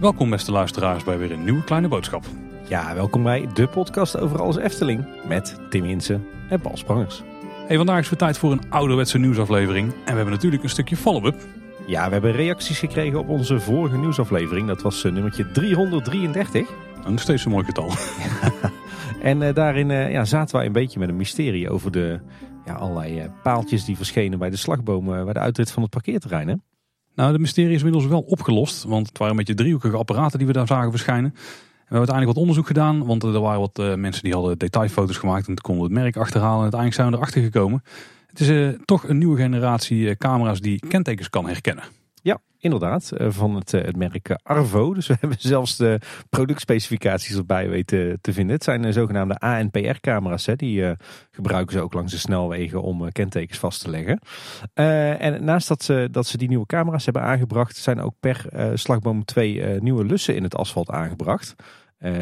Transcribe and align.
Welkom 0.00 0.30
beste 0.30 0.52
luisteraars 0.52 1.04
bij 1.04 1.18
weer 1.18 1.32
een 1.32 1.44
nieuwe 1.44 1.64
kleine 1.64 1.88
boodschap. 1.88 2.24
Ja, 2.68 2.94
welkom 2.94 3.22
bij 3.22 3.48
de 3.54 3.68
podcast 3.68 4.18
over 4.18 4.40
alles 4.42 4.56
Efteling 4.56 5.04
met 5.28 5.60
Tim 5.70 5.84
Hinsen 5.84 6.26
en 6.48 6.60
Paul 6.60 6.76
Sprangers. 6.76 7.22
Hey, 7.66 7.76
vandaag 7.76 8.00
is 8.00 8.10
het 8.10 8.18
tijd 8.18 8.38
voor 8.38 8.52
een 8.52 8.62
ouderwetse 8.68 9.18
nieuwsaflevering 9.18 9.92
en 9.92 10.10
we 10.10 10.16
hebben 10.16 10.34
natuurlijk 10.34 10.62
een 10.62 10.68
stukje 10.68 10.96
follow-up. 10.96 11.36
Ja, 11.86 12.06
we 12.06 12.12
hebben 12.12 12.32
reacties 12.32 12.78
gekregen 12.78 13.18
op 13.18 13.28
onze 13.28 13.60
vorige 13.60 13.96
nieuwsaflevering. 13.96 14.66
Dat 14.66 14.82
was 14.82 15.04
uh, 15.04 15.12
nummertje 15.12 15.50
333. 15.50 16.68
Nog 17.08 17.20
steeds 17.20 17.44
een 17.44 17.50
mooi 17.50 17.64
getal. 17.64 17.90
en 19.22 19.40
uh, 19.40 19.54
daarin 19.54 19.90
uh, 19.90 20.12
ja, 20.12 20.24
zaten 20.24 20.56
wij 20.56 20.66
een 20.66 20.72
beetje 20.72 20.98
met 20.98 21.08
een 21.08 21.16
mysterie 21.16 21.70
over 21.70 21.90
de 21.92 22.20
ja, 22.64 22.74
allerlei 22.74 23.30
paaltjes 23.42 23.84
die 23.84 23.96
verschenen 23.96 24.38
bij 24.38 24.50
de 24.50 24.56
slagbomen 24.56 25.24
bij 25.24 25.32
de 25.32 25.38
uitrit 25.38 25.70
van 25.70 25.82
het 25.82 25.90
parkeerterrein. 25.90 26.48
Hè? 26.48 26.54
Nou, 27.14 27.32
de 27.32 27.38
mysterie 27.38 27.70
is 27.70 27.76
inmiddels 27.76 28.06
wel 28.06 28.20
opgelost, 28.20 28.84
want 28.84 29.08
het 29.08 29.18
waren 29.18 29.32
een 29.32 29.38
beetje 29.38 29.54
driehoekige 29.54 29.96
apparaten 29.96 30.38
die 30.38 30.46
we 30.46 30.52
daar 30.52 30.66
zagen 30.66 30.90
verschijnen. 30.90 31.30
En 31.30 31.36
we 31.92 31.98
hebben 31.98 31.98
uiteindelijk 31.98 32.36
wat 32.36 32.46
onderzoek 32.46 32.66
gedaan, 32.66 33.06
want 33.06 33.22
er 33.22 33.40
waren 33.40 33.60
wat 33.60 33.96
mensen 33.96 34.22
die 34.22 34.32
hadden 34.32 34.58
detailfoto's 34.58 35.16
gemaakt 35.16 35.48
en 35.48 35.60
konden 35.60 35.84
het 35.84 35.92
merk 35.92 36.16
achterhalen 36.16 36.56
en 36.56 36.62
uiteindelijk 36.62 37.00
zijn 37.00 37.10
we 37.10 37.16
erachter 37.16 37.42
gekomen. 37.42 37.82
Het 38.26 38.40
is 38.40 38.74
toch 38.84 39.08
een 39.08 39.18
nieuwe 39.18 39.36
generatie 39.36 40.16
camera's 40.16 40.60
die 40.60 40.78
kentekens 40.88 41.30
kan 41.30 41.46
herkennen. 41.46 41.84
Inderdaad. 42.66 43.12
Van 43.18 43.54
het, 43.54 43.70
het 43.70 43.96
merk 43.96 44.36
Arvo. 44.42 44.92
Dus 44.94 45.06
we 45.06 45.16
hebben 45.20 45.38
zelfs 45.40 45.76
de 45.76 46.00
productspecificaties 46.30 47.36
erbij 47.36 47.68
weten 47.68 48.18
te 48.20 48.32
vinden. 48.32 48.54
Het 48.54 48.64
zijn 48.64 48.92
zogenaamde 48.92 49.38
ANPR-camera's. 49.38 50.48
Die 50.56 50.94
gebruiken 51.30 51.72
ze 51.72 51.80
ook 51.80 51.92
langs 51.92 52.12
de 52.12 52.18
snelwegen 52.18 52.82
om 52.82 53.12
kentekens 53.12 53.58
vast 53.58 53.80
te 53.82 53.90
leggen. 53.90 54.18
En 55.18 55.44
naast 55.44 55.68
dat 55.68 55.82
ze, 55.82 56.08
dat 56.10 56.26
ze 56.26 56.36
die 56.36 56.48
nieuwe 56.48 56.66
camera's 56.66 57.04
hebben 57.04 57.22
aangebracht, 57.22 57.76
zijn 57.76 58.00
ook 58.00 58.14
per 58.20 58.46
slagboom 58.74 59.24
twee 59.24 59.80
nieuwe 59.80 60.04
lussen 60.04 60.36
in 60.36 60.42
het 60.42 60.56
asfalt 60.56 60.90
aangebracht. 60.90 61.54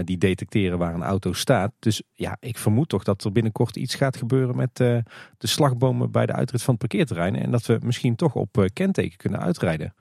Die 0.05 0.19
detecteren 0.19 0.79
waar 0.79 0.95
een 0.95 1.03
auto 1.03 1.33
staat. 1.33 1.73
Dus 1.79 2.03
ja, 2.13 2.37
ik 2.41 2.59
vermoed 2.59 2.89
toch 2.89 3.05
dat 3.05 3.25
er 3.25 3.33
binnenkort 3.33 3.77
iets 3.77 3.95
gaat 3.95 4.17
gebeuren 4.17 4.57
met 4.57 4.77
de 4.77 5.03
slagbomen 5.39 6.11
bij 6.11 6.27
de 6.27 6.33
uitrit 6.33 6.63
van 6.63 6.75
het 6.75 6.89
parkeerterrein. 6.89 7.37
En 7.37 7.51
dat 7.51 7.67
we 7.67 7.79
misschien 7.83 8.17
toch 8.17 8.35
op 8.35 8.69
kenteken 8.73 9.17
kunnen 9.17 9.41
uitrijden. 9.41 9.95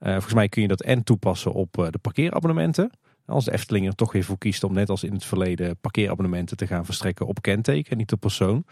Volgens 0.00 0.34
mij 0.34 0.48
kun 0.48 0.62
je 0.62 0.68
dat 0.68 0.82
en 0.82 1.04
toepassen 1.04 1.52
op 1.52 1.72
de 1.72 1.98
parkeerabonnementen. 2.02 2.90
Als 3.26 3.44
de 3.44 3.52
Efteling 3.52 3.86
er 3.86 3.94
toch 3.94 4.12
weer 4.12 4.24
voor 4.24 4.38
kiest 4.38 4.64
om 4.64 4.72
net 4.72 4.88
als 4.88 5.04
in 5.04 5.12
het 5.12 5.24
verleden 5.24 5.76
parkeerabonnementen 5.80 6.56
te 6.56 6.66
gaan 6.66 6.84
verstrekken 6.84 7.26
op 7.26 7.42
kenteken 7.42 7.90
en 7.90 7.96
niet 7.96 8.12
op 8.12 8.20
persoon. 8.20 8.64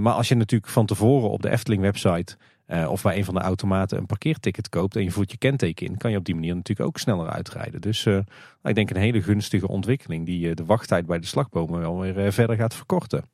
maar 0.00 0.12
als 0.12 0.28
je 0.28 0.34
natuurlijk 0.34 0.72
van 0.72 0.86
tevoren 0.86 1.30
op 1.30 1.42
de 1.42 1.50
Efteling 1.50 1.82
website 1.82 2.36
uh, 2.66 2.90
of 2.90 3.02
bij 3.02 3.16
een 3.16 3.24
van 3.24 3.34
de 3.34 3.40
automaten 3.40 3.98
een 3.98 4.06
parkeerticket 4.06 4.68
koopt 4.68 4.96
en 4.96 5.02
je 5.02 5.10
voert 5.10 5.30
je 5.30 5.38
kenteken 5.38 5.86
in, 5.86 5.96
kan 5.96 6.10
je 6.10 6.16
op 6.16 6.24
die 6.24 6.34
manier 6.34 6.54
natuurlijk 6.54 6.88
ook 6.88 6.98
sneller 6.98 7.28
uitrijden. 7.28 7.80
Dus 7.80 8.04
uh, 8.04 8.18
ik 8.62 8.74
denk 8.74 8.90
een 8.90 8.96
hele 8.96 9.22
gunstige 9.22 9.68
ontwikkeling 9.68 10.26
die 10.26 10.54
de 10.54 10.64
wachttijd 10.64 11.06
bij 11.06 11.18
de 11.18 11.26
slagbomen 11.26 11.80
wel 11.80 12.00
weer 12.00 12.32
verder 12.32 12.56
gaat 12.56 12.74
verkorten. 12.74 13.24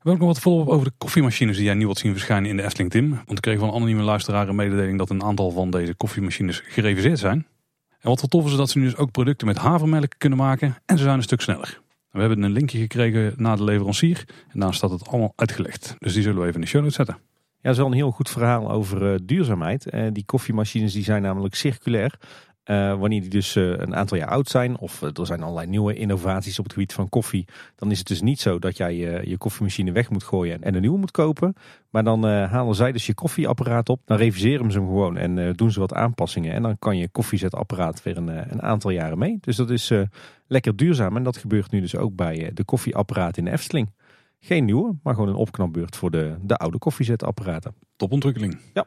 We 0.00 0.08
hebben 0.08 0.26
nog 0.26 0.34
wat 0.36 0.44
volop 0.44 0.68
over 0.68 0.86
de 0.86 0.92
koffiemachines 0.98 1.56
die 1.56 1.64
jij 1.64 1.74
nu 1.74 1.84
wilt 1.84 1.98
zien 1.98 2.12
verschijnen 2.12 2.50
in 2.50 2.56
de 2.56 2.62
Efteling 2.62 2.90
Tim. 2.90 3.10
Want 3.10 3.30
ik 3.30 3.40
kreeg 3.40 3.58
van 3.58 3.68
een 3.68 3.74
anonieme 3.74 4.02
luisteraar 4.02 4.48
een 4.48 4.54
mededeling 4.54 4.98
dat 4.98 5.10
een 5.10 5.22
aantal 5.22 5.50
van 5.50 5.70
deze 5.70 5.94
koffiemachines 5.94 6.62
gereviseerd 6.64 7.18
zijn. 7.18 7.46
En 7.88 8.08
wat 8.08 8.20
wel 8.20 8.28
tof 8.28 8.50
is, 8.50 8.56
dat 8.56 8.70
ze 8.70 8.78
nu 8.78 8.84
dus 8.84 8.96
ook 8.96 9.10
producten 9.10 9.46
met 9.46 9.56
havermelk 9.56 10.14
kunnen 10.18 10.38
maken 10.38 10.76
en 10.86 10.98
ze 10.98 11.04
zijn 11.04 11.16
een 11.16 11.22
stuk 11.22 11.40
sneller. 11.40 11.80
We 12.10 12.20
hebben 12.20 12.42
een 12.42 12.52
linkje 12.52 12.78
gekregen 12.78 13.34
naar 13.36 13.56
de 13.56 13.64
leverancier 13.64 14.24
en 14.48 14.60
daar 14.60 14.74
staat 14.74 14.90
het 14.90 15.08
allemaal 15.08 15.32
uitgelegd. 15.36 15.96
Dus 15.98 16.12
die 16.12 16.22
zullen 16.22 16.40
we 16.40 16.46
even 16.46 16.54
in 16.54 16.60
de 16.60 16.66
show 16.66 16.80
notes 16.80 16.96
zetten. 16.96 17.18
Ja, 17.62 17.68
dat 17.68 17.72
is 17.72 17.78
wel 17.78 17.86
een 17.86 17.92
heel 17.92 18.10
goed 18.10 18.30
verhaal 18.30 18.70
over 18.70 19.12
uh, 19.12 19.18
duurzaamheid. 19.22 19.94
Uh, 19.94 20.06
die 20.12 20.24
koffiemachines 20.24 20.92
die 20.92 21.04
zijn 21.04 21.22
namelijk 21.22 21.54
circulair. 21.54 22.18
Uh, 22.64 22.98
wanneer 22.98 23.20
die 23.20 23.30
dus 23.30 23.54
een 23.54 23.96
aantal 23.96 24.16
jaar 24.16 24.28
oud 24.28 24.48
zijn, 24.48 24.78
of 24.78 25.02
er 25.02 25.26
zijn 25.26 25.42
allerlei 25.42 25.66
nieuwe 25.66 25.94
innovaties 25.94 26.58
op 26.58 26.64
het 26.64 26.72
gebied 26.72 26.92
van 26.92 27.08
koffie, 27.08 27.48
dan 27.76 27.90
is 27.90 27.98
het 27.98 28.06
dus 28.06 28.20
niet 28.20 28.40
zo 28.40 28.58
dat 28.58 28.76
jij 28.76 28.96
je 29.24 29.38
koffiemachine 29.38 29.92
weg 29.92 30.10
moet 30.10 30.24
gooien 30.24 30.62
en 30.62 30.74
een 30.74 30.80
nieuwe 30.80 30.98
moet 30.98 31.10
kopen. 31.10 31.54
Maar 31.90 32.04
dan 32.04 32.24
halen 32.24 32.74
zij 32.74 32.92
dus 32.92 33.06
je 33.06 33.14
koffieapparaat 33.14 33.88
op, 33.88 34.00
dan 34.04 34.16
reviseren 34.16 34.72
ze 34.72 34.78
hem 34.78 34.86
gewoon 34.86 35.16
en 35.16 35.52
doen 35.52 35.70
ze 35.70 35.80
wat 35.80 35.94
aanpassingen. 35.94 36.52
En 36.52 36.62
dan 36.62 36.78
kan 36.78 36.96
je 36.96 37.08
koffiezetapparaat 37.08 38.02
weer 38.02 38.16
een, 38.16 38.52
een 38.52 38.62
aantal 38.62 38.90
jaren 38.90 39.18
mee. 39.18 39.38
Dus 39.40 39.56
dat 39.56 39.70
is 39.70 39.92
lekker 40.46 40.76
duurzaam 40.76 41.16
en 41.16 41.22
dat 41.22 41.36
gebeurt 41.36 41.70
nu 41.70 41.80
dus 41.80 41.96
ook 41.96 42.14
bij 42.14 42.50
de 42.54 42.64
koffieapparaat 42.64 43.36
in 43.36 43.44
de 43.44 43.50
Efteling. 43.50 43.92
Geen 44.40 44.64
nieuwe, 44.64 44.96
maar 45.02 45.14
gewoon 45.14 45.28
een 45.28 45.34
opknapbeurt 45.34 45.96
voor 45.96 46.10
de, 46.10 46.36
de 46.42 46.56
oude 46.56 46.78
koffiezetapparaten. 46.78 47.74
Topontwikkeling. 47.96 48.58
Ja. 48.74 48.86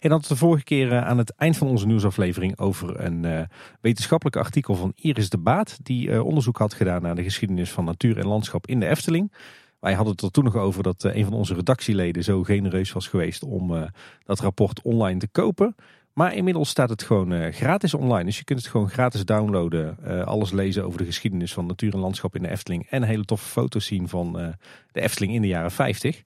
En 0.00 0.08
dat 0.10 0.24
de 0.24 0.36
vorige 0.36 0.64
keer 0.64 0.92
eh, 0.92 1.06
aan 1.06 1.18
het 1.18 1.34
eind 1.36 1.56
van 1.56 1.68
onze 1.68 1.86
nieuwsaflevering 1.86 2.58
over 2.58 3.00
een 3.00 3.24
uh, 3.24 3.40
wetenschappelijk 3.80 4.36
artikel 4.36 4.74
van 4.74 4.92
Iris 4.94 5.28
de 5.28 5.38
Baat. 5.38 5.78
Die 5.82 6.08
uh, 6.08 6.24
onderzoek 6.24 6.58
had 6.58 6.74
gedaan 6.74 7.02
naar 7.02 7.14
de 7.14 7.22
geschiedenis 7.22 7.70
van 7.70 7.84
natuur 7.84 8.18
en 8.18 8.26
landschap 8.26 8.66
in 8.66 8.80
de 8.80 8.86
Efteling. 8.86 9.32
Wij 9.80 9.94
hadden 9.94 10.12
het 10.12 10.22
er 10.22 10.30
toen 10.30 10.44
nog 10.44 10.56
over 10.56 10.82
dat 10.82 11.02
een 11.02 11.24
van 11.24 11.32
onze 11.32 11.54
redactieleden 11.54 12.24
zo 12.24 12.42
genereus 12.42 12.92
was 12.92 13.08
geweest 13.08 13.42
om 13.42 13.90
dat 14.24 14.40
rapport 14.40 14.82
online 14.82 15.18
te 15.18 15.28
kopen. 15.28 15.74
Maar 16.14 16.34
inmiddels 16.34 16.68
staat 16.68 16.88
het 16.88 17.02
gewoon 17.02 17.32
uh, 17.32 17.52
gratis 17.52 17.94
online. 17.94 18.24
Dus 18.24 18.38
je 18.38 18.44
kunt 18.44 18.58
het 18.58 18.68
gewoon 18.68 18.90
gratis 18.90 19.24
downloaden. 19.24 19.96
Uh, 20.06 20.24
alles 20.24 20.50
lezen 20.50 20.84
over 20.84 20.98
de 20.98 21.04
geschiedenis 21.04 21.52
van 21.52 21.66
natuur 21.66 21.92
en 21.92 21.98
landschap 21.98 22.36
in 22.36 22.42
de 22.42 22.50
Efteling. 22.50 22.86
En 22.90 23.02
hele 23.02 23.24
toffe 23.24 23.48
foto's 23.48 23.86
zien 23.86 24.08
van 24.08 24.40
uh, 24.40 24.48
de 24.92 25.00
Efteling 25.00 25.34
in 25.34 25.42
de 25.42 25.48
jaren 25.48 25.70
50. 25.70 26.22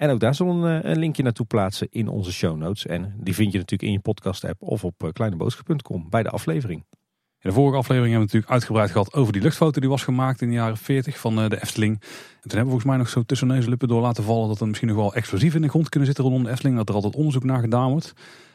En 0.00 0.10
ook 0.10 0.20
daar 0.20 0.34
zullen 0.34 0.62
we 0.62 0.80
een, 0.82 0.98
linkje 0.98 1.22
naartoe 1.22 1.46
plaatsen 1.46 1.86
in 1.90 2.08
onze 2.08 2.32
show 2.32 2.56
notes. 2.56 2.86
En 2.86 3.14
die 3.16 3.34
vind 3.34 3.52
je 3.52 3.58
natuurlijk 3.58 3.88
in 3.88 3.92
je 3.92 4.00
podcast 4.00 4.44
app 4.44 4.62
of 4.62 4.84
op 4.84 5.10
kleineboodschap.com 5.12 6.06
bij 6.10 6.22
de 6.22 6.30
aflevering. 6.30 6.84
In 6.90 7.50
de 7.50 7.52
vorige 7.52 7.76
aflevering 7.76 8.12
hebben 8.12 8.28
we 8.28 8.34
natuurlijk 8.34 8.52
uitgebreid 8.52 8.90
gehad 8.90 9.14
over 9.14 9.32
die 9.32 9.42
luchtfoto 9.42 9.80
die 9.80 9.88
was 9.88 10.02
gemaakt 10.02 10.40
in 10.42 10.48
de 10.48 10.54
jaren 10.54 10.76
40 10.76 11.18
van 11.18 11.36
de 11.36 11.62
Efteling. 11.62 11.92
En 12.00 12.08
toen 12.48 12.58
hebben 12.58 12.58
we 12.58 12.64
volgens 12.64 12.84
mij 12.84 12.96
nog 12.96 13.08
zo 13.08 13.22
tussen 13.22 13.46
neus 13.46 13.64
en 13.64 13.70
lippen 13.70 13.88
door 13.88 14.00
laten 14.00 14.24
vallen 14.24 14.48
dat 14.48 14.60
er 14.60 14.66
misschien 14.66 14.88
nog 14.88 14.96
wel 14.96 15.14
explosief 15.14 15.54
in 15.54 15.62
de 15.62 15.68
grond 15.68 15.88
kunnen 15.88 16.08
zitten 16.08 16.24
rondom 16.24 16.44
de 16.44 16.50
Efteling. 16.50 16.76
Dat 16.76 16.88
er 16.88 16.94
altijd 16.94 17.14
onderzoek 17.14 17.44
naar 17.44 17.60
gedaan 17.60 17.90
wordt. 17.90 18.12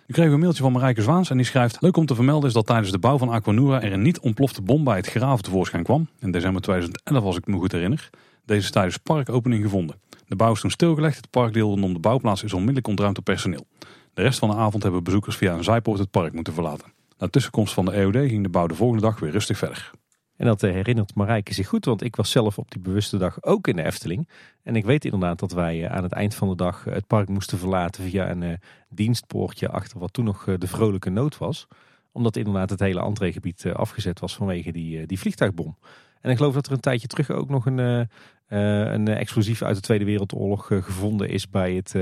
Nu 0.08 0.14
kregen 0.14 0.30
we 0.30 0.36
een 0.36 0.42
mailtje 0.42 0.64
van 0.64 0.72
Marijke 0.72 1.02
Zwaans 1.02 1.30
en 1.30 1.38
die 1.38 1.46
schrijft... 1.46 1.82
Leuk 1.82 1.98
om 1.98 2.06
te 2.06 2.16
vermelden 2.16 2.48
is 2.48 2.56
dat 2.56 2.66
tijdens 2.66 2.92
de 2.92 3.00
bouw 3.00 3.18
van 3.18 3.30
Aquanura 3.30 3.82
er 3.82 3.94
een 3.94 4.02
niet 4.02 4.20
ontplofte 4.20 4.62
bom 4.62 4.84
bij 4.84 4.96
het 4.96 5.08
graven 5.08 5.44
tevoorschijn 5.44 5.84
kwam. 5.84 6.08
In 6.20 6.32
december 6.32 6.62
2011 6.62 7.24
als 7.24 7.38
ik 7.38 7.48
me 7.48 7.58
goed 7.58 7.72
herinner. 7.72 8.10
Deze 8.46 8.62
is 8.62 8.72
tijdens 8.72 8.98
parkopening 8.98 9.64
gevonden. 9.64 9.96
De 10.28 10.36
bouw 10.36 10.52
is 10.52 10.60
toen 10.60 10.72
stilgelegd. 10.72 11.16
Het 11.16 11.30
parkdeel 11.30 11.70
rondom 11.70 11.94
de 11.94 12.00
bouwplaats 12.00 12.44
is 12.44 12.54
onmiddellijk 12.54 12.88
ontruimd 12.88 13.16
door 13.16 13.24
personeel. 13.24 13.68
De 14.14 14.22
rest 14.22 14.40
van 14.40 14.50
de 14.50 14.56
avond 14.56 14.84
hebben 14.84 15.04
bezoekers 15.04 15.36
via 15.36 15.54
een 15.54 15.64
zijpoort 15.64 16.00
het 16.00 16.12
park 16.12 16.34
moeten 16.34 16.54
verlaten. 16.54 16.94
Na 17.18 17.28
tussenkomst 17.28 17.74
van 17.74 17.86
de 17.86 17.92
EOD 17.92 18.16
ging 18.16 18.44
de 18.44 18.50
bouw 18.50 18.68
de 18.68 18.76
volgende 18.76 19.02
dag 19.02 19.20
weer 19.20 19.32
rustig 19.32 19.58
verder. 19.58 19.92
En 20.36 20.46
dat 20.46 20.62
herinnert 20.62 21.16
Marijke 21.16 21.54
zich 21.54 21.68
goed, 21.68 21.86
want 21.86 22.04
ik 22.04 22.16
was 22.16 22.32
zelf 22.32 22.58
op 22.58 22.72
die 22.72 22.82
bewuste 22.82 23.18
dag 23.18 23.44
ook 23.44 23.68
in 23.68 23.76
de 23.76 23.84
Efteling. 23.84 24.30
En 24.64 24.76
ik 24.76 24.86
weet 24.86 25.06
inderdaad 25.06 25.40
dat 25.40 25.52
wij 25.52 25.86
eh, 25.86 25.96
aan 25.96 26.04
het 26.04 26.12
eind 26.12 26.36
van 26.36 26.50
de 26.50 26.56
dag 26.56 26.84
het 26.84 27.08
park 27.08 27.30
moesten 27.30 27.58
verlaten 27.58 28.04
via 28.04 28.30
een 28.30 28.42
uh, 28.42 28.54
dienstpoortje 28.90 29.70
achter 29.70 30.00
wat 30.00 30.14
toen 30.14 30.26
nog 30.26 30.44
de 30.58 30.68
vrolijke 30.68 31.10
nood 31.10 31.38
was. 31.38 31.68
Omdat 32.12 32.36
inderdaad 32.36 32.70
het 32.70 32.80
hele 32.80 33.02
entreegebied 33.02 33.66
afgezet 33.74 34.20
was 34.20 34.36
vanwege 34.36 34.72
die, 34.72 35.06
die 35.06 35.20
vliegtuigbom. 35.20 35.78
En 36.22 36.32
ik 36.32 36.38
geloof 36.38 36.54
dat 36.54 36.66
er 36.66 36.72
een 36.72 36.80
tijdje 36.80 37.08
terug 37.08 37.30
ook 37.30 37.50
nog 37.50 37.66
een, 37.66 38.10
een 38.48 39.08
explosief 39.08 39.62
uit 39.62 39.76
de 39.76 39.82
Tweede 39.82 40.06
Wereldoorlog 40.06 40.66
gevonden 40.66 41.30
is 41.30 41.50
bij 41.50 41.74
het 41.74 41.96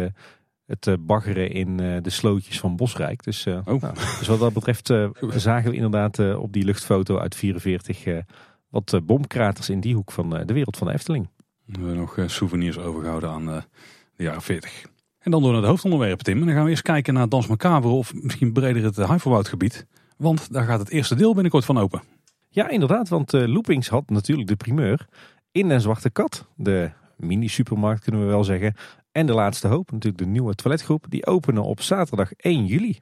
het 0.65 1.05
baggeren 1.05 1.51
in 1.51 1.77
de 1.77 2.09
slootjes 2.09 2.59
van 2.59 2.75
Bosrijk. 2.75 3.23
Dus, 3.23 3.45
uh, 3.45 3.59
oh. 3.65 3.81
nou, 3.81 3.93
dus 3.93 4.27
wat 4.27 4.39
dat 4.39 4.53
betreft 4.53 4.89
uh, 4.89 5.09
zagen 5.35 5.69
we 5.69 5.75
inderdaad 5.75 6.19
uh, 6.19 6.39
op 6.39 6.53
die 6.53 6.65
luchtfoto 6.65 7.17
uit 7.17 7.35
44 7.35 8.23
wat 8.69 8.99
bomkraters 9.03 9.69
in 9.69 9.79
die 9.79 9.95
hoek 9.95 10.11
van 10.11 10.29
de 10.29 10.53
wereld 10.53 10.77
van 10.77 10.87
de 10.87 10.93
Efteling. 10.93 11.29
We 11.65 11.77
hebben 11.77 11.95
nog 11.95 12.17
souvenirs 12.25 12.77
overgehouden 12.77 13.29
aan 13.29 13.46
de 13.46 14.23
jaren 14.23 14.41
40. 14.41 14.85
En 15.19 15.31
dan 15.31 15.41
door 15.41 15.51
naar 15.51 15.61
de 15.61 15.67
hoofdonderwerp, 15.67 16.19
Tim. 16.19 16.39
En 16.39 16.46
dan 16.46 16.55
gaan 16.55 16.63
we 16.63 16.69
eerst 16.69 16.81
kijken 16.81 17.13
naar 17.13 17.29
Dans 17.29 17.47
Macabre 17.47 17.89
of 17.89 18.13
misschien 18.13 18.53
breder 18.53 18.84
het 18.84 18.96
Huiverwoudgebied. 18.96 19.87
Want 20.17 20.53
daar 20.53 20.66
gaat 20.66 20.79
het 20.79 20.89
eerste 20.89 21.16
deel 21.16 21.34
binnenkort 21.34 21.66
van 21.66 21.78
open. 21.78 22.01
Ja, 22.49 22.69
inderdaad. 22.69 23.09
Want 23.09 23.31
Loopings 23.31 23.87
had 23.87 24.09
natuurlijk 24.09 24.47
de 24.47 24.55
primeur 24.55 25.07
in 25.53 25.70
een 25.70 25.82
Zwarte 25.82 26.09
Kat. 26.09 26.47
De 26.55 26.91
mini-supermarkt 27.17 28.03
kunnen 28.03 28.22
we 28.22 28.28
wel 28.28 28.44
zeggen. 28.44 28.76
En 29.11 29.26
de 29.26 29.34
laatste 29.34 29.67
hoop, 29.67 29.91
natuurlijk 29.91 30.23
de 30.23 30.29
nieuwe 30.29 30.55
toiletgroep, 30.55 31.05
die 31.09 31.26
openen 31.26 31.64
op 31.64 31.82
zaterdag 31.82 32.34
1 32.34 32.66
juli. 32.66 33.00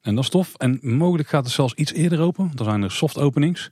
En 0.00 0.14
dat 0.14 0.24
is 0.24 0.30
tof. 0.30 0.54
En 0.54 0.78
mogelijk 0.82 1.28
gaat 1.28 1.44
het 1.44 1.52
zelfs 1.52 1.74
iets 1.74 1.92
eerder 1.92 2.20
open. 2.20 2.50
Dan 2.54 2.66
zijn 2.66 2.82
er 2.82 2.90
soft 2.90 3.18
openings. 3.18 3.68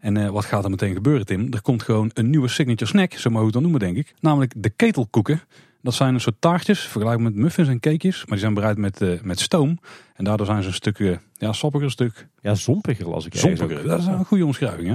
En 0.00 0.16
uh, 0.16 0.28
wat 0.28 0.44
gaat 0.44 0.64
er 0.64 0.70
meteen 0.70 0.94
gebeuren, 0.94 1.26
Tim? 1.26 1.52
Er 1.52 1.62
komt 1.62 1.82
gewoon 1.82 2.10
een 2.14 2.30
nieuwe 2.30 2.48
signature 2.48 2.90
snack, 2.90 3.12
zo 3.12 3.30
mogen 3.30 3.38
we 3.38 3.44
het 3.44 3.52
dan 3.52 3.62
noemen, 3.62 3.80
denk 3.80 3.96
ik. 3.96 4.14
Namelijk 4.20 4.52
de 4.56 4.70
ketelkoeken. 4.70 5.40
Dat 5.82 5.94
zijn 5.94 6.14
een 6.14 6.20
soort 6.20 6.40
taartjes, 6.40 6.80
vergelijkbaar 6.80 7.32
met 7.32 7.42
muffins 7.42 7.68
en 7.68 7.80
cakejes. 7.80 8.18
Maar 8.18 8.28
die 8.28 8.38
zijn 8.38 8.54
bereid 8.54 8.78
met, 8.78 9.00
uh, 9.00 9.20
met 9.22 9.40
stoom. 9.40 9.78
En 10.14 10.24
daardoor 10.24 10.46
zijn 10.46 10.62
ze 10.62 10.68
een 10.68 10.74
stuk, 10.74 10.98
uh, 10.98 11.16
ja, 11.32 11.52
sappiger 11.52 11.90
stuk. 11.90 12.28
Ja, 12.40 12.54
zompiger 12.54 13.14
als 13.14 13.26
ik 13.26 13.34
Zompiger, 13.34 13.86
dat 13.86 13.98
is 13.98 14.06
een 14.06 14.24
goede 14.24 14.44
omschrijving, 14.44 14.88
hè? 14.88 14.94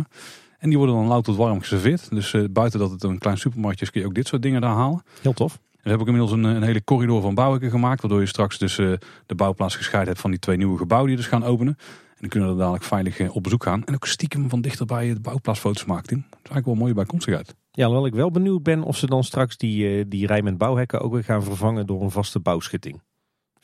En 0.66 0.72
die 0.72 0.80
worden 0.80 0.96
dan 0.96 1.08
lauw 1.08 1.22
tot 1.22 1.36
warm 1.36 1.60
geserveerd. 1.60 2.10
Dus 2.10 2.36
buiten 2.52 2.80
dat 2.80 2.92
het 2.92 3.04
een 3.04 3.18
klein 3.18 3.38
supermarktje 3.38 3.86
is, 3.86 3.92
kun 3.92 4.02
je 4.02 4.08
ook 4.08 4.14
dit 4.14 4.28
soort 4.28 4.42
dingen 4.42 4.62
daar 4.62 4.76
halen. 4.76 5.04
Heel 5.22 5.34
tof. 5.34 5.60
Er 5.82 5.92
heb 5.92 6.00
ik 6.00 6.06
inmiddels 6.06 6.32
een, 6.32 6.44
een 6.44 6.64
hele 6.64 6.84
corridor 6.84 7.22
van 7.22 7.36
bouwen 7.36 7.70
gemaakt. 7.70 8.02
Waardoor 8.02 8.20
je 8.20 8.26
straks 8.26 8.58
dus 8.58 8.78
uh, 8.78 8.94
de 9.26 9.36
bouwplaats 9.36 9.76
gescheiden 9.76 10.10
hebt 10.10 10.22
van 10.22 10.32
die 10.32 10.40
twee 10.40 10.58
nieuwe 10.58 10.78
gebouwen 10.78 11.10
die 11.10 11.18
dus 11.18 11.28
gaan 11.28 11.44
openen. 11.44 11.78
En 11.78 12.18
dan 12.20 12.30
kunnen 12.30 12.50
we 12.50 12.54
er 12.54 12.60
dadelijk 12.60 12.84
veilig 12.84 13.20
uh, 13.20 13.36
op 13.36 13.44
bezoek 13.44 13.64
gaan. 13.64 13.84
En 13.84 13.94
ook 13.94 14.06
stiekem 14.06 14.50
van 14.50 14.62
dichterbij 14.62 15.14
de 15.14 15.20
bouwplaatsfoto's 15.20 15.86
maken. 15.86 16.16
Dat 16.16 16.40
is 16.44 16.50
eigenlijk 16.52 16.66
wel 16.66 16.74
een 16.74 16.80
mooie 16.80 16.94
bijkomstigheid. 16.94 17.56
Ja, 17.72 17.86
alhoewel 17.86 18.08
ik 18.08 18.14
wel 18.14 18.32
benieuwd 18.32 18.64
ben 18.64 18.84
of 18.84 18.98
ze 18.98 19.06
dan 19.06 19.24
straks 19.24 19.58
die, 19.58 19.98
uh, 19.98 20.06
die 20.08 20.28
rij 20.28 20.42
met 20.42 20.58
bouwhekken 20.58 21.02
ook 21.02 21.14
weer 21.14 21.24
gaan 21.24 21.44
vervangen 21.44 21.86
door 21.86 22.02
een 22.02 22.12
vaste 22.12 22.40
bouwschutting 22.40 23.02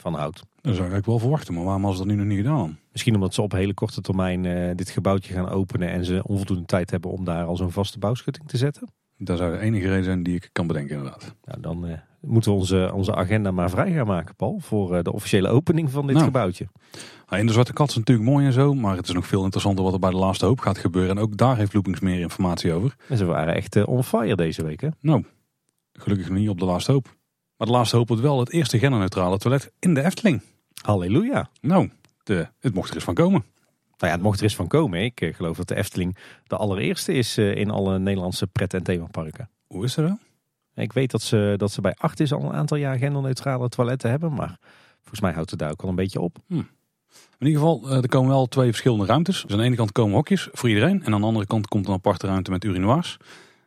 van 0.01 0.13
hout. 0.13 0.43
Dat 0.61 0.75
zou 0.75 0.93
ik 0.93 1.05
wel 1.05 1.19
verwachten, 1.19 1.53
maar 1.53 1.63
waarom 1.63 1.81
was 1.81 1.97
dat 1.97 2.05
nu 2.05 2.15
nog 2.15 2.25
niet 2.25 2.37
gedaan? 2.37 2.79
Misschien 2.91 3.15
omdat 3.15 3.33
ze 3.33 3.41
op 3.41 3.51
hele 3.51 3.73
korte 3.73 4.01
termijn 4.01 4.43
uh, 4.43 4.75
dit 4.75 4.89
gebouwtje 4.89 5.33
gaan 5.33 5.49
openen 5.49 5.89
en 5.89 6.05
ze 6.05 6.21
onvoldoende 6.25 6.65
tijd 6.65 6.91
hebben 6.91 7.11
om 7.11 7.25
daar 7.25 7.45
al 7.45 7.57
zo'n 7.57 7.71
vaste 7.71 7.99
bouwschutting 7.99 8.47
te 8.47 8.57
zetten. 8.57 8.89
Dat 9.17 9.37
zou 9.37 9.51
de 9.51 9.59
enige 9.59 9.87
reden 9.87 10.03
zijn 10.03 10.23
die 10.23 10.35
ik 10.35 10.49
kan 10.51 10.67
bedenken 10.67 10.95
inderdaad. 10.95 11.35
Nou, 11.45 11.61
dan 11.61 11.87
uh, 11.87 11.93
moeten 12.19 12.51
we 12.51 12.57
onze, 12.57 12.91
onze 12.93 13.15
agenda 13.15 13.51
maar 13.51 13.69
vrij 13.69 13.91
gaan 13.91 14.07
maken, 14.07 14.35
Paul, 14.35 14.59
voor 14.59 14.95
uh, 14.95 15.03
de 15.03 15.13
officiële 15.13 15.47
opening 15.47 15.91
van 15.91 16.05
dit 16.05 16.15
nou, 16.15 16.25
gebouwtje. 16.25 16.67
In 17.29 17.45
de 17.45 17.51
Zwarte 17.51 17.73
Kat 17.73 17.89
is 17.89 17.95
natuurlijk 17.95 18.29
mooi 18.29 18.45
en 18.45 18.53
zo, 18.53 18.73
maar 18.73 18.95
het 18.95 19.07
is 19.07 19.13
nog 19.13 19.27
veel 19.27 19.43
interessanter 19.43 19.83
wat 19.83 19.93
er 19.93 19.99
bij 19.99 20.09
de 20.09 20.15
Laatste 20.15 20.45
Hoop 20.45 20.59
gaat 20.59 20.77
gebeuren. 20.77 21.17
En 21.17 21.23
ook 21.23 21.37
daar 21.37 21.57
heeft 21.57 21.73
Loopings 21.73 21.99
meer 21.99 22.19
informatie 22.19 22.73
over. 22.73 22.95
En 23.07 23.17
ze 23.17 23.25
waren 23.25 23.55
echt 23.55 23.85
on 23.85 24.03
fire 24.03 24.35
deze 24.35 24.63
week, 24.63 24.81
hè? 24.81 24.87
Nou, 24.99 25.23
gelukkig 25.93 26.29
niet 26.29 26.49
op 26.49 26.59
de 26.59 26.65
Laatste 26.65 26.91
Hoop. 26.91 27.15
Maar 27.61 27.69
de 27.69 27.75
Laatste 27.75 27.95
Hoop 27.95 28.07
wordt 28.07 28.23
wel 28.23 28.39
het 28.39 28.51
eerste 28.51 28.79
genderneutrale 28.79 29.37
toilet 29.37 29.71
in 29.79 29.93
de 29.93 30.03
Efteling. 30.03 30.41
Halleluja. 30.81 31.49
Nou, 31.59 31.89
de, 32.23 32.47
het 32.59 32.73
mocht 32.73 32.89
er 32.89 32.95
eens 32.95 33.03
van 33.03 33.13
komen. 33.13 33.43
Nou 33.97 34.11
ja, 34.11 34.11
het 34.11 34.21
mocht 34.21 34.37
er 34.37 34.43
eens 34.43 34.55
van 34.55 34.67
komen. 34.67 35.03
Ik 35.03 35.21
uh, 35.21 35.33
geloof 35.35 35.57
dat 35.57 35.67
de 35.67 35.75
Efteling 35.75 36.17
de 36.43 36.57
allereerste 36.57 37.13
is 37.13 37.37
uh, 37.37 37.55
in 37.55 37.69
alle 37.69 37.99
Nederlandse 37.99 38.47
pret- 38.47 38.73
en 38.73 38.83
themaparken. 38.83 39.49
Hoe 39.67 39.83
is 39.83 39.95
dat 39.95 40.07
dan? 40.07 40.19
Ik 40.75 40.93
weet 40.93 41.11
dat 41.11 41.21
ze, 41.21 41.53
dat 41.57 41.71
ze 41.71 41.81
bij 41.81 41.95
Artis 41.97 42.33
al 42.33 42.43
een 42.43 42.53
aantal 42.53 42.77
jaar 42.77 42.97
genderneutrale 42.97 43.69
toiletten 43.69 44.09
hebben. 44.09 44.33
Maar 44.33 44.57
volgens 44.99 45.21
mij 45.21 45.31
houdt 45.31 45.49
het 45.49 45.59
daar 45.59 45.71
ook 45.71 45.81
al 45.81 45.89
een 45.89 45.95
beetje 45.95 46.21
op. 46.21 46.37
Hm. 46.47 46.53
In 47.37 47.47
ieder 47.47 47.61
geval, 47.61 47.89
uh, 47.89 47.95
er 47.95 48.09
komen 48.09 48.29
wel 48.29 48.45
twee 48.45 48.67
verschillende 48.67 49.05
ruimtes. 49.05 49.41
Dus 49.41 49.51
aan 49.51 49.57
de 49.57 49.63
ene 49.63 49.75
kant 49.75 49.91
komen 49.91 50.15
hokjes 50.15 50.49
voor 50.51 50.69
iedereen. 50.69 51.03
En 51.03 51.13
aan 51.13 51.21
de 51.21 51.27
andere 51.27 51.45
kant 51.45 51.67
komt 51.67 51.87
een 51.87 51.93
aparte 51.93 52.27
ruimte 52.27 52.51
met 52.51 52.63
urinoirs. 52.63 53.17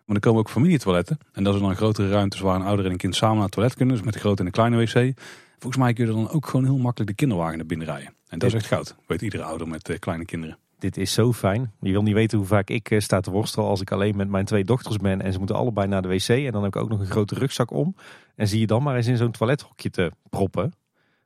Maar 0.05 0.17
er 0.17 0.23
komen 0.23 0.41
ook 0.41 0.51
familietoiletten. 0.51 1.19
En 1.33 1.45
dat 1.45 1.55
is 1.55 1.61
dan 1.61 1.77
grotere 1.77 2.09
ruimtes 2.09 2.41
waar 2.41 2.55
een 2.55 2.67
ouder 2.67 2.85
en 2.85 2.91
een 2.91 2.97
kind 2.97 3.17
samen 3.17 3.35
naar 3.35 3.45
het 3.45 3.53
toilet 3.53 3.75
kunnen. 3.75 3.95
Dus 3.95 4.05
met 4.05 4.15
de 4.15 4.21
grote 4.21 4.39
en 4.39 4.45
de 4.45 4.51
kleine 4.51 4.77
wc. 4.77 5.21
Volgens 5.59 5.83
mij 5.83 5.93
kun 5.93 6.05
je 6.05 6.11
er 6.11 6.17
dan 6.17 6.31
ook 6.31 6.47
gewoon 6.47 6.65
heel 6.65 6.79
makkelijk 6.79 7.11
de 7.11 7.17
kinderwagen 7.17 7.57
naar 7.57 7.67
binnen 7.67 7.87
rijden. 7.87 8.15
En 8.29 8.39
dat 8.39 8.49
is 8.49 8.55
echt 8.55 8.67
goud. 8.67 8.97
Weet 9.07 9.23
iedere 9.23 9.43
ouder 9.43 9.69
met 9.69 9.89
uh, 9.89 9.99
kleine 9.99 10.25
kinderen. 10.25 10.59
Dit 10.79 10.97
is 10.97 11.13
zo 11.13 11.33
fijn. 11.33 11.73
Je 11.81 11.91
wil 11.91 12.03
niet 12.03 12.15
weten 12.15 12.39
hoe 12.39 12.47
vaak 12.47 12.69
ik 12.71 12.91
uh, 12.91 13.01
sta 13.01 13.21
te 13.21 13.31
worstelen 13.31 13.69
als 13.69 13.81
ik 13.81 13.93
alleen 13.93 14.17
met 14.17 14.29
mijn 14.29 14.45
twee 14.45 14.65
dochters 14.65 14.97
ben. 14.97 15.23
En 15.23 15.33
ze 15.33 15.39
moeten 15.39 15.57
allebei 15.57 15.89
naar 15.89 16.03
de 16.03 16.09
wc. 16.09 16.29
En 16.29 16.53
dan 16.53 16.63
heb 16.63 16.75
ik 16.75 16.83
ook 16.83 16.89
nog 16.89 17.01
een 17.01 17.07
grote 17.07 17.35
rugzak 17.35 17.71
om. 17.71 17.95
En 18.35 18.49
zie 18.49 18.61
je 18.61 18.67
dan 18.67 18.83
maar 18.83 18.97
eens 18.97 19.07
in 19.07 19.17
zo'n 19.17 19.31
toilethokje 19.31 19.91
te 19.91 20.13
proppen. 20.31 20.73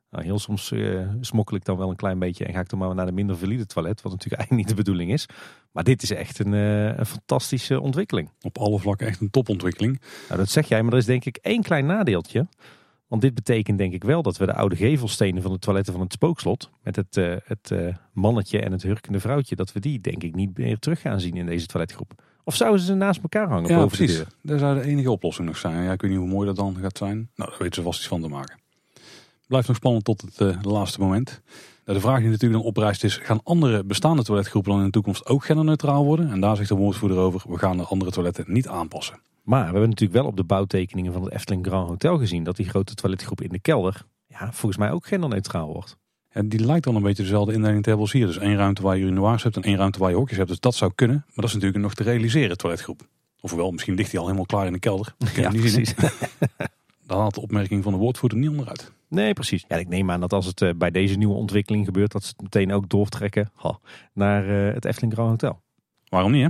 Nou, 0.09 0.23
heel 0.23 0.39
soms 0.39 0.71
uh, 0.71 1.07
smokkel 1.21 1.55
ik 1.55 1.65
dan 1.65 1.77
wel 1.77 1.89
een 1.89 1.95
klein 1.95 2.19
beetje 2.19 2.45
en 2.45 2.53
ga 2.53 2.59
ik 2.59 2.69
dan 2.69 2.79
maar 2.79 2.95
naar 2.95 3.05
de 3.05 3.11
minder 3.11 3.37
valide 3.37 3.65
toilet. 3.65 4.01
Wat 4.01 4.11
natuurlijk 4.11 4.41
eigenlijk 4.41 4.67
niet 4.67 4.77
de 4.77 4.83
bedoeling 4.83 5.11
is. 5.11 5.25
Maar 5.71 5.83
dit 5.83 6.01
is 6.01 6.11
echt 6.11 6.39
een, 6.39 6.53
uh, 6.53 6.97
een 6.97 7.05
fantastische 7.05 7.79
ontwikkeling. 7.81 8.29
Op 8.41 8.57
alle 8.57 8.79
vlakken 8.79 9.07
echt 9.07 9.21
een 9.21 9.29
topontwikkeling. 9.29 10.01
Nou, 10.27 10.39
dat 10.39 10.49
zeg 10.49 10.67
jij, 10.67 10.83
maar 10.83 10.91
er 10.91 10.97
is 10.97 11.05
denk 11.05 11.25
ik 11.25 11.37
één 11.37 11.61
klein 11.61 11.85
nadeeltje. 11.85 12.47
Want 13.07 13.21
dit 13.21 13.33
betekent 13.33 13.77
denk 13.77 13.93
ik 13.93 14.03
wel 14.03 14.21
dat 14.21 14.37
we 14.37 14.45
de 14.45 14.53
oude 14.53 14.75
gevelstenen 14.75 15.41
van 15.41 15.51
de 15.51 15.59
toiletten 15.59 15.93
van 15.93 16.01
het 16.01 16.13
spookslot. 16.13 16.69
Met 16.83 16.95
het, 16.95 17.17
uh, 17.17 17.35
het 17.43 17.69
uh, 17.73 17.95
mannetje 18.13 18.59
en 18.59 18.71
het 18.71 18.83
hurkende 18.83 19.19
vrouwtje. 19.19 19.55
Dat 19.55 19.71
we 19.71 19.79
die 19.79 20.01
denk 20.01 20.23
ik 20.23 20.35
niet 20.35 20.57
meer 20.57 20.79
terug 20.79 21.01
gaan 21.01 21.19
zien 21.19 21.35
in 21.35 21.45
deze 21.45 21.65
toiletgroep. 21.65 22.13
Of 22.43 22.55
zouden 22.55 22.81
ze 22.81 22.93
naast 22.93 23.21
elkaar 23.21 23.47
hangen 23.47 23.69
ja, 23.69 23.75
boven 23.75 23.97
precies. 23.97 24.17
de 24.17 24.23
deur? 24.23 24.33
Dat 24.41 24.59
zou 24.59 24.79
de 24.79 24.87
enige 24.87 25.11
oplossing 25.11 25.47
nog 25.47 25.57
zijn. 25.57 25.83
Ja, 25.83 25.91
ik 25.91 26.01
weet 26.01 26.11
niet 26.11 26.19
hoe 26.19 26.29
mooi 26.29 26.47
dat 26.47 26.55
dan 26.55 26.77
gaat 26.81 26.97
zijn. 26.97 27.29
Nou, 27.35 27.49
daar 27.49 27.59
weten 27.59 27.75
ze 27.75 27.81
vast 27.81 27.99
iets 27.99 28.07
van 28.07 28.21
te 28.21 28.27
maken. 28.27 28.59
Blijft 29.47 29.67
nog 29.67 29.77
spannend 29.77 30.03
tot 30.03 30.21
het 30.21 30.39
uh, 30.39 30.61
laatste 30.61 30.99
moment. 30.99 31.41
De 31.93 31.99
vraag 31.99 32.19
die 32.19 32.29
natuurlijk 32.29 32.61
dan 32.61 32.69
oprijst 32.69 33.03
is, 33.03 33.17
gaan 33.17 33.39
andere 33.43 33.83
bestaande 33.83 34.23
toiletgroepen 34.23 34.71
dan 34.71 34.79
in 34.79 34.85
de 34.85 34.91
toekomst 34.91 35.25
ook 35.25 35.45
genderneutraal 35.45 36.05
worden? 36.05 36.31
En 36.31 36.39
daar 36.39 36.55
zegt 36.55 36.69
de 36.69 36.75
woordvoerder 36.75 37.17
over, 37.17 37.41
we 37.47 37.57
gaan 37.57 37.77
de 37.77 37.83
andere 37.83 38.11
toiletten 38.11 38.45
niet 38.47 38.67
aanpassen. 38.67 39.19
Maar 39.43 39.65
we 39.65 39.71
hebben 39.71 39.89
natuurlijk 39.89 40.19
wel 40.19 40.29
op 40.29 40.37
de 40.37 40.43
bouwtekeningen 40.43 41.13
van 41.13 41.23
het 41.23 41.33
Efteling 41.33 41.65
Grand 41.65 41.87
Hotel 41.87 42.17
gezien 42.17 42.43
dat 42.43 42.55
die 42.55 42.69
grote 42.69 42.95
toiletgroep 42.95 43.41
in 43.41 43.49
de 43.49 43.59
kelder, 43.59 44.05
ja, 44.27 44.51
volgens 44.51 44.77
mij 44.77 44.91
ook 44.91 45.07
genderneutraal 45.07 45.73
wordt. 45.73 45.97
Ja, 46.31 46.41
die 46.41 46.65
lijkt 46.65 46.83
dan 46.83 46.95
een 46.95 47.01
beetje 47.01 47.23
dezelfde 47.23 47.53
indeling 47.53 47.83
te 47.83 47.89
hebben 47.89 48.07
als 48.07 48.15
hier. 48.15 48.25
Dus 48.25 48.37
één 48.37 48.55
ruimte 48.55 48.81
waar 48.81 48.97
je 48.97 49.03
urinoirs 49.03 49.43
hebt 49.43 49.55
en 49.55 49.63
één 49.63 49.77
ruimte 49.77 49.99
waar 49.99 50.09
je 50.09 50.15
hokjes 50.15 50.37
hebt. 50.37 50.49
Dus 50.49 50.59
dat 50.59 50.75
zou 50.75 50.91
kunnen. 50.95 51.15
Maar 51.15 51.35
dat 51.35 51.45
is 51.45 51.53
natuurlijk 51.53 51.83
nog 51.83 51.93
te 51.93 52.03
realiseren 52.03 52.57
toiletgroep. 52.57 53.01
Ofwel, 53.41 53.71
misschien 53.71 53.95
ligt 53.95 54.09
die 54.09 54.19
al 54.19 54.25
helemaal 54.25 54.45
klaar 54.45 54.65
in 54.65 54.73
de 54.73 54.79
kelder. 54.79 55.13
Dat 55.17 55.35
Ja, 55.35 55.49
precies. 55.49 55.93
Daar 57.07 57.17
haalt 57.17 57.33
de 57.33 57.41
opmerking 57.41 57.83
van 57.83 57.93
de 57.93 57.99
woordvoerder 57.99 58.37
niet 58.37 58.49
onderuit. 58.49 58.91
Nee, 59.09 59.33
precies. 59.33 59.65
Ja, 59.67 59.75
ik 59.75 59.87
neem 59.87 60.11
aan 60.11 60.19
dat 60.19 60.33
als 60.33 60.45
het 60.45 60.61
eh, 60.61 60.73
bij 60.75 60.91
deze 60.91 61.15
nieuwe 61.15 61.33
ontwikkeling 61.33 61.85
gebeurt, 61.85 62.11
dat 62.11 62.23
ze 62.23 62.29
het 62.29 62.41
meteen 62.41 62.73
ook 62.73 62.89
doortrekken 62.89 63.51
ha, 63.55 63.79
naar 64.13 64.67
eh, 64.67 64.73
het 64.73 64.85
Efteling 64.85 65.13
Grand 65.13 65.29
Hotel. 65.29 65.61
Waarom 66.09 66.31
niet 66.31 66.43
hè? 66.43 66.49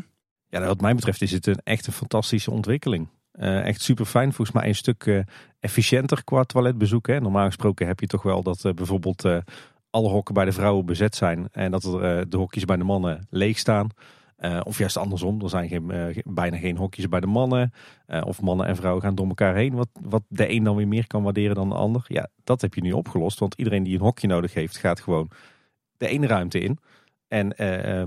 Ja, 0.58 0.66
wat 0.66 0.82
mij 0.82 0.96
betreft 0.96 1.22
is 1.22 1.32
het 1.32 1.48
een 1.48 1.62
echt 1.64 1.88
een 1.88 1.94
fantastische 1.94 2.52
ontwikkeling. 2.52 3.08
Eh, 3.32 3.66
echt 3.66 3.82
super 3.82 4.06
fijn. 4.06 4.34
Volgens 4.34 4.58
mij 4.58 4.68
een 4.68 4.76
stuk 4.76 5.26
efficiënter 5.60 6.24
qua 6.24 6.44
toiletbezoek. 6.44 7.08
Hè. 7.08 7.20
Normaal 7.20 7.46
gesproken 7.46 7.88
heb 7.88 8.00
je 8.00 8.08
toch 8.08 8.24
wel 8.24 8.44
dat 8.44 8.62
bijvoorbeeld 8.76 9.24
alle 9.90 10.10
hokken 10.10 10.34
bij 10.34 10.46
de 10.46 10.52
vrouwen 10.52 10.86
bezet 10.86 11.16
zijn. 11.16 11.48
En 11.52 11.72
dat 11.72 11.84
er, 11.84 12.30
de 12.30 12.38
hokjes 12.38 12.66
bij 12.66 12.78
de 12.78 12.84
mannen 12.84 13.28
leeg 13.30 13.58
staan. 13.58 13.90
Eh, 14.40 14.60
of 14.64 14.78
juist 14.78 14.98
andersom. 14.98 15.42
Er 15.42 15.50
zijn 15.50 15.92
eh, 15.92 16.18
bijna 16.24 16.58
geen 16.58 16.78
hokjes 16.78 17.10
bij 17.10 17.20
de 17.20 17.28
mannen. 17.28 17.74
Eh, 18.06 18.22
of 18.26 18.42
mannen 18.42 18.66
en 18.66 18.76
vrouwen 18.76 19.04
gaan 19.04 19.16
door 19.16 19.28
elkaar 19.28 19.56
heen. 19.56 19.74
Wat, 19.74 19.90
wat 20.02 20.24
de 20.28 20.52
een 20.52 20.64
dan 20.64 20.76
weer 20.76 20.88
meer 20.88 21.08
kan 21.08 21.24
waarderen 21.24 21.56
dan 21.56 21.70
de 21.70 21.76
ander. 21.76 22.06
Ja, 22.08 22.30
dat 22.44 22.62
heb 22.62 22.74
je 22.74 22.82
nu 22.82 22.92
opgelost. 22.92 23.40
Want 23.40 23.54
iedereen 23.56 23.84
die 23.84 23.96
een 23.96 24.02
hokje 24.02 24.28
nodig 24.28 24.54
heeft, 24.54 24.78
gaat 24.78 25.00
gewoon 25.00 25.30
de 25.98 26.08
ene 26.08 26.28
ruimte 26.28 26.60
in. 26.60 26.78
En 27.28 27.54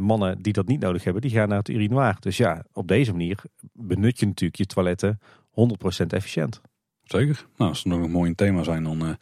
mannen 0.02 0.42
die 0.42 0.52
dat 0.52 0.66
niet 0.66 0.80
nodig 0.80 1.04
hebben, 1.04 1.22
die 1.22 1.30
gaan 1.30 1.48
naar 1.48 1.58
het 1.58 1.68
urinoir. 1.68 2.16
Dus 2.20 2.36
ja, 2.36 2.64
op 2.72 2.88
deze 2.88 3.10
manier 3.10 3.38
benut 3.72 4.18
je 4.18 4.26
natuurlijk 4.26 4.56
je 4.56 4.66
toiletten 4.66 5.18
100% 5.50 6.06
efficiënt. 6.06 6.60
Zeker. 7.02 7.46
Nou, 7.56 7.70
als 7.70 7.82
er 7.82 7.88
nog 7.88 8.02
een 8.02 8.10
mooi 8.10 8.34
thema 8.34 8.62
zijn, 8.62 8.82
dan 8.82 9.16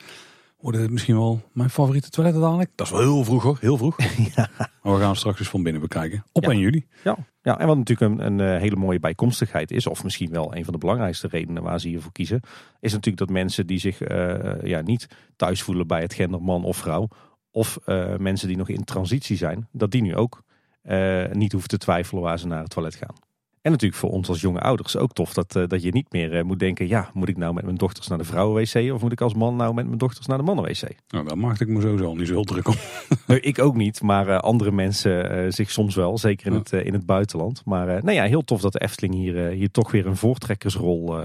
worden 0.60 0.80
het 0.80 0.90
misschien 0.90 1.16
wel 1.16 1.42
mijn 1.52 1.70
favoriete 1.70 2.10
toiletten 2.10 2.42
dadelijk. 2.42 2.70
Dat 2.74 2.86
is 2.86 2.92
wel 2.92 3.00
heel 3.00 3.24
vroeg 3.24 3.42
hoor, 3.42 3.58
heel 3.60 3.76
vroeg. 3.76 3.96
Ja. 4.34 4.48
Maar 4.82 4.94
we 4.94 5.00
gaan 5.00 5.16
straks 5.16 5.38
eens 5.38 5.48
van 5.48 5.62
binnen 5.62 5.82
bekijken. 5.82 6.24
Op 6.32 6.42
Ja. 6.42 6.50
1 6.50 6.58
juli. 6.58 6.86
Ja, 7.04 7.16
ja 7.42 7.58
en 7.58 7.66
wat 7.66 7.76
natuurlijk 7.76 8.12
een, 8.12 8.26
een 8.26 8.40
eh, 8.54 8.60
hele 8.60 8.76
mooie 8.76 9.00
bijkomstigheid 9.00 9.70
is, 9.70 9.86
of 9.86 10.04
misschien 10.04 10.30
wel 10.30 10.56
een 10.56 10.64
van 10.64 10.72
de 10.72 10.78
belangrijkste 10.78 11.28
redenen 11.28 11.62
waar 11.62 11.80
ze 11.80 11.88
hiervoor 11.88 12.12
kiezen, 12.12 12.40
is 12.80 12.92
natuurlijk 12.92 13.18
dat 13.18 13.30
mensen 13.30 13.66
die 13.66 13.78
zich 13.78 14.00
eh, 14.00 14.62
ja, 14.62 14.80
niet 14.80 15.06
thuis 15.36 15.62
voelen 15.62 15.86
bij 15.86 16.00
het 16.00 16.14
gender 16.14 16.42
man 16.42 16.64
of 16.64 16.76
vrouw, 16.76 17.08
of 17.50 17.78
eh, 17.84 18.16
mensen 18.16 18.48
die 18.48 18.56
nog 18.56 18.68
in 18.68 18.84
transitie 18.84 19.36
zijn, 19.36 19.68
dat 19.72 19.90
die 19.90 20.02
nu 20.02 20.16
ook 20.16 20.42
eh, 20.82 21.24
niet 21.32 21.52
hoeven 21.52 21.70
te 21.70 21.78
twijfelen 21.78 22.22
waar 22.22 22.38
ze 22.38 22.46
naar 22.46 22.62
het 22.62 22.70
toilet 22.70 22.94
gaan. 22.94 23.14
En 23.62 23.70
natuurlijk 23.70 24.00
voor 24.00 24.10
ons 24.10 24.28
als 24.28 24.40
jonge 24.40 24.60
ouders 24.60 24.96
ook 24.96 25.12
tof 25.12 25.32
dat, 25.34 25.56
eh, 25.56 25.66
dat 25.66 25.82
je 25.82 25.90
niet 25.92 26.12
meer 26.12 26.36
eh, 26.36 26.44
moet 26.44 26.58
denken, 26.58 26.88
ja, 26.88 27.10
moet 27.14 27.28
ik 27.28 27.36
nou 27.36 27.54
met 27.54 27.64
mijn 27.64 27.76
dochters 27.76 28.08
naar 28.08 28.18
de 28.18 28.24
vrouwen-wc 28.24 28.92
of 28.92 29.02
moet 29.02 29.12
ik 29.12 29.20
als 29.20 29.34
man 29.34 29.56
nou 29.56 29.74
met 29.74 29.86
mijn 29.86 29.98
dochters 29.98 30.26
naar 30.26 30.38
de 30.38 30.44
mannen-wc? 30.44 30.94
Nou, 31.08 31.26
daar 31.26 31.38
maakte 31.38 31.64
ik 31.64 31.70
me 31.70 31.80
sowieso 31.80 32.04
al 32.04 32.14
niet 32.16 32.26
zo 32.26 32.32
heel 32.32 32.44
druk 32.44 32.68
om. 32.68 32.74
Nee, 33.26 33.40
ik 33.40 33.58
ook 33.58 33.76
niet, 33.76 34.02
maar 34.02 34.28
eh, 34.28 34.38
andere 34.38 34.72
mensen 34.72 35.52
zich 35.52 35.70
soms 35.70 35.94
wel, 35.94 36.18
zeker 36.18 36.46
in, 36.46 36.52
Ja. 36.52 36.58
het, 36.58 36.72
in 36.72 36.92
het 36.92 37.06
buitenland. 37.06 37.62
Maar 37.64 37.86
nou 37.86 38.12
ja, 38.12 38.24
heel 38.24 38.44
tof 38.44 38.60
dat 38.60 38.72
de 38.72 38.80
Efteling 38.80 39.14
hier, 39.14 39.46
hier 39.48 39.70
toch 39.70 39.90
weer 39.90 40.06
een 40.06 40.16
voortrekkersrol 40.16 41.16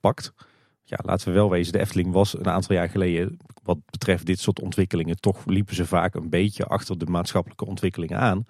pakt. 0.00 0.32
Ja, 0.84 0.98
laten 1.02 1.28
we 1.28 1.34
wel 1.34 1.50
wezen, 1.50 1.72
de 1.72 1.78
Efteling 1.80 2.12
was 2.12 2.38
een 2.38 2.48
aantal 2.48 2.76
jaar 2.76 2.88
geleden, 2.88 3.36
wat 3.62 3.78
betreft 3.90 4.26
dit 4.26 4.40
soort 4.40 4.60
ontwikkelingen, 4.60 5.20
toch 5.20 5.46
liepen 5.46 5.74
ze 5.74 5.86
vaak 5.86 6.14
een 6.14 6.30
beetje 6.30 6.64
achter 6.66 6.98
de 6.98 7.06
maatschappelijke 7.06 7.66
ontwikkelingen 7.66 8.18
aan. 8.18 8.46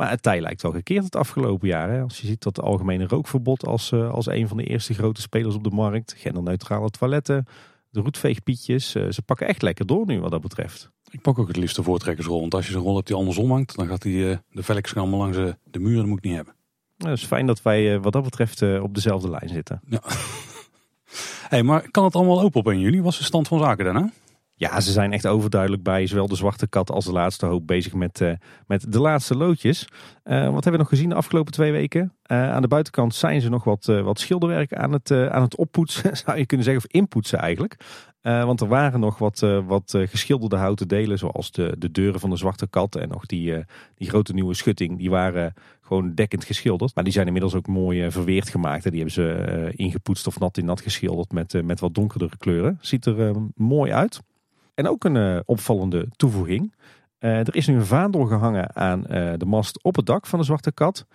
Maar 0.00 0.10
het 0.10 0.22
tij 0.22 0.40
lijkt 0.40 0.62
wel 0.62 0.72
gekeerd 0.72 1.04
het 1.04 1.16
afgelopen 1.16 1.68
jaar. 1.68 1.90
Hè? 1.90 2.02
Als 2.02 2.20
je 2.20 2.26
ziet 2.26 2.42
dat 2.42 2.56
het 2.56 2.64
algemene 2.64 3.06
rookverbod 3.06 3.66
als, 3.66 3.92
eh, 3.92 4.10
als 4.10 4.26
een 4.26 4.48
van 4.48 4.56
de 4.56 4.64
eerste 4.64 4.94
grote 4.94 5.20
spelers 5.20 5.54
op 5.54 5.64
de 5.64 5.70
markt, 5.70 6.14
genderneutrale 6.16 6.90
toiletten, 6.90 7.46
de 7.90 8.00
roetveegpietjes, 8.00 8.94
eh, 8.94 9.10
ze 9.10 9.22
pakken 9.22 9.46
echt 9.46 9.62
lekker 9.62 9.86
door 9.86 10.06
nu 10.06 10.20
wat 10.20 10.30
dat 10.30 10.40
betreft. 10.40 10.90
Ik 11.10 11.20
pak 11.20 11.38
ook 11.38 11.48
het 11.48 11.56
liefst 11.56 11.76
de 11.76 11.82
voortrekkersrol. 11.82 12.40
Want 12.40 12.54
als 12.54 12.66
je 12.66 12.72
zo'n 12.72 12.82
rol 12.82 12.94
hebt 12.94 13.06
die 13.06 13.16
andersom 13.16 13.50
hangt, 13.50 13.76
dan 13.76 13.86
gaat 13.86 14.02
die, 14.02 14.30
eh, 14.30 14.36
de 14.50 14.62
velkjes 14.62 14.96
allemaal 14.96 15.18
langs 15.18 15.36
de, 15.36 15.56
de 15.64 15.78
muur. 15.78 15.96
Dat 15.96 16.06
moet 16.06 16.18
ik 16.18 16.24
niet 16.24 16.34
hebben. 16.34 16.54
Nou, 16.96 17.10
het 17.10 17.20
is 17.20 17.26
fijn 17.26 17.46
dat 17.46 17.62
wij 17.62 18.00
wat 18.00 18.12
dat 18.12 18.22
betreft 18.22 18.62
op 18.80 18.94
dezelfde 18.94 19.30
lijn 19.30 19.48
zitten. 19.48 19.80
hey, 21.48 21.62
maar 21.62 21.90
kan 21.90 22.04
het 22.04 22.14
allemaal 22.14 22.40
open 22.40 22.60
op 22.60 22.68
1 22.68 22.80
juli? 22.80 23.02
Was 23.02 23.18
de 23.18 23.24
stand 23.24 23.48
van 23.48 23.58
zaken 23.58 23.84
daarna? 23.84 24.10
Ja, 24.60 24.80
ze 24.80 24.92
zijn 24.92 25.12
echt 25.12 25.26
overduidelijk 25.26 25.82
bij 25.82 26.06
zowel 26.06 26.26
de 26.26 26.34
Zwarte 26.34 26.68
Kat 26.68 26.90
als 26.90 27.04
de 27.04 27.12
Laatste 27.12 27.46
Hoop 27.46 27.66
bezig 27.66 27.94
met, 27.94 28.20
uh, 28.20 28.32
met 28.66 28.92
de 28.92 29.00
laatste 29.00 29.36
loodjes. 29.36 29.88
Uh, 30.24 30.44
wat 30.44 30.52
hebben 30.52 30.72
we 30.72 30.78
nog 30.78 30.88
gezien 30.88 31.08
de 31.08 31.14
afgelopen 31.14 31.52
twee 31.52 31.72
weken? 31.72 32.14
Uh, 32.26 32.52
aan 32.52 32.62
de 32.62 32.68
buitenkant 32.68 33.14
zijn 33.14 33.40
ze 33.40 33.48
nog 33.48 33.64
wat, 33.64 33.84
wat 33.84 34.20
schilderwerk 34.20 34.74
aan 34.74 34.92
het, 34.92 35.10
aan 35.10 35.42
het 35.42 35.56
oppoetsen, 35.56 36.16
zou 36.24 36.38
je 36.38 36.46
kunnen 36.46 36.66
zeggen, 36.66 36.84
of 36.84 36.92
inpoetsen 36.92 37.38
eigenlijk. 37.38 37.76
want 38.22 38.60
er 38.60 38.68
waren 38.68 39.00
nog 39.00 39.18
wat, 39.18 39.38
wat 39.66 39.94
geschilderde 39.96 40.56
houten 40.56 40.88
delen, 40.88 41.18
zoals 41.18 41.50
de, 41.50 41.74
de 41.78 41.90
deuren 41.90 42.20
van 42.20 42.30
de 42.30 42.36
Zwarte 42.36 42.66
Kat 42.66 42.96
en 42.96 43.08
nog 43.08 43.26
die, 43.26 43.64
die 43.94 44.08
grote 44.08 44.32
nieuwe 44.32 44.54
schutting. 44.54 44.98
Die 44.98 45.10
waren 45.10 45.54
gewoon 45.80 46.14
dekkend 46.14 46.44
geschilderd. 46.44 46.94
Maar 46.94 47.04
die 47.04 47.12
zijn 47.12 47.26
inmiddels 47.26 47.54
ook 47.54 47.66
mooi 47.66 48.10
verweerd 48.10 48.48
gemaakt. 48.48 48.84
En 48.84 48.90
die 48.90 49.00
hebben 49.00 49.24
ze 49.24 49.72
ingepoetst 49.76 50.26
of 50.26 50.38
nat 50.38 50.56
in 50.56 50.64
nat 50.64 50.80
geschilderd 50.80 51.32
met, 51.32 51.62
met 51.64 51.80
wat 51.80 51.94
donkerdere 51.94 52.36
kleuren. 52.36 52.78
Ziet 52.80 53.06
er 53.06 53.34
mooi 53.54 53.92
uit. 53.92 54.20
En 54.74 54.88
ook 54.88 55.04
een 55.04 55.14
uh, 55.14 55.40
opvallende 55.44 56.08
toevoeging. 56.16 56.74
Uh, 57.18 57.38
er 57.38 57.54
is 57.54 57.66
nu 57.66 57.74
een 57.74 57.86
vaandel 57.86 58.24
gehangen 58.24 58.76
aan 58.76 58.98
uh, 59.00 59.32
de 59.36 59.46
mast 59.46 59.82
op 59.82 59.96
het 59.96 60.06
dak 60.06 60.26
van 60.26 60.38
de 60.38 60.44
Zwarte 60.44 60.72
Kat. 60.72 61.06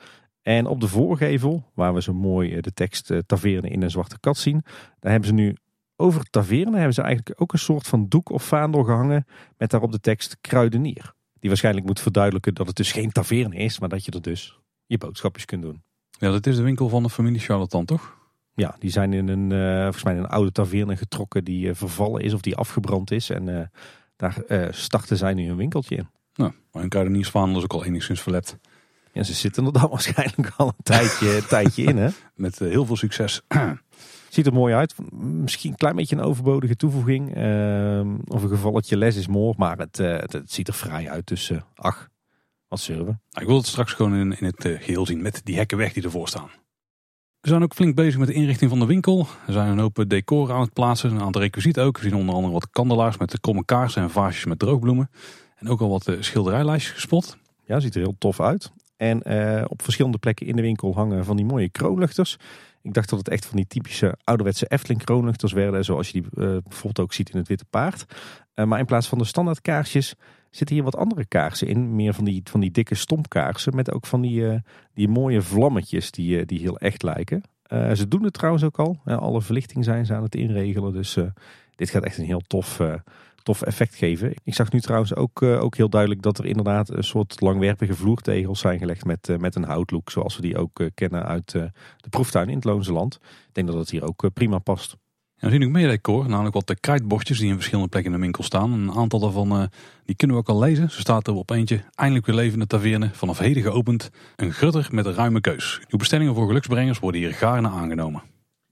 En 0.41 0.65
op 0.65 0.79
de 0.79 0.87
voorgevel, 0.87 1.71
waar 1.73 1.93
we 1.93 2.01
zo 2.01 2.13
mooi 2.13 2.61
de 2.61 2.73
tekst 2.73 3.13
Taverne 3.25 3.69
in 3.69 3.81
een 3.81 3.91
Zwarte 3.91 4.19
Kat 4.19 4.37
zien. 4.37 4.61
Daar 4.99 5.11
hebben 5.11 5.29
ze 5.29 5.35
nu 5.35 5.55
over 5.95 6.29
Taverne 6.29 6.75
hebben 6.75 6.93
ze 6.93 7.01
eigenlijk 7.01 7.41
ook 7.41 7.53
een 7.53 7.59
soort 7.59 7.87
van 7.87 8.07
doek 8.07 8.29
of 8.29 8.43
vaandel 8.43 8.83
gehangen. 8.83 9.25
Met 9.57 9.69
daarop 9.69 9.91
de 9.91 9.99
tekst 9.99 10.37
Kruidenier. 10.41 11.13
Die 11.39 11.49
waarschijnlijk 11.49 11.85
moet 11.85 11.99
verduidelijken 11.99 12.53
dat 12.53 12.67
het 12.67 12.75
dus 12.75 12.91
geen 12.91 13.11
taverne 13.11 13.55
is, 13.55 13.79
maar 13.79 13.89
dat 13.89 14.05
je 14.05 14.11
er 14.11 14.21
dus 14.21 14.59
je 14.85 14.97
boodschapjes 14.97 15.45
kunt 15.45 15.61
doen. 15.61 15.83
Ja, 16.09 16.31
dat 16.31 16.47
is 16.47 16.55
de 16.55 16.63
winkel 16.63 16.89
van 16.89 17.03
de 17.03 17.09
familie 17.09 17.39
Charlatan, 17.39 17.85
toch? 17.85 18.17
Ja, 18.55 18.75
die 18.79 18.89
zijn 18.89 19.13
in 19.13 19.27
een, 19.27 19.51
uh, 19.51 19.81
volgens 19.81 20.03
mij 20.03 20.17
een 20.17 20.27
oude 20.27 20.51
taverne 20.51 20.97
getrokken 20.97 21.43
die 21.43 21.67
uh, 21.67 21.75
vervallen 21.75 22.21
is 22.21 22.33
of 22.33 22.41
die 22.41 22.55
afgebrand 22.55 23.11
is. 23.11 23.29
En 23.29 23.47
uh, 23.47 23.61
daar 24.15 24.43
starten 24.69 25.17
zij 25.17 25.33
nu 25.33 25.49
een 25.49 25.55
winkeltje 25.55 25.95
in. 25.95 26.09
Nou, 26.35 26.51
maar 26.71 26.83
een 26.83 26.89
kruideniersvaandel 26.89 27.57
is 27.57 27.63
ook 27.63 27.73
al 27.73 27.85
enigszins 27.85 28.21
verlept. 28.21 28.57
Ja, 29.11 29.23
ze 29.23 29.33
zitten 29.33 29.65
er 29.65 29.71
dan 29.71 29.89
waarschijnlijk 29.95 30.53
al 30.57 30.67
een 30.67 30.83
tijdje, 30.83 31.45
tijdje 31.47 31.83
in, 31.83 31.97
hè? 31.97 32.09
Met 32.35 32.59
heel 32.59 32.85
veel 32.85 32.95
succes. 32.95 33.41
Ziet 34.29 34.45
er 34.45 34.53
mooi 34.53 34.73
uit. 34.73 34.95
Misschien 35.13 35.71
een 35.71 35.77
klein 35.77 35.95
beetje 35.95 36.15
een 36.15 36.21
overbodige 36.21 36.75
toevoeging. 36.75 37.29
of 38.27 38.43
een 38.43 38.49
gevalletje 38.49 38.97
les 38.97 39.15
is 39.15 39.27
mooi, 39.27 39.53
maar 39.57 39.77
het, 39.77 39.97
het, 39.97 40.33
het, 40.33 40.51
ziet 40.51 40.67
er 40.67 40.73
vrij 40.73 41.09
uit. 41.09 41.27
Dus 41.27 41.51
ach, 41.75 42.09
wat 42.67 42.79
zullen 42.79 43.05
we? 43.05 43.11
Nou, 43.11 43.41
ik 43.41 43.47
wil 43.47 43.57
het 43.57 43.65
straks 43.65 43.93
gewoon 43.93 44.15
in, 44.15 44.39
in 44.39 44.45
het 44.45 44.61
geheel 44.61 45.05
zien 45.05 45.21
met 45.21 45.41
die 45.43 45.55
hekken 45.55 45.77
weg 45.77 45.93
die 45.93 46.03
ervoor 46.03 46.27
staan. 46.27 46.49
We 47.45 47.51
zijn 47.51 47.63
ook 47.63 47.73
flink 47.73 47.95
bezig 47.95 48.19
met 48.19 48.27
de 48.27 48.33
inrichting 48.33 48.69
van 48.69 48.79
de 48.79 48.85
winkel. 48.85 49.27
Er 49.47 49.53
zijn 49.53 49.67
een 49.67 49.79
hoop 49.79 50.03
decor 50.07 50.51
aan 50.51 50.61
het 50.61 50.73
plaatsen, 50.73 51.11
een 51.11 51.21
aantal 51.21 51.41
requisieten 51.41 51.83
ook. 51.83 51.97
We 51.97 52.03
zien 52.03 52.15
onder 52.15 52.35
andere 52.35 52.53
wat 52.53 52.69
kandelaars 52.69 53.17
met 53.17 53.39
kromme 53.39 53.65
kaarsen 53.65 54.01
en 54.01 54.09
vaasjes 54.09 54.45
met 54.45 54.59
droogbloemen. 54.59 55.09
En 55.55 55.69
ook 55.69 55.81
al 55.81 55.89
wat 55.89 56.07
eh, 56.07 56.15
schilderijlijstjes 56.19 56.93
gespot. 56.93 57.37
Ja, 57.65 57.79
ziet 57.79 57.95
er 57.95 58.01
heel 58.01 58.15
tof 58.17 58.39
uit. 58.39 58.71
En 58.97 59.21
uh, 59.25 59.63
op 59.67 59.81
verschillende 59.81 60.17
plekken 60.17 60.47
in 60.47 60.55
de 60.55 60.61
winkel 60.61 60.93
hangen 60.93 61.25
van 61.25 61.35
die 61.35 61.45
mooie 61.45 61.69
kroonluchters. 61.69 62.37
Ik 62.81 62.93
dacht 62.93 63.09
dat 63.09 63.19
het 63.19 63.29
echt 63.29 63.45
van 63.45 63.55
die 63.55 63.67
typische 63.67 64.17
ouderwetse 64.23 64.67
Efteling 64.67 65.03
kroonluchters 65.03 65.53
werden. 65.53 65.85
Zoals 65.85 66.09
je 66.09 66.21
die 66.21 66.23
uh, 66.23 66.57
bijvoorbeeld 66.63 66.99
ook 66.99 67.13
ziet 67.13 67.29
in 67.29 67.37
het 67.37 67.47
Witte 67.47 67.65
Paard. 67.69 68.05
Maar 68.55 68.79
in 68.79 68.85
plaats 68.85 69.07
van 69.07 69.17
de 69.17 69.25
standaard 69.25 69.61
kaarsjes 69.61 70.15
zitten 70.55 70.75
hier 70.75 70.85
wat 70.85 70.95
andere 70.95 71.25
kaarsen 71.25 71.67
in. 71.67 71.95
Meer 71.95 72.13
van 72.13 72.25
die, 72.25 72.41
van 72.43 72.59
die 72.59 72.71
dikke 72.71 72.95
stompkaarsen 72.95 73.75
met 73.75 73.91
ook 73.91 74.05
van 74.05 74.21
die, 74.21 74.41
uh, 74.41 74.55
die 74.93 75.07
mooie 75.07 75.41
vlammetjes 75.41 76.11
die, 76.11 76.39
uh, 76.39 76.45
die 76.45 76.59
heel 76.59 76.77
echt 76.77 77.03
lijken. 77.03 77.43
Uh, 77.73 77.91
ze 77.91 78.07
doen 78.07 78.23
het 78.23 78.33
trouwens 78.33 78.63
ook 78.63 78.79
al. 78.79 78.97
alle 79.05 79.41
verlichting 79.41 79.83
zijn 79.83 80.05
ze 80.05 80.13
aan 80.13 80.23
het 80.23 80.35
inregelen. 80.35 80.93
Dus 80.93 81.17
dit 81.75 81.89
gaat 81.89 82.03
echt 82.03 82.17
een 82.17 82.25
heel 82.25 82.41
tof, 82.47 82.81
tof 83.43 83.61
effect 83.61 83.95
geven. 83.95 84.33
Ik 84.43 84.53
zag 84.53 84.71
nu 84.71 84.81
trouwens 84.81 85.15
ook, 85.15 85.41
ook 85.41 85.75
heel 85.75 85.89
duidelijk 85.89 86.21
dat 86.21 86.37
er 86.37 86.45
inderdaad 86.45 86.89
een 86.89 87.03
soort 87.03 87.41
langwerpige 87.41 87.93
vloertegels 87.93 88.59
zijn 88.59 88.79
gelegd 88.79 89.05
met, 89.05 89.35
met 89.39 89.55
een 89.55 89.63
houtlook. 89.63 90.09
Zoals 90.09 90.35
we 90.35 90.41
die 90.41 90.57
ook 90.57 90.89
kennen 90.93 91.25
uit 91.25 91.51
de 91.51 92.09
proeftuin 92.09 92.49
in 92.49 92.55
het 92.55 92.63
Loonse 92.63 92.93
Land. 92.93 93.19
Ik 93.21 93.53
denk 93.53 93.67
dat 93.67 93.77
het 93.77 93.89
hier 93.89 94.03
ook 94.03 94.33
prima 94.33 94.59
past. 94.59 94.97
We 95.39 95.49
zien 95.49 95.63
ook 95.63 95.69
meer 95.69 95.87
decor, 95.87 96.29
namelijk 96.29 96.55
wat 96.55 96.67
de 96.67 96.79
krijtbordjes 96.79 97.39
die 97.39 97.47
in 97.47 97.55
verschillende 97.55 97.89
plekken 97.89 98.11
in 98.11 98.17
de 98.17 98.23
winkel 98.23 98.43
staan. 98.43 98.71
Een 98.71 98.91
aantal 98.91 99.19
daarvan 99.19 99.61
uh, 99.61 99.63
die 100.05 100.15
kunnen 100.15 100.35
we 100.35 100.41
ook 100.41 100.49
al 100.49 100.59
lezen. 100.59 100.91
Zo 100.91 100.99
staat 100.99 101.27
er 101.27 101.33
op 101.33 101.49
eentje, 101.49 101.83
eindelijk 101.95 102.25
weer 102.25 102.35
levende 102.35 102.67
taverne, 102.67 103.09
vanaf 103.13 103.37
heden 103.37 103.63
geopend. 103.63 104.09
Een 104.35 104.51
grutter 104.51 104.87
met 104.91 105.05
een 105.05 105.13
ruime 105.13 105.41
keus. 105.41 105.81
Uw 105.89 105.97
bestellingen 105.97 106.35
voor 106.35 106.47
geluksbrengers 106.47 106.99
worden 106.99 107.21
hier 107.21 107.33
gaarne 107.33 107.69
aangenomen. 107.69 108.23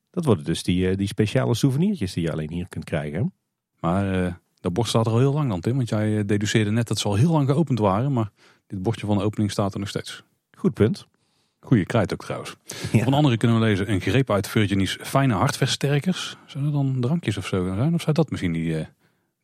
Dat 0.09 0.25
worden 0.25 0.43
dus 0.45 0.63
die, 0.63 0.89
uh, 0.89 0.97
die 0.97 1.07
speciale 1.07 1.55
souvenirtjes 1.55 2.13
die 2.13 2.23
je 2.23 2.31
alleen 2.31 2.51
hier 2.51 2.67
kunt 2.69 2.85
krijgen. 2.85 3.33
Maar 3.79 4.23
uh, 4.23 4.33
dat 4.59 4.73
bord 4.73 4.87
staat 4.87 5.05
er 5.05 5.11
al 5.11 5.19
heel 5.19 5.33
lang 5.33 5.49
dan 5.49 5.59
Tim, 5.59 5.75
want 5.75 5.89
jij 5.89 6.25
deduceerde 6.25 6.71
net 6.71 6.87
dat 6.87 6.99
ze 6.99 7.07
al 7.07 7.15
heel 7.15 7.31
lang 7.31 7.49
geopend 7.49 7.79
waren. 7.79 8.13
Maar 8.13 8.29
dit 8.67 8.81
bordje 8.81 9.05
van 9.05 9.17
de 9.17 9.23
opening 9.23 9.51
staat 9.51 9.73
er 9.73 9.79
nog 9.79 9.89
steeds. 9.89 10.23
Goed 10.57 10.73
punt. 10.73 11.07
Goeie 11.63 11.85
krijt 11.85 12.13
ook 12.13 12.23
trouwens. 12.23 12.55
Ja. 12.91 12.99
Op 12.99 13.07
een 13.07 13.13
andere 13.13 13.37
kunnen 13.37 13.59
we 13.59 13.65
lezen 13.65 13.91
een 13.91 14.01
greep 14.01 14.31
uit 14.31 14.47
Virginie's 14.47 14.97
fijne 15.01 15.33
hartversterkers. 15.33 16.37
Zullen 16.45 16.67
er 16.67 16.73
dan 16.73 16.97
drankjes 16.99 17.37
of 17.37 17.47
zo 17.47 17.75
zijn? 17.75 17.93
Of 17.93 18.01
zou 18.01 18.13
dat 18.13 18.29
misschien 18.29 18.51
die, 18.51 18.79
uh, 18.79 18.85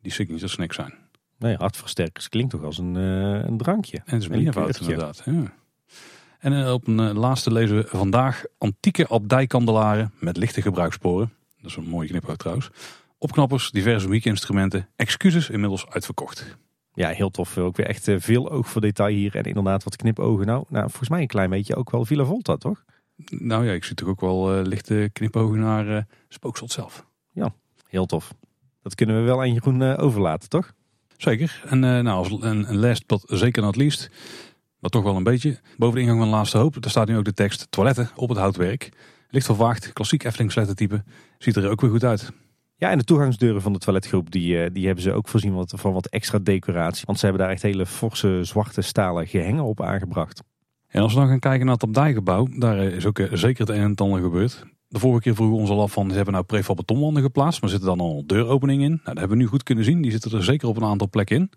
die 0.01 0.11
signature 0.11 0.47
snack 0.47 0.73
zijn? 0.73 0.93
Nee, 1.38 1.55
hartversterkers 1.55 2.29
klinkt 2.29 2.51
toch 2.51 2.63
als 2.63 2.77
een, 2.77 2.95
uh, 2.95 3.43
een 3.43 3.57
drankje. 3.57 3.97
En 3.97 4.13
het 4.13 4.21
is 4.21 4.27
meervoud 4.27 4.79
inderdaad. 4.79 5.21
Ja. 5.25 5.53
En 6.39 6.53
uh, 6.53 6.73
op 6.73 6.88
een 6.88 7.13
laatste 7.13 7.51
lezen 7.51 7.75
we 7.77 7.88
vandaag 7.88 8.43
antieke 8.57 9.07
abdijkandelaren 9.07 10.13
met 10.19 10.38
lichte 10.38 10.61
gebruikssporen. 10.61 11.33
Dat 11.61 11.71
is 11.71 11.77
een 11.77 11.89
mooie 11.89 12.07
kniphout 12.07 12.39
trouwens. 12.39 12.69
Opknappers, 13.17 13.71
diverse 13.71 14.07
muziekinstrumenten. 14.07 14.88
Excuses 14.95 15.49
inmiddels 15.49 15.88
uitverkocht. 15.88 16.57
Ja, 16.99 17.09
heel 17.09 17.29
tof. 17.29 17.57
Ook 17.57 17.77
weer 17.77 17.85
echt 17.85 18.07
eh, 18.07 18.15
veel 18.19 18.51
oog 18.51 18.69
voor 18.69 18.81
detail 18.81 19.15
hier. 19.15 19.35
En 19.35 19.43
inderdaad 19.43 19.83
wat 19.83 19.95
knipogen. 19.95 20.45
Nou, 20.45 20.65
nou 20.69 20.89
volgens 20.89 21.09
mij 21.09 21.21
een 21.21 21.27
klein 21.27 21.49
beetje 21.49 21.75
ook 21.75 21.91
wel 21.91 22.05
Villa 22.05 22.23
Volta, 22.23 22.57
toch? 22.57 22.83
Nou 23.29 23.65
ja, 23.65 23.71
ik 23.71 23.83
zie 23.83 23.95
toch 23.95 24.07
ook 24.07 24.21
wel 24.21 24.59
uh, 24.59 24.65
lichte 24.65 25.09
knipogen 25.13 25.59
naar 25.59 25.87
uh, 25.87 26.01
Spookslot 26.27 26.71
zelf. 26.71 27.05
Ja, 27.31 27.53
heel 27.87 28.05
tof. 28.05 28.33
Dat 28.81 28.95
kunnen 28.95 29.15
we 29.15 29.21
wel 29.21 29.39
aan 29.39 29.53
Jeroen 29.53 29.81
uh, 29.81 29.93
overlaten, 29.97 30.49
toch? 30.49 30.73
Zeker. 31.17 31.61
En 31.65 31.79
nou, 31.79 32.07
als 32.07 32.31
een, 32.41 32.77
last 32.77 33.07
but 33.07 33.23
zeker 33.27 33.61
not 33.61 33.75
least, 33.75 34.09
maar 34.79 34.89
toch 34.89 35.03
wel 35.03 35.15
een 35.15 35.23
beetje. 35.23 35.59
Boven 35.77 35.95
de 35.95 36.01
ingang 36.01 36.19
van 36.19 36.29
de 36.29 36.35
laatste 36.35 36.57
hoop, 36.57 36.81
daar 36.81 36.91
staat 36.91 37.07
nu 37.07 37.17
ook 37.17 37.25
de 37.25 37.33
tekst 37.33 37.67
toiletten 37.69 38.09
op 38.15 38.29
het 38.29 38.37
houtwerk. 38.37 38.89
Licht 39.29 39.45
vervaagd, 39.45 39.93
klassiek 39.93 40.23
Efteling 40.23 40.75
type. 40.75 41.03
Ziet 41.37 41.55
er 41.55 41.69
ook 41.69 41.81
weer 41.81 41.89
goed 41.91 42.03
uit. 42.03 42.31
Ja, 42.79 42.89
en 42.89 42.98
de 42.98 43.03
toegangsdeuren 43.03 43.62
van 43.62 43.74
de 43.74 43.79
toiletgroep, 43.79 44.31
die, 44.31 44.63
eh, 44.63 44.69
die 44.74 44.86
hebben 44.86 45.03
ze 45.03 45.12
ook 45.12 45.27
voorzien 45.27 45.53
wat, 45.53 45.74
van 45.75 45.93
wat 45.93 46.05
extra 46.05 46.39
decoratie. 46.39 47.03
Want 47.05 47.19
ze 47.19 47.25
hebben 47.25 47.43
daar 47.43 47.53
echt 47.53 47.62
hele 47.62 47.86
forse 47.86 48.39
zwarte 48.43 48.81
stalen 48.81 49.27
gehengen 49.27 49.63
op 49.63 49.81
aangebracht. 49.81 50.43
En 50.88 51.01
als 51.01 51.13
we 51.13 51.19
dan 51.19 51.27
gaan 51.27 51.39
kijken 51.39 51.65
naar 51.65 51.74
het 51.74 51.83
abdijgebouw, 51.83 52.48
daar 52.57 52.77
is 52.77 53.05
ook 53.05 53.19
eh, 53.19 53.27
zeker 53.33 53.67
het 53.67 53.75
een 53.75 53.81
en 53.81 53.95
ander 53.95 54.21
gebeurd. 54.21 54.65
De 54.88 55.00
vorige 55.00 55.21
keer 55.21 55.36
vroegen 55.36 55.55
we 55.55 55.62
ons 55.62 55.71
al 55.71 55.81
af 55.81 55.91
van, 55.91 56.09
ze 56.09 56.15
hebben 56.15 56.33
nou 56.33 56.45
prefab 56.45 56.75
betonwanden 56.75 57.24
geplaatst, 57.24 57.62
maar 57.62 57.69
zitten 57.69 57.88
dan 57.88 58.00
al 58.00 58.24
deuropeningen 58.25 58.83
in? 58.83 58.89
Nou, 58.91 59.03
dat 59.03 59.17
hebben 59.17 59.38
we 59.38 59.43
nu 59.43 59.50
goed 59.50 59.63
kunnen 59.63 59.83
zien, 59.83 60.01
die 60.01 60.12
zitten 60.12 60.31
er 60.31 60.43
zeker 60.43 60.67
op 60.67 60.77
een 60.77 60.83
aantal 60.83 61.09
plekken 61.09 61.36
in. 61.36 61.51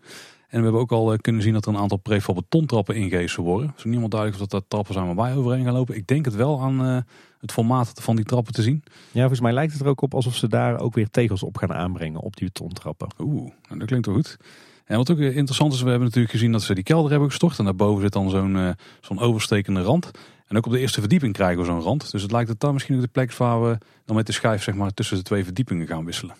En 0.48 0.58
we 0.58 0.62
hebben 0.62 0.80
ook 0.80 0.92
al 0.92 1.12
eh, 1.12 1.18
kunnen 1.18 1.42
zien 1.42 1.52
dat 1.52 1.66
er 1.66 1.72
een 1.72 1.80
aantal 1.80 1.98
prefab 1.98 2.34
betontrappen 2.34 2.94
ingehezen 2.94 3.42
worden. 3.42 3.68
Het 3.68 3.78
is 3.78 3.84
niemand 3.84 4.10
duidelijk 4.10 4.42
of 4.42 4.48
dat, 4.48 4.60
dat 4.60 4.70
trappen 4.70 4.94
zijn 4.94 5.06
waar 5.06 5.26
wij 5.26 5.36
overheen 5.36 5.64
gaan 5.64 5.74
lopen. 5.74 5.96
Ik 5.96 6.06
denk 6.06 6.24
het 6.24 6.34
wel 6.34 6.60
aan 6.60 7.04
het 7.42 7.52
formaat 7.52 7.92
van 7.94 8.16
die 8.16 8.24
trappen 8.24 8.52
te 8.52 8.62
zien. 8.62 8.82
Ja, 9.10 9.20
volgens 9.20 9.40
mij 9.40 9.52
lijkt 9.52 9.72
het 9.72 9.80
er 9.82 9.88
ook 9.88 10.00
op 10.00 10.14
alsof 10.14 10.36
ze 10.36 10.48
daar 10.48 10.80
ook 10.80 10.94
weer 10.94 11.10
tegels 11.10 11.42
op 11.42 11.56
gaan 11.56 11.72
aanbrengen 11.72 12.20
op 12.20 12.36
die 12.36 12.46
betontrappen. 12.46 13.08
Oeh, 13.18 13.50
nou, 13.68 13.78
dat 13.78 13.88
klinkt 13.88 14.06
wel 14.06 14.14
goed. 14.14 14.36
En 14.84 14.96
wat 14.96 15.10
ook 15.10 15.18
interessant 15.18 15.72
is, 15.72 15.82
we 15.82 15.88
hebben 15.88 16.06
natuurlijk 16.06 16.34
gezien 16.34 16.52
dat 16.52 16.62
ze 16.62 16.74
die 16.74 16.84
kelder 16.84 17.10
hebben 17.10 17.28
gestort. 17.28 17.58
En 17.58 17.64
daarboven 17.64 18.02
zit 18.02 18.12
dan 18.12 18.30
zo'n 18.30 18.56
uh, 18.56 18.70
zo'n 19.00 19.18
overstekende 19.18 19.82
rand. 19.82 20.10
En 20.46 20.56
ook 20.56 20.66
op 20.66 20.72
de 20.72 20.78
eerste 20.78 21.00
verdieping 21.00 21.32
krijgen 21.32 21.58
we 21.58 21.64
zo'n 21.64 21.80
rand. 21.80 22.10
Dus 22.10 22.22
het 22.22 22.32
lijkt 22.32 22.48
dat 22.48 22.60
daar 22.60 22.72
misschien 22.72 22.94
ook 22.94 23.00
de 23.00 23.08
plek 23.08 23.34
waar 23.34 23.62
we 23.62 23.78
dan 24.04 24.16
met 24.16 24.26
de 24.26 24.32
schijf 24.32 24.62
zeg 24.62 24.74
maar, 24.74 24.90
tussen 24.90 25.16
de 25.16 25.22
twee 25.22 25.44
verdiepingen 25.44 25.86
gaan 25.86 26.04
wisselen. 26.04 26.34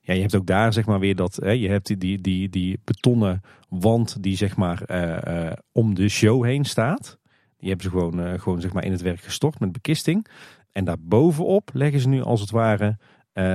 Ja, 0.00 0.14
je 0.14 0.20
hebt 0.20 0.36
ook 0.36 0.46
daar 0.46 0.72
zeg 0.72 0.86
maar 0.86 0.98
weer 0.98 1.16
dat, 1.16 1.36
hè, 1.42 1.50
je 1.50 1.68
hebt 1.68 1.86
die, 1.86 1.96
die, 1.96 2.20
die, 2.20 2.48
die 2.48 2.80
betonnen 2.84 3.40
wand 3.68 4.22
die 4.22 4.36
zeg 4.36 4.56
maar 4.56 4.82
uh, 4.86 5.44
uh, 5.46 5.52
om 5.72 5.94
de 5.94 6.08
show 6.08 6.44
heen 6.44 6.64
staat. 6.64 7.17
Die 7.58 7.68
hebben 7.68 7.86
ze 7.86 7.90
gewoon, 7.90 8.20
uh, 8.20 8.40
gewoon 8.40 8.60
zeg 8.60 8.72
maar 8.72 8.84
in 8.84 8.92
het 8.92 9.02
werk 9.02 9.20
gestort 9.20 9.60
met 9.60 9.72
bekisting. 9.72 10.26
En 10.72 10.84
daarbovenop 10.84 11.70
leggen 11.72 12.00
ze 12.00 12.08
nu 12.08 12.22
als 12.22 12.40
het 12.40 12.50
ware 12.50 12.98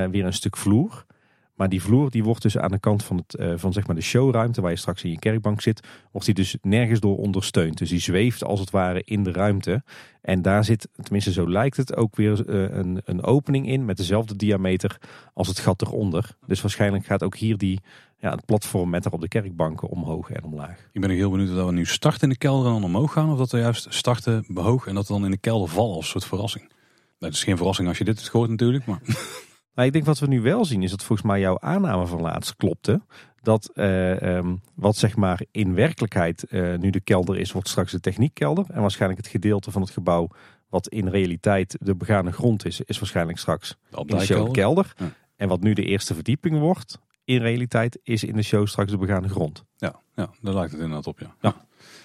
weer 0.09 0.25
een 0.25 0.33
stuk 0.33 0.57
vloer. 0.57 1.05
Maar 1.53 1.69
die 1.69 1.81
vloer 1.81 2.09
die 2.09 2.23
wordt 2.23 2.41
dus 2.41 2.57
aan 2.57 2.71
de 2.71 2.79
kant 2.79 3.03
van, 3.03 3.17
het, 3.17 3.39
uh, 3.39 3.53
van 3.55 3.73
zeg 3.73 3.87
maar 3.87 3.95
de 3.95 4.01
showruimte 4.01 4.61
waar 4.61 4.71
je 4.71 4.77
straks 4.77 5.03
in 5.03 5.09
je 5.09 5.19
kerkbank 5.19 5.61
zit, 5.61 5.87
wordt 6.11 6.25
die 6.25 6.35
dus 6.35 6.57
nergens 6.61 6.99
door 6.99 7.17
ondersteund. 7.17 7.77
Dus 7.77 7.89
die 7.89 7.99
zweeft 7.99 8.43
als 8.43 8.59
het 8.59 8.69
ware 8.69 9.01
in 9.03 9.23
de 9.23 9.31
ruimte. 9.31 9.83
En 10.21 10.41
daar 10.41 10.63
zit, 10.63 10.89
tenminste 10.95 11.31
zo 11.31 11.49
lijkt 11.49 11.77
het, 11.77 11.95
ook 11.95 12.15
weer 12.15 12.49
een, 12.49 13.01
een 13.05 13.23
opening 13.23 13.67
in 13.67 13.85
met 13.85 13.97
dezelfde 13.97 14.35
diameter 14.35 14.97
als 15.33 15.47
het 15.47 15.59
gat 15.59 15.81
eronder. 15.81 16.37
Dus 16.45 16.61
waarschijnlijk 16.61 17.05
gaat 17.05 17.23
ook 17.23 17.35
hier 17.35 17.57
die, 17.57 17.79
ja, 18.23 18.31
het 18.31 18.45
platform 18.45 18.89
met 18.89 19.11
op 19.11 19.21
de 19.21 19.27
kerkbanken 19.27 19.87
omhoog 19.87 20.29
en 20.29 20.43
omlaag. 20.43 20.89
Ik 20.91 21.01
ben 21.01 21.09
heel 21.09 21.31
benieuwd 21.31 21.57
of 21.57 21.65
we 21.65 21.71
nu 21.71 21.85
starten 21.85 22.21
in 22.21 22.29
de 22.29 22.37
kelder 22.37 22.67
en 22.67 22.73
dan 22.73 22.83
omhoog 22.83 23.11
gaan. 23.13 23.31
Of 23.31 23.37
dat 23.37 23.51
we 23.51 23.57
juist 23.57 23.85
starten 23.89 24.45
behoog 24.47 24.87
en 24.87 24.95
dat 24.95 25.07
we 25.07 25.13
dan 25.13 25.25
in 25.25 25.31
de 25.31 25.37
kelder 25.37 25.69
vallen 25.69 25.95
als 25.95 26.09
soort 26.09 26.25
verrassing. 26.25 26.71
Dat 27.19 27.33
is 27.33 27.43
geen 27.43 27.57
verrassing 27.57 27.87
als 27.87 27.97
je 27.97 28.03
dit 28.03 28.19
het 28.19 28.27
hoort 28.27 28.49
natuurlijk. 28.49 28.85
Maar... 28.85 28.99
Nou, 29.75 29.87
ik 29.87 29.93
denk 29.93 30.05
wat 30.05 30.19
we 30.19 30.27
nu 30.27 30.41
wel 30.41 30.65
zien 30.65 30.83
is 30.83 30.89
dat 30.89 31.03
volgens 31.03 31.27
mij 31.27 31.39
jouw 31.39 31.59
aanname 31.59 32.05
van 32.05 32.21
laatst 32.21 32.55
klopte. 32.55 33.01
Dat 33.41 33.71
eh, 33.73 34.37
ehm, 34.37 34.55
wat 34.75 34.95
zeg 34.95 35.15
maar 35.15 35.41
in 35.51 35.73
werkelijkheid 35.73 36.43
eh, 36.43 36.75
nu 36.75 36.89
de 36.89 36.99
kelder 36.99 37.39
is, 37.39 37.51
wordt 37.51 37.67
straks 37.67 37.91
de 37.91 37.99
techniekkelder. 37.99 38.65
En 38.69 38.81
waarschijnlijk 38.81 39.21
het 39.21 39.31
gedeelte 39.31 39.71
van 39.71 39.81
het 39.81 39.91
gebouw 39.91 40.29
wat 40.69 40.87
in 40.87 41.07
realiteit 41.07 41.77
de 41.79 41.95
begane 41.95 42.31
grond 42.31 42.65
is, 42.65 42.81
is 42.81 42.99
waarschijnlijk 42.99 43.37
straks 43.37 43.77
de 43.89 44.05
de 44.05 44.51
kelder. 44.51 44.93
Ja. 44.97 45.11
En 45.35 45.47
wat 45.47 45.61
nu 45.61 45.73
de 45.73 45.85
eerste 45.85 46.13
verdieping 46.13 46.59
wordt, 46.59 46.99
in 47.25 47.41
realiteit 47.41 47.99
is 48.03 48.23
in 48.23 48.35
de 48.35 48.41
show 48.41 48.67
straks 48.67 48.91
de 48.91 48.97
begane 48.97 49.29
grond. 49.29 49.63
Ja, 49.77 49.95
ja 50.15 50.29
daar 50.41 50.53
lijkt 50.53 50.71
het 50.71 50.81
inderdaad 50.81 51.07
op, 51.07 51.19
ja. 51.19 51.35
ja. 51.41 51.55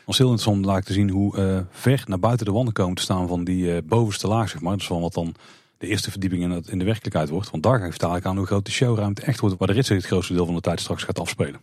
Was 0.07 0.19
heel 0.19 0.31
interessant 0.31 0.65
lijkt 0.65 0.87
te 0.87 0.93
zien 0.93 1.11
hoe 1.11 1.37
eh, 1.37 1.61
ver 1.71 2.03
naar 2.07 2.19
buiten 2.19 2.47
de 2.47 2.53
wanden 2.53 2.75
komen 2.75 2.95
te 2.95 3.03
staan 3.03 3.29
van 3.29 3.45
die 3.45 3.75
eh, 3.75 3.83
bovenste 3.85 4.29
laag, 4.29 4.49
zeg 4.49 4.61
maar. 4.61 4.77
Dus 4.77 4.87
van 4.87 5.01
wat 5.01 5.15
dan 5.15 5.35
de 5.79 5.87
eerste 5.87 6.11
verdieping 6.11 6.43
in, 6.43 6.51
het, 6.51 6.69
in 6.69 6.79
de 6.79 6.85
werkelijkheid 6.85 7.29
wordt. 7.29 7.51
Want 7.51 7.63
daar 7.63 7.79
geeft 7.79 7.93
het 7.93 8.03
eigenlijk 8.03 8.31
aan 8.31 8.37
hoe 8.37 8.47
groot 8.47 8.65
de 8.65 8.71
showruimte 8.71 9.23
echt 9.23 9.41
wordt, 9.41 9.59
waar 9.59 9.69
de 9.69 9.75
rit 9.75 9.89
het 9.89 10.07
grootste 10.07 10.35
deel 10.35 10.47
van 10.47 10.55
de 10.55 10.61
tijd 10.61 10.81
straks 10.81 11.03
gaat 11.03 11.19
afspelen. 11.19 11.61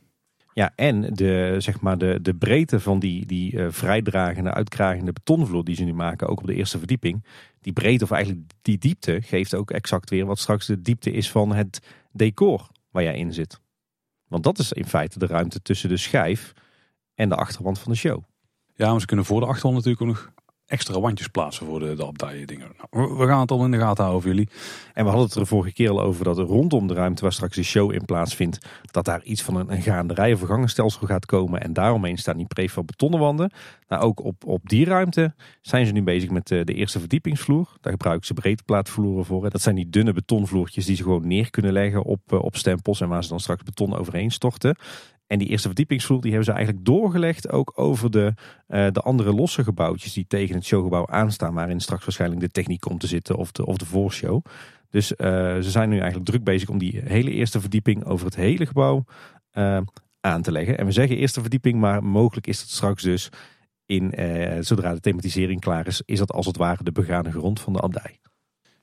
Ja, 0.53 0.71
en 0.75 1.13
de, 1.13 1.55
zeg 1.57 1.81
maar 1.81 1.97
de, 1.97 2.19
de 2.21 2.33
breedte 2.33 2.79
van 2.79 2.99
die, 2.99 3.25
die 3.25 3.53
uh, 3.53 3.67
vrijdragende, 3.69 4.53
uitkragende 4.53 5.13
betonvloer 5.13 5.63
die 5.63 5.75
ze 5.75 5.83
nu 5.83 5.93
maken, 5.93 6.27
ook 6.27 6.39
op 6.39 6.47
de 6.47 6.55
eerste 6.55 6.77
verdieping. 6.77 7.25
Die 7.61 7.73
breedte, 7.73 8.03
of 8.03 8.11
eigenlijk 8.11 8.51
die 8.61 8.77
diepte, 8.77 9.21
geeft 9.21 9.55
ook 9.55 9.71
exact 9.71 10.09
weer 10.09 10.25
wat 10.25 10.39
straks 10.39 10.65
de 10.65 10.81
diepte 10.81 11.11
is 11.11 11.31
van 11.31 11.53
het 11.53 11.79
decor 12.11 12.67
waar 12.95 13.03
jij 13.03 13.17
in 13.17 13.33
zit. 13.33 13.61
Want 14.27 14.43
dat 14.43 14.59
is 14.59 14.71
in 14.71 14.85
feite 14.85 15.19
de 15.19 15.25
ruimte 15.25 15.61
tussen 15.61 15.89
de 15.89 15.97
schijf 15.97 16.53
en 17.13 17.29
de 17.29 17.35
achterwand 17.35 17.79
van 17.79 17.91
de 17.91 17.97
show. 17.97 18.23
Ja, 18.75 18.91
maar 18.91 18.99
ze 18.99 19.05
kunnen 19.05 19.25
voor 19.25 19.39
de 19.39 19.45
achterwand 19.45 19.75
natuurlijk 19.75 20.01
ook 20.01 20.07
nog 20.07 20.33
extra 20.67 20.99
wandjes 20.99 21.27
plaatsen 21.27 21.65
voor 21.65 21.79
de, 21.79 21.95
de 21.95 22.45
dingen. 22.45 22.71
Nou, 22.91 23.17
we 23.17 23.25
gaan 23.25 23.39
het 23.39 23.51
al 23.51 23.65
in 23.65 23.71
de 23.71 23.77
gaten 23.77 24.03
houden 24.03 24.29
jullie. 24.29 24.49
En 24.93 25.03
we 25.03 25.09
hadden 25.09 25.27
het 25.27 25.35
er 25.35 25.47
vorige 25.47 25.73
keer 25.73 25.89
al 25.89 26.01
over 26.01 26.23
dat 26.23 26.37
rondom 26.37 26.87
de 26.87 26.93
ruimte 26.93 27.21
waar 27.21 27.33
straks 27.33 27.55
de 27.55 27.63
show 27.63 27.93
in 27.93 28.05
plaatsvindt, 28.05 28.67
dat 28.91 29.05
daar 29.05 29.23
iets 29.23 29.41
van 29.41 29.55
een, 29.55 29.71
een 29.71 29.81
gaanderij 29.81 30.33
of 30.33 30.39
vergangenstelsel 30.39 31.07
gaat 31.07 31.25
komen. 31.25 31.61
En 31.61 31.73
daaromheen 31.73 32.17
staan 32.17 32.37
die 32.37 32.45
prefab 32.45 32.87
betonnen 32.87 33.19
wanden. 33.19 33.51
Nou, 33.87 34.03
ook 34.03 34.23
op, 34.23 34.45
op 34.45 34.69
die 34.69 34.85
ruimte 34.85 35.33
zijn 35.61 35.85
ze 35.85 35.91
nu 35.91 36.03
bezig 36.03 36.29
met 36.29 36.47
de, 36.47 36.63
de 36.63 36.73
eerste 36.73 36.99
verdiepingsvloer. 36.99 37.77
Daar 37.81 37.91
gebruiken 37.91 38.27
ze 38.27 38.33
breedplaatvloeren 38.33 39.25
voor. 39.25 39.49
Dat 39.49 39.61
zijn 39.61 39.75
die 39.75 39.89
dunne 39.89 40.13
betonvloertjes 40.13 40.85
die 40.85 40.95
ze 40.95 41.03
gewoon 41.03 41.27
neer 41.27 41.49
kunnen 41.49 41.73
leggen 41.73 42.03
op, 42.03 42.21
eh, 42.27 42.43
op 42.43 42.55
stempels 42.55 43.01
en 43.01 43.09
waar 43.09 43.23
ze 43.23 43.29
dan 43.29 43.39
straks 43.39 43.63
beton 43.63 43.97
overheen 43.97 44.31
storten. 44.31 44.75
En 45.27 45.39
die 45.39 45.47
eerste 45.47 45.67
verdiepingsvloer 45.67 46.21
die 46.21 46.29
hebben 46.29 46.49
ze 46.49 46.55
eigenlijk 46.55 46.85
doorgelegd 46.85 47.49
ook 47.49 47.71
over 47.75 48.11
de, 48.11 48.33
uh, 48.67 48.87
de 48.91 49.01
andere 49.01 49.33
losse 49.33 49.63
gebouwtjes 49.63 50.13
die 50.13 50.25
tegen 50.27 50.55
het 50.55 50.65
showgebouw 50.65 51.07
aanstaan. 51.07 51.53
Waarin 51.53 51.79
straks 51.79 52.03
waarschijnlijk 52.03 52.41
de 52.41 52.51
techniek 52.51 52.79
komt 52.79 52.99
te 52.99 53.07
zitten 53.07 53.35
of 53.35 53.51
de, 53.51 53.65
of 53.65 53.77
de 53.77 53.85
voorshow. 53.85 54.45
Dus 54.89 55.11
uh, 55.11 55.17
ze 55.55 55.69
zijn 55.71 55.89
nu 55.89 55.97
eigenlijk 55.97 56.29
druk 56.29 56.43
bezig 56.43 56.69
om 56.69 56.77
die 56.77 57.01
hele 57.03 57.31
eerste 57.31 57.61
verdieping 57.61 58.05
over 58.05 58.25
het 58.25 58.35
hele 58.35 58.65
gebouw 58.65 59.05
uh, 59.53 59.81
aan 60.21 60.41
te 60.41 60.51
leggen. 60.51 60.77
En 60.77 60.85
we 60.85 60.91
zeggen 60.91 61.17
eerste 61.17 61.41
verdieping, 61.41 61.79
maar 61.79 62.03
mogelijk 62.03 62.47
is 62.47 62.59
dat 62.59 62.69
straks 62.69 63.03
dus 63.03 63.29
in, 63.85 64.13
zodra 64.59 64.93
de 64.93 64.99
thematisering 64.99 65.59
klaar 65.59 65.87
is, 65.87 66.01
is 66.05 66.19
dat 66.19 66.31
als 66.31 66.45
het 66.45 66.57
ware 66.57 66.83
de 66.83 66.91
begane 66.91 67.31
grond 67.31 67.59
van 67.59 67.73
de 67.73 67.81
abdij. 67.81 68.19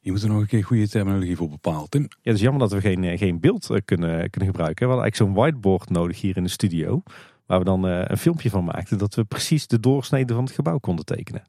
Je 0.04 0.10
moet 0.10 0.22
er 0.22 0.28
nog 0.28 0.40
een 0.40 0.46
keer 0.46 0.64
goede 0.64 0.88
terminologie 0.88 1.36
voor 1.36 1.48
bepalen, 1.48 1.88
Tim. 1.88 2.02
Ja, 2.02 2.08
het 2.22 2.34
is 2.34 2.40
jammer 2.40 2.60
dat 2.60 2.72
we 2.72 2.80
geen, 2.80 3.04
eh, 3.04 3.18
geen 3.18 3.40
beeld 3.40 3.70
eh, 3.70 3.80
kunnen, 3.84 4.30
kunnen 4.30 4.50
gebruiken. 4.50 4.86
We 4.86 4.92
hadden 4.92 5.02
eigenlijk 5.02 5.16
zo'n 5.16 5.32
whiteboard 5.32 5.90
nodig 5.90 6.20
hier 6.20 6.36
in 6.36 6.42
de 6.42 6.48
studio. 6.48 7.02
Waar 7.46 7.58
we 7.58 7.64
dan 7.64 7.84
een 7.84 8.18
filmpje 8.18 8.50
van 8.50 8.64
maakten. 8.64 8.98
Dat 8.98 9.14
we 9.14 9.24
precies 9.24 9.66
de 9.66 9.80
doorsnede 9.80 10.34
van 10.34 10.44
het 10.44 10.52
gebouw 10.52 10.78
konden 10.78 11.04
tekenen. 11.04 11.42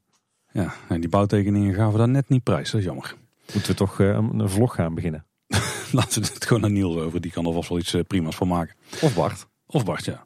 Ja, 0.52 0.74
en 0.88 1.00
die 1.00 1.10
bouwtekeningen 1.10 1.74
gaven 1.74 1.98
daar 1.98 2.08
net 2.08 2.28
niet 2.28 2.42
prijs. 2.42 2.70
Dat 2.70 2.80
is 2.80 2.86
jammer. 2.86 3.14
Moeten 3.52 3.70
we 3.70 3.76
toch 3.76 3.98
een 3.98 4.48
vlog 4.48 4.74
gaan 4.74 4.94
beginnen? 4.94 5.26
Laten 5.92 6.22
we 6.22 6.28
het 6.34 6.46
gewoon 6.46 6.64
aan 6.64 6.72
Niels 6.72 6.96
over. 6.96 7.20
Die 7.20 7.30
kan 7.30 7.46
er 7.46 7.52
vast 7.52 7.68
wel 7.68 7.78
iets 7.78 7.96
prima's 8.06 8.36
van 8.36 8.48
maken. 8.48 8.74
Of 9.00 9.14
Bart. 9.14 9.46
Of 9.66 9.84
Bart, 9.84 10.04
ja. 10.04 10.24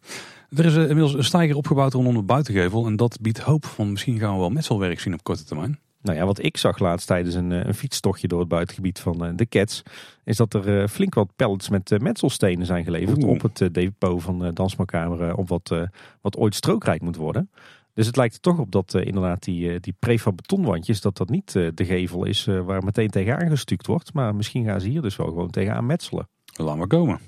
Er 0.57 0.65
is 0.65 0.75
inmiddels 0.75 1.15
een 1.15 1.25
stijger 1.25 1.57
opgebouwd 1.57 1.93
rondom 1.93 2.15
de 2.15 2.23
buitengevel. 2.23 2.87
En 2.87 2.97
dat 2.97 3.19
biedt 3.21 3.39
hoop 3.39 3.67
van 3.67 3.91
misschien 3.91 4.19
gaan 4.19 4.33
we 4.33 4.39
wel 4.39 4.51
metselwerk 4.51 5.01
zien 5.01 5.15
op 5.15 5.23
korte 5.23 5.45
termijn. 5.45 5.79
Nou 6.03 6.17
ja, 6.17 6.27
wat 6.27 6.45
ik 6.45 6.57
zag 6.57 6.79
laatst 6.79 7.07
tijdens 7.07 7.35
een, 7.35 7.51
een 7.51 7.75
fietstochtje 7.75 8.29
door 8.29 8.41
het 8.41 8.49
buitengebied 8.49 9.01
van 9.01 9.25
eh, 9.25 9.33
de 9.35 9.47
Cats, 9.49 9.83
is 10.25 10.37
dat 10.37 10.55
er 10.55 10.81
eh, 10.81 10.89
flink 10.89 11.15
wat 11.15 11.37
pallets 11.37 11.69
met 11.69 11.91
uh, 11.91 11.99
metselstenen 11.99 12.67
zijn 12.67 12.85
geleverd 12.85 13.25
op 13.25 13.43
het 13.43 13.75
depot 13.75 14.23
van 14.23 14.45
uh, 14.45 14.51
Dansmakamer, 14.55 15.35
op 15.35 15.49
wat, 15.49 15.75
wat 16.21 16.37
ooit 16.37 16.55
strookrijk 16.55 17.03
moet 17.03 17.17
worden. 17.17 17.51
Dus 17.95 18.07
het 18.07 18.17
lijkt 18.17 18.35
er 18.35 18.41
toch 18.41 18.59
op 18.59 18.71
dat 18.71 18.95
inderdaad 18.95 19.43
die, 19.43 19.81
die 19.81 19.95
prefab 19.99 20.37
betonwandjes, 20.37 21.01
dat 21.01 21.17
dat 21.17 21.29
niet 21.29 21.53
de 21.53 21.85
gevel 21.85 22.25
is 22.25 22.45
waar 22.45 22.85
meteen 22.85 23.11
tegenaan 23.11 23.49
gestuukt 23.49 23.87
wordt. 23.87 24.13
Maar 24.13 24.35
misschien 24.35 24.65
gaan 24.65 24.81
ze 24.81 24.89
hier 24.89 25.03
dus 25.03 25.17
wel 25.17 25.27
gewoon 25.27 25.51
tegenaan 25.51 25.87
metselen. 25.87 26.29
Laat 26.57 26.77
maar 26.77 26.87
komen. 26.87 27.21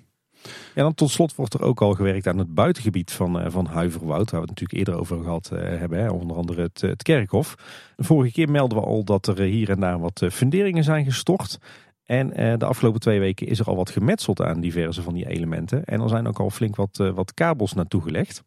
Ja, 0.74 0.82
dan 0.82 0.94
tot 0.94 1.10
slot 1.10 1.34
wordt 1.34 1.54
er 1.54 1.62
ook 1.62 1.80
al 1.80 1.94
gewerkt 1.94 2.26
aan 2.26 2.38
het 2.38 2.54
buitengebied 2.54 3.12
van, 3.12 3.40
uh, 3.40 3.46
van 3.48 3.66
Huiverwoud. 3.66 4.30
Waar 4.30 4.40
we 4.40 4.46
het 4.46 4.60
natuurlijk 4.60 4.78
eerder 4.78 5.00
over 5.00 5.22
gehad 5.22 5.50
uh, 5.52 5.58
hebben. 5.60 5.98
Hè, 5.98 6.10
onder 6.10 6.36
andere 6.36 6.62
het, 6.62 6.80
het 6.80 7.02
kerkhof. 7.02 7.54
Vorige 7.96 8.32
keer 8.32 8.50
melden 8.50 8.78
we 8.78 8.84
al 8.84 9.04
dat 9.04 9.26
er 9.26 9.40
hier 9.40 9.70
en 9.70 9.80
daar 9.80 9.98
wat 9.98 10.22
funderingen 10.32 10.84
zijn 10.84 11.04
gestort. 11.04 11.58
En 12.04 12.58
de 12.58 12.64
afgelopen 12.64 13.00
twee 13.00 13.20
weken 13.20 13.46
is 13.46 13.58
er 13.58 13.66
al 13.66 13.76
wat 13.76 13.90
gemetseld 13.90 14.42
aan 14.42 14.60
diverse 14.60 15.02
van 15.02 15.14
die 15.14 15.28
elementen. 15.28 15.84
En 15.84 16.00
er 16.00 16.08
zijn 16.08 16.28
ook 16.28 16.38
al 16.38 16.50
flink 16.50 16.76
wat, 16.76 16.96
wat 17.14 17.34
kabels 17.34 17.72
naartoe 17.72 18.02
gelegd. 18.02 18.42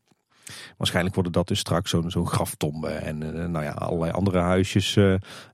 Waarschijnlijk 0.77 1.15
worden 1.15 1.34
dat 1.34 1.47
dus 1.47 1.60
straks 1.60 1.89
zo'n 1.89 2.12
zo'n 2.12 2.27
graftombe 2.27 2.88
en 2.88 3.17
nou 3.51 3.63
ja, 3.63 3.71
allerlei 3.71 4.12
andere 4.12 4.39
huisjes 4.39 4.97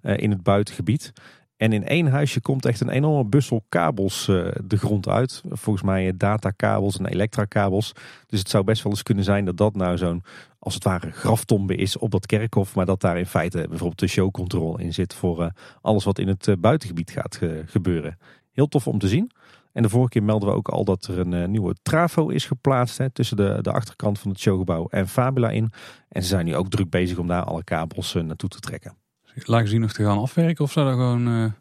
in 0.01 0.31
het 0.31 0.43
buitengebied. 0.43 1.13
En 1.59 1.73
in 1.73 1.85
één 1.85 2.07
huisje 2.07 2.41
komt 2.41 2.65
echt 2.65 2.81
een 2.81 2.89
enorme 2.89 3.29
bussel 3.29 3.63
kabels 3.69 4.27
uh, 4.27 4.47
de 4.65 4.77
grond 4.77 5.07
uit. 5.07 5.41
Volgens 5.49 5.85
mij 5.85 6.17
datakabels 6.17 6.97
en 6.97 7.05
elektrakabels. 7.05 7.93
Dus 8.27 8.39
het 8.39 8.49
zou 8.49 8.63
best 8.63 8.83
wel 8.83 8.91
eens 8.91 9.03
kunnen 9.03 9.23
zijn 9.23 9.45
dat 9.45 9.57
dat 9.57 9.75
nou 9.75 9.97
zo'n, 9.97 10.23
als 10.59 10.73
het 10.73 10.83
ware, 10.83 11.11
graftombe 11.11 11.75
is 11.75 11.97
op 11.97 12.11
dat 12.11 12.25
kerkhof. 12.25 12.75
Maar 12.75 12.85
dat 12.85 13.01
daar 13.01 13.17
in 13.17 13.25
feite 13.25 13.57
bijvoorbeeld 13.57 13.99
de 13.99 14.07
showcontrole 14.07 14.83
in 14.83 14.93
zit 14.93 15.13
voor 15.13 15.41
uh, 15.41 15.49
alles 15.81 16.03
wat 16.03 16.19
in 16.19 16.27
het 16.27 16.55
buitengebied 16.59 17.11
gaat 17.11 17.39
gebeuren. 17.65 18.17
Heel 18.51 18.67
tof 18.67 18.87
om 18.87 18.99
te 18.99 19.07
zien. 19.07 19.31
En 19.73 19.83
de 19.83 19.89
vorige 19.89 20.09
keer 20.09 20.23
melden 20.23 20.49
we 20.49 20.55
ook 20.55 20.69
al 20.69 20.83
dat 20.83 21.05
er 21.05 21.19
een 21.19 21.51
nieuwe 21.51 21.75
trafo 21.81 22.27
is 22.27 22.45
geplaatst 22.45 22.97
hè, 22.97 23.09
tussen 23.09 23.37
de, 23.37 23.57
de 23.61 23.71
achterkant 23.71 24.19
van 24.19 24.31
het 24.31 24.39
showgebouw 24.39 24.87
en 24.87 25.07
Fabula 25.07 25.49
in. 25.49 25.71
En 26.09 26.21
ze 26.21 26.27
zijn 26.27 26.45
nu 26.45 26.55
ook 26.55 26.69
druk 26.69 26.89
bezig 26.89 27.17
om 27.17 27.27
daar 27.27 27.43
alle 27.43 27.63
kabels 27.63 28.13
naartoe 28.13 28.49
te 28.49 28.59
trekken. 28.59 29.08
Laten 29.47 29.67
zien 29.67 29.83
of 29.83 29.93
te 29.93 30.03
gaan 30.03 30.17
afwerken 30.17 30.63
of 30.63 30.71
zou 30.71 30.85
dat 30.85 30.95
gewoon... 30.95 31.27
Uh... 31.27 31.51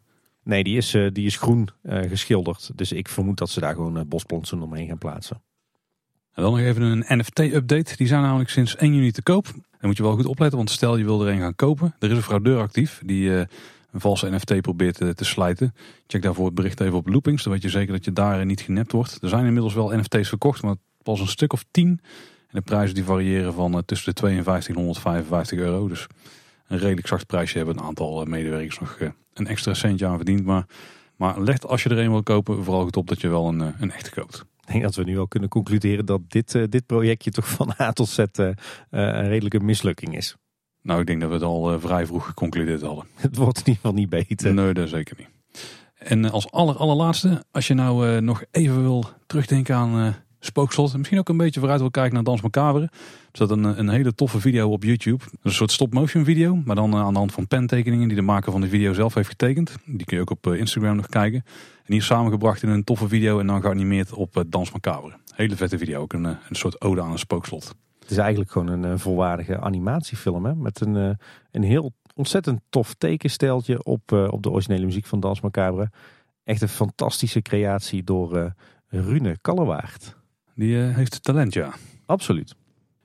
Nee, 0.43 0.63
die 0.63 0.77
is, 0.77 0.93
uh, 0.93 1.09
die 1.13 1.25
is 1.25 1.37
groen 1.37 1.69
uh, 1.83 2.09
geschilderd. 2.09 2.71
Dus 2.75 2.91
ik 2.91 3.07
vermoed 3.07 3.37
dat 3.37 3.49
ze 3.49 3.59
daar 3.59 3.75
gewoon 3.75 4.07
bosplantsoen 4.07 4.61
omheen 4.61 4.87
gaan 4.87 4.97
plaatsen. 4.97 5.41
En 6.33 6.43
dan 6.43 6.51
nog 6.51 6.61
even 6.61 6.81
een 6.81 7.17
NFT-update. 7.17 7.95
Die 7.95 8.07
zijn 8.07 8.21
namelijk 8.21 8.49
sinds 8.49 8.75
1 8.75 8.93
juni 8.93 9.11
te 9.11 9.21
koop. 9.21 9.45
Dan 9.53 9.61
moet 9.81 9.97
je 9.97 10.03
wel 10.03 10.15
goed 10.15 10.25
opletten, 10.25 10.57
want 10.57 10.69
stel 10.69 10.97
je 10.97 11.03
wil 11.03 11.25
er 11.25 11.33
een 11.33 11.39
gaan 11.39 11.55
kopen. 11.55 11.95
Er 11.99 12.11
is 12.11 12.17
een 12.17 12.23
fraudeur 12.23 12.59
actief 12.59 13.01
die 13.05 13.29
een 13.29 13.47
valse 13.93 14.29
NFT 14.29 14.61
probeert 14.61 14.95
te 14.95 15.25
slijten. 15.25 15.75
Check 16.07 16.21
daarvoor 16.21 16.45
het 16.45 16.55
bericht 16.55 16.79
even 16.79 16.97
op 16.97 17.07
Loopings. 17.07 17.43
Dan 17.43 17.53
weet 17.53 17.61
je 17.61 17.69
zeker 17.69 17.93
dat 17.93 18.05
je 18.05 18.13
daar 18.13 18.45
niet 18.45 18.61
genept 18.61 18.91
wordt. 18.91 19.17
Er 19.21 19.29
zijn 19.29 19.45
inmiddels 19.45 19.73
wel 19.73 19.97
NFT's 19.97 20.29
verkocht, 20.29 20.61
maar 20.61 20.75
pas 21.03 21.19
een 21.19 21.27
stuk 21.27 21.53
of 21.53 21.65
10. 21.71 21.87
En 21.87 21.99
de 22.51 22.61
prijzen 22.61 22.95
die 22.95 23.03
variëren 23.03 23.53
van 23.53 23.83
tussen 23.85 24.13
de 24.13 24.19
52 24.19 24.75
en 24.75 24.81
155 24.81 25.59
euro. 25.59 25.87
Dus 25.87 26.07
een 26.69 26.77
redelijk 26.77 27.07
zacht 27.07 27.27
prijsje 27.27 27.57
hebben. 27.57 27.77
Een 27.77 27.83
aantal 27.83 28.21
eh, 28.21 28.27
medewerkers 28.27 28.79
nog 28.79 28.97
eh, 28.99 29.09
een 29.33 29.47
extra 29.47 29.73
centje 29.73 30.05
aan 30.05 30.15
verdiend. 30.15 30.45
Maar, 30.45 30.65
maar 31.15 31.41
let 31.41 31.67
als 31.67 31.83
je 31.83 31.89
er 31.89 31.97
een 31.97 32.11
wil 32.11 32.23
kopen 32.23 32.63
vooral 32.63 32.83
goed 32.83 32.97
op 32.97 33.07
dat 33.07 33.21
je 33.21 33.27
wel 33.27 33.47
een, 33.47 33.61
eh, 33.61 33.67
een 33.79 33.91
echte 33.91 34.11
koopt. 34.11 34.45
Ik 34.59 34.75
denk 34.75 34.83
dat 34.83 34.95
we 34.95 35.03
nu 35.03 35.19
al 35.19 35.27
kunnen 35.27 35.49
concluderen 35.49 36.05
dat 36.05 36.21
dit, 36.27 36.51
dit 36.51 36.85
projectje 36.85 37.31
toch 37.31 37.49
van 37.49 37.73
A 37.79 37.91
tot 37.91 38.09
Z 38.09 38.17
een 38.89 39.27
redelijke 39.27 39.59
mislukking 39.59 40.15
is. 40.15 40.35
Nou, 40.81 40.99
ik 40.99 41.07
denk 41.07 41.19
dat 41.21 41.29
we 41.29 41.35
het 41.35 41.43
al 41.43 41.79
vrij 41.79 42.05
vroeg 42.05 42.25
geconcludeerd 42.25 42.81
hadden. 42.81 43.05
Het 43.15 43.35
wordt 43.35 43.57
in 43.57 43.65
ieder 43.65 43.81
geval 43.81 43.93
niet 43.93 44.09
beter. 44.09 44.53
Nee, 44.53 44.73
dat 44.73 44.89
zeker 44.89 45.15
niet. 45.17 45.29
En 45.93 46.31
als 46.31 46.51
aller, 46.51 46.75
allerlaatste, 46.75 47.43
als 47.51 47.67
je 47.67 47.73
nou 47.73 48.21
nog 48.21 48.43
even 48.51 48.81
wil 48.81 49.05
terugdenken 49.27 49.75
aan 49.75 50.15
spookslot. 50.39 50.97
Misschien 50.97 51.19
ook 51.19 51.29
een 51.29 51.37
beetje 51.37 51.59
vooruit 51.59 51.79
wil 51.79 51.91
kijken 51.91 52.13
naar 52.13 52.23
Dans 52.23 52.41
Macabre. 52.41 52.81
Er 52.81 52.89
staat 53.31 53.51
een, 53.51 53.79
een 53.79 53.89
hele 53.89 54.15
toffe 54.15 54.39
video 54.39 54.71
op 54.71 54.83
YouTube. 54.83 55.23
Een 55.41 55.51
soort 55.51 55.71
stop-motion 55.71 56.23
video. 56.23 56.61
Maar 56.65 56.75
dan 56.75 56.93
eh, 56.93 56.99
aan 56.99 57.13
de 57.13 57.19
hand 57.19 57.33
van 57.33 57.47
pentekeningen 57.47 58.07
die 58.07 58.17
de 58.17 58.23
maker 58.23 58.51
van 58.51 58.61
de 58.61 58.67
video 58.67 58.93
zelf 58.93 59.13
heeft 59.13 59.29
getekend. 59.29 59.75
Die 59.85 60.05
kun 60.05 60.15
je 60.15 60.21
ook 60.21 60.29
op 60.29 60.47
eh, 60.47 60.59
Instagram 60.59 60.95
nog 60.95 61.07
kijken. 61.07 61.43
En 61.85 61.93
hier 61.93 62.03
samengebracht 62.03 62.63
in 62.63 62.69
een 62.69 62.83
toffe 62.83 63.07
video 63.07 63.39
en 63.39 63.47
dan 63.47 63.61
geanimeerd 63.61 64.13
op 64.13 64.37
eh, 64.37 64.43
Dans 64.47 64.71
Macabre. 64.71 65.13
Hele 65.35 65.55
vette 65.55 65.77
video. 65.77 66.01
Ook 66.01 66.13
een, 66.13 66.23
een 66.23 66.37
soort 66.49 66.81
ode 66.81 67.01
aan 67.01 67.11
een 67.11 67.19
spookslot. 67.19 67.75
Het 67.99 68.11
is 68.11 68.17
eigenlijk 68.17 68.51
gewoon 68.51 68.83
een 68.83 68.99
volwaardige 68.99 69.59
animatiefilm. 69.59 70.45
Hè? 70.45 70.55
Met 70.55 70.81
een, 70.81 71.17
een 71.51 71.63
heel 71.63 71.91
ontzettend 72.15 72.61
tof 72.69 72.93
tekensteltje 72.93 73.83
op, 73.83 74.11
op 74.11 74.43
de 74.43 74.49
originele 74.49 74.85
muziek 74.85 75.05
van 75.05 75.19
Dans 75.19 75.41
Macabre. 75.41 75.91
Echt 76.43 76.61
een 76.61 76.69
fantastische 76.69 77.41
creatie 77.41 78.03
door 78.03 78.53
Rune 78.87 79.37
Kallewaard. 79.41 80.18
Die 80.59 80.75
uh, 80.75 80.95
heeft 80.95 81.23
talent, 81.23 81.53
ja. 81.53 81.73
Absoluut. 82.05 82.55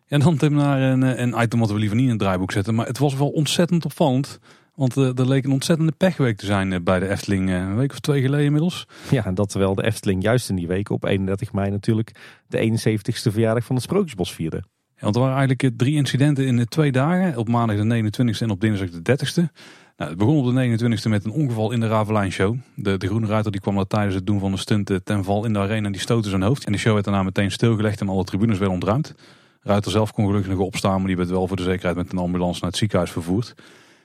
En 0.07 0.21
dan 0.21 0.37
Tim 0.37 0.55
naar 0.55 0.81
een, 0.81 1.03
eh, 1.03 1.19
een 1.19 1.43
item 1.43 1.59
wat 1.59 1.71
we 1.71 1.79
liever 1.79 1.97
niet 1.97 2.05
in 2.05 2.11
het 2.11 2.21
draaiboek 2.21 2.53
zetten. 2.53 2.75
Maar 2.75 2.87
het 2.87 2.99
was 2.99 3.15
wel 3.15 3.29
ontzettend 3.29 3.85
opvallend 3.85 4.39
Want 4.75 4.97
uh, 4.97 5.19
er 5.19 5.29
leek 5.29 5.45
een 5.45 5.53
ontzettende 5.53 5.93
pechweek 5.93 6.37
te 6.37 6.47
zijn 6.47 6.85
bij 6.85 6.99
de 6.99 7.09
Efteling. 7.09 7.51
een 7.51 7.77
week 7.77 7.93
of 7.93 8.01
twee 8.01 8.23
geleden 8.23 8.45
inmiddels. 8.45 8.87
Ja, 9.11 9.25
en 9.25 9.35
dat 9.35 9.49
terwijl 9.49 9.75
de 9.75 9.85
Efteling 9.85 10.23
juist 10.23 10.49
in 10.49 10.57
die 10.57 10.67
week 10.67 10.91
op 10.91 11.05
31 11.05 11.53
mei 11.53 11.71
natuurlijk 11.71 12.11
de 12.47 12.59
71ste 12.59 13.33
verjaardag 13.33 13.65
van 13.65 13.75
het 13.75 13.85
Sprookjesbos 13.85 14.35
vierde. 14.35 14.63
Ja, 14.95 15.01
want 15.01 15.15
er 15.15 15.21
waren 15.21 15.37
eigenlijk 15.37 15.77
drie 15.79 15.95
incidenten 15.95 16.47
in 16.47 16.57
de 16.57 16.67
twee 16.67 16.93
dagen. 16.93 17.37
Op 17.37 17.49
maandag 17.49 17.77
de 17.77 18.11
29ste 18.11 18.39
en 18.39 18.51
op 18.51 18.61
dinsdag 18.61 18.91
de 18.91 19.17
30ste. 19.17 19.53
Nou, 19.97 20.11
het 20.11 20.19
begon 20.19 20.37
op 20.37 20.55
de 20.55 20.79
29e 20.79 21.09
met 21.09 21.25
een 21.25 21.31
ongeval 21.31 21.73
in 21.73 21.81
de 21.81 21.87
Ravelijn 21.87 22.33
Show. 22.33 22.57
De, 22.75 22.97
de 22.97 23.07
groene 23.07 23.27
ruiter 23.27 23.53
die 23.53 23.61
kwam 23.61 23.79
er 23.79 23.87
tijdens 23.87 24.15
het 24.15 24.27
doen 24.27 24.41
van 24.41 24.51
de 24.51 24.57
stunt 24.57 25.01
ten 25.05 25.25
val 25.25 25.45
in 25.45 25.53
de 25.53 25.59
arena 25.59 25.87
en 25.87 25.93
die 25.93 26.01
stootte 26.01 26.29
zijn 26.29 26.43
hoofd. 26.43 26.65
En 26.65 26.73
de 26.73 26.79
show 26.79 26.93
werd 26.93 27.05
daarna 27.05 27.23
meteen 27.23 27.51
stilgelegd 27.51 28.01
en 28.01 28.09
alle 28.09 28.25
tribunes 28.25 28.59
werden 28.59 28.75
ontruimd. 28.75 29.15
Ruiter 29.61 29.91
zelf 29.91 30.13
kon 30.13 30.27
gelukkig 30.27 30.51
nog 30.51 30.61
opstaan, 30.61 30.99
maar 30.99 31.07
die 31.07 31.17
werd 31.17 31.31
wel 31.31 31.47
voor 31.47 31.57
de 31.57 31.63
zekerheid 31.63 31.97
met 31.97 32.13
een 32.13 32.19
ambulance 32.19 32.61
naar 32.61 32.71
het 32.71 32.79
ziekenhuis 32.79 33.11
vervoerd. 33.11 33.55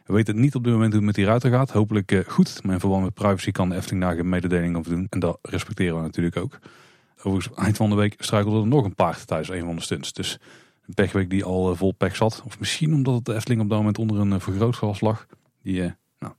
We 0.05 0.13
weten 0.13 0.39
niet 0.39 0.55
op 0.55 0.63
dit 0.63 0.73
moment 0.73 0.91
hoe 0.91 0.97
het 0.97 1.05
met 1.05 1.15
die 1.15 1.25
ruiter 1.25 1.51
gaat. 1.51 1.71
Hopelijk 1.71 2.11
eh, 2.11 2.19
goed, 2.27 2.63
maar 2.63 2.73
in 2.73 2.79
verband 2.79 3.03
met 3.03 3.13
privacy 3.13 3.51
kan 3.51 3.69
de 3.69 3.75
Efteling 3.75 4.01
daar 4.03 4.15
geen 4.15 4.29
mededeling 4.29 4.77
over 4.77 4.91
doen. 4.91 5.07
En 5.09 5.19
dat 5.19 5.39
respecteren 5.41 5.95
we 5.95 6.01
natuurlijk 6.01 6.37
ook. 6.37 6.59
Overigens, 7.23 7.55
eind 7.55 7.77
van 7.77 7.89
de 7.89 7.95
week 7.95 8.15
struikelde 8.17 8.61
er 8.61 8.67
nog 8.67 8.85
een 8.85 8.95
paard 8.95 9.27
tijdens 9.27 9.49
een 9.49 9.65
van 9.65 9.75
de 9.75 9.81
stunts. 9.81 10.13
Dus 10.13 10.37
een 10.87 10.93
pechweek 10.93 11.29
die 11.29 11.43
al 11.43 11.71
eh, 11.71 11.77
vol 11.77 11.91
pech 11.91 12.15
zat. 12.15 12.41
Of 12.45 12.59
misschien 12.59 12.93
omdat 12.93 13.15
het 13.15 13.25
de 13.25 13.35
Efteling 13.35 13.61
op 13.61 13.69
dat 13.69 13.77
moment 13.77 13.97
onder 13.97 14.19
een 14.19 14.33
eh, 14.33 14.39
vergrootglas 14.39 15.01
lag. 15.01 15.27
Die 15.61 15.95
nou, 16.19 16.33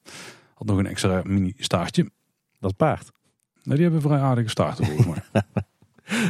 had 0.55 0.67
nog 0.67 0.79
een 0.79 0.87
extra 0.87 1.21
mini 1.25 1.55
staartje. 1.57 2.11
Dat 2.59 2.77
paard? 2.77 3.11
Nee, 3.63 3.75
die 3.75 3.85
hebben 3.85 4.03
vrij 4.03 4.21
aardige 4.21 4.49
staarten 4.49 4.85
volgens 4.85 5.07
mij. 5.07 5.43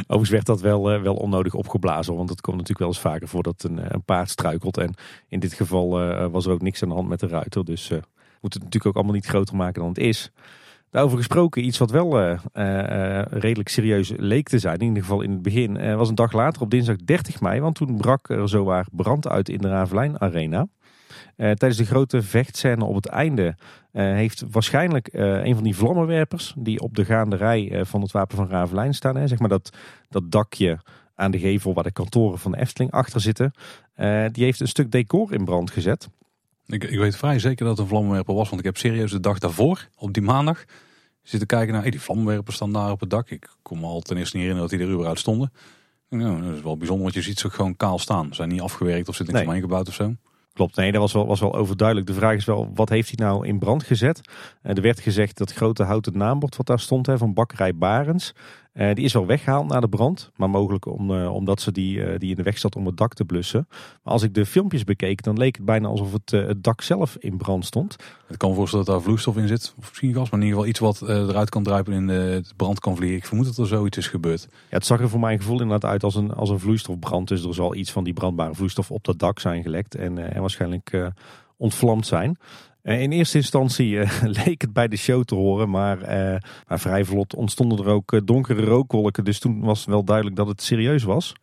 Overigens 0.01 0.29
werd 0.29 0.45
dat 0.45 0.61
wel, 0.61 0.93
uh, 0.93 1.01
wel 1.01 1.15
onnodig 1.15 1.53
opgeblazen. 1.53 2.15
Want 2.15 2.29
het 2.29 2.41
komt 2.41 2.57
natuurlijk 2.57 2.79
wel 2.79 2.87
eens 2.87 2.99
vaker 2.99 3.27
voor 3.27 3.43
dat 3.43 3.63
een, 3.63 3.79
eh, 3.79 3.85
een 3.87 4.03
paard 4.03 4.29
struikelt. 4.29 4.77
En 4.77 4.93
in 5.27 5.39
dit 5.39 5.53
geval 5.53 6.03
uh, 6.03 6.25
was 6.27 6.45
er 6.45 6.51
ook 6.51 6.61
niks 6.61 6.83
aan 6.83 6.89
de 6.89 6.95
hand 6.95 7.07
met 7.07 7.19
de 7.19 7.27
ruiter. 7.27 7.65
Dus 7.65 7.89
uh, 7.89 7.97
moet 8.41 8.53
het 8.53 8.63
natuurlijk 8.63 8.85
ook 8.85 8.95
allemaal 8.95 9.13
niet 9.13 9.25
groter 9.25 9.55
maken 9.55 9.81
dan 9.81 9.89
het 9.89 9.97
is. 9.97 10.31
Daarover 10.89 11.17
gesproken, 11.17 11.65
iets 11.65 11.77
wat 11.77 11.91
wel 11.91 12.39
redelijk 13.29 13.69
serieus 13.69 14.13
leek 14.17 14.49
te 14.49 14.59
zijn. 14.59 14.77
In 14.77 14.87
ieder 14.87 15.03
geval 15.03 15.21
in 15.21 15.31
het 15.31 15.41
begin. 15.41 15.95
was 15.95 16.09
een 16.09 16.15
dag 16.15 16.31
later 16.31 16.61
op 16.61 16.69
dinsdag 16.69 16.95
30 16.95 17.41
mei. 17.41 17.59
Want 17.59 17.75
toen 17.75 17.97
brak 17.97 18.29
er 18.29 18.49
zowaar 18.49 18.87
brand 18.91 19.27
uit 19.27 19.49
in 19.49 19.57
de 19.57 19.67
Ravelijn 19.67 20.21
Arena. 20.21 20.67
Eh, 21.41 21.51
tijdens 21.51 21.77
de 21.77 21.85
grote 21.85 22.21
vechtscène 22.21 22.85
op 22.85 22.95
het 22.95 23.05
einde 23.05 23.43
uh, 23.45 23.55
heeft 24.03 24.43
waarschijnlijk 24.51 25.13
uh, 25.13 25.45
een 25.45 25.53
van 25.55 25.63
die 25.63 25.75
vlammenwerpers 25.75 26.53
die 26.57 26.79
op 26.79 26.95
de 26.95 27.05
gaanderij 27.05 27.85
van 27.85 28.01
het 28.01 28.11
Wapen 28.11 28.37
van 28.37 28.49
Ravelijn 28.49 28.93
staan, 28.93 29.15
hè, 29.15 29.27
zeg 29.27 29.39
maar 29.39 29.49
dat, 29.49 29.69
dat 30.09 30.31
dakje 30.31 30.79
aan 31.15 31.31
de 31.31 31.39
gevel 31.39 31.73
waar 31.73 31.83
de 31.83 31.91
kantoren 31.91 32.39
van 32.39 32.51
de 32.51 32.57
Efteling 32.57 32.91
achter 32.91 33.21
zitten, 33.21 33.53
die 34.31 34.43
heeft 34.43 34.59
een 34.59 34.67
stuk 34.67 34.91
decor 34.91 35.33
in 35.33 35.45
brand 35.45 35.71
gezet. 35.71 36.09
Ik, 36.65 36.83
ik 36.83 36.99
weet 36.99 37.15
vrij 37.15 37.39
zeker 37.39 37.65
dat 37.65 37.77
het 37.77 37.79
een 37.79 37.91
vlammenwerper 37.91 38.33
was, 38.33 38.49
want 38.49 38.59
ik 38.59 38.65
heb 38.65 38.77
serieus 38.77 39.11
de 39.11 39.19
dag 39.19 39.39
daarvoor, 39.39 39.87
op 39.95 40.13
die 40.13 40.23
maandag, 40.23 40.63
zitten 41.21 41.47
kijken 41.47 41.73
naar 41.73 41.81
hey, 41.81 41.91
die 41.91 42.01
vlammenwerpers 42.01 42.55
staan 42.55 42.73
daar 42.73 42.91
op 42.91 42.99
het 42.99 43.09
dak. 43.09 43.29
Ik 43.29 43.49
kon 43.61 43.79
me 43.79 43.85
al 43.85 44.01
ten 44.01 44.17
eerste 44.17 44.37
niet 44.37 44.45
herinneren 44.45 44.69
dat 44.69 44.79
die 44.79 44.87
er 44.87 44.93
überhaupt 44.93 45.19
stonden. 45.19 45.53
Nou, 46.09 46.41
dat 46.41 46.55
is 46.55 46.61
wel 46.61 46.77
bijzonder, 46.77 47.03
want 47.03 47.15
je 47.15 47.21
ziet 47.21 47.39
ze 47.39 47.49
gewoon 47.49 47.75
kaal 47.75 47.99
staan. 47.99 48.27
Ze 48.27 48.35
zijn 48.35 48.49
niet 48.49 48.61
afgewerkt 48.61 49.09
of 49.09 49.15
zit 49.15 49.25
niks 49.25 49.39
nee. 49.39 49.47
omheen 49.47 49.61
gebouwd 49.61 49.87
of 49.87 49.93
zo. 49.93 50.15
Klopt, 50.53 50.75
nee, 50.75 50.91
dat 50.91 51.01
was 51.01 51.13
wel, 51.13 51.27
was 51.27 51.39
wel 51.39 51.55
overduidelijk. 51.55 52.07
De 52.07 52.13
vraag 52.13 52.35
is 52.35 52.45
wel, 52.45 52.71
wat 52.73 52.89
heeft 52.89 53.17
hij 53.17 53.27
nou 53.27 53.47
in 53.47 53.59
brand 53.59 53.83
gezet? 53.83 54.21
Uh, 54.63 54.75
er 54.75 54.81
werd 54.81 54.99
gezegd 54.99 55.37
dat 55.37 55.53
grote 55.53 55.83
houten 55.83 56.17
naambord 56.17 56.55
wat 56.55 56.65
daar 56.65 56.79
stond 56.79 57.05
hè, 57.05 57.17
van 57.17 57.33
bakkerij 57.33 57.75
Barens. 57.75 58.33
Uh, 58.73 58.93
die 58.93 59.05
is 59.05 59.13
wel 59.13 59.25
weggehaald 59.25 59.67
na 59.67 59.79
de 59.79 59.89
brand. 59.89 60.31
Maar 60.35 60.49
mogelijk 60.49 60.85
om, 60.85 61.11
uh, 61.11 61.33
omdat 61.33 61.61
ze 61.61 61.71
die, 61.71 62.17
die 62.17 62.29
in 62.29 62.35
de 62.35 62.43
weg 62.43 62.57
zat 62.57 62.75
om 62.75 62.85
het 62.85 62.97
dak 62.97 63.13
te 63.13 63.25
blussen. 63.25 63.67
Maar 63.69 64.13
als 64.13 64.23
ik 64.23 64.33
de 64.33 64.45
filmpjes 64.45 64.83
bekeek, 64.83 65.23
dan 65.23 65.37
leek 65.37 65.55
het 65.55 65.65
bijna 65.65 65.87
alsof 65.87 66.11
het, 66.11 66.31
het 66.31 66.63
dak 66.63 66.81
zelf 66.81 67.15
in 67.19 67.37
brand 67.37 67.65
stond. 67.65 67.95
Het 68.27 68.37
kan 68.37 68.49
me 68.49 68.55
voorstellen 68.55 68.85
dat 68.85 68.95
daar 68.95 69.03
vloeistof 69.03 69.37
in 69.37 69.47
zit. 69.47 69.73
Of 69.77 69.87
misschien 69.89 70.13
gas, 70.13 70.29
maar 70.29 70.39
in 70.39 70.45
ieder 70.45 70.63
geval 70.63 70.69
iets 70.69 70.99
wat 70.99 71.09
eruit 71.09 71.49
kan 71.49 71.63
druipen 71.63 71.93
in 71.93 72.07
de 72.07 72.43
brand 72.55 72.79
kan 72.79 72.95
vliegen. 72.95 73.17
Ik 73.17 73.25
vermoed 73.25 73.45
dat 73.45 73.57
er 73.57 73.67
zoiets 73.67 73.97
is 73.97 74.07
gebeurd. 74.07 74.47
Ja, 74.51 74.57
het 74.69 74.85
zag 74.85 74.99
er 74.99 75.09
voor 75.09 75.19
mijn 75.19 75.37
gevoel 75.37 75.61
inderdaad 75.61 75.91
uit 75.91 76.03
als 76.03 76.15
een, 76.15 76.33
als 76.33 76.49
een 76.49 76.59
vloeistofbrand. 76.59 77.27
Dus 77.27 77.43
er 77.43 77.53
zal 77.53 77.75
iets 77.75 77.91
van 77.91 78.03
die 78.03 78.13
brandbare 78.13 78.55
vloeistof 78.55 78.91
op 78.91 79.03
dat 79.03 79.19
dak 79.19 79.39
zijn 79.39 79.61
gelekt. 79.61 79.95
En, 79.95 80.33
en 80.33 80.41
waarschijnlijk 80.41 81.11
ontvlamd 81.57 82.05
zijn. 82.05 82.37
Eh, 82.81 83.01
in 83.01 83.11
eerste 83.11 83.37
instantie 83.37 83.91
uh, 83.91 84.09
leek 84.45 84.61
het 84.61 84.73
bij 84.73 84.87
de 84.87 84.97
show 84.97 85.23
te 85.23 85.35
horen, 85.35 85.69
maar, 85.69 85.97
uh, 85.97 86.37
maar 86.67 86.79
vrij 86.79 87.05
vlot 87.05 87.35
ontstonden 87.35 87.77
er 87.77 87.87
ook 87.87 88.27
donkere 88.27 88.63
rookwolken. 88.63 89.23
Dus 89.23 89.39
toen 89.39 89.61
was 89.61 89.85
wel 89.85 90.03
duidelijk 90.03 90.35
dat 90.35 90.47
het 90.47 90.61
serieus 90.61 91.03
was. 91.03 91.33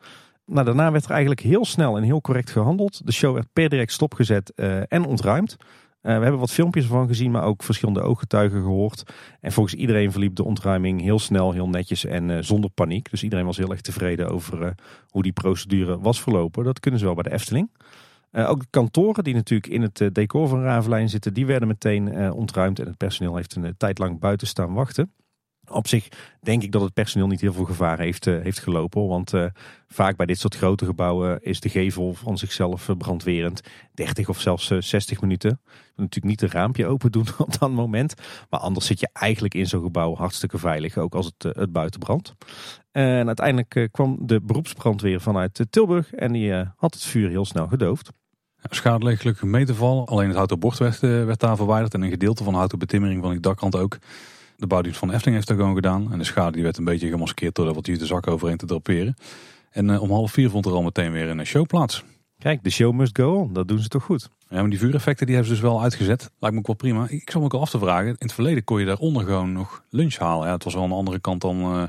Nou, 0.47 0.65
daarna 0.65 0.93
werd 0.93 1.05
er 1.05 1.11
eigenlijk 1.11 1.41
heel 1.41 1.65
snel 1.65 1.97
en 1.97 2.03
heel 2.03 2.21
correct 2.21 2.51
gehandeld. 2.51 3.07
De 3.07 3.13
show 3.13 3.35
werd 3.35 3.47
per 3.53 3.69
direct 3.69 3.93
stopgezet 3.93 4.53
en 4.89 5.05
ontruimd. 5.05 5.57
we 6.01 6.11
hebben 6.11 6.39
wat 6.39 6.51
filmpjes 6.51 6.85
ervan 6.85 7.07
gezien, 7.07 7.31
maar 7.31 7.43
ook 7.43 7.63
verschillende 7.63 8.01
ooggetuigen 8.01 8.63
gehoord. 8.63 9.03
En 9.41 9.53
volgens 9.53 9.75
iedereen 9.75 10.11
verliep 10.13 10.35
de 10.35 10.45
ontruiming 10.45 11.01
heel 11.01 11.19
snel, 11.19 11.53
heel 11.53 11.69
netjes 11.69 12.05
en 12.05 12.45
zonder 12.45 12.71
paniek. 12.71 13.11
Dus 13.11 13.23
iedereen 13.23 13.47
was 13.47 13.57
heel 13.57 13.71
erg 13.71 13.81
tevreden 13.81 14.29
over 14.29 14.75
hoe 15.09 15.23
die 15.23 15.33
procedure 15.33 15.99
was 15.99 16.23
verlopen. 16.23 16.65
Dat 16.65 16.81
kunnen 16.81 17.01
ze 17.01 17.07
wel 17.07 17.15
bij 17.15 17.23
de 17.23 17.33
Efteling. 17.33 17.71
Uh, 18.33 18.51
ook 18.51 18.61
de 18.61 18.67
kantoren 18.71 19.25
die 19.25 19.35
natuurlijk 19.35 19.73
in 19.73 19.83
het 19.83 20.01
uh, 20.01 20.09
decor 20.13 20.49
van 20.49 20.63
Ravelijn 20.63 21.09
zitten, 21.09 21.35
die 21.35 21.47
werden 21.47 21.69
meteen 21.69 22.15
uh, 22.15 22.35
ontruimd 22.35 22.79
en 22.79 22.87
het 22.87 22.97
personeel 22.97 23.37
heeft 23.37 23.55
een 23.55 23.75
tijd 23.77 23.99
lang 23.99 24.19
buiten 24.19 24.47
staan 24.47 24.73
wachten. 24.73 25.13
Op 25.71 25.89
zich 25.89 26.09
denk 26.41 26.63
ik 26.63 26.73
dat 26.73 26.83
het 26.83 26.93
personeel 26.93 27.27
niet 27.27 27.41
heel 27.41 27.53
veel 27.53 27.65
gevaar 27.65 27.99
heeft, 27.99 28.25
heeft 28.25 28.59
gelopen. 28.59 29.07
Want 29.07 29.33
vaak 29.89 30.17
bij 30.17 30.27
dit 30.27 30.39
soort 30.39 30.57
grote 30.57 30.85
gebouwen 30.85 31.43
is 31.43 31.61
de 31.61 31.69
gevel 31.69 32.15
van 32.15 32.39
zichzelf 32.39 32.91
brandwerend. 32.99 33.61
30 33.95 34.29
of 34.29 34.41
zelfs 34.41 34.67
60 34.79 35.21
minuten. 35.21 35.61
natuurlijk 35.97 36.25
niet 36.25 36.43
een 36.43 36.59
raampje 36.59 36.87
open 36.87 37.13
doen 37.13 37.27
op 37.39 37.59
dat 37.59 37.71
moment. 37.71 38.15
Maar 38.51 38.61
anders 38.61 38.87
zit 38.87 39.01
je 39.01 39.09
eigenlijk 39.13 39.55
in 39.55 39.67
zo'n 39.67 39.83
gebouw 39.83 40.15
hartstikke 40.15 40.59
veilig. 40.59 40.97
Ook 40.97 41.15
als 41.15 41.27
het, 41.27 41.57
het 41.57 41.73
buiten 41.73 42.01
brandt. 42.01 42.35
En 42.91 43.27
uiteindelijk 43.27 43.89
kwam 43.91 44.19
de 44.21 44.41
beroepsbrandweer 44.41 45.21
vanuit 45.21 45.67
Tilburg. 45.71 46.13
En 46.13 46.33
die 46.33 46.53
had 46.77 46.95
het 46.95 47.03
vuur 47.03 47.29
heel 47.29 47.45
snel 47.45 47.67
gedoofd. 47.67 48.11
Schade 48.63 49.05
leek 49.05 49.21
gelukkig 49.21 49.43
mee 49.43 49.65
te 49.65 49.75
vallen. 49.75 50.05
Alleen 50.05 50.27
het 50.27 50.37
houten 50.37 50.59
bord 50.59 50.79
werd, 50.79 51.03
eh, 51.03 51.25
werd 51.25 51.41
daar 51.41 51.57
verwijderd. 51.57 51.95
En 51.95 52.03
een 52.03 52.11
gedeelte 52.11 52.43
van 52.43 52.53
de 52.53 52.59
houten 52.59 52.79
betimmering 52.79 53.23
van 53.23 53.31
die 53.31 53.41
dakkant 53.41 53.77
ook. 53.77 53.99
De 54.59 54.67
bouwdienst 54.67 54.99
van 54.99 55.11
Efteling 55.11 55.37
heeft 55.37 55.49
dat 55.49 55.57
gewoon 55.57 55.75
gedaan. 55.75 56.13
En 56.13 56.19
de 56.19 56.25
schade 56.25 56.53
die 56.53 56.63
werd 56.63 56.79
een 56.79 56.85
beetje 56.85 57.09
gemaskeerd 57.09 57.55
door 57.55 57.75
wat 57.75 57.87
hier 57.87 57.99
de 57.99 58.07
zak 58.07 58.27
overheen 58.27 58.57
te 58.57 58.67
draperen. 58.67 59.15
En 59.71 59.89
uh, 59.89 60.03
om 60.03 60.11
half 60.11 60.33
vier 60.33 60.51
vond 60.51 60.67
er 60.67 60.73
al 60.73 60.83
meteen 60.83 61.13
weer 61.13 61.29
een 61.29 61.47
show 61.47 61.67
plaats. 61.67 62.05
Kijk, 62.39 62.63
de 62.63 62.71
show 62.71 62.93
must 62.93 63.17
go 63.17 63.35
on. 63.35 63.53
Dat 63.53 63.69
doen 63.69 63.79
ze 63.79 63.89
toch 63.89 64.05
goed. 64.05 64.29
Ja, 64.49 64.61
maar 64.61 64.71
die 64.71 64.79
vuureffecten 64.79 65.27
die 65.27 65.35
hebben 65.35 65.55
ze 65.55 65.61
dus 65.61 65.71
wel 65.71 65.83
uitgezet. 65.83 66.31
Lijkt 66.39 66.55
me 66.55 66.61
ook 66.61 66.67
wel 66.67 66.77
prima. 66.77 67.09
Ik 67.09 67.31
zou 67.31 67.39
me 67.39 67.45
ook 67.45 67.55
al 67.55 67.61
af 67.61 67.71
te 67.71 67.79
vragen. 67.79 68.09
In 68.09 68.17
het 68.19 68.33
verleden 68.33 68.65
kon 68.65 68.81
je 68.81 68.87
daaronder 68.87 69.25
gewoon 69.25 69.53
nog 69.53 69.85
lunch 69.91 70.17
halen. 70.17 70.47
Ja, 70.47 70.53
het 70.53 70.65
was 70.65 70.75
wel 70.75 70.83
aan 70.83 70.89
de 70.89 70.95
andere 70.95 71.21
kant 71.21 71.41
dan... 71.41 71.61
Uh... 71.61 71.83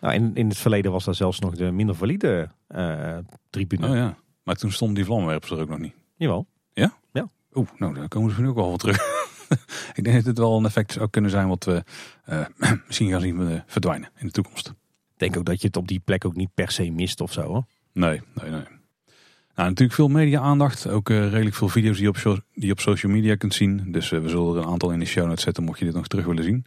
Nou, 0.00 0.14
in, 0.14 0.30
in 0.34 0.48
het 0.48 0.58
verleden 0.58 0.92
was 0.92 1.04
daar 1.04 1.14
zelfs 1.14 1.38
nog 1.38 1.54
de 1.54 1.70
minder 1.70 1.94
valide 1.94 2.48
uh, 2.76 3.16
tribune. 3.50 3.88
Oh 3.88 3.94
ja, 3.94 4.16
maar 4.42 4.54
toen 4.54 4.72
stonden 4.72 4.96
die 4.96 5.04
vlammenwerpers 5.04 5.50
er 5.50 5.60
ook 5.60 5.68
nog 5.68 5.78
niet. 5.78 5.94
Jawel. 6.16 6.46
Ja? 6.72 6.92
Ja. 7.12 7.30
Oeh, 7.54 7.68
nou 7.76 7.94
daar 7.94 8.08
komen 8.08 8.34
ze 8.34 8.40
nu 8.40 8.48
ook 8.48 8.54
wel 8.54 8.70
wat 8.70 8.78
terug. 8.78 9.11
ik 9.98 10.04
denk 10.04 10.16
dat 10.16 10.24
het 10.24 10.38
wel 10.38 10.58
een 10.58 10.64
effect 10.64 10.92
zou 10.92 11.10
kunnen 11.10 11.30
zijn 11.30 11.48
wat 11.48 11.64
we 11.64 11.84
uh, 12.28 12.46
misschien 12.86 13.10
gaan 13.10 13.20
zien 13.20 13.40
uh, 13.40 13.60
verdwijnen 13.66 14.10
in 14.18 14.26
de 14.26 14.32
toekomst. 14.32 14.68
Ik 14.68 15.18
denk 15.18 15.36
ook 15.36 15.44
dat 15.44 15.60
je 15.60 15.66
het 15.66 15.76
op 15.76 15.88
die 15.88 16.00
plek 16.04 16.24
ook 16.24 16.36
niet 16.36 16.54
per 16.54 16.70
se 16.70 16.90
mist 16.90 17.20
of 17.20 17.32
zo 17.32 17.42
hoor. 17.42 17.64
Nee, 17.92 18.20
nee, 18.34 18.50
nee. 18.50 18.64
Nou, 19.54 19.68
natuurlijk 19.68 19.92
veel 19.92 20.08
media-aandacht. 20.08 20.88
Ook 20.88 21.08
uh, 21.08 21.30
redelijk 21.30 21.56
veel 21.56 21.68
video's 21.68 21.96
die 21.96 22.04
je 22.04 22.08
op, 22.08 22.42
die 22.54 22.66
je 22.66 22.72
op 22.72 22.80
social 22.80 23.12
media 23.12 23.34
kunt 23.34 23.54
zien. 23.54 23.92
Dus 23.92 24.08
we 24.08 24.28
zullen 24.28 24.56
er 24.56 24.62
een 24.62 24.68
aantal 24.68 24.90
in 24.90 24.98
de 24.98 25.04
show 25.04 25.26
notes 25.26 25.42
zetten 25.42 25.64
mocht 25.64 25.78
je 25.78 25.84
dit 25.84 25.94
nog 25.94 26.06
terug 26.06 26.24
willen 26.24 26.44
zien. 26.44 26.66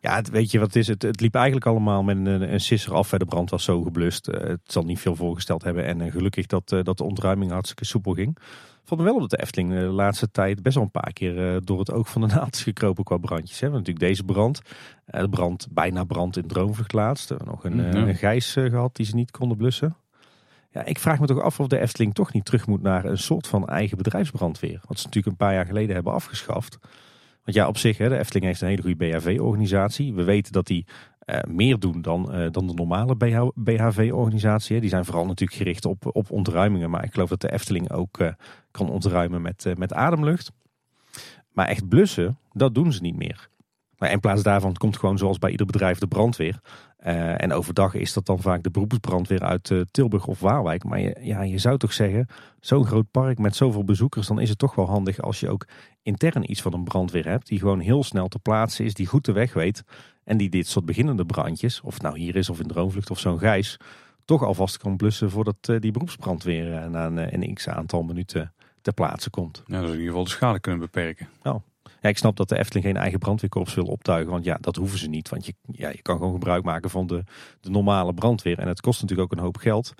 Ja, 0.00 0.14
het, 0.14 0.30
weet 0.30 0.50
je 0.50 0.58
wat 0.58 0.66
het 0.66 0.76
is? 0.76 0.86
Het, 0.86 1.02
het 1.02 1.20
liep 1.20 1.34
eigenlijk 1.34 1.66
allemaal 1.66 2.02
met 2.02 2.16
een, 2.16 2.52
een 2.52 2.60
sisser 2.60 2.94
af. 2.94 3.10
De 3.10 3.24
brand 3.24 3.50
was 3.50 3.64
zo 3.64 3.82
geblust. 3.82 4.26
het 4.26 4.60
zal 4.64 4.84
niet 4.84 4.98
veel 4.98 5.16
voorgesteld 5.16 5.62
hebben. 5.62 5.84
En 5.84 6.10
gelukkig 6.10 6.46
dat, 6.46 6.68
dat 6.68 6.98
de 6.98 7.04
ontruiming 7.04 7.50
hartstikke 7.50 7.84
soepel 7.84 8.12
ging 8.12 8.36
vond 8.84 9.00
wel 9.00 9.20
dat 9.20 9.30
de 9.30 9.40
Efteling 9.40 9.70
de 9.70 9.80
laatste 9.80 10.30
tijd 10.30 10.62
best 10.62 10.74
wel 10.74 10.84
een 10.84 10.90
paar 10.90 11.12
keer 11.12 11.54
eh, 11.54 11.60
door 11.64 11.78
het 11.78 11.92
oog 11.92 12.08
van 12.10 12.20
de 12.20 12.34
naald 12.34 12.54
is 12.54 12.62
gekropen 12.62 13.04
qua 13.04 13.16
brandjes. 13.16 13.60
Hè. 13.60 13.68
natuurlijk 13.68 13.98
deze 13.98 14.24
brand, 14.24 14.60
eh, 15.04 15.20
de 15.20 15.28
brand, 15.28 15.66
bijna 15.70 16.04
brand 16.04 16.36
in 16.36 16.46
Droomvlucht 16.46 16.92
laatst. 16.92 17.34
Nog 17.44 17.64
een, 17.64 17.74
mm, 17.74 17.94
een 17.94 18.14
gijs 18.14 18.52
gehad 18.52 18.96
die 18.96 19.06
ze 19.06 19.14
niet 19.14 19.30
konden 19.30 19.56
blussen. 19.56 19.96
Ja, 20.70 20.84
ik 20.84 20.98
vraag 20.98 21.20
me 21.20 21.26
toch 21.26 21.40
af 21.40 21.60
of 21.60 21.66
de 21.66 21.78
Efteling 21.78 22.14
toch 22.14 22.32
niet 22.32 22.44
terug 22.44 22.66
moet 22.66 22.82
naar 22.82 23.04
een 23.04 23.18
soort 23.18 23.46
van 23.46 23.68
eigen 23.68 23.96
bedrijfsbrandweer. 23.96 24.80
Wat 24.86 24.98
ze 24.98 25.04
natuurlijk 25.04 25.26
een 25.26 25.46
paar 25.46 25.54
jaar 25.54 25.66
geleden 25.66 25.94
hebben 25.94 26.12
afgeschaft. 26.12 26.78
Want 27.44 27.56
ja, 27.56 27.68
op 27.68 27.78
zich, 27.78 27.98
hè, 27.98 28.08
de 28.08 28.18
Efteling 28.18 28.44
heeft 28.44 28.60
een 28.60 28.68
hele 28.68 28.82
goede 28.82 29.06
BHV-organisatie. 29.06 30.14
We 30.14 30.24
weten 30.24 30.52
dat 30.52 30.66
die 30.66 30.86
uh, 31.26 31.38
meer 31.48 31.78
doen 31.78 32.02
dan, 32.02 32.38
uh, 32.38 32.50
dan 32.50 32.66
de 32.66 32.74
normale 32.74 33.16
BHV-organisatie. 33.54 34.80
Die 34.80 34.88
zijn 34.88 35.04
vooral 35.04 35.26
natuurlijk 35.26 35.58
gericht 35.58 35.84
op, 35.84 36.16
op 36.16 36.30
ontruimingen. 36.30 36.90
Maar 36.90 37.04
ik 37.04 37.12
geloof 37.12 37.28
dat 37.28 37.40
de 37.40 37.52
Efteling 37.52 37.90
ook 37.90 38.18
uh, 38.18 38.28
kan 38.72 38.90
ontruimen 38.90 39.42
met, 39.42 39.72
met 39.76 39.92
ademlucht. 39.92 40.50
Maar 41.52 41.66
echt 41.66 41.88
blussen, 41.88 42.38
dat 42.52 42.74
doen 42.74 42.92
ze 42.92 43.00
niet 43.00 43.16
meer. 43.16 43.48
Maar 43.98 44.10
in 44.10 44.20
plaats 44.20 44.42
daarvan 44.42 44.74
komt 44.74 44.96
gewoon 44.96 45.18
zoals 45.18 45.38
bij 45.38 45.50
ieder 45.50 45.66
bedrijf 45.66 45.98
de 45.98 46.06
brandweer. 46.06 46.60
en 47.36 47.52
overdag 47.52 47.94
is 47.94 48.12
dat 48.12 48.26
dan 48.26 48.40
vaak 48.40 48.62
de 48.62 48.70
beroepsbrandweer 48.70 49.40
uit 49.40 49.72
Tilburg 49.90 50.26
of 50.26 50.40
Waalwijk. 50.40 50.84
Maar 50.84 51.00
je, 51.00 51.16
ja, 51.20 51.42
je 51.42 51.58
zou 51.58 51.78
toch 51.78 51.92
zeggen, 51.92 52.26
zo'n 52.60 52.86
groot 52.86 53.10
park 53.10 53.38
met 53.38 53.56
zoveel 53.56 53.84
bezoekers, 53.84 54.26
dan 54.26 54.40
is 54.40 54.48
het 54.48 54.58
toch 54.58 54.74
wel 54.74 54.86
handig 54.86 55.20
als 55.20 55.40
je 55.40 55.48
ook 55.48 55.66
intern 56.02 56.50
iets 56.50 56.62
van 56.62 56.72
een 56.72 56.84
brandweer 56.84 57.28
hebt. 57.28 57.46
Die 57.46 57.58
gewoon 57.58 57.80
heel 57.80 58.04
snel 58.04 58.28
te 58.28 58.38
plaatsen 58.38 58.84
is, 58.84 58.94
die 58.94 59.06
goed 59.06 59.24
de 59.24 59.32
weg 59.32 59.52
weet. 59.52 59.84
En 60.24 60.36
die 60.36 60.48
dit 60.48 60.66
soort 60.66 60.84
beginnende 60.84 61.26
brandjes, 61.26 61.80
of 61.80 62.00
nou 62.00 62.18
hier 62.18 62.36
is 62.36 62.50
of 62.50 62.60
in 62.60 62.66
Droomvlucht 62.66 63.10
of 63.10 63.18
zo'n 63.18 63.38
gijs, 63.38 63.78
toch 64.24 64.42
alvast 64.42 64.76
kan 64.76 64.96
blussen 64.96 65.30
voordat 65.30 65.56
eh, 65.60 65.80
die 65.80 65.90
beroepsbrandweer 65.90 66.74
eh, 66.74 66.88
na 66.88 67.06
een, 67.06 67.18
eh, 67.18 67.40
een 67.40 67.54
x 67.54 67.68
aantal 67.68 68.02
minuten 68.02 68.54
ter 68.82 68.92
plaatse 68.92 69.30
komt. 69.30 69.62
Ja, 69.66 69.80
dus 69.80 69.86
in 69.86 69.92
ieder 69.92 70.08
geval 70.08 70.24
de 70.24 70.30
schade 70.30 70.60
kunnen 70.60 70.80
beperken. 70.80 71.28
Ja, 71.42 71.60
ik 72.08 72.18
snap 72.18 72.36
dat 72.36 72.48
de 72.48 72.58
Efteling 72.58 72.86
geen 72.86 72.96
eigen 72.96 73.18
brandweerkorps 73.18 73.74
wil 73.74 73.84
optuigen. 73.84 74.32
Want 74.32 74.44
ja, 74.44 74.58
dat 74.60 74.76
hoeven 74.76 74.98
ze 74.98 75.08
niet. 75.08 75.28
Want 75.28 75.46
je, 75.46 75.54
ja, 75.72 75.88
je 75.88 76.02
kan 76.02 76.16
gewoon 76.16 76.32
gebruik 76.32 76.64
maken 76.64 76.90
van 76.90 77.06
de, 77.06 77.24
de 77.60 77.70
normale 77.70 78.14
brandweer. 78.14 78.58
En 78.58 78.68
het 78.68 78.80
kost 78.80 79.00
natuurlijk 79.00 79.32
ook 79.32 79.38
een 79.38 79.44
hoop 79.44 79.56
geld. 79.56 79.94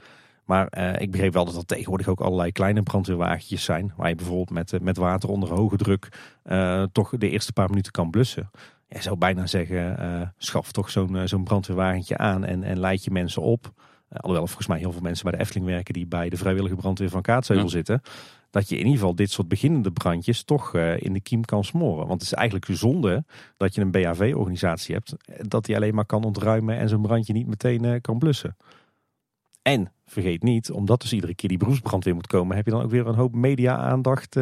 Maar 0.45 0.67
eh, 0.67 1.01
ik 1.01 1.11
begreep 1.11 1.33
wel 1.33 1.45
dat 1.45 1.57
er 1.57 1.67
tegenwoordig 1.67 2.09
ook 2.09 2.21
allerlei 2.21 2.53
kleine 2.53 2.83
brandweerwagentjes 2.83 3.65
zijn. 3.65 3.93
Waar 3.97 4.09
je 4.09 4.15
bijvoorbeeld 4.15 4.51
met, 4.51 4.83
met 4.83 4.97
water 4.97 5.29
onder 5.29 5.49
hoge 5.49 5.77
druk 5.77 6.09
uh, 6.45 6.83
toch 6.93 7.11
de 7.19 7.31
eerste 7.31 7.53
paar 7.53 7.69
minuten 7.69 7.93
kan 7.93 8.11
blussen. 8.11 8.51
Je 8.89 9.03
zou 9.03 9.17
bijna 9.17 9.47
zeggen, 9.47 9.97
uh, 10.01 10.29
schaf 10.37 10.73
toch 10.73 10.91
zo'n 10.91 11.29
zo'n 11.29 11.45
brandweerwagentje 11.45 12.19
aan 12.19 12.45
en, 12.45 12.63
en 12.63 12.79
leid 12.79 13.05
je 13.05 13.11
mensen 13.11 13.43
op. 13.43 13.73
alhoewel 14.09 14.47
volgens 14.47 14.67
mij 14.67 14.79
heel 14.79 14.93
veel 14.93 15.01
mensen 15.01 15.25
bij 15.25 15.33
de 15.33 15.39
Efteling 15.39 15.67
werken 15.67 15.95
die 15.95 16.07
bij 16.07 16.29
de 16.29 16.37
vrijwillige 16.37 16.75
brandweer 16.75 17.09
van 17.09 17.23
Kaatsheuvel 17.23 17.65
ja. 17.65 17.71
zitten 17.71 18.03
dat 18.53 18.69
je 18.69 18.75
in 18.75 18.85
ieder 18.85 18.99
geval 18.99 19.15
dit 19.15 19.31
soort 19.31 19.49
beginnende 19.49 19.93
brandjes 19.93 20.43
toch 20.43 20.75
uh, 20.75 21.01
in 21.01 21.13
de 21.13 21.21
kiem 21.21 21.45
kan 21.45 21.65
smoren. 21.65 22.07
Want 22.07 22.21
het 22.21 22.33
is 22.33 22.33
eigenlijk 22.33 22.67
zonde 22.71 23.25
dat 23.57 23.75
je 23.75 23.81
een 23.81 23.91
BHV-organisatie 23.91 24.95
hebt, 24.95 25.15
dat 25.49 25.65
die 25.65 25.77
alleen 25.77 25.95
maar 25.95 26.07
kan 26.07 26.25
ontruimen 26.25 26.79
en 26.79 26.89
zo'n 26.89 27.03
brandje 27.03 27.33
niet 27.33 27.47
meteen 27.47 27.85
uh, 27.85 28.01
kan 28.01 28.19
blussen. 28.19 28.57
En 29.63 29.93
vergeet 30.07 30.43
niet, 30.43 30.71
omdat 30.71 31.01
dus 31.01 31.13
iedere 31.13 31.35
keer 31.35 31.49
die 31.49 31.59
beroepsbrandweer 31.59 32.15
moet 32.15 32.27
komen, 32.27 32.57
heb 32.57 32.65
je 32.65 32.71
dan 32.71 32.83
ook 32.83 32.91
weer 32.91 33.07
een 33.07 33.15
hoop 33.15 33.35
media-aandacht 33.35 34.37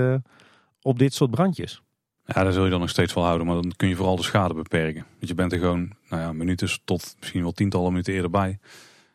op 0.83 0.99
dit 0.99 1.14
soort 1.14 1.31
brandjes. 1.31 1.83
Ja, 2.25 2.42
daar 2.42 2.53
zul 2.53 2.64
je 2.64 2.70
dan 2.70 2.81
nog 2.81 2.88
steeds 2.88 3.14
wel 3.14 3.25
houden, 3.25 3.46
maar 3.46 3.57
dan 3.57 3.73
kun 3.77 3.88
je 3.88 3.96
vooral 3.96 4.16
de 4.16 4.23
schade 4.23 4.55
beperken. 4.55 5.05
Want 5.16 5.29
je 5.29 5.35
bent 5.35 5.53
er 5.53 5.59
gewoon, 5.59 5.92
nou 6.09 6.23
ja, 6.23 6.33
minuten 6.33 6.68
tot 6.85 7.16
misschien 7.18 7.42
wel 7.42 7.53
tientallen 7.53 7.90
minuten 7.90 8.14
eerder 8.14 8.31
bij. 8.31 8.59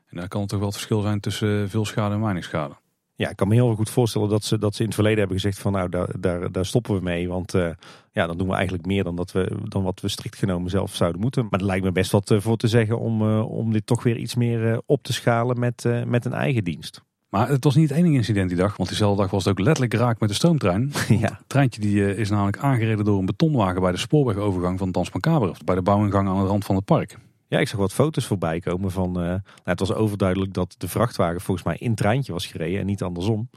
En 0.10 0.18
daar 0.18 0.28
kan 0.28 0.42
het 0.42 0.50
toch 0.50 0.60
wel 0.60 0.68
het 0.68 0.78
verschil 0.78 1.02
zijn 1.02 1.20
tussen 1.20 1.70
veel 1.70 1.86
schade 1.86 2.16
en 2.16 2.22
weinig 2.22 2.44
schade. 2.44 2.76
Ja, 3.18 3.30
ik 3.30 3.36
kan 3.36 3.48
me 3.48 3.54
heel 3.54 3.76
goed 3.76 3.90
voorstellen 3.90 4.30
dat 4.30 4.44
ze, 4.44 4.58
dat 4.58 4.76
ze 4.76 4.80
in 4.80 4.86
het 4.86 4.96
verleden 4.96 5.20
hebben 5.20 5.40
gezegd 5.40 5.60
van 5.60 5.72
nou 5.72 5.90
daar, 5.90 6.10
daar, 6.20 6.52
daar 6.52 6.66
stoppen 6.66 6.96
we 6.96 7.02
mee. 7.02 7.28
Want 7.28 7.54
uh, 7.54 7.70
ja, 8.12 8.28
dan 8.28 8.38
doen 8.38 8.48
we 8.48 8.54
eigenlijk 8.54 8.86
meer 8.86 9.04
dan, 9.04 9.16
dat 9.16 9.32
we, 9.32 9.58
dan 9.64 9.84
wat 9.84 10.02
we 10.02 10.08
strikt 10.08 10.38
genomen 10.38 10.70
zelf 10.70 10.96
zouden 10.96 11.22
moeten. 11.22 11.48
Maar 11.50 11.60
er 11.60 11.66
lijkt 11.66 11.84
me 11.84 11.92
best 11.92 12.12
wat 12.12 12.30
uh, 12.30 12.40
voor 12.40 12.58
te 12.58 12.68
zeggen 12.68 13.00
om, 13.00 13.22
uh, 13.22 13.52
om 13.52 13.72
dit 13.72 13.86
toch 13.86 14.04
weer 14.04 14.18
iets 14.18 14.36
meer 14.36 14.82
op 14.86 15.04
te 15.04 15.14
schalen 15.14 15.60
met, 15.60 15.84
met 16.06 16.26
een 16.26 16.34
eigen 16.34 16.64
dienst. 16.64 17.02
Maar 17.30 17.50
het 17.50 17.64
was 17.64 17.76
niet 17.76 17.90
het 17.90 17.98
enige 17.98 18.16
incident 18.16 18.50
die 18.50 18.58
dag, 18.58 18.78
want 18.78 18.90
diezelfde 18.90 19.22
dag 19.22 19.32
was 19.32 19.46
het 19.46 19.54
ook 19.54 19.66
letterlijk 19.66 19.94
raak 19.94 20.20
met 20.20 20.30
de 20.30 20.36
stoomtrein. 20.36 20.92
ja. 21.08 21.18
Het 21.18 21.44
treintje 21.48 21.82
die, 21.82 22.16
is 22.16 22.30
namelijk 22.30 22.58
aangereden 22.58 23.06
door 23.06 23.20
een 23.20 23.26
betonwagen 23.26 23.82
bij 23.82 23.92
de 23.92 23.98
spoorwegovergang 23.98 24.80
van 24.80 24.92
Dans 24.92 25.12
Macabre. 25.12 25.54
Bij 25.66 25.76
de 25.76 25.82
bouwingang 25.82 26.28
aan 26.28 26.40
de 26.40 26.48
rand 26.48 26.66
van 26.66 26.76
het 26.76 26.86
park. 26.86 27.18
Ja, 27.48 27.60
ik 27.60 27.68
zag 27.68 27.80
wat 27.80 27.94
foto's 27.94 28.26
voorbij 28.26 28.60
komen 28.60 28.92
van. 28.92 29.10
Uh, 29.10 29.26
nou, 29.26 29.42
het 29.64 29.80
was 29.80 29.94
overduidelijk 29.94 30.54
dat 30.54 30.76
de 30.78 30.88
vrachtwagen 30.88 31.42
volgens 31.42 31.66
mij 31.66 31.78
in 31.80 31.96
treintje 31.96 32.34
was 32.34 32.46
gereden 32.46 32.80
en 32.80 32.86
niet 32.86 33.04
andersom. 33.04 33.50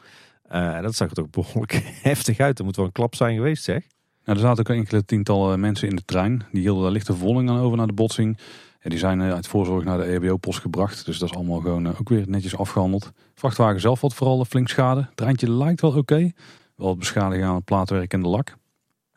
Uh, 0.53 0.77
en 0.77 0.83
dat 0.83 0.95
zag 0.95 1.09
er 1.09 1.15
toch 1.15 1.31
behoorlijk 1.31 1.73
heftig 2.03 2.39
uit. 2.39 2.59
Er 2.59 2.65
moet 2.65 2.77
wel 2.77 2.85
een 2.85 2.93
klap 2.93 3.15
zijn 3.15 3.37
geweest, 3.37 3.65
zeg. 3.65 3.83
Nou, 4.25 4.39
er 4.39 4.47
zaten 4.47 4.67
ook 4.67 4.77
enkele 4.77 5.05
tientallen 5.05 5.61
mensen 5.61 5.89
in 5.89 5.97
de 5.97 6.05
trein. 6.05 6.47
Die 6.53 6.61
hielden 6.61 6.83
daar 6.83 6.93
lichte 6.93 7.15
verwonding 7.15 7.51
aan 7.51 7.59
over 7.59 7.77
naar 7.77 7.87
de 7.87 7.93
botsing. 7.93 8.39
En 8.79 8.91
die 8.91 8.99
zijn 8.99 9.23
uit 9.23 9.47
voorzorg 9.47 9.85
naar 9.85 9.99
de 9.99 10.05
EHBO-post 10.05 10.61
gebracht. 10.61 11.05
Dus 11.05 11.19
dat 11.19 11.31
is 11.31 11.37
allemaal 11.37 11.61
gewoon 11.61 11.87
ook 11.87 12.09
weer 12.09 12.25
netjes 12.29 12.57
afgehandeld. 12.57 13.13
Vrachtwagen 13.35 13.81
zelf 13.81 14.01
had 14.01 14.15
vooral 14.15 14.45
flink 14.45 14.69
schade. 14.69 15.01
Het 15.01 15.17
treintje 15.17 15.51
lijkt 15.51 15.81
wel 15.81 15.97
oké. 15.97 16.31
Wel 16.77 16.89
het 16.89 16.99
beschadigen 16.99 17.47
aan 17.47 17.55
het 17.55 17.65
plaatwerk 17.65 18.13
en 18.13 18.23
de 18.23 18.29
lak. 18.29 18.57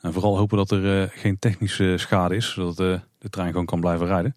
En 0.01 0.13
vooral 0.13 0.38
hopen 0.38 0.57
dat 0.57 0.71
er 0.71 1.10
geen 1.13 1.39
technische 1.39 1.93
schade 1.97 2.36
is. 2.36 2.53
Zodat 2.53 3.01
de 3.21 3.29
trein 3.29 3.51
gewoon 3.51 3.65
kan 3.65 3.79
blijven 3.79 4.07
rijden. 4.07 4.36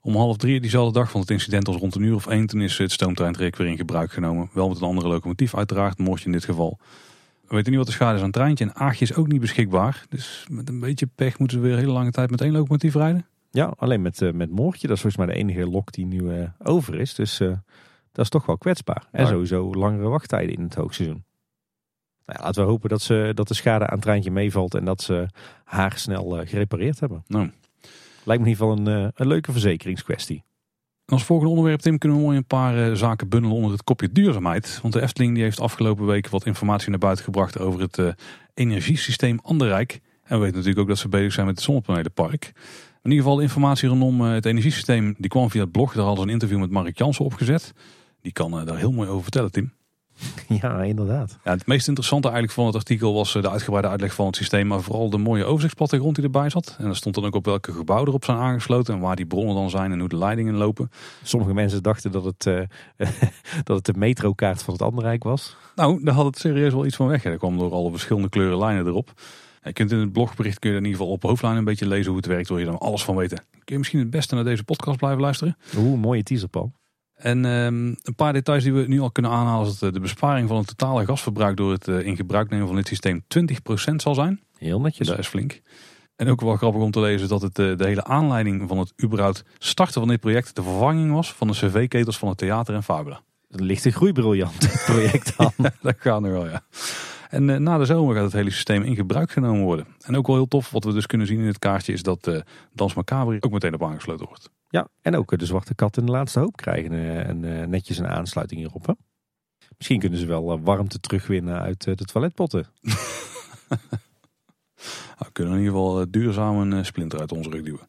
Om 0.00 0.16
half 0.16 0.36
drie 0.36 0.60
diezelfde 0.60 0.98
dag 0.98 1.10
van 1.10 1.20
het 1.20 1.30
incident 1.30 1.68
als 1.68 1.76
rond 1.76 1.94
een 1.94 2.02
uur 2.02 2.14
of 2.14 2.26
één, 2.26 2.46
toen 2.46 2.60
is 2.60 2.78
het 2.78 2.92
stoomtreintraject 2.92 3.58
weer 3.58 3.66
in 3.66 3.76
gebruik 3.76 4.12
genomen. 4.12 4.48
Wel 4.52 4.68
met 4.68 4.76
een 4.76 4.86
andere 4.86 5.08
locomotief 5.08 5.54
uiteraard, 5.54 5.98
Moortje 5.98 6.26
in 6.26 6.32
dit 6.32 6.44
geval. 6.44 6.78
We 7.48 7.54
weten 7.54 7.70
niet 7.70 7.78
wat 7.78 7.86
de 7.86 7.92
schade 7.92 8.14
is 8.14 8.18
aan 8.18 8.26
het 8.26 8.34
treintje 8.34 8.64
en 8.64 8.74
Aagje 8.74 9.04
is 9.04 9.14
ook 9.14 9.26
niet 9.26 9.40
beschikbaar. 9.40 10.04
Dus 10.08 10.46
met 10.50 10.68
een 10.68 10.80
beetje 10.80 11.08
pech 11.14 11.38
moeten 11.38 11.56
ze 11.56 11.62
weer 11.62 11.72
een 11.72 11.78
hele 11.78 11.92
lange 11.92 12.10
tijd 12.10 12.30
met 12.30 12.40
één 12.40 12.52
locomotief 12.52 12.94
rijden. 12.94 13.26
Ja, 13.50 13.74
alleen 13.76 14.02
met, 14.02 14.20
uh, 14.20 14.32
met 14.32 14.50
Moortje. 14.50 14.86
Dat 14.86 14.96
is 14.96 15.02
volgens 15.02 15.24
mij 15.24 15.34
de 15.34 15.40
enige 15.40 15.66
lok 15.66 15.92
die 15.92 16.06
nu 16.06 16.20
uh, 16.20 16.48
over 16.58 16.94
is. 16.94 17.14
Dus 17.14 17.40
uh, 17.40 17.48
dat 18.12 18.24
is 18.24 18.30
toch 18.30 18.46
wel 18.46 18.58
kwetsbaar. 18.58 19.08
En 19.10 19.26
sowieso 19.26 19.74
langere 19.74 20.08
wachttijden 20.08 20.54
in 20.54 20.62
het 20.62 20.74
hoogseizoen. 20.74 21.24
Nou 22.26 22.42
laten 22.42 22.62
we 22.62 22.70
hopen 22.70 22.88
dat, 22.88 23.02
ze, 23.02 23.30
dat 23.34 23.48
de 23.48 23.54
schade 23.54 23.86
aan 23.86 23.94
het 23.94 24.02
treintje 24.02 24.30
meevalt 24.30 24.74
en 24.74 24.84
dat 24.84 25.02
ze 25.02 25.28
haar 25.64 25.98
snel 25.98 26.46
gerepareerd 26.46 27.00
hebben. 27.00 27.24
Nou, 27.26 27.50
Lijkt 28.26 28.42
me 28.42 28.48
in 28.48 28.54
ieder 28.54 28.66
geval 28.66 28.94
een, 28.94 29.02
uh, 29.02 29.08
een 29.14 29.26
leuke 29.26 29.52
verzekeringskwestie. 29.52 30.44
Als 31.04 31.24
volgende 31.24 31.50
onderwerp, 31.50 31.80
Tim, 31.80 31.98
kunnen 31.98 32.18
we 32.18 32.24
mooi 32.24 32.36
een 32.36 32.46
paar 32.46 32.88
uh, 32.88 32.94
zaken 32.94 33.28
bundelen 33.28 33.56
onder 33.56 33.72
het 33.72 33.84
kopje 33.84 34.12
duurzaamheid. 34.12 34.78
Want 34.82 34.94
de 34.94 35.02
Efteling 35.02 35.34
die 35.34 35.42
heeft 35.42 35.60
afgelopen 35.60 36.06
weken 36.06 36.30
wat 36.30 36.46
informatie 36.46 36.90
naar 36.90 36.98
buiten 36.98 37.24
gebracht 37.24 37.58
over 37.58 37.80
het 37.80 37.98
uh, 37.98 38.08
energiesysteem 38.54 39.38
Anderrijk. 39.42 40.00
En 40.22 40.36
we 40.36 40.38
weten 40.38 40.54
natuurlijk 40.54 40.78
ook 40.78 40.88
dat 40.88 40.98
ze 40.98 41.08
bezig 41.08 41.32
zijn 41.32 41.46
met 41.46 41.54
het 41.54 41.64
zonnepanelenpark. 41.64 42.52
In 43.02 43.10
ieder 43.10 43.18
geval 43.18 43.36
de 43.36 43.42
informatie 43.42 43.88
rondom 43.88 44.20
het 44.20 44.46
energiesysteem, 44.46 45.14
die 45.18 45.30
kwam 45.30 45.50
via 45.50 45.62
het 45.62 45.72
blog. 45.72 45.92
Daar 45.92 46.04
hadden 46.04 46.22
ze 46.22 46.26
een 46.26 46.34
interview 46.34 46.58
met 46.58 46.70
Mark 46.70 46.98
Jansen 46.98 47.24
opgezet. 47.24 47.72
Die 48.20 48.32
kan 48.32 48.64
daar 48.64 48.76
heel 48.76 48.92
mooi 48.92 49.08
over 49.08 49.22
vertellen, 49.22 49.50
Tim. 49.50 49.75
Ja, 50.60 50.82
inderdaad. 50.82 51.38
Ja, 51.44 51.50
het 51.50 51.66
meest 51.66 51.86
interessante 51.86 52.26
eigenlijk 52.28 52.56
van 52.56 52.66
het 52.66 52.74
artikel 52.74 53.14
was 53.14 53.34
eh, 53.34 53.42
de 53.42 53.50
uitgebreide 53.50 53.88
uitleg 53.88 54.14
van 54.14 54.26
het 54.26 54.36
systeem, 54.36 54.66
maar 54.66 54.80
vooral 54.80 55.10
de 55.10 55.18
mooie 55.18 55.44
overzichtsplattegrond 55.44 56.14
die 56.14 56.24
erbij 56.24 56.50
zat. 56.50 56.76
En 56.78 56.84
daar 56.84 56.96
stond 56.96 57.14
dan 57.14 57.24
ook 57.24 57.34
op 57.34 57.44
welke 57.44 57.72
gebouwen 57.72 58.08
erop 58.08 58.24
zijn 58.24 58.38
aangesloten 58.38 58.94
en 58.94 59.00
waar 59.00 59.16
die 59.16 59.26
bronnen 59.26 59.54
dan 59.54 59.70
zijn 59.70 59.92
en 59.92 59.98
hoe 59.98 60.08
de 60.08 60.16
leidingen 60.16 60.54
lopen. 60.54 60.90
Sommige 61.22 61.54
mensen 61.54 61.82
dachten 61.82 62.12
dat 62.12 62.24
het, 62.24 62.46
uh, 62.46 62.60
dat 63.64 63.76
het 63.76 63.84
de 63.84 63.94
metrokaart 63.96 64.62
van 64.62 64.72
het 64.72 64.82
Anderrijk 64.82 65.22
was. 65.22 65.56
Nou, 65.74 66.04
daar 66.04 66.14
had 66.14 66.24
het 66.24 66.38
serieus 66.38 66.72
wel 66.72 66.86
iets 66.86 66.96
van 66.96 67.06
weg. 67.06 67.24
Er 67.24 67.38
kwam 67.38 67.58
door 67.58 67.72
alle 67.72 67.90
verschillende 67.90 68.28
kleuren 68.28 68.58
lijnen 68.58 68.86
erop. 68.86 69.12
Je 69.62 69.72
kunt 69.72 69.92
in 69.92 69.98
het 69.98 70.12
blogbericht 70.12 70.58
kun 70.58 70.70
je 70.70 70.76
in 70.76 70.84
ieder 70.84 70.98
geval 70.98 71.14
op 71.14 71.22
hoofdlijn 71.22 71.56
een 71.56 71.64
beetje 71.64 71.88
lezen 71.88 72.06
hoe 72.06 72.16
het 72.16 72.26
werkt, 72.26 72.48
wil 72.48 72.58
je 72.58 72.64
dan 72.64 72.78
alles 72.78 73.04
van 73.04 73.16
weten. 73.16 73.38
Kun 73.38 73.62
je 73.64 73.78
misschien 73.78 73.98
het 73.98 74.10
beste 74.10 74.34
naar 74.34 74.44
deze 74.44 74.64
podcast 74.64 74.98
blijven 74.98 75.20
luisteren. 75.20 75.56
Oeh, 75.76 76.00
mooie 76.00 76.22
teaser, 76.22 76.48
Paul. 76.48 76.72
En 77.16 77.44
um, 77.44 77.96
een 78.02 78.14
paar 78.16 78.32
details 78.32 78.62
die 78.62 78.72
we 78.72 78.84
nu 78.86 79.00
al 79.00 79.10
kunnen 79.10 79.30
aanhalen 79.30 79.66
is 79.66 79.78
dat 79.78 79.94
de 79.94 80.00
besparing 80.00 80.48
van 80.48 80.56
het 80.56 80.66
totale 80.66 81.04
gasverbruik 81.04 81.56
door 81.56 81.72
het 81.72 81.88
uh, 81.88 82.06
in 82.06 82.16
gebruik 82.16 82.50
nemen 82.50 82.66
van 82.66 82.76
dit 82.76 82.86
systeem 82.86 83.24
20% 83.38 83.94
zal 83.96 84.14
zijn. 84.14 84.40
Heel 84.58 84.80
netjes. 84.80 85.06
Dat 85.06 85.18
is 85.18 85.26
flink. 85.26 85.60
En 86.16 86.28
ook 86.28 86.40
wel 86.40 86.56
grappig 86.56 86.82
om 86.82 86.90
te 86.90 87.00
lezen 87.00 87.28
dat 87.28 87.42
het 87.42 87.58
uh, 87.58 87.76
de 87.76 87.84
hele 87.84 88.04
aanleiding 88.04 88.68
van 88.68 88.78
het 88.78 88.92
überhaupt 89.02 89.44
starten 89.58 90.00
van 90.00 90.08
dit 90.08 90.20
project 90.20 90.56
de 90.56 90.62
vervanging 90.62 91.12
was 91.12 91.32
van 91.32 91.46
de 91.46 91.52
cv-ketels 91.52 92.18
van 92.18 92.28
het 92.28 92.38
theater 92.38 92.74
en 92.74 92.82
Fabula. 92.82 93.20
Een 93.50 93.64
lichte 93.64 93.90
groeibriljant 93.90 94.68
project 94.86 95.36
dan. 95.36 95.52
ja, 95.62 95.72
dat 95.80 95.94
gaat 95.98 96.20
nu 96.20 96.30
wel, 96.30 96.48
ja. 96.48 96.62
En 97.28 97.48
uh, 97.48 97.56
na 97.56 97.78
de 97.78 97.84
zomer 97.84 98.14
gaat 98.14 98.24
het 98.24 98.32
hele 98.32 98.50
systeem 98.50 98.82
in 98.82 98.94
gebruik 98.94 99.30
genomen 99.30 99.64
worden. 99.64 99.86
En 100.00 100.16
ook 100.16 100.26
wel 100.26 100.36
heel 100.36 100.48
tof, 100.48 100.70
wat 100.70 100.84
we 100.84 100.92
dus 100.92 101.06
kunnen 101.06 101.26
zien 101.26 101.38
in 101.38 101.46
het 101.46 101.58
kaartje, 101.58 101.92
is 101.92 102.02
dat 102.02 102.26
uh, 102.26 102.40
Dans 102.72 102.94
Macabre 102.94 103.36
ook 103.40 103.52
meteen 103.52 103.74
op 103.74 103.84
aangesloten 103.84 104.26
wordt. 104.26 104.50
Ja, 104.68 104.88
en 105.02 105.16
ook 105.16 105.38
de 105.38 105.46
zwarte 105.46 105.74
kat 105.74 105.96
in 105.96 106.06
de 106.06 106.12
laatste 106.12 106.38
hoop 106.38 106.56
krijgen 106.56 106.92
en, 107.24 107.70
netjes 107.70 107.98
een 107.98 108.08
aansluiting 108.08 108.60
hierop. 108.60 108.86
Hè? 108.86 108.92
Misschien 109.76 110.00
kunnen 110.00 110.18
ze 110.18 110.26
wel 110.26 110.60
warmte 110.60 111.00
terugwinnen 111.00 111.60
uit 111.60 111.84
de 111.84 111.94
toiletpotten. 111.94 112.66
we 115.18 115.32
kunnen 115.32 115.54
in 115.54 115.58
ieder 115.58 115.74
geval 115.74 116.10
duurzaam 116.10 116.56
een 116.56 116.84
splinter 116.84 117.20
uit 117.20 117.32
onze 117.32 117.50
rug 117.50 117.62
duwen. 117.62 117.88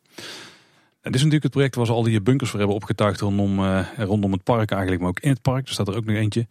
Dit 1.07 1.15
is 1.15 1.23
natuurlijk 1.23 1.43
het 1.43 1.51
project 1.51 1.75
waar 1.75 1.85
ze 1.85 1.91
al 1.91 2.03
die 2.03 2.21
bunkers 2.21 2.49
voor 2.49 2.59
hebben 2.59 2.77
opgetuigd 2.77 3.19
rondom, 3.19 3.59
uh, 3.59 3.87
rondom 3.97 4.31
het 4.31 4.43
park 4.43 4.71
eigenlijk, 4.71 5.01
maar 5.01 5.09
ook 5.09 5.19
in 5.19 5.29
het 5.29 5.41
park. 5.41 5.67
Er 5.67 5.73
staat 5.73 5.87
er 5.87 5.95
ook 5.95 6.05
nog 6.05 6.15
eentje. 6.15 6.47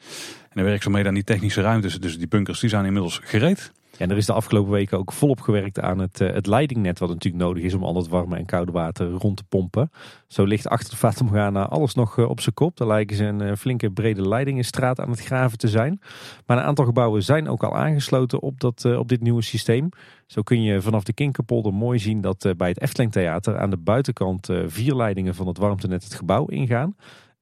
En 0.50 0.82
zo 0.82 0.90
mee 0.90 1.06
aan 1.06 1.14
die 1.14 1.24
technische 1.24 1.60
ruimtes. 1.60 2.00
Dus 2.00 2.18
die 2.18 2.28
bunkers 2.28 2.60
die 2.60 2.70
zijn 2.70 2.84
inmiddels 2.84 3.20
gereed. 3.22 3.72
En 3.98 4.10
er 4.10 4.16
is 4.16 4.26
de 4.26 4.32
afgelopen 4.32 4.72
weken 4.72 4.98
ook 4.98 5.12
volop 5.12 5.40
gewerkt 5.40 5.80
aan 5.80 5.98
het, 5.98 6.20
uh, 6.20 6.32
het 6.32 6.46
leidingnet, 6.46 6.98
wat 6.98 7.08
natuurlijk 7.08 7.44
nodig 7.44 7.62
is 7.62 7.74
om 7.74 7.84
al 7.84 7.96
het 7.96 8.08
warme 8.08 8.36
en 8.36 8.44
koude 8.44 8.72
water 8.72 9.10
rond 9.10 9.36
te 9.36 9.44
pompen. 9.44 9.90
Zo 10.26 10.44
ligt 10.44 10.68
achter 10.68 10.90
de 10.90 10.96
Fata 10.96 11.62
alles 11.62 11.94
nog 11.94 12.16
uh, 12.16 12.28
op 12.28 12.40
zijn 12.40 12.54
kop. 12.54 12.76
Daar 12.76 12.88
lijken 12.88 13.16
ze 13.16 13.24
een 13.24 13.42
uh, 13.42 13.52
flinke 13.54 13.90
brede 13.90 14.28
leidingenstraat 14.28 15.00
aan 15.00 15.10
het 15.10 15.20
graven 15.20 15.58
te 15.58 15.68
zijn. 15.68 16.00
Maar 16.46 16.56
een 16.56 16.64
aantal 16.64 16.84
gebouwen 16.84 17.22
zijn 17.22 17.48
ook 17.48 17.64
al 17.64 17.76
aangesloten 17.76 18.42
op, 18.42 18.60
dat, 18.60 18.84
op 18.84 19.08
dit 19.08 19.20
nieuwe 19.20 19.42
systeem. 19.42 19.88
Zo 20.26 20.42
kun 20.42 20.62
je 20.62 20.82
vanaf 20.82 21.04
de 21.04 21.12
Kinkerpolder 21.12 21.74
mooi 21.74 21.98
zien 21.98 22.20
dat 22.20 22.52
bij 22.56 22.68
het 22.68 22.80
Efteling 22.80 23.12
Theater 23.12 23.58
aan 23.58 23.70
de 23.70 23.76
buitenkant 23.76 24.48
vier 24.66 24.94
leidingen 24.94 25.34
van 25.34 25.46
het 25.46 25.58
warmtenet 25.58 26.04
het 26.04 26.14
gebouw 26.14 26.46
ingaan. 26.46 26.94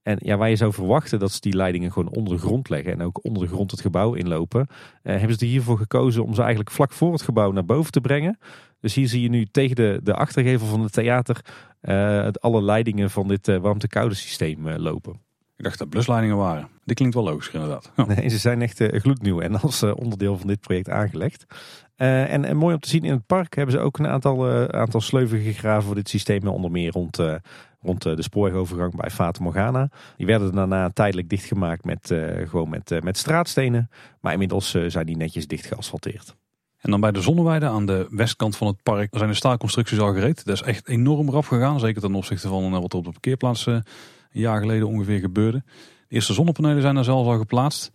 En 0.04 0.18
ja, 0.20 0.36
waar 0.36 0.50
je 0.50 0.56
zou 0.56 0.72
verwachten 0.72 1.18
dat 1.18 1.32
ze 1.32 1.40
die 1.40 1.56
leidingen 1.56 1.92
gewoon 1.92 2.14
onder 2.14 2.34
de 2.34 2.40
grond 2.40 2.68
leggen 2.68 2.92
en 2.92 3.02
ook 3.02 3.24
onder 3.24 3.42
de 3.42 3.48
grond 3.48 3.70
het 3.70 3.80
gebouw 3.80 4.14
inlopen, 4.14 4.66
eh, 5.02 5.16
hebben 5.16 5.36
ze 5.38 5.44
er 5.44 5.50
hiervoor 5.50 5.78
gekozen 5.78 6.24
om 6.24 6.34
ze 6.34 6.40
eigenlijk 6.40 6.70
vlak 6.70 6.92
voor 6.92 7.12
het 7.12 7.22
gebouw 7.22 7.52
naar 7.52 7.64
boven 7.64 7.92
te 7.92 8.00
brengen. 8.00 8.38
Dus 8.80 8.94
hier 8.94 9.08
zie 9.08 9.22
je 9.22 9.28
nu 9.28 9.46
tegen 9.46 9.76
de, 9.76 10.00
de 10.02 10.14
achtergevel 10.14 10.66
van 10.66 10.80
het 10.80 10.92
theater 10.92 11.44
uh, 11.82 12.28
alle 12.32 12.62
leidingen 12.62 13.10
van 13.10 13.28
dit 13.28 13.48
uh, 13.48 13.56
warmte-koude 13.56 14.14
systeem 14.14 14.66
uh, 14.66 14.76
lopen. 14.76 15.20
Ik 15.56 15.64
dacht 15.64 15.78
dat 15.78 15.88
blusleidingen 15.88 16.36
waren. 16.36 16.68
Dit 16.84 16.96
klinkt 16.96 17.14
wel 17.14 17.24
logisch 17.24 17.50
inderdaad. 17.50 17.92
Ja. 17.96 18.04
Nee, 18.14 18.28
ze 18.28 18.38
zijn 18.38 18.62
echt 18.62 18.80
uh, 18.80 19.00
gloednieuw 19.00 19.40
en 19.40 19.60
als 19.60 19.82
uh, 19.82 19.96
onderdeel 19.96 20.38
van 20.38 20.46
dit 20.46 20.60
project 20.60 20.88
aangelegd. 20.88 21.44
Uh, 21.96 22.32
en, 22.32 22.44
en, 22.44 22.56
mooi 22.56 22.74
om 22.74 22.80
te 22.80 22.88
zien 22.88 23.04
in 23.04 23.12
het 23.12 23.26
park 23.26 23.54
hebben 23.54 23.74
ze 23.74 23.80
ook 23.80 23.98
een 23.98 24.06
aantal, 24.06 24.68
aantal 24.72 25.00
sleuven 25.00 25.40
gegraven 25.40 25.82
voor 25.82 25.94
dit 25.94 26.08
systeem. 26.08 26.46
Onder 26.46 26.70
meer 26.70 26.90
rond, 26.90 27.18
rond 27.84 28.02
de 28.02 28.22
spoorwegovergang 28.22 28.96
bij 28.96 29.10
Fata 29.10 29.42
Morgana. 29.42 29.88
Die 30.16 30.26
werden 30.26 30.54
daarna 30.54 30.90
tijdelijk 30.90 31.28
dichtgemaakt 31.28 31.84
met, 31.84 32.14
gewoon 32.46 32.68
met, 32.68 33.02
met 33.02 33.18
straatstenen. 33.18 33.90
Maar 34.20 34.32
inmiddels 34.32 34.76
zijn 34.86 35.06
die 35.06 35.16
netjes 35.16 35.46
dicht 35.46 35.66
geasfalteerd. 35.66 36.34
En 36.80 36.90
dan 36.90 37.00
bij 37.00 37.12
de 37.12 37.20
Zonneweide 37.20 37.66
aan 37.66 37.86
de 37.86 38.06
westkant 38.10 38.56
van 38.56 38.66
het 38.66 38.82
park 38.82 39.08
zijn 39.16 39.28
de 39.28 39.34
staalconstructies 39.34 39.98
al 39.98 40.12
gereed. 40.12 40.44
Dat 40.44 40.54
is 40.54 40.62
echt 40.62 40.88
enorm 40.88 41.30
rap 41.30 41.46
gegaan. 41.46 41.80
Zeker 41.80 42.00
ten 42.00 42.14
opzichte 42.14 42.48
van 42.48 42.70
wat 42.70 42.92
er 42.92 42.98
op 42.98 43.04
de 43.04 43.10
parkeerplaats 43.10 43.66
een 43.66 43.84
jaar 44.30 44.60
geleden 44.60 44.88
ongeveer 44.88 45.20
gebeurde. 45.20 45.62
De 46.08 46.14
eerste 46.14 46.32
zonnepanelen 46.32 46.82
zijn 46.82 46.94
daar 46.94 47.04
zelfs 47.04 47.28
al 47.28 47.38
geplaatst. 47.38 47.92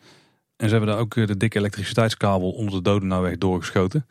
En 0.56 0.65
ze 0.69 0.75
hebben 0.75 0.93
daar 0.93 0.99
ook 0.99 1.13
de 1.13 1.38
dikke 1.38 1.58
elektriciteitskabel 1.58 2.52
onder 2.52 2.73
de 2.73 2.82
Dodenauweg 2.82 3.38
doorgeschoten. 3.38 4.06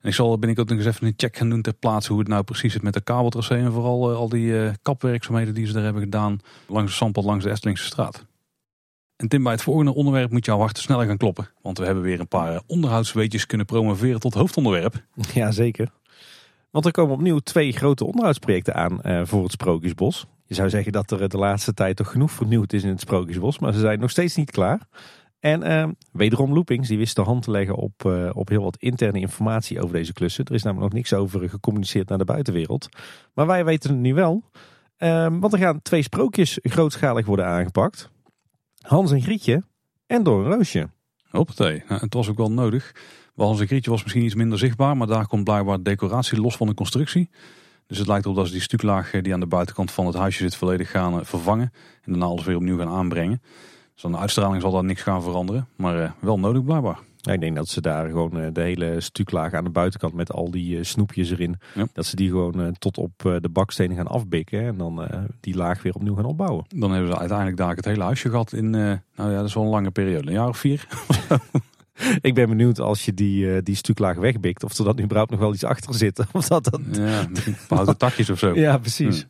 En 0.00 0.08
ik 0.08 0.14
zal 0.14 0.38
ben 0.38 0.50
ik 0.50 0.56
nog 0.56 0.70
eens 0.70 0.84
even 0.84 1.06
een 1.06 1.14
check 1.16 1.36
gaan 1.36 1.50
doen 1.50 1.62
ter 1.62 1.72
plaatse 1.72 2.10
hoe 2.10 2.20
het 2.20 2.28
nou 2.28 2.42
precies 2.42 2.72
zit 2.72 2.82
met 2.82 2.94
de 2.94 3.00
kabeltracé. 3.00 3.54
En 3.54 3.72
vooral 3.72 4.14
al 4.14 4.28
die 4.28 4.72
kapwerkzaamheden 4.82 5.54
die 5.54 5.66
ze 5.66 5.72
daar 5.72 5.82
hebben 5.82 6.02
gedaan 6.02 6.40
langs 6.66 6.90
de 6.90 6.96
Sampad, 6.96 7.24
langs 7.24 7.44
de 7.44 7.50
Estelingse 7.50 7.84
straat. 7.84 8.26
En 9.18 9.28
Tim, 9.28 9.42
bij 9.42 9.52
het 9.52 9.62
volgende 9.62 9.94
onderwerp 9.94 10.30
moet 10.30 10.44
jouw 10.44 10.58
hart 10.58 10.78
sneller 10.78 11.06
gaan 11.06 11.16
kloppen. 11.16 11.48
Want 11.62 11.78
we 11.78 11.84
hebben 11.84 12.02
weer 12.02 12.20
een 12.20 12.28
paar 12.28 12.60
onderhoudsweetjes 12.66 13.46
kunnen 13.46 13.66
promoveren 13.66 14.20
tot 14.20 14.34
hoofdonderwerp. 14.34 15.04
Ja, 15.34 15.50
zeker. 15.50 15.90
Want 16.70 16.84
er 16.84 16.90
komen 16.90 17.14
opnieuw 17.14 17.38
twee 17.38 17.72
grote 17.72 18.04
onderhoudsprojecten 18.04 18.74
aan 18.74 19.00
uh, 19.02 19.20
voor 19.24 19.42
het 19.42 19.52
Sprookjesbos. 19.52 20.26
Je 20.44 20.54
zou 20.54 20.70
zeggen 20.70 20.92
dat 20.92 21.10
er 21.10 21.28
de 21.28 21.38
laatste 21.38 21.74
tijd 21.74 21.96
toch 21.96 22.10
genoeg 22.10 22.30
vernieuwd 22.30 22.72
is 22.72 22.82
in 22.82 22.88
het 22.88 23.00
Sprookjesbos. 23.00 23.58
Maar 23.58 23.72
ze 23.72 23.80
zijn 23.80 24.00
nog 24.00 24.10
steeds 24.10 24.36
niet 24.36 24.50
klaar. 24.50 24.80
En 25.40 25.66
uh, 25.66 25.88
wederom 26.12 26.52
Loopings, 26.52 26.88
die 26.88 26.98
wist 26.98 27.16
de 27.16 27.22
hand 27.22 27.42
te 27.42 27.50
leggen 27.50 27.74
op, 27.74 28.04
uh, 28.06 28.30
op 28.32 28.48
heel 28.48 28.62
wat 28.62 28.76
interne 28.76 29.20
informatie 29.20 29.82
over 29.82 29.92
deze 29.92 30.12
klussen. 30.12 30.44
Er 30.44 30.54
is 30.54 30.62
namelijk 30.62 30.92
nog 30.92 30.98
niks 30.98 31.14
over 31.14 31.48
gecommuniceerd 31.48 32.08
naar 32.08 32.18
de 32.18 32.24
buitenwereld. 32.24 32.88
Maar 33.34 33.46
wij 33.46 33.64
weten 33.64 33.90
het 33.90 33.98
nu 33.98 34.14
wel. 34.14 34.42
want 35.40 35.52
er 35.52 35.58
gaan 35.58 35.82
twee 35.82 36.02
sprookjes 36.02 36.58
grootschalig 36.62 37.26
worden 37.26 37.46
aangepakt. 37.46 38.10
Hans 38.80 39.12
en 39.12 39.22
Grietje 39.22 39.62
en 40.06 40.22
Door 40.22 40.44
een 40.44 40.52
Roosje. 40.52 40.88
Hoppatee, 41.30 41.82
nou, 41.88 42.00
het 42.00 42.14
was 42.14 42.28
ook 42.28 42.36
wel 42.36 42.52
nodig. 42.52 42.94
Hans 43.36 43.60
en 43.60 43.66
Grietje 43.66 43.90
was 43.90 44.02
misschien 44.02 44.24
iets 44.24 44.34
minder 44.34 44.58
zichtbaar, 44.58 44.96
maar 44.96 45.06
daar 45.06 45.26
komt 45.26 45.44
blijkbaar 45.44 45.82
decoratie 45.82 46.40
los 46.40 46.56
van 46.56 46.66
de 46.66 46.74
constructie. 46.74 47.30
Dus 47.86 47.98
het 47.98 48.06
lijkt 48.06 48.24
erop 48.24 48.36
dat 48.36 48.46
ze 48.46 48.52
die 48.52 48.60
stuklaag 48.60 49.10
die 49.10 49.32
aan 49.32 49.40
de 49.40 49.46
buitenkant 49.46 49.90
van 49.90 50.06
het 50.06 50.14
huisje 50.14 50.42
zit 50.42 50.56
volledig 50.56 50.90
gaan 50.90 51.18
eh, 51.18 51.24
vervangen. 51.24 51.72
En 52.02 52.12
daarna 52.12 52.26
alles 52.26 52.44
weer 52.44 52.56
opnieuw 52.56 52.78
gaan 52.78 52.88
aanbrengen. 52.88 53.42
Dus 53.98 54.06
aan 54.06 54.12
de 54.12 54.18
uitstraling 54.18 54.62
zal 54.62 54.70
daar 54.70 54.84
niks 54.84 55.02
gaan 55.02 55.22
veranderen, 55.22 55.68
maar 55.76 55.98
uh, 55.98 56.10
wel 56.20 56.38
nodig 56.38 56.64
blijkbaar. 56.64 56.98
Ja, 57.16 57.32
ik 57.32 57.40
denk 57.40 57.56
dat 57.56 57.68
ze 57.68 57.80
daar 57.80 58.08
gewoon 58.08 58.40
eh, 58.40 58.48
de 58.52 58.60
hele 58.60 59.00
stuklaag 59.00 59.52
aan 59.52 59.64
de 59.64 59.70
buitenkant 59.70 60.14
met 60.14 60.32
al 60.32 60.50
die 60.50 60.84
snoepjes 60.84 61.30
erin, 61.30 61.58
dat 61.92 62.06
ze 62.06 62.16
die 62.16 62.28
gewoon 62.28 62.76
tot 62.78 62.98
op 62.98 63.12
de 63.40 63.48
bakstenen 63.52 63.96
gaan 63.96 64.06
afbikken 64.06 64.66
en 64.66 64.76
dan 64.76 65.08
die 65.40 65.56
laag 65.56 65.82
weer 65.82 65.94
opnieuw 65.94 66.14
gaan 66.14 66.24
opbouwen. 66.24 66.64
Dan 66.68 66.90
hebben 66.90 67.10
ze 67.10 67.18
uiteindelijk 67.18 67.56
daar 67.56 67.74
het 67.74 67.84
hele 67.84 68.02
huisje 68.02 68.30
gehad 68.30 68.52
in, 68.52 68.70
nou 68.70 69.00
ja, 69.14 69.30
dat 69.30 69.44
is 69.44 69.54
wel 69.54 69.64
een 69.64 69.70
lange 69.70 69.90
periode, 69.90 70.26
een 70.26 70.32
jaar 70.32 70.48
of 70.48 70.58
vier. 70.58 70.86
ik 72.20 72.34
ben 72.34 72.48
benieuwd 72.48 72.80
als 72.80 73.04
je 73.04 73.14
die, 73.14 73.62
die 73.62 73.76
stuklaag 73.76 74.16
wegbikt, 74.16 74.64
of 74.64 74.78
er 74.78 74.84
dan 74.84 75.00
überhaupt 75.00 75.30
nog 75.30 75.40
wel 75.40 75.54
iets 75.54 75.64
achter 75.64 75.94
zit. 75.94 76.24
Of 76.32 76.48
dat 76.48 76.64
dat... 76.64 76.80
Ja, 76.92 77.26
misschien 77.30 77.56
houten 77.68 77.96
takjes 77.96 78.30
of 78.30 78.38
zo. 78.38 78.54
Ja, 78.66 78.78
precies. 78.78 79.26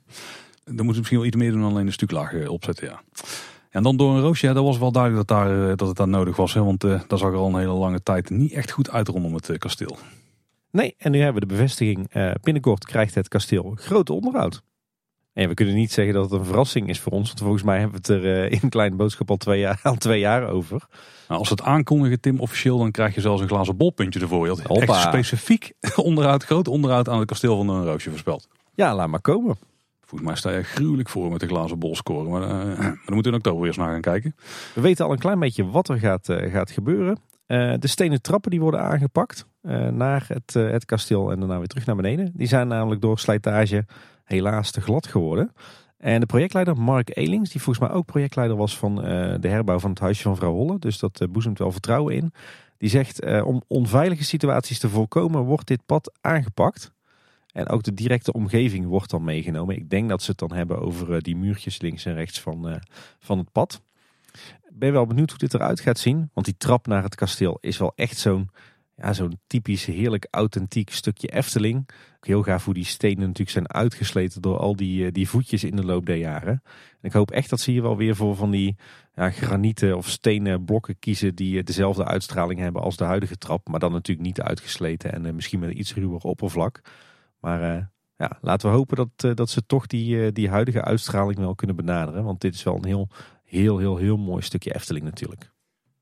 Dan 0.64 0.74
moeten 0.74 0.94
ze 0.94 0.98
misschien 0.98 1.18
wel 1.18 1.26
iets 1.26 1.36
meer 1.36 1.50
doen 1.50 1.60
dan 1.60 1.70
alleen 1.70 1.86
de 1.86 1.92
stuklaag 1.92 2.48
opzetten, 2.48 2.86
ja. 2.86 3.00
En 3.70 3.82
dan 3.82 3.96
door 3.96 4.14
een 4.14 4.20
roosje, 4.20 4.46
ja, 4.46 4.52
dat 4.52 4.64
was 4.64 4.78
wel 4.78 4.92
duidelijk 4.92 5.28
dat, 5.28 5.38
daar, 5.38 5.76
dat 5.76 5.88
het 5.88 5.96
daar 5.96 6.08
nodig 6.08 6.36
was. 6.36 6.54
Hè, 6.54 6.62
want 6.64 6.84
uh, 6.84 7.00
dat 7.06 7.18
zag 7.18 7.30
er 7.30 7.36
al 7.36 7.48
een 7.48 7.58
hele 7.58 7.72
lange 7.72 8.02
tijd 8.02 8.30
niet 8.30 8.52
echt 8.52 8.70
goed 8.70 8.90
uit 8.90 9.08
rondom 9.08 9.34
het 9.34 9.48
uh, 9.48 9.58
kasteel. 9.58 9.96
Nee, 10.70 10.94
en 10.98 11.10
nu 11.10 11.18
hebben 11.20 11.42
we 11.42 11.48
de 11.48 11.54
bevestiging. 11.54 12.14
Uh, 12.14 12.30
binnenkort 12.42 12.84
krijgt 12.84 13.14
het 13.14 13.28
kasteel 13.28 13.76
grote 13.80 14.12
onderhoud. 14.12 14.62
En 15.32 15.48
we 15.48 15.54
kunnen 15.54 15.74
niet 15.74 15.92
zeggen 15.92 16.14
dat 16.14 16.30
het 16.30 16.40
een 16.40 16.46
verrassing 16.46 16.88
is 16.88 17.00
voor 17.00 17.12
ons. 17.12 17.26
Want 17.26 17.40
volgens 17.40 17.62
mij 17.62 17.78
hebben 17.78 18.02
we 18.02 18.12
het 18.12 18.24
er 18.24 18.52
in 18.52 18.58
een 18.62 18.68
kleine 18.68 18.96
boodschap 18.96 19.30
al 19.30 19.36
twee 19.36 19.60
jaar, 19.60 19.80
al 19.92 19.96
twee 19.96 20.20
jaar 20.20 20.48
over. 20.48 20.86
Nou, 21.28 21.40
als 21.40 21.50
het 21.50 21.62
aankondigen, 21.62 22.20
Tim, 22.20 22.40
officieel, 22.40 22.78
dan 22.78 22.90
krijg 22.90 23.14
je 23.14 23.20
zelfs 23.20 23.42
een 23.42 23.48
glazen 23.48 23.76
bolpuntje 23.76 24.20
ervoor. 24.20 24.46
Je 24.46 24.62
had 24.62 24.78
echt 24.78 25.00
specifiek 25.00 25.72
onderhoud, 25.96 26.44
groot 26.44 26.68
onderhoud 26.68 27.08
aan 27.08 27.18
het 27.18 27.28
kasteel 27.28 27.56
van 27.56 27.68
een 27.68 27.84
roosje 27.84 28.10
voorspeld. 28.10 28.48
Ja, 28.74 28.94
laat 28.94 29.08
maar 29.08 29.20
komen. 29.20 29.58
Volgens 30.08 30.30
mij 30.30 30.38
sta 30.38 30.50
je 30.50 30.62
gruwelijk 30.62 31.08
voor 31.08 31.30
met 31.30 31.40
de 31.40 31.46
glazen 31.46 31.78
bol 31.78 31.96
scoren. 31.96 32.30
Maar, 32.30 32.42
uh, 32.42 32.48
maar 32.78 33.02
dan 33.04 33.14
moeten 33.14 33.22
we 33.22 33.28
in 33.28 33.34
oktober 33.34 33.66
eerst 33.66 33.78
naar 33.78 33.90
gaan 33.90 34.00
kijken. 34.00 34.34
We 34.74 34.80
weten 34.80 35.04
al 35.04 35.12
een 35.12 35.18
klein 35.18 35.38
beetje 35.38 35.70
wat 35.70 35.88
er 35.88 35.98
gaat, 35.98 36.28
uh, 36.28 36.52
gaat 36.52 36.70
gebeuren. 36.70 37.18
Uh, 37.46 37.74
de 37.78 37.86
stenen 37.86 38.22
trappen 38.22 38.50
die 38.50 38.60
worden 38.60 38.80
aangepakt 38.80 39.46
naar 39.90 40.24
het, 40.28 40.54
het 40.54 40.84
kasteel 40.84 41.30
en 41.30 41.38
daarna 41.38 41.58
weer 41.58 41.66
terug 41.66 41.86
naar 41.86 41.96
beneden. 41.96 42.32
Die 42.34 42.46
zijn 42.46 42.68
namelijk 42.68 43.00
door 43.00 43.18
slijtage 43.18 43.86
helaas 44.24 44.70
te 44.70 44.80
glad 44.80 45.06
geworden. 45.06 45.52
En 45.96 46.20
de 46.20 46.26
projectleider 46.26 46.76
Mark 46.76 47.16
Elings, 47.16 47.50
die 47.50 47.62
volgens 47.62 47.86
mij 47.86 47.96
ook 47.96 48.06
projectleider 48.06 48.56
was 48.56 48.78
van 48.78 48.94
de 49.40 49.48
herbouw 49.48 49.78
van 49.78 49.90
het 49.90 49.98
huisje 49.98 50.22
van 50.22 50.36
vrouw 50.36 50.52
Holle. 50.52 50.78
Dus 50.78 50.98
dat 50.98 51.26
boezemt 51.30 51.58
wel 51.58 51.72
vertrouwen 51.72 52.14
in. 52.14 52.32
Die 52.76 52.88
zegt 52.90 53.42
om 53.42 53.62
onveilige 53.66 54.24
situaties 54.24 54.78
te 54.78 54.88
voorkomen 54.88 55.42
wordt 55.42 55.66
dit 55.66 55.86
pad 55.86 56.12
aangepakt. 56.20 56.92
En 57.52 57.68
ook 57.68 57.82
de 57.82 57.94
directe 57.94 58.32
omgeving 58.32 58.86
wordt 58.86 59.10
dan 59.10 59.24
meegenomen. 59.24 59.76
Ik 59.76 59.90
denk 59.90 60.08
dat 60.08 60.22
ze 60.22 60.30
het 60.30 60.38
dan 60.38 60.52
hebben 60.52 60.80
over 60.80 61.14
eh, 61.14 61.20
die 61.20 61.36
muurtjes 61.36 61.80
links 61.80 62.04
en 62.04 62.14
rechts 62.14 62.40
van, 62.40 62.68
uh, 62.68 62.76
van 63.18 63.38
het 63.38 63.52
pad. 63.52 63.82
Ben 64.68 64.92
wel 64.92 65.06
benieuwd 65.06 65.30
hoe 65.30 65.38
dit 65.38 65.54
eruit 65.54 65.80
gaat 65.80 65.98
zien. 65.98 66.30
Want 66.32 66.46
die 66.46 66.56
trap 66.58 66.86
naar 66.86 67.02
het 67.02 67.14
kasteel 67.14 67.58
is 67.60 67.78
wel 67.78 67.92
echt 67.94 68.16
zo'n 68.16 68.50
ja, 69.00 69.12
zo'n 69.12 69.40
typisch 69.46 69.84
heerlijk 69.84 70.26
authentiek 70.30 70.90
stukje 70.90 71.28
Efteling. 71.28 71.88
Ook 72.16 72.26
heel 72.26 72.42
gaaf 72.42 72.64
hoe 72.64 72.74
die 72.74 72.84
stenen 72.84 73.18
natuurlijk 73.18 73.50
zijn 73.50 73.72
uitgesleten 73.72 74.42
door 74.42 74.58
al 74.58 74.76
die, 74.76 75.06
eh, 75.06 75.12
die 75.12 75.28
voetjes 75.28 75.64
in 75.64 75.76
de 75.76 75.84
loop 75.84 76.06
der 76.06 76.16
jaren. 76.16 76.62
En 77.00 77.08
ik 77.08 77.12
hoop 77.12 77.30
echt 77.30 77.50
dat 77.50 77.60
ze 77.60 77.70
hier 77.70 77.82
wel 77.82 77.96
weer 77.96 78.16
voor 78.16 78.36
van 78.36 78.50
die 78.50 78.76
ja, 79.14 79.30
granieten 79.30 79.96
of 79.96 80.08
stenen 80.08 80.64
blokken 80.64 80.98
kiezen 80.98 81.34
die 81.34 81.62
dezelfde 81.62 82.04
uitstraling 82.04 82.60
hebben 82.60 82.82
als 82.82 82.96
de 82.96 83.04
huidige 83.04 83.36
trap. 83.36 83.68
Maar 83.68 83.80
dan 83.80 83.92
natuurlijk 83.92 84.26
niet 84.26 84.40
uitgesleten 84.40 85.12
en 85.12 85.34
misschien 85.34 85.58
met 85.58 85.68
een 85.68 85.78
iets 85.78 85.94
ruwer 85.94 86.20
oppervlak. 86.20 86.80
Maar 87.40 87.76
uh, 87.76 87.82
ja, 88.16 88.38
laten 88.40 88.70
we 88.70 88.76
hopen 88.76 88.96
dat, 88.96 89.08
uh, 89.24 89.34
dat 89.34 89.50
ze 89.50 89.66
toch 89.66 89.86
die, 89.86 90.16
uh, 90.16 90.28
die 90.32 90.48
huidige 90.48 90.82
uitstraling 90.82 91.38
wel 91.38 91.54
kunnen 91.54 91.76
benaderen. 91.76 92.24
Want 92.24 92.40
dit 92.40 92.54
is 92.54 92.62
wel 92.62 92.76
een 92.76 92.84
heel, 92.84 93.08
heel, 93.44 93.78
heel, 93.78 93.96
heel 93.96 94.16
mooi 94.16 94.42
stukje 94.42 94.74
Efteling 94.74 95.04
natuurlijk. 95.04 95.50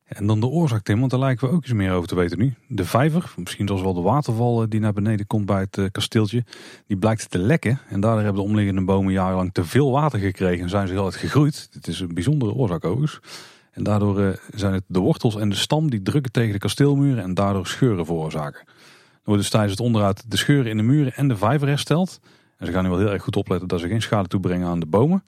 En 0.05 0.27
dan 0.27 0.41
de 0.41 0.47
oorzaak, 0.47 0.83
Tim, 0.83 0.99
want 0.99 1.11
daar 1.11 1.21
lijken 1.21 1.49
we 1.49 1.55
ook 1.55 1.63
iets 1.63 1.73
meer 1.73 1.93
over 1.93 2.09
te 2.09 2.15
weten 2.15 2.39
nu. 2.39 2.55
De 2.69 2.85
vijver, 2.85 3.35
misschien 3.37 3.67
zoals 3.67 3.83
wel 3.83 3.95
de 3.95 4.01
waterval 4.01 4.69
die 4.69 4.81
naar 4.81 4.93
beneden 4.93 5.27
komt 5.27 5.47
bij 5.47 5.61
het 5.71 5.91
kasteeltje, 5.93 6.45
die 6.87 6.97
blijkt 6.97 7.31
te 7.31 7.39
lekken. 7.39 7.81
En 7.89 8.01
daardoor 8.01 8.23
hebben 8.23 8.43
de 8.43 8.49
omliggende 8.49 8.85
bomen 8.85 9.13
jarenlang 9.13 9.53
te 9.53 9.65
veel 9.65 9.91
water 9.91 10.19
gekregen 10.19 10.63
en 10.63 10.69
zijn 10.69 10.87
ze 10.87 10.93
heel 10.93 11.07
erg 11.07 11.21
gegroeid. 11.21 11.73
Dit 11.73 11.87
is 11.87 12.01
een 12.01 12.15
bijzondere 12.15 12.53
oorzaak 12.53 12.85
overigens. 12.85 13.21
En 13.71 13.83
daardoor 13.83 14.41
zijn 14.55 14.73
het 14.73 14.85
de 14.87 14.99
wortels 14.99 15.37
en 15.37 15.49
de 15.49 15.55
stam 15.55 15.91
die 15.91 16.03
drukken 16.03 16.33
tegen 16.33 16.53
de 16.53 16.59
kasteelmuren 16.59 17.23
en 17.23 17.35
daardoor 17.35 17.67
scheuren 17.67 18.07
veroorzaken 18.07 18.65
worden 19.27 19.43
dus 19.43 19.51
tijdens 19.51 19.73
het 19.73 19.81
onderhoud 19.81 20.31
de 20.31 20.37
scheuren 20.37 20.71
in 20.71 20.77
de 20.77 20.83
muren 20.83 21.15
en 21.15 21.29
de 21.29 21.37
vijver 21.37 21.69
hersteld. 21.69 22.21
En 22.59 22.67
ze 22.67 22.73
gaan 22.73 22.83
nu 22.83 22.91
wel 22.91 22.99
heel 22.99 23.13
erg 23.13 23.23
goed 23.23 23.37
opletten 23.37 23.69
dat 23.69 23.81
ze 23.81 23.89
geen 23.89 24.03
schade 24.03 24.29
toebrengen 24.29 24.69
aan 24.69 24.81
de 24.81 24.87
bomen. 24.87 25.25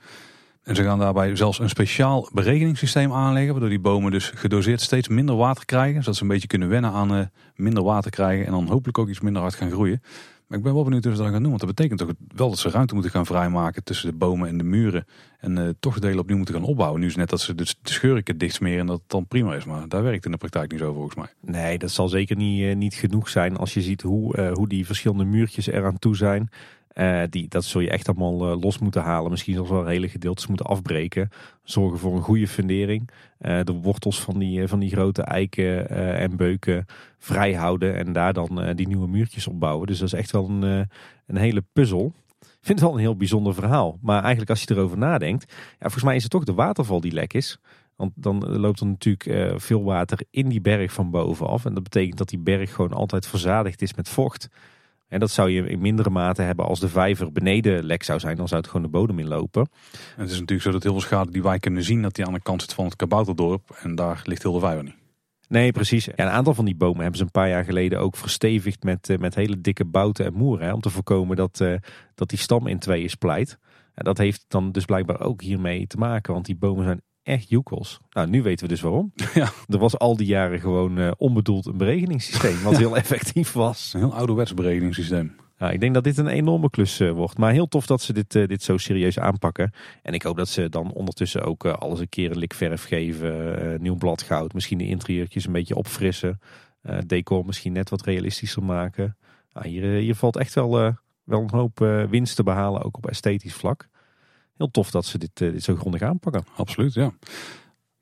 En 0.62 0.76
ze 0.76 0.82
gaan 0.82 0.98
daarbij 0.98 1.36
zelfs 1.36 1.58
een 1.58 1.68
speciaal 1.68 2.28
berekeningssysteem 2.32 3.12
aanleggen, 3.12 3.50
waardoor 3.50 3.68
die 3.68 3.78
bomen 3.78 4.10
dus 4.10 4.32
gedoseerd 4.34 4.80
steeds 4.80 5.08
minder 5.08 5.36
water 5.36 5.64
krijgen. 5.64 6.00
Zodat 6.00 6.16
ze 6.16 6.22
een 6.22 6.28
beetje 6.28 6.46
kunnen 6.46 6.68
wennen 6.68 6.90
aan 6.90 7.14
uh, 7.14 7.24
minder 7.54 7.82
water 7.82 8.10
krijgen 8.10 8.46
en 8.46 8.52
dan 8.52 8.68
hopelijk 8.68 8.98
ook 8.98 9.08
iets 9.08 9.20
minder 9.20 9.42
hard 9.42 9.54
gaan 9.54 9.70
groeien. 9.70 10.02
Maar 10.48 10.58
ik 10.58 10.64
ben 10.64 10.74
wel 10.74 10.84
benieuwd 10.84 11.04
hoe 11.04 11.14
ze 11.14 11.22
dat 11.22 11.30
gaan 11.30 11.40
doen, 11.40 11.48
want 11.48 11.60
dat 11.60 11.74
betekent 11.74 11.98
toch 11.98 12.12
wel 12.34 12.48
dat 12.48 12.58
ze 12.58 12.70
ruimte 12.70 12.94
moeten 12.94 13.12
gaan 13.12 13.26
vrijmaken 13.26 13.84
tussen 13.84 14.10
de 14.10 14.16
bomen 14.16 14.48
en 14.48 14.58
de 14.58 14.64
muren. 14.64 15.06
En 15.40 15.56
uh, 15.56 15.68
toch 15.80 15.98
delen 15.98 16.18
opnieuw 16.18 16.36
moeten 16.36 16.54
gaan 16.54 16.64
opbouwen. 16.64 17.00
Nu 17.00 17.06
is 17.06 17.16
net 17.16 17.28
dat 17.30 17.40
ze 17.40 17.54
de, 17.54 17.64
de 17.64 17.92
scheuren 17.92 18.38
dicht 18.38 18.54
smeren 18.54 18.80
en 18.80 18.86
dat 18.86 18.98
het 18.98 19.10
dan 19.10 19.26
prima 19.26 19.54
is. 19.54 19.64
Maar 19.64 19.88
daar 19.88 20.02
werkt 20.02 20.24
in 20.24 20.30
de 20.30 20.36
praktijk 20.36 20.70
niet 20.70 20.80
zo 20.80 20.92
volgens 20.92 21.14
mij. 21.14 21.28
Nee, 21.40 21.78
dat 21.78 21.90
zal 21.90 22.08
zeker 22.08 22.36
niet, 22.36 22.60
uh, 22.60 22.76
niet 22.76 22.94
genoeg 22.94 23.28
zijn 23.28 23.56
als 23.56 23.74
je 23.74 23.82
ziet 23.82 24.02
hoe, 24.02 24.36
uh, 24.36 24.52
hoe 24.52 24.68
die 24.68 24.86
verschillende 24.86 25.24
muurtjes 25.24 25.66
eraan 25.66 25.98
toe 25.98 26.16
zijn. 26.16 26.50
Uh, 27.00 27.22
die, 27.30 27.48
dat 27.48 27.64
zul 27.64 27.80
je 27.80 27.90
echt 27.90 28.08
allemaal 28.08 28.50
uh, 28.50 28.60
los 28.60 28.78
moeten 28.78 29.02
halen. 29.02 29.30
Misschien 29.30 29.54
zelfs 29.54 29.70
wel 29.70 29.86
hele 29.86 30.08
gedeeltes 30.08 30.46
moeten 30.46 30.66
afbreken. 30.66 31.28
Zorgen 31.62 31.98
voor 31.98 32.14
een 32.14 32.22
goede 32.22 32.48
fundering. 32.48 33.10
Uh, 33.40 33.60
de 33.64 33.72
wortels 33.72 34.20
van 34.20 34.38
die, 34.38 34.68
van 34.68 34.78
die 34.78 34.90
grote 34.90 35.22
eiken 35.22 35.88
en 36.18 36.36
beuken 36.36 36.86
vrij 37.18 37.54
houden. 37.54 37.96
En 37.96 38.12
daar 38.12 38.32
dan 38.32 38.72
die 38.74 38.86
nieuwe 38.86 39.08
muurtjes 39.08 39.46
opbouwen. 39.46 39.86
Dus 39.86 39.98
dat 39.98 40.06
is 40.06 40.18
echt 40.18 40.30
wel 40.30 40.48
een, 40.48 40.62
een 41.26 41.36
hele 41.36 41.64
puzzel. 41.72 42.14
Ik 42.40 42.46
vind 42.60 42.78
het 42.78 42.88
wel 42.88 42.92
een 42.92 43.04
heel 43.04 43.16
bijzonder 43.16 43.54
verhaal. 43.54 43.98
Maar 44.02 44.20
eigenlijk 44.20 44.50
als 44.50 44.62
je 44.62 44.74
erover 44.74 44.98
nadenkt. 44.98 45.52
Ja, 45.52 45.76
volgens 45.78 46.04
mij 46.04 46.16
is 46.16 46.22
het 46.22 46.30
toch 46.30 46.44
de 46.44 46.54
waterval 46.54 47.00
die 47.00 47.12
lek 47.12 47.32
is. 47.32 47.58
Want 47.96 48.12
dan 48.14 48.58
loopt 48.58 48.80
er 48.80 48.86
natuurlijk 48.86 49.60
veel 49.60 49.84
water 49.84 50.20
in 50.30 50.48
die 50.48 50.60
berg 50.60 50.92
van 50.92 51.10
bovenaf. 51.10 51.64
En 51.64 51.74
dat 51.74 51.82
betekent 51.82 52.18
dat 52.18 52.28
die 52.28 52.38
berg 52.38 52.74
gewoon 52.74 52.92
altijd 52.92 53.26
verzadigd 53.26 53.82
is 53.82 53.94
met 53.94 54.08
vocht. 54.08 54.48
En 55.08 55.20
dat 55.20 55.30
zou 55.30 55.50
je 55.50 55.68
in 55.68 55.80
mindere 55.80 56.10
mate 56.10 56.42
hebben 56.42 56.64
als 56.64 56.80
de 56.80 56.88
vijver 56.88 57.32
beneden 57.32 57.84
lek 57.84 58.02
zou 58.02 58.18
zijn. 58.18 58.36
Dan 58.36 58.48
zou 58.48 58.60
het 58.60 58.70
gewoon 58.70 58.86
de 58.86 58.92
bodem 58.92 59.18
inlopen. 59.18 59.62
En 60.16 60.22
het 60.22 60.30
is 60.30 60.40
natuurlijk 60.40 60.62
zo 60.62 60.70
dat 60.70 60.82
heel 60.82 60.92
veel 60.92 61.00
schade 61.00 61.30
die 61.30 61.42
wij 61.42 61.58
kunnen 61.58 61.82
zien, 61.82 62.02
dat 62.02 62.14
die 62.14 62.26
aan 62.26 62.32
de 62.32 62.42
kant 62.42 62.60
zit 62.62 62.74
van 62.74 62.84
het 62.84 62.96
kabouterdorp. 62.96 63.78
En 63.82 63.94
daar 63.94 64.20
ligt 64.24 64.42
heel 64.42 64.52
de 64.52 64.60
vijver 64.60 64.84
niet. 64.84 64.96
Nee, 65.48 65.72
precies. 65.72 66.04
Ja, 66.04 66.12
een 66.16 66.28
aantal 66.28 66.54
van 66.54 66.64
die 66.64 66.76
bomen 66.76 67.00
hebben 67.00 67.18
ze 67.18 67.22
een 67.22 67.30
paar 67.30 67.48
jaar 67.48 67.64
geleden 67.64 68.00
ook 68.00 68.16
verstevigd 68.16 68.82
met, 68.82 69.08
uh, 69.08 69.18
met 69.18 69.34
hele 69.34 69.60
dikke 69.60 69.84
bouten 69.84 70.24
en 70.24 70.34
moeren. 70.34 70.66
Hè, 70.66 70.72
om 70.72 70.80
te 70.80 70.90
voorkomen 70.90 71.36
dat, 71.36 71.60
uh, 71.60 71.74
dat 72.14 72.28
die 72.28 72.38
stam 72.38 72.66
in 72.66 72.78
tweeën 72.78 73.10
splijt. 73.10 73.58
En 73.94 74.04
dat 74.04 74.18
heeft 74.18 74.44
dan 74.48 74.72
dus 74.72 74.84
blijkbaar 74.84 75.20
ook 75.20 75.42
hiermee 75.42 75.86
te 75.86 75.96
maken. 75.96 76.32
Want 76.32 76.46
die 76.46 76.56
bomen 76.56 76.84
zijn 76.84 77.02
echt 77.28 77.48
joekels. 77.48 78.00
Nou, 78.10 78.28
nu 78.28 78.42
weten 78.42 78.66
we 78.66 78.72
dus 78.72 78.80
waarom. 78.80 79.12
Ja. 79.34 79.52
Er 79.66 79.78
was 79.78 79.98
al 79.98 80.16
die 80.16 80.26
jaren 80.26 80.60
gewoon 80.60 80.98
uh, 80.98 81.10
onbedoeld 81.16 81.66
een 81.66 81.76
beregeningssysteem. 81.76 82.62
Wat 82.62 82.76
heel 82.84 82.96
effectief 82.96 83.52
was. 83.52 83.90
Een 83.94 84.00
heel 84.00 84.14
ouderwets 84.14 84.54
beregeningssysteem. 84.54 85.36
Nou, 85.58 85.72
ik 85.72 85.80
denk 85.80 85.94
dat 85.94 86.04
dit 86.04 86.18
een 86.18 86.26
enorme 86.26 86.70
klus 86.70 87.00
uh, 87.00 87.12
wordt. 87.12 87.38
Maar 87.38 87.52
heel 87.52 87.68
tof 87.68 87.86
dat 87.86 88.00
ze 88.02 88.12
dit, 88.12 88.34
uh, 88.34 88.46
dit 88.46 88.62
zo 88.62 88.76
serieus 88.76 89.18
aanpakken. 89.18 89.72
En 90.02 90.14
ik 90.14 90.22
hoop 90.22 90.36
dat 90.36 90.48
ze 90.48 90.68
dan 90.68 90.92
ondertussen 90.92 91.42
ook 91.42 91.66
alles 91.66 92.00
een 92.00 92.08
keer 92.08 92.30
een 92.30 92.38
lik 92.38 92.54
verf 92.54 92.84
geven. 92.84 93.82
nieuw 93.82 93.96
bladgoud. 93.96 94.54
Misschien 94.54 94.78
de 94.78 94.86
interieurtjes 94.86 95.46
een 95.46 95.52
beetje 95.52 95.76
opfrissen. 95.76 96.40
decor 97.06 97.46
misschien 97.46 97.72
net 97.72 97.90
wat 97.90 98.02
realistischer 98.04 98.62
maken. 98.62 99.16
Nou, 99.52 99.68
hier, 99.68 99.84
hier 99.84 100.14
valt 100.14 100.36
echt 100.36 100.54
wel, 100.54 100.70
wel 101.24 101.40
een 101.40 101.50
hoop 101.50 101.78
winst 102.10 102.36
te 102.36 102.42
behalen. 102.42 102.82
Ook 102.82 102.96
op 102.96 103.06
esthetisch 103.06 103.54
vlak. 103.54 103.88
Heel 104.58 104.70
tof 104.70 104.90
dat 104.90 105.04
ze 105.04 105.18
dit, 105.18 105.36
dit 105.36 105.62
zo 105.62 105.76
grondig 105.76 106.02
aanpakken. 106.02 106.44
Absoluut, 106.56 106.94
ja. 106.94 107.12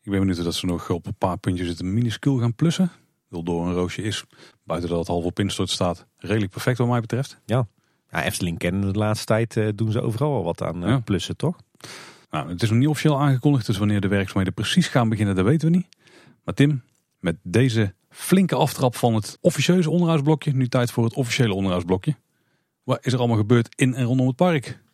Ik 0.03 0.11
ben 0.13 0.21
benieuwd 0.21 0.45
dat 0.45 0.55
ze 0.55 0.67
nog 0.67 0.91
op 0.91 1.07
een 1.07 1.15
paar 1.19 1.39
puntjes 1.39 1.69
het 1.69 1.83
minuscuul 1.83 2.39
gaan 2.39 2.55
plussen 2.55 2.91
wil 3.29 3.43
door 3.43 3.67
een 3.67 3.73
roosje 3.73 4.03
is. 4.03 4.25
Buiten 4.65 4.91
dat 4.91 4.99
het 4.99 5.09
half 5.09 5.25
op 5.25 5.39
instort 5.39 5.71
staat. 5.71 6.07
Redelijk 6.17 6.53
perfect 6.53 6.79
wat 6.79 6.89
mij 6.89 7.01
betreft. 7.01 7.41
Ja, 7.45 7.67
ja 8.11 8.25
Efteling 8.25 8.59
kennen 8.59 8.93
de 8.93 8.99
laatste 8.99 9.27
tijd 9.27 9.57
uh, 9.57 9.69
doen 9.75 9.93
ze 9.93 10.01
overal 10.01 10.33
wel 10.33 10.45
wat 10.45 10.63
aan 10.63 10.81
ja. 10.81 10.99
plussen, 10.99 11.37
toch? 11.37 11.57
Nou, 12.31 12.49
het 12.49 12.63
is 12.63 12.71
nog 12.71 12.79
niet 12.79 12.89
officieel 12.89 13.21
aangekondigd. 13.21 13.67
Dus 13.67 13.79
wanneer 13.79 14.01
de 14.01 14.09
werkzaamheden 14.09 14.55
precies 14.55 14.89
gaan 14.89 15.09
beginnen, 15.09 15.35
dat 15.35 15.45
weten 15.45 15.71
we 15.71 15.77
niet. 15.77 15.89
Maar 16.45 16.55
Tim, 16.55 16.83
met 17.19 17.37
deze 17.43 17.95
flinke 18.09 18.55
aftrap 18.55 18.97
van 18.97 19.15
het 19.15 19.39
officieuze 19.41 19.91
onderhoudsblokje. 19.91 20.53
Nu 20.53 20.69
tijd 20.69 20.91
voor 20.91 21.05
het 21.05 21.15
officiële 21.15 21.55
onderhoudsblokje. 21.55 22.17
Wat 22.83 23.07
is 23.07 23.13
er 23.13 23.19
allemaal 23.19 23.37
gebeurd 23.37 23.75
in 23.81 23.95
en 23.95 24.05
rondom 24.05 24.27
het 24.27 24.37
park? 24.37 24.85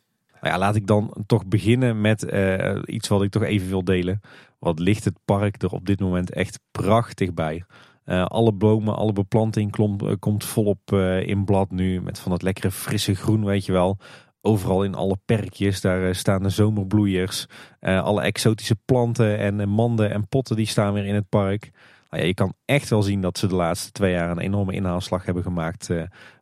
Nou 0.42 0.54
ja, 0.54 0.60
laat 0.60 0.74
ik 0.74 0.86
dan 0.86 1.14
toch 1.26 1.46
beginnen 1.46 2.00
met 2.00 2.32
uh, 2.32 2.78
iets 2.84 3.08
wat 3.08 3.22
ik 3.22 3.30
toch 3.30 3.42
even 3.42 3.68
wil 3.68 3.84
delen. 3.84 4.20
Wat 4.58 4.78
ligt 4.78 5.04
het 5.04 5.18
park 5.24 5.62
er 5.62 5.70
op 5.70 5.86
dit 5.86 6.00
moment 6.00 6.32
echt 6.32 6.60
prachtig 6.70 7.34
bij. 7.34 7.64
Uh, 8.06 8.24
alle 8.24 8.52
bomen, 8.52 8.96
alle 8.96 9.12
beplanting 9.12 9.78
uh, 9.78 10.12
komt 10.18 10.44
volop 10.44 10.92
in 11.24 11.44
blad 11.44 11.70
nu. 11.70 12.00
Met 12.00 12.18
van 12.18 12.32
het 12.32 12.42
lekkere 12.42 12.70
frisse 12.70 13.14
groen, 13.14 13.44
weet 13.44 13.66
je 13.66 13.72
wel. 13.72 13.98
Overal 14.40 14.84
in 14.84 14.94
alle 14.94 15.16
perkjes, 15.24 15.80
daar 15.80 16.14
staan 16.14 16.42
de 16.42 16.48
zomerbloeiers. 16.48 17.46
alle 17.80 18.22
exotische 18.22 18.76
planten 18.84 19.38
en 19.38 19.68
manden 19.68 20.10
en 20.10 20.28
potten 20.28 20.56
die 20.56 20.66
staan 20.66 20.92
weer 20.92 21.06
in 21.06 21.14
het 21.14 21.28
park. 21.28 21.70
Nou 22.12 22.24
ja, 22.24 22.30
je 22.30 22.34
kan 22.34 22.54
echt 22.64 22.88
wel 22.88 23.02
zien 23.02 23.20
dat 23.20 23.38
ze 23.38 23.46
de 23.46 23.54
laatste 23.54 23.92
twee 23.92 24.12
jaar 24.12 24.30
een 24.30 24.38
enorme 24.38 24.72
inhaalslag 24.72 25.24
hebben 25.24 25.42
gemaakt 25.42 25.90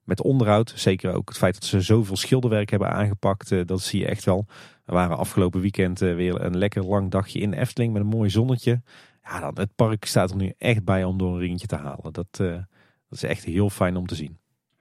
met 0.05 0.23
onderhoud. 0.23 0.73
Zeker 0.77 1.15
ook 1.15 1.29
het 1.29 1.39
feit 1.39 1.55
dat 1.55 1.65
ze 1.65 1.81
zoveel 1.81 2.17
schilderwerk 2.17 2.71
hebben 2.71 2.91
aangepakt, 2.91 3.67
dat 3.69 3.81
zie 3.81 4.01
je 4.01 4.07
echt 4.07 4.25
wel. 4.25 4.47
We 4.85 4.93
waren 4.93 5.17
afgelopen 5.17 5.61
weekend 5.61 5.99
weer 5.99 6.41
een 6.41 6.59
lekker 6.59 6.85
lang 6.85 7.11
dagje 7.11 7.39
in 7.39 7.53
Efteling 7.53 7.93
met 7.93 8.03
een 8.03 8.09
mooi 8.09 8.31
zonnetje. 8.31 8.83
Ja, 9.23 9.41
dan, 9.41 9.51
het 9.55 9.75
park 9.75 10.05
staat 10.05 10.31
er 10.31 10.37
nu 10.37 10.53
echt 10.59 10.85
bij 10.85 11.05
om 11.05 11.19
door 11.19 11.33
een 11.33 11.39
ringetje 11.39 11.67
te 11.67 11.77
halen. 11.77 12.13
Dat, 12.13 12.27
dat 12.31 12.67
is 13.11 13.23
echt 13.23 13.45
heel 13.45 13.71
fijn 13.71 13.97
om 13.97 14.07
te 14.07 14.15
zien. 14.15 14.39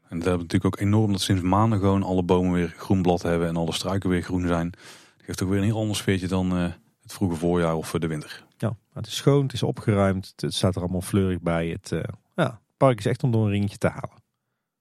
En 0.08 0.18
dat 0.18 0.28
hebben 0.28 0.46
natuurlijk 0.48 0.76
ook 0.76 0.80
enorm 0.80 1.12
dat 1.12 1.22
sinds 1.22 1.42
maanden 1.42 1.80
gewoon 1.80 2.04
alle 2.04 2.24
bomen 2.24 2.54
weer 2.54 2.74
groen 2.78 3.02
blad 3.02 3.22
hebben 3.22 3.48
en 3.48 3.56
alle 3.56 3.74
struiken 3.74 4.10
weer 4.10 4.22
groen 4.22 4.48
zijn. 4.48 4.74
Geeft 5.18 5.44
ook 5.44 5.50
weer 5.50 5.58
een 5.58 5.64
heel 5.64 5.80
ander 5.80 5.96
sfeertje 5.96 6.28
dan 6.28 6.52
het 6.52 7.14
vroege 7.14 7.36
voorjaar 7.36 7.76
of 7.76 7.92
de 7.92 8.08
winter. 8.08 8.48
Ja, 8.62 8.76
het 8.94 9.08
is 9.08 9.16
schoon, 9.16 9.44
het 9.44 9.54
is 9.54 9.64
opgeruimd, 9.64 10.34
het 10.36 10.54
staat 10.54 10.76
er 10.76 10.82
allemaal 10.82 11.02
fleurig 11.02 11.42
bij. 11.42 11.68
Het, 11.68 11.92
uh, 11.92 12.00
ja, 12.36 12.44
het 12.44 12.78
park 12.78 13.00
is 13.00 13.06
echt 13.06 13.24
om 13.24 13.32
door 13.32 13.46
een 13.46 13.52
ringetje 13.52 13.78
te 13.78 13.88
halen. 13.88 14.18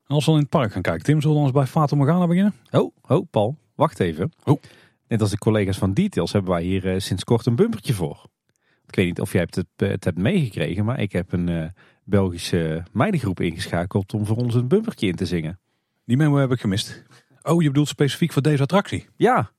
En 0.07 0.15
als 0.15 0.25
we 0.25 0.31
dan 0.31 0.35
in 0.35 0.47
het 0.47 0.51
park 0.51 0.73
gaan 0.73 0.83
kijken, 0.83 1.05
Tim, 1.05 1.21
zullen 1.21 1.37
we 1.37 1.43
ons 1.43 1.53
bij 1.53 1.67
Fata 1.67 1.97
Morgana 1.97 2.27
beginnen? 2.27 2.55
Oh, 2.71 2.95
oh, 3.07 3.27
Paul, 3.31 3.57
wacht 3.75 4.01
even. 4.01 4.33
Oh. 4.45 4.63
Net 5.09 5.21
als 5.21 5.31
de 5.31 5.39
collega's 5.39 5.79
van 5.79 5.93
Details 5.93 6.33
hebben 6.33 6.51
wij 6.51 6.63
hier 6.63 7.01
sinds 7.01 7.25
kort 7.25 7.47
een 7.47 7.57
bumpertje 7.57 7.95
voor. 7.95 8.27
Ik 8.87 8.95
weet 8.95 9.07
niet 9.07 9.21
of 9.21 9.33
jij 9.33 9.49
het, 9.51 9.65
het 9.77 10.05
hebt 10.05 10.19
meegekregen, 10.19 10.85
maar 10.85 11.01
ik 11.01 11.13
heb 11.13 11.33
een 11.33 11.49
uh, 11.49 11.67
Belgische 12.05 12.83
meidengroep 12.93 13.41
ingeschakeld 13.41 14.15
om 14.15 14.27
voor 14.27 14.37
ons 14.37 14.55
een 14.55 14.69
bumpertje 14.69 15.07
in 15.07 15.17
te 15.17 15.27
zingen. 15.27 15.61
Die 16.05 16.17
memo 16.17 16.37
heb 16.37 16.53
ik 16.53 16.61
gemist. 16.61 17.05
Oh, 17.43 17.63
je 17.63 17.69
bedoelt 17.69 17.89
specifiek 17.89 18.33
voor 18.33 18.43
deze 18.43 18.63
attractie? 18.63 19.07
Ja. 19.17 19.51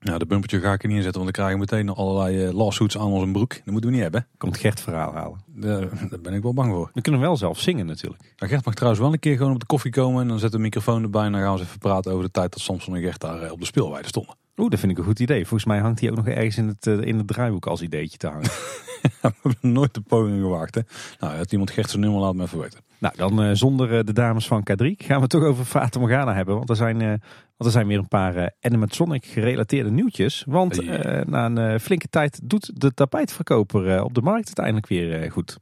Nou, 0.00 0.18
de 0.18 0.26
bumpertje 0.26 0.60
ga 0.60 0.72
ik 0.72 0.82
er 0.82 0.88
niet 0.88 0.96
inzetten, 0.96 1.22
want 1.22 1.34
dan 1.34 1.44
krijgen 1.44 1.66
we 1.66 1.76
meteen 1.76 1.94
allerlei 1.94 2.46
uh, 2.46 2.52
lawsuits 2.52 2.98
aan 2.98 3.06
onze 3.06 3.30
broek. 3.30 3.54
Dat 3.54 3.66
moeten 3.66 3.90
we 3.90 3.96
niet 3.96 4.04
hebben. 4.04 4.26
Komt 4.38 4.56
Gert 4.56 4.80
verhaal 4.80 5.12
halen. 5.12 5.40
Daar, 5.46 5.80
daar 6.10 6.20
ben 6.20 6.34
ik 6.34 6.42
wel 6.42 6.54
bang 6.54 6.72
voor. 6.72 6.90
We 6.92 7.00
kunnen 7.00 7.20
wel 7.20 7.36
zelf 7.36 7.60
zingen 7.60 7.86
natuurlijk. 7.86 8.22
Nou, 8.36 8.52
Gert 8.52 8.64
mag 8.64 8.74
trouwens 8.74 9.02
wel 9.02 9.12
een 9.12 9.18
keer 9.18 9.36
gewoon 9.36 9.52
op 9.52 9.60
de 9.60 9.66
koffie 9.66 9.90
komen 9.90 10.22
en 10.22 10.28
dan 10.28 10.38
we 10.38 10.50
de 10.50 10.58
microfoon 10.58 11.02
erbij 11.02 11.24
en 11.24 11.32
dan 11.32 11.40
gaan 11.40 11.52
we 11.52 11.58
eens 11.58 11.68
even 11.68 11.78
praten 11.78 12.12
over 12.12 12.24
de 12.24 12.30
tijd 12.30 12.52
dat 12.52 12.60
Samson 12.60 12.96
en 12.96 13.02
Gert 13.02 13.20
daar 13.20 13.44
uh, 13.44 13.52
op 13.52 13.60
de 13.60 13.66
speelweide 13.66 14.08
stonden. 14.08 14.36
Oeh, 14.56 14.70
dat 14.70 14.78
vind 14.78 14.92
ik 14.92 14.98
een 14.98 15.04
goed 15.04 15.20
idee. 15.20 15.46
Volgens 15.46 15.64
mij 15.64 15.78
hangt 15.78 16.00
hij 16.00 16.10
ook 16.10 16.16
nog 16.16 16.26
ergens 16.26 16.56
in 16.56 16.66
het, 16.68 16.86
uh, 16.86 17.00
in 17.00 17.18
het 17.18 17.26
draaiboek 17.26 17.66
als 17.66 17.82
ideetje 17.82 18.18
te 18.18 18.26
hangen. 18.26 18.50
we 19.22 19.32
hebben 19.42 19.56
nooit 19.60 19.94
de 19.94 20.00
poging 20.00 20.40
gewaagd. 20.40 20.74
Hè? 20.74 20.80
Nou, 21.20 21.36
had 21.36 21.52
iemand 21.52 21.70
Gert 21.70 21.90
zijn 21.90 22.02
nummer, 22.02 22.20
laat 22.20 22.34
me 22.34 22.42
even 22.42 22.58
weten. 22.58 22.80
Nou, 22.98 23.16
dan 23.16 23.44
uh, 23.44 23.50
zonder 23.52 23.92
uh, 23.92 24.00
de 24.04 24.12
dames 24.12 24.46
van 24.46 24.60
K3 24.60 24.76
gaan 24.76 25.16
we 25.16 25.22
het 25.22 25.30
toch 25.30 25.42
over 25.42 25.64
Fata 25.64 25.98
Morgana 25.98 26.34
hebben. 26.34 26.54
Want 26.56 26.70
er 26.70 26.76
zijn, 26.76 27.00
uh, 27.00 27.08
want 27.08 27.20
er 27.56 27.70
zijn 27.70 27.86
weer 27.86 27.98
een 27.98 28.08
paar 28.08 28.52
Animatronic 28.60 29.24
gerelateerde 29.24 29.90
nieuwtjes. 29.90 30.44
Want 30.46 30.84
na 31.26 31.44
een 31.44 31.80
flinke 31.80 32.08
tijd 32.08 32.40
doet 32.44 32.80
de 32.80 32.94
tapijtverkoper 32.94 34.02
op 34.02 34.14
de 34.14 34.22
markt 34.22 34.46
uiteindelijk 34.46 34.86
weer 34.86 35.30
goed. 35.32 35.58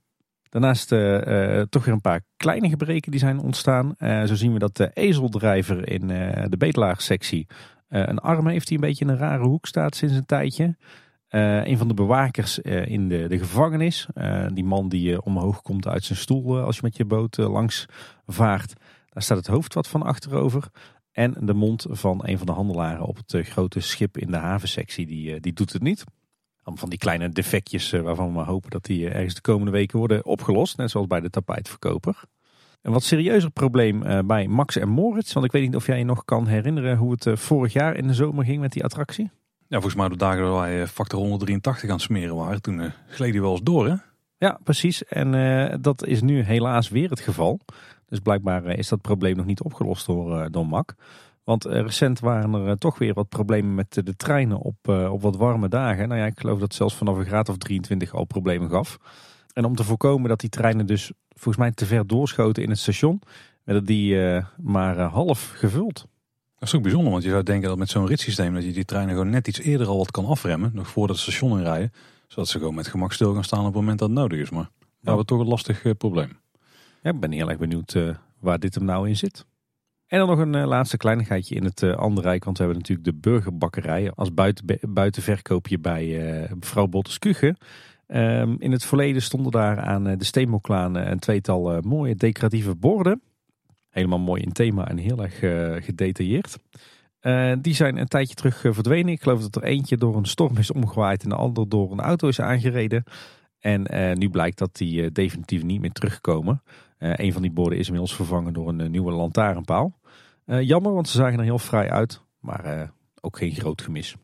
Daarnaast 0.49 0.89
toch 1.69 1.85
weer 1.85 1.95
een 1.95 2.01
paar 2.01 2.21
kleine 2.37 2.69
gebreken 2.69 3.11
die 3.11 3.21
zijn 3.21 3.39
ontstaan. 3.39 3.95
zo 3.99 4.35
zien 4.35 4.53
we 4.53 4.59
dat 4.59 4.77
de 4.77 4.91
ezeldrijver 4.93 5.89
in 5.89 6.07
de 6.49 6.57
betelaarsectie 6.59 7.47
een 7.89 8.19
arm 8.19 8.47
heeft 8.47 8.69
die 8.69 8.77
een 8.77 8.87
beetje 8.87 9.05
in 9.05 9.11
een 9.11 9.17
rare 9.17 9.45
hoek 9.45 9.67
staat 9.67 9.97
sinds 9.97 10.15
een 10.15 10.27
tijdje. 10.27 10.77
Uh, 11.35 11.67
een 11.67 11.79
van 11.79 11.89
de 11.89 11.95
bewakers 11.95 12.59
uh, 12.59 12.87
in 12.87 13.09
de, 13.09 13.29
de 13.29 13.39
gevangenis. 13.39 14.07
Uh, 14.15 14.47
die 14.53 14.65
man 14.65 14.89
die 14.89 15.23
omhoog 15.23 15.63
komt 15.63 15.87
uit 15.87 16.05
zijn 16.05 16.19
stoel 16.19 16.61
als 16.61 16.77
je 16.77 16.83
met 16.83 16.97
je 16.97 17.05
boot 17.05 17.37
langs 17.37 17.87
vaart. 18.27 18.73
Daar 19.09 19.23
staat 19.23 19.37
het 19.37 19.47
hoofd 19.47 19.75
wat 19.75 19.89
van 19.89 20.03
achterover. 20.03 20.69
En 21.13 21.35
de 21.41 21.55
mond 21.55 21.87
van 21.91 22.21
een 22.25 22.39
van 22.39 22.47
de 22.47 22.53
handelaren 22.53 23.07
op 23.07 23.17
het 23.27 23.47
grote 23.47 23.81
schip 23.81 24.19
in 24.19 24.31
de 24.31 24.37
havensectie. 24.37 25.07
Die, 25.07 25.41
die 25.41 25.53
doet 25.53 25.73
het 25.73 25.83
niet. 25.83 26.05
Van 26.63 26.89
die 26.89 26.99
kleine 26.99 27.29
defectjes 27.29 27.91
waarvan 27.91 28.35
we 28.35 28.43
hopen 28.43 28.71
dat 28.71 28.85
die 28.85 29.11
ergens 29.11 29.35
de 29.35 29.41
komende 29.41 29.71
weken 29.71 29.99
worden 29.99 30.25
opgelost. 30.25 30.77
Net 30.77 30.91
zoals 30.91 31.07
bij 31.07 31.21
de 31.21 31.31
tapijtverkoper. 31.31 32.23
Een 32.83 32.93
wat 32.93 33.03
serieuzer 33.03 33.51
probleem 33.51 34.27
bij 34.27 34.49
Max 34.49 34.77
en 34.77 34.89
Moritz. 34.89 35.33
Want 35.33 35.47
ik 35.47 35.53
weet 35.53 35.63
niet 35.63 35.77
of 35.77 35.87
jij 35.87 35.99
je 35.99 36.05
nog 36.05 36.25
kan 36.25 36.47
herinneren 36.47 36.97
hoe 36.97 37.17
het 37.19 37.41
vorig 37.41 37.73
jaar 37.73 37.97
in 37.97 38.07
de 38.07 38.15
zomer 38.15 38.45
ging 38.45 38.61
met 38.61 38.73
die 38.73 38.85
attractie. 38.85 39.31
Ja, 39.69 39.81
volgens 39.81 39.95
mij 39.95 40.09
de 40.09 40.17
dagen 40.17 40.43
dat 40.43 40.55
wij 40.55 40.83
eh, 40.83 40.89
factor 40.89 41.21
183 41.21 41.89
aan 41.89 41.95
het 41.95 42.05
smeren 42.05 42.37
waren, 42.37 42.63
toen 42.63 42.79
uh, 42.79 42.91
gleed 43.09 43.33
hij 43.33 43.41
wel 43.41 43.51
eens 43.51 43.63
door 43.63 43.89
hè? 43.89 43.95
Ja, 44.39 44.59
precies. 44.65 45.05
En 45.05 45.33
uh, 45.33 45.75
dat 45.81 46.07
is 46.07 46.23
nu 46.23 46.43
helaas 46.43 46.89
weer 46.89 47.11
het 47.11 47.21
geval. 47.21 47.61
Dus 48.09 48.19
blijkbaar 48.19 48.67
is 48.67 48.89
dat 48.89 49.01
probleem 49.01 49.37
nog 49.37 49.47
niet 49.47 49.63
opgelost 49.63 50.07
door, 50.07 50.67
MAC. 50.67 50.95
Want 51.45 51.65
recent 51.65 52.21
waren 52.21 52.55
er 52.55 52.79
toch 52.79 52.99
weer 52.99 53.15
wat 53.15 53.29
problemen 53.29 53.75
met 53.75 54.01
de 54.05 54.17
treinen 54.17 54.59
op, 54.59 54.89
op 54.89 55.23
wat 55.23 55.37
warme 55.37 55.69
dagen. 55.69 56.09
Nou 56.09 56.21
ja, 56.21 56.27
ik 56.27 56.41
geloof 56.41 56.59
dat 56.59 56.75
zelfs 56.75 56.95
vanaf 56.95 57.17
een 57.17 57.27
graad 57.27 57.49
of 57.49 57.57
23 57.57 58.15
al 58.15 58.25
problemen 58.25 58.71
gaf. 58.71 58.99
En 59.53 59.65
om 59.65 59.75
te 59.75 59.85
voorkomen 59.85 60.29
dat 60.29 60.41
die 60.41 60.49
treinen 60.49 60.87
dus 60.87 61.13
volgens 61.29 61.57
mij 61.57 61.73
te 61.73 61.87
ver 61.87 62.07
doorschoten 62.07 62.63
in 62.63 62.71
het 62.71 62.79
station, 62.79 63.23
werden 63.65 63.85
die 63.85 64.19
maar 64.57 65.01
half 65.01 65.53
gevuld. 65.57 66.07
Dat 66.59 66.69
is 66.69 66.75
ook 66.75 66.83
bijzonder, 66.83 67.11
want 67.11 67.23
je 67.23 67.31
zou 67.31 67.43
denken 67.43 67.69
dat 67.69 67.79
met 67.79 67.89
zo'n 67.89 68.07
ritssysteem 68.07 68.55
dat 68.55 68.65
je 68.65 68.73
die 68.73 68.85
treinen 68.85 69.15
gewoon 69.15 69.31
net 69.31 69.49
iets 69.49 69.59
eerder 69.59 69.87
al 69.87 69.97
wat 69.97 70.11
kan 70.11 70.25
afremmen, 70.27 70.71
nog 70.75 70.89
voordat 70.89 71.17
het 71.17 71.25
station 71.25 71.59
inrijden, 71.59 71.93
zodat 72.29 72.49
ze 72.49 72.59
gewoon 72.59 72.75
met 72.75 72.87
gemak 72.87 73.13
stil 73.13 73.35
gaan 73.35 73.45
staan 73.45 73.59
op 73.59 73.65
het 73.65 73.75
moment 73.75 73.99
dat 73.99 74.09
het 74.09 74.19
nodig 74.19 74.41
is. 74.41 74.51
Maar 74.51 74.71
we 74.79 75.09
hebben 75.09 75.27
toch 75.27 75.41
een 75.41 75.47
lastig 75.47 75.85
uh, 75.85 75.93
probleem. 75.99 76.39
Ja, 77.03 77.11
ik 77.11 77.21
ben 77.21 77.33
heel 77.33 77.49
erg 77.49 77.59
benieuwd 77.59 77.95
uh, 77.95 78.15
waar 78.41 78.59
dit 78.59 78.75
hem 78.75 78.85
nou 78.85 79.09
in 79.09 79.17
zit. 79.17 79.47
En 80.07 80.19
dan 80.19 80.29
nog 80.29 80.39
een 80.39 80.55
uh, 80.55 80.67
laatste 80.67 80.97
kleinigheidje 80.97 81.55
in 81.55 81.65
het 81.65 81.83
andere 81.83 82.29
rijk, 82.29 82.45
want 82.45 82.59
we 82.59 82.65
hebben 82.65 82.83
natuurlijk 82.83 83.09
de 83.09 83.21
burgerbakkerij 83.21 84.13
als 84.13 84.35
buiten, 84.35 84.79
buitenverkoopje 84.89 85.79
bij 85.79 86.07
mevrouw 86.55 86.87
Bottes 86.87 87.19
Kuchen. 87.19 87.57
Um, 88.07 88.57
in 88.59 88.73
het 88.73 88.85
verleden 88.85 89.23
stonden 89.23 89.53
daar 89.53 89.81
aan 89.81 90.05
de 90.05 90.25
Steenmoklaan 90.25 90.95
een 90.95 91.19
tweetal 91.19 91.81
mooie 91.81 92.15
decoratieve 92.15 92.75
borden. 92.75 93.23
Helemaal 93.95 94.19
mooi 94.19 94.43
in 94.43 94.53
thema 94.53 94.89
en 94.89 94.97
heel 94.97 95.23
erg 95.23 95.43
uh, 95.43 95.83
gedetailleerd. 95.83 96.59
Uh, 97.23 97.53
die 97.61 97.75
zijn 97.75 97.97
een 97.97 98.09
tijdje 98.09 98.35
terug 98.35 98.65
uh, 98.65 98.73
verdwenen. 98.73 99.13
Ik 99.13 99.23
geloof 99.23 99.41
dat 99.41 99.57
er 99.57 99.63
eentje 99.63 99.97
door 99.97 100.17
een 100.17 100.25
storm 100.25 100.57
is 100.57 100.71
omgewaaid 100.71 101.23
en 101.23 101.29
de 101.29 101.35
ander 101.35 101.69
door 101.69 101.93
een 101.93 102.01
auto 102.01 102.29
is 102.29 102.41
aangereden. 102.41 103.05
En 103.59 103.87
nu 104.19 104.31
blijkt 104.31 104.59
dat 104.59 104.77
die 104.77 105.13
definitief 105.13 105.63
niet 105.63 105.81
meer 105.81 105.93
terugkomen. 105.93 106.63
een 106.99 107.33
van 107.33 107.43
die 107.43 107.51
borden 107.51 107.79
is 107.79 107.87
inmiddels 107.87 108.15
vervangen 108.15 108.53
door 108.53 108.69
een 108.69 108.91
nieuwe 108.91 109.13
lantaarnpaal. 109.13 109.99
jammer, 110.45 110.93
want 110.93 111.09
ze 111.09 111.17
zagen 111.17 111.39
er 111.39 111.45
heel 111.45 111.59
vrij 111.59 111.91
uit. 111.91 112.23
Maar 112.41 112.93
ook 113.21 113.37
geen 113.39 113.55
groot 113.55 113.83
gemis. 113.83 114.17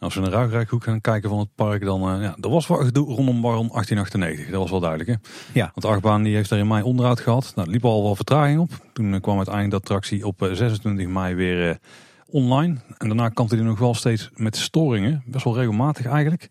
Als 0.00 0.14
we 0.14 0.20
naar 0.20 0.30
Ruigrijkhoek 0.30 0.84
gaan 0.84 1.00
kijken 1.00 1.28
van 1.28 1.38
het 1.38 1.54
park, 1.54 1.84
dan 1.84 2.14
uh, 2.14 2.22
ja, 2.22 2.36
er 2.40 2.50
was 2.50 2.66
wel 2.66 2.78
gedoe 2.78 3.06
rondom 3.06 3.40
Baron 3.40 3.68
1898. 3.68 4.50
Dat 4.50 4.60
was 4.60 4.70
wel 4.70 4.80
duidelijk. 4.80 5.10
Hè? 5.10 5.16
Ja. 5.52 5.70
Want 5.74 5.80
de 5.80 5.88
achtbaan 5.88 6.22
die 6.22 6.34
heeft 6.34 6.50
er 6.50 6.58
in 6.58 6.66
mei 6.66 6.82
onderhoud 6.82 7.20
gehad. 7.20 7.52
Nou, 7.54 7.70
liep 7.70 7.84
al 7.84 8.02
wel 8.02 8.14
vertraging 8.14 8.60
op. 8.60 8.70
Toen 8.92 9.12
uh, 9.12 9.20
kwam 9.20 9.36
uiteindelijk 9.36 9.74
de 9.74 9.80
attractie 9.80 10.26
op 10.26 10.48
26 10.52 11.06
eh, 11.06 11.12
mei 11.12 11.34
weer 11.34 11.78
online. 12.26 12.76
En 12.98 13.06
daarna 13.06 13.28
kampte 13.28 13.54
hij 13.56 13.64
nog 13.64 13.78
wel 13.78 13.94
steeds 13.94 14.30
met 14.34 14.56
storingen. 14.56 15.22
Best 15.26 15.44
wel 15.44 15.56
regelmatig 15.56 16.06
eigenlijk. 16.06 16.50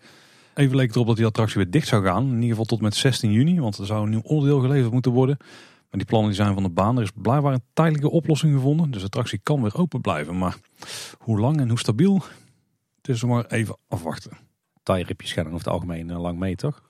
Even 0.54 0.76
leek 0.76 0.88
het 0.88 0.96
erop 0.96 1.08
dat 1.08 1.16
die 1.16 1.26
attractie 1.26 1.58
weer 1.58 1.72
dicht 1.72 1.88
zou 1.88 2.04
gaan. 2.04 2.24
In 2.24 2.34
ieder 2.34 2.50
geval 2.50 2.66
tot 2.66 2.82
met 2.82 2.96
16 2.96 3.32
juni, 3.32 3.60
want 3.60 3.78
er 3.78 3.86
zou 3.86 4.04
een 4.04 4.10
nieuw 4.10 4.22
onderdeel 4.24 4.60
geleverd 4.60 4.92
moeten 4.92 5.12
worden. 5.12 5.38
Maar 5.90 6.00
die 6.00 6.06
plannen 6.06 6.30
die 6.30 6.42
zijn 6.42 6.54
van 6.54 6.64
de 6.64 6.70
baan. 6.70 6.98
Er 6.98 7.04
is 7.04 7.12
blijkbaar 7.16 7.54
een 7.54 7.64
tijdelijke 7.74 8.10
oplossing 8.10 8.54
gevonden. 8.54 8.92
Dus 8.92 9.00
de 9.00 9.06
attractie 9.06 9.40
kan 9.44 9.62
weer 9.62 9.78
open 9.78 10.02
blijven. 10.02 10.38
Maar 10.38 10.58
hoe 11.18 11.40
lang 11.40 11.60
en 11.60 11.70
hoe 11.70 11.80
stabiel, 11.80 12.24
dus 13.08 13.24
maar 13.24 13.46
even 13.46 13.78
afwachten. 13.88 14.38
Taairipjes 14.84 15.34
gaan 15.34 15.46
er 15.46 15.52
over 15.52 15.66
het 15.66 15.74
algemeen 15.74 16.10
eh, 16.10 16.22
lang 16.22 16.40
mee, 16.40 16.56
toch? 16.56 16.82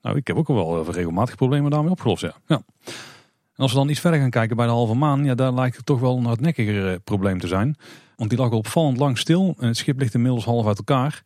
Nou, 0.00 0.16
ik 0.16 0.26
heb 0.26 0.36
ook 0.36 0.48
al 0.48 0.54
wel 0.54 0.92
regelmatig 0.92 1.36
problemen 1.36 1.70
daarmee 1.70 1.90
opgelost, 1.90 2.22
ja. 2.22 2.34
ja. 2.46 2.62
En 2.84 3.64
als 3.64 3.72
we 3.72 3.78
dan 3.78 3.88
iets 3.88 4.00
verder 4.00 4.20
gaan 4.20 4.30
kijken 4.30 4.56
bij 4.56 4.66
de 4.66 4.72
halve 4.72 4.94
maan, 4.94 5.24
ja, 5.24 5.34
daar 5.34 5.52
lijkt 5.52 5.76
het 5.76 5.86
toch 5.86 6.00
wel 6.00 6.16
een 6.16 6.24
hardnekkiger 6.24 6.92
eh, 6.92 6.98
probleem 7.04 7.38
te 7.40 7.46
zijn. 7.46 7.76
Want 8.16 8.30
die 8.30 8.38
lag 8.38 8.50
opvallend 8.50 8.98
lang 8.98 9.18
stil 9.18 9.54
en 9.58 9.66
het 9.66 9.76
schip 9.76 9.98
ligt 9.98 10.14
inmiddels 10.14 10.44
half 10.44 10.66
uit 10.66 10.78
elkaar. 10.78 11.22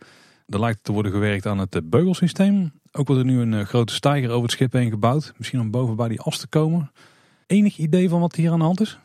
Er 0.46 0.60
lijkt 0.60 0.84
te 0.84 0.92
worden 0.92 1.12
gewerkt 1.12 1.46
aan 1.46 1.58
het 1.58 1.74
eh, 1.74 1.82
beugelsysteem. 1.84 2.72
Ook 2.92 3.06
wordt 3.06 3.22
er 3.22 3.28
nu 3.28 3.40
een 3.40 3.66
grote 3.66 3.94
steiger 3.94 4.30
over 4.30 4.42
het 4.42 4.50
schip 4.50 4.72
heen 4.72 4.90
gebouwd. 4.90 5.32
Misschien 5.36 5.60
om 5.60 5.70
boven 5.70 5.96
bij 5.96 6.08
die 6.08 6.20
as 6.20 6.38
te 6.38 6.46
komen. 6.48 6.92
Enig 7.46 7.78
idee 7.78 8.08
van 8.08 8.20
wat 8.20 8.34
hier 8.34 8.50
aan 8.50 8.58
de 8.58 8.64
hand 8.64 8.80
is? 8.80 8.98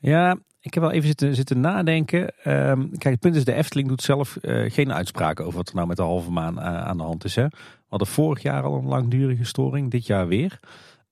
Ja, 0.00 0.36
ik 0.60 0.74
heb 0.74 0.82
wel 0.82 0.92
even 0.92 1.06
zitten, 1.06 1.34
zitten 1.34 1.60
nadenken. 1.60 2.20
Um, 2.20 2.90
kijk, 2.90 3.14
het 3.14 3.20
punt 3.20 3.36
is, 3.36 3.44
de 3.44 3.54
Efteling 3.54 3.88
doet 3.88 4.02
zelf 4.02 4.38
uh, 4.42 4.70
geen 4.70 4.92
uitspraken 4.92 5.44
over 5.44 5.56
wat 5.56 5.68
er 5.68 5.74
nou 5.74 5.86
met 5.86 5.96
de 5.96 6.02
halve 6.02 6.30
maan 6.30 6.58
uh, 6.58 6.82
aan 6.82 6.96
de 6.96 7.02
hand 7.02 7.24
is. 7.24 7.34
Hè. 7.34 7.44
We 7.44 7.86
hadden 7.88 8.08
vorig 8.08 8.42
jaar 8.42 8.62
al 8.62 8.78
een 8.78 8.86
langdurige 8.86 9.44
storing, 9.44 9.90
dit 9.90 10.06
jaar 10.06 10.28
weer. 10.28 10.60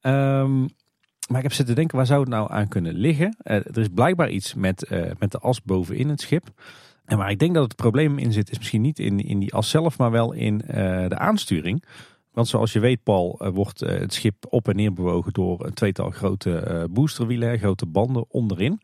Um, 0.02 0.68
maar 1.28 1.36
ik 1.36 1.42
heb 1.42 1.52
zitten 1.52 1.74
denken, 1.74 1.96
waar 1.96 2.06
zou 2.06 2.20
het 2.20 2.28
nou 2.28 2.52
aan 2.52 2.68
kunnen 2.68 2.94
liggen? 2.94 3.36
Uh, 3.42 3.54
er 3.54 3.78
is 3.78 3.88
blijkbaar 3.94 4.30
iets 4.30 4.54
met, 4.54 4.90
met 5.18 5.30
de 5.30 5.38
as 5.38 5.62
bovenin 5.62 6.08
het 6.08 6.20
schip. 6.20 6.48
En 7.04 7.18
waar 7.18 7.30
ik 7.30 7.38
denk 7.38 7.54
dat 7.54 7.62
het 7.62 7.76
probleem 7.76 8.18
in 8.18 8.32
zit, 8.32 8.50
is 8.50 8.58
misschien 8.58 8.80
niet 8.80 8.98
in, 8.98 9.20
in 9.20 9.38
die 9.38 9.54
as 9.54 9.70
zelf, 9.70 9.98
maar 9.98 10.10
wel 10.10 10.32
in 10.32 10.58
de 11.08 11.18
aansturing. 11.18 11.84
Want 12.38 12.50
zoals 12.50 12.72
je 12.72 12.80
weet, 12.80 13.02
Paul, 13.02 13.50
wordt 13.52 13.80
het 13.80 14.14
schip 14.14 14.46
op 14.48 14.68
en 14.68 14.76
neer 14.76 14.92
bewogen 14.92 15.32
door 15.32 15.64
een 15.64 15.74
tweetal 15.74 16.10
grote 16.10 16.86
boosterwielen, 16.90 17.58
grote 17.58 17.86
banden 17.86 18.24
onderin. 18.28 18.80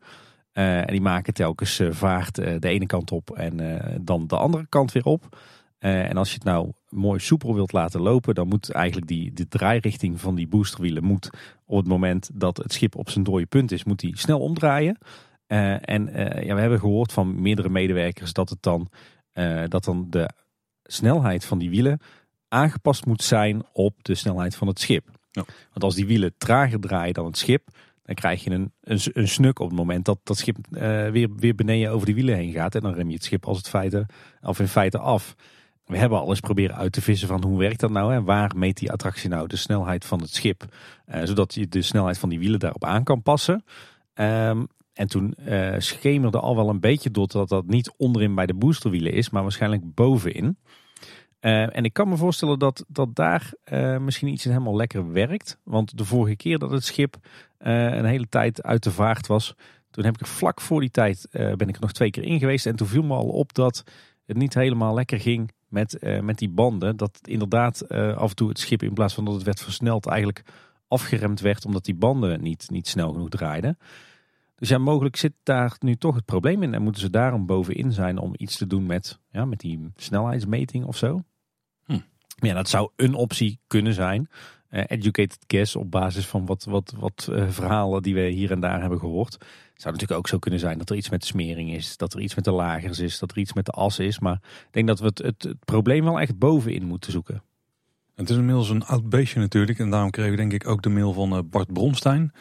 En 0.51 0.87
die 0.87 1.01
maken 1.01 1.33
telkens 1.33 1.81
vaart 1.89 2.35
de 2.35 2.67
ene 2.67 2.85
kant 2.85 3.11
op 3.11 3.31
en 3.31 3.81
dan 4.01 4.27
de 4.27 4.37
andere 4.37 4.65
kant 4.69 4.91
weer 4.91 5.05
op. 5.05 5.37
en 5.79 6.17
als 6.17 6.29
je 6.29 6.35
het 6.35 6.43
nou 6.43 6.71
mooi 6.89 7.19
soepel 7.19 7.53
wilt 7.53 7.71
laten 7.71 8.01
lopen, 8.01 8.35
dan 8.35 8.47
moet 8.47 8.71
eigenlijk 8.71 9.07
die, 9.07 9.33
de 9.33 9.47
draairichting 9.47 10.21
van 10.21 10.35
die 10.35 10.47
boosterwielen 10.47 11.03
moet 11.03 11.29
op 11.65 11.77
het 11.77 11.87
moment 11.87 12.29
dat 12.33 12.57
het 12.57 12.73
schip 12.73 12.95
op 12.95 13.09
zijn 13.09 13.23
dode 13.23 13.45
punt 13.45 13.71
is, 13.71 13.83
moet 13.83 13.99
die 13.99 14.17
snel 14.17 14.39
omdraaien. 14.39 14.97
en 15.81 16.09
ja, 16.45 16.55
we 16.55 16.61
hebben 16.61 16.79
gehoord 16.79 17.11
van 17.11 17.41
meerdere 17.41 17.69
medewerkers 17.69 18.33
dat, 18.33 18.49
het 18.49 18.61
dan, 18.61 18.89
dat 19.67 19.83
dan 19.83 20.05
de 20.09 20.29
snelheid 20.83 21.45
van 21.45 21.57
die 21.57 21.69
wielen 21.69 21.99
aangepast 22.55 23.05
moet 23.05 23.23
zijn 23.23 23.63
op 23.73 24.03
de 24.03 24.15
snelheid 24.15 24.55
van 24.55 24.67
het 24.67 24.79
schip. 24.79 25.09
Ja. 25.31 25.43
Want 25.45 25.83
als 25.83 25.95
die 25.95 26.05
wielen 26.05 26.33
trager 26.37 26.79
draaien 26.79 27.13
dan 27.13 27.25
het 27.25 27.37
schip, 27.37 27.67
dan 28.03 28.15
krijg 28.15 28.43
je 28.43 28.49
een, 28.49 28.71
een, 28.81 28.99
een 29.13 29.27
snuk 29.27 29.59
op 29.59 29.67
het 29.67 29.77
moment 29.77 30.05
dat 30.05 30.19
dat 30.23 30.37
schip 30.37 30.57
uh, 30.69 30.79
weer, 31.09 31.29
weer 31.35 31.55
beneden 31.55 31.91
over 31.91 32.05
die 32.05 32.15
wielen 32.15 32.35
heen 32.35 32.51
gaat. 32.51 32.75
En 32.75 32.81
dan 32.81 32.93
rem 32.93 33.07
je 33.07 33.13
het 33.13 33.23
schip 33.23 33.45
als 33.45 33.57
het 33.57 33.69
feite, 33.69 34.05
of 34.41 34.59
in 34.59 34.67
feite 34.67 34.97
af. 34.97 35.35
We 35.85 35.97
hebben 35.97 36.19
alles 36.19 36.39
proberen 36.39 36.75
uit 36.75 36.91
te 36.91 37.01
vissen 37.01 37.27
van 37.27 37.43
hoe 37.43 37.59
werkt 37.59 37.79
dat 37.79 37.91
nou? 37.91 38.13
En 38.13 38.23
waar 38.23 38.51
meet 38.55 38.77
die 38.77 38.91
attractie 38.91 39.29
nou 39.29 39.47
de 39.47 39.55
snelheid 39.55 40.05
van 40.05 40.21
het 40.21 40.33
schip? 40.33 40.65
Uh, 41.07 41.21
zodat 41.23 41.53
je 41.53 41.67
de 41.67 41.81
snelheid 41.81 42.17
van 42.17 42.29
die 42.29 42.39
wielen 42.39 42.59
daarop 42.59 42.83
aan 42.83 43.03
kan 43.03 43.21
passen. 43.21 43.63
Um, 44.13 44.67
en 44.93 45.07
toen 45.07 45.35
uh, 45.47 45.75
schemerde 45.77 46.39
al 46.39 46.55
wel 46.55 46.69
een 46.69 46.79
beetje 46.79 47.11
door 47.11 47.27
dat 47.27 47.49
dat 47.49 47.65
niet 47.65 47.93
onderin 47.97 48.35
bij 48.35 48.45
de 48.45 48.53
boosterwielen 48.53 49.13
is, 49.13 49.29
maar 49.29 49.41
waarschijnlijk 49.41 49.93
bovenin. 49.93 50.57
Uh, 51.45 51.75
en 51.75 51.83
ik 51.83 51.93
kan 51.93 52.09
me 52.09 52.17
voorstellen 52.17 52.59
dat, 52.59 52.85
dat 52.87 53.15
daar 53.15 53.53
uh, 53.71 53.97
misschien 53.97 54.27
iets 54.27 54.43
helemaal 54.43 54.75
lekker 54.75 55.11
werkt. 55.11 55.59
Want 55.63 55.97
de 55.97 56.05
vorige 56.05 56.35
keer 56.35 56.59
dat 56.59 56.71
het 56.71 56.83
schip 56.83 57.15
uh, 57.59 57.93
een 57.95 58.05
hele 58.05 58.29
tijd 58.29 58.63
uit 58.63 58.83
de 58.83 58.91
vaart 58.91 59.27
was, 59.27 59.55
toen 59.91 60.05
heb 60.05 60.17
ik 60.17 60.25
vlak 60.25 60.61
voor 60.61 60.79
die 60.79 60.89
tijd 60.89 61.27
ben 61.31 61.67
ik 61.67 61.75
er 61.75 61.81
nog 61.81 61.91
twee 61.91 62.09
keer 62.09 62.23
in 62.23 62.39
geweest. 62.39 62.65
En 62.65 62.75
toen 62.75 62.87
viel 62.87 63.03
me 63.03 63.13
al 63.13 63.27
op 63.27 63.53
dat 63.53 63.83
het 64.25 64.37
niet 64.37 64.53
helemaal 64.53 64.93
lekker 64.93 65.19
ging 65.19 65.51
met, 65.67 65.99
met 66.21 66.37
die 66.37 66.49
banden. 66.49 66.97
Dat 66.97 67.19
inderdaad 67.21 67.89
af 67.89 68.29
en 68.29 68.35
toe 68.35 68.49
het 68.49 68.59
schip 68.59 68.83
in 68.83 68.93
plaats 68.93 69.13
van 69.13 69.25
dat 69.25 69.33
het 69.33 69.43
werd 69.43 69.61
versneld 69.61 70.05
eigenlijk 70.05 70.43
afgeremd 70.87 71.39
werd 71.39 71.65
omdat 71.65 71.85
die 71.85 71.95
banden 71.95 72.41
niet, 72.41 72.69
niet 72.69 72.87
snel 72.87 73.11
genoeg 73.11 73.29
draaiden. 73.29 73.77
Dus 74.55 74.69
ja, 74.69 74.77
mogelijk 74.77 75.15
zit 75.15 75.33
daar 75.43 75.75
nu 75.79 75.95
toch 75.95 76.15
het 76.15 76.25
probleem 76.25 76.63
in. 76.63 76.73
En 76.73 76.81
moeten 76.81 77.01
ze 77.01 77.09
daarom 77.09 77.45
bovenin 77.45 77.91
zijn 77.91 78.17
om 78.17 78.33
iets 78.37 78.57
te 78.57 78.67
doen 78.67 78.85
met, 78.85 79.19
ja, 79.31 79.45
met 79.45 79.59
die 79.59 79.91
snelheidsmeting 79.95 80.85
of 80.85 80.97
zo. 80.97 81.21
Ja, 82.35 82.53
dat 82.53 82.69
zou 82.69 82.89
een 82.95 83.13
optie 83.13 83.59
kunnen 83.67 83.93
zijn. 83.93 84.29
Uh, 84.69 84.83
educated 84.87 85.37
guess 85.47 85.75
op 85.75 85.91
basis 85.91 86.27
van 86.27 86.45
wat, 86.45 86.63
wat, 86.63 86.93
wat 86.97 87.27
uh, 87.31 87.49
verhalen 87.49 88.01
die 88.01 88.13
we 88.13 88.21
hier 88.21 88.51
en 88.51 88.59
daar 88.59 88.81
hebben 88.81 88.99
gehoord. 88.99 89.33
Het 89.33 89.81
zou 89.81 89.93
natuurlijk 89.93 90.19
ook 90.19 90.27
zo 90.27 90.39
kunnen 90.39 90.59
zijn 90.59 90.77
dat 90.77 90.89
er 90.89 90.95
iets 90.95 91.09
met 91.09 91.21
de 91.21 91.27
smering 91.27 91.73
is. 91.73 91.97
Dat 91.97 92.13
er 92.13 92.19
iets 92.19 92.35
met 92.35 92.43
de 92.43 92.51
lagers 92.51 92.99
is. 92.99 93.19
Dat 93.19 93.31
er 93.31 93.37
iets 93.37 93.53
met 93.53 93.65
de 93.65 93.71
as 93.71 93.99
is. 93.99 94.19
Maar 94.19 94.35
ik 94.41 94.67
denk 94.71 94.87
dat 94.87 94.99
we 94.99 95.05
het, 95.05 95.17
het, 95.17 95.55
probleem 95.65 96.03
wel 96.03 96.19
echt 96.19 96.37
bovenin 96.37 96.85
moeten 96.85 97.11
zoeken. 97.11 97.43
Het 98.15 98.29
is 98.29 98.35
inmiddels 98.35 98.69
een 98.69 98.85
oud 98.85 99.09
beestje 99.09 99.39
natuurlijk. 99.39 99.79
En 99.79 99.89
daarom 99.89 100.09
kregen 100.09 100.31
we 100.31 100.37
denk 100.37 100.53
ik 100.53 100.67
ook 100.67 100.81
de 100.81 100.89
mail 100.89 101.13
van 101.13 101.33
uh, 101.33 101.39
Bart 101.45 101.73
Bronstein. 101.73 102.31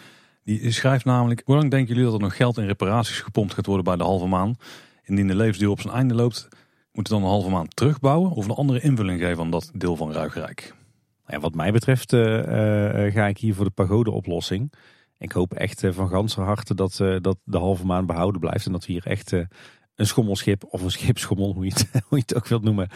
Die 0.45 0.71
schrijft 0.71 1.05
namelijk, 1.05 1.43
hoe 1.45 1.57
lang 1.57 1.71
denken 1.71 1.89
jullie 1.89 2.05
dat 2.11 2.15
er 2.15 2.27
nog 2.27 2.37
geld 2.37 2.59
in 2.59 2.67
reparaties 2.67 3.21
gepompt 3.21 3.55
gaat 3.55 3.67
worden 3.67 3.85
bij 3.85 3.97
de 3.97 4.03
halve 4.03 4.27
maan? 4.27 4.57
Indien 5.05 5.27
de 5.27 5.35
levensduur 5.35 5.71
op 5.71 5.81
zijn 5.81 5.95
einde 5.95 6.15
loopt, 6.15 6.49
moet 6.95 7.09
dan 7.09 7.23
een 7.23 7.29
halve 7.29 7.51
maan 7.51 7.69
terugbouwen 7.69 8.31
of 8.31 8.45
een 8.45 8.55
andere 8.55 8.81
invulling 8.81 9.21
geven 9.21 9.45
aan 9.45 9.51
dat 9.51 9.71
deel 9.75 9.97
van 9.97 10.13
Ruigrijk? 10.13 10.75
Ja, 11.27 11.41
wat 11.41 11.55
mij 11.55 11.73
betreft 11.73 12.13
uh, 12.13 12.39
uh, 12.39 13.13
ga 13.13 13.27
ik 13.27 13.39
hier 13.39 13.55
voor 13.55 13.65
de 13.65 13.71
pagode 13.71 14.11
oplossing. 14.11 14.73
Ik 15.19 15.33
hoop 15.33 15.55
echt 15.55 15.83
van 15.91 16.09
ganse 16.09 16.41
harte 16.41 16.75
dat, 16.75 16.97
dat 17.21 17.37
de 17.45 17.59
halve 17.59 17.87
maan 17.87 18.07
behouden 18.07 18.41
blijft. 18.41 18.67
En 18.67 18.73
dat 18.73 18.87
we 18.87 18.93
hier 18.93 19.07
echt 19.07 19.33
een 19.95 20.07
schommelschip 20.07 20.65
of 20.69 20.83
een 20.83 20.91
schipschommel, 20.91 21.53
hoe 21.55 21.65
je 21.65 21.73
het, 22.09 22.35
ook 22.35 22.47
wilt 22.47 22.63
noemen, 22.63 22.89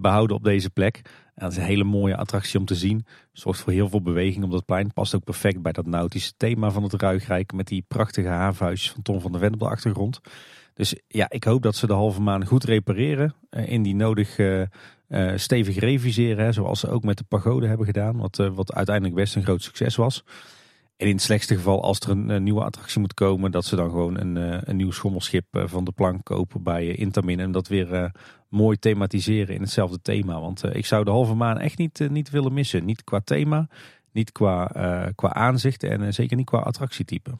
behouden 0.00 0.36
op 0.36 0.44
deze 0.44 0.70
plek. 0.70 1.02
Dat 1.34 1.52
is 1.52 1.56
een 1.56 1.64
hele 1.64 1.84
mooie 1.84 2.16
attractie 2.16 2.58
om 2.58 2.64
te 2.64 2.74
zien. 2.74 3.06
Zorgt 3.32 3.60
voor 3.60 3.72
heel 3.72 3.88
veel 3.88 4.02
beweging 4.02 4.44
op 4.44 4.50
dat 4.50 4.64
plein. 4.64 4.92
Past 4.92 5.14
ook 5.14 5.24
perfect 5.24 5.62
bij 5.62 5.72
dat 5.72 5.86
nautische 5.86 6.32
thema 6.36 6.70
van 6.70 6.82
het 6.82 6.92
Ruigrijk. 6.92 7.52
Met 7.52 7.66
die 7.66 7.84
prachtige 7.88 8.28
havenhuisjes 8.28 8.90
van 8.90 9.02
Tom 9.02 9.20
van 9.20 9.32
der 9.32 9.40
Ven 9.40 9.52
op 9.52 9.58
de 9.58 9.68
achtergrond. 9.68 10.20
Dus 10.78 10.94
ja, 11.08 11.30
ik 11.30 11.44
hoop 11.44 11.62
dat 11.62 11.76
ze 11.76 11.86
de 11.86 11.92
halve 11.92 12.20
maan 12.20 12.46
goed 12.46 12.64
repareren. 12.64 13.34
in 13.50 13.82
die 13.82 13.94
nodig 13.94 14.38
uh, 14.38 15.32
stevig 15.36 15.78
reviseren. 15.78 16.44
Hè, 16.44 16.52
zoals 16.52 16.80
ze 16.80 16.88
ook 16.88 17.04
met 17.04 17.18
de 17.18 17.24
pagode 17.28 17.66
hebben 17.66 17.86
gedaan. 17.86 18.16
Wat, 18.16 18.38
uh, 18.38 18.54
wat 18.54 18.72
uiteindelijk 18.72 19.16
best 19.16 19.36
een 19.36 19.42
groot 19.42 19.62
succes 19.62 19.96
was. 19.96 20.24
En 20.96 21.06
in 21.06 21.12
het 21.12 21.22
slechtste 21.22 21.54
geval, 21.54 21.82
als 21.82 22.00
er 22.00 22.10
een, 22.10 22.42
nieuwe 22.42 22.64
attractie 22.64 23.00
moet 23.00 23.14
komen, 23.14 23.50
dat 23.50 23.64
ze 23.64 23.76
dan 23.76 23.90
gewoon 23.90 24.20
een, 24.20 24.36
uh, 24.36 24.58
een 24.60 24.76
nieuw 24.76 24.90
schommelschip 24.90 25.44
van 25.50 25.84
de 25.84 25.92
plank 25.92 26.24
kopen 26.24 26.62
bij 26.62 26.86
Intamin. 26.86 27.40
En 27.40 27.52
dat 27.52 27.68
weer 27.68 28.12
mooi 28.48 28.76
thematiseren 28.76 29.54
in 29.54 29.60
hetzelfde 29.60 30.00
thema. 30.02 30.40
Want 30.40 30.74
ik 30.74 30.86
zou 30.86 31.04
de 31.04 31.10
halve 31.10 31.34
maan 31.34 31.58
echt 31.58 31.78
niet, 31.78 32.10
niet 32.10 32.30
willen 32.30 32.52
missen. 32.52 32.84
Niet 32.84 33.04
qua 33.04 33.20
thema, 33.20 33.68
niet 34.12 34.32
qua, 34.32 34.66
qua 35.14 35.32
aanzicht 35.32 35.82
en 35.82 36.14
zeker 36.14 36.36
niet 36.36 36.46
qua 36.46 36.58
attractietype. 36.58 37.38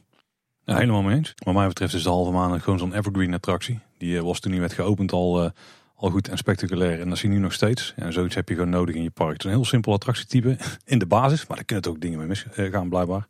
Ja, 0.69 0.77
helemaal 0.77 1.01
mee 1.01 1.15
eens. 1.15 1.33
Wat 1.43 1.53
mij 1.53 1.67
betreft 1.67 1.93
is 1.93 2.03
de 2.03 2.09
halve 2.09 2.31
maan 2.31 2.61
gewoon 2.61 2.79
zo'n 2.79 2.93
evergreen 2.93 3.33
attractie. 3.33 3.79
Die 3.97 4.21
was 4.21 4.39
toen 4.39 4.51
niet 4.51 4.59
werd 4.59 4.73
geopend 4.73 5.11
al 5.11 5.51
al 5.99 6.09
goed 6.09 6.27
en 6.27 6.37
spectaculair. 6.37 6.99
En 6.99 7.09
dat 7.09 7.17
zie 7.17 7.29
je 7.29 7.35
nu 7.35 7.41
nog 7.41 7.53
steeds. 7.53 7.93
En 7.95 8.13
zoiets 8.13 8.35
heb 8.35 8.49
je 8.49 8.55
gewoon 8.55 8.69
nodig 8.69 8.95
in 8.95 9.03
je 9.03 9.09
park. 9.09 9.31
Het 9.31 9.39
is 9.39 9.45
een 9.45 9.55
heel 9.55 9.65
simpel 9.65 9.93
attractietype 9.93 10.57
in 10.85 10.99
de 10.99 11.05
basis. 11.05 11.47
Maar 11.47 11.57
daar 11.57 11.65
kunnen 11.65 11.85
het 11.85 11.93
ook 11.93 12.01
dingen 12.01 12.17
mee 12.17 12.27
misgaan 12.27 12.83
eh, 12.83 12.89
blijkbaar. 12.89 13.27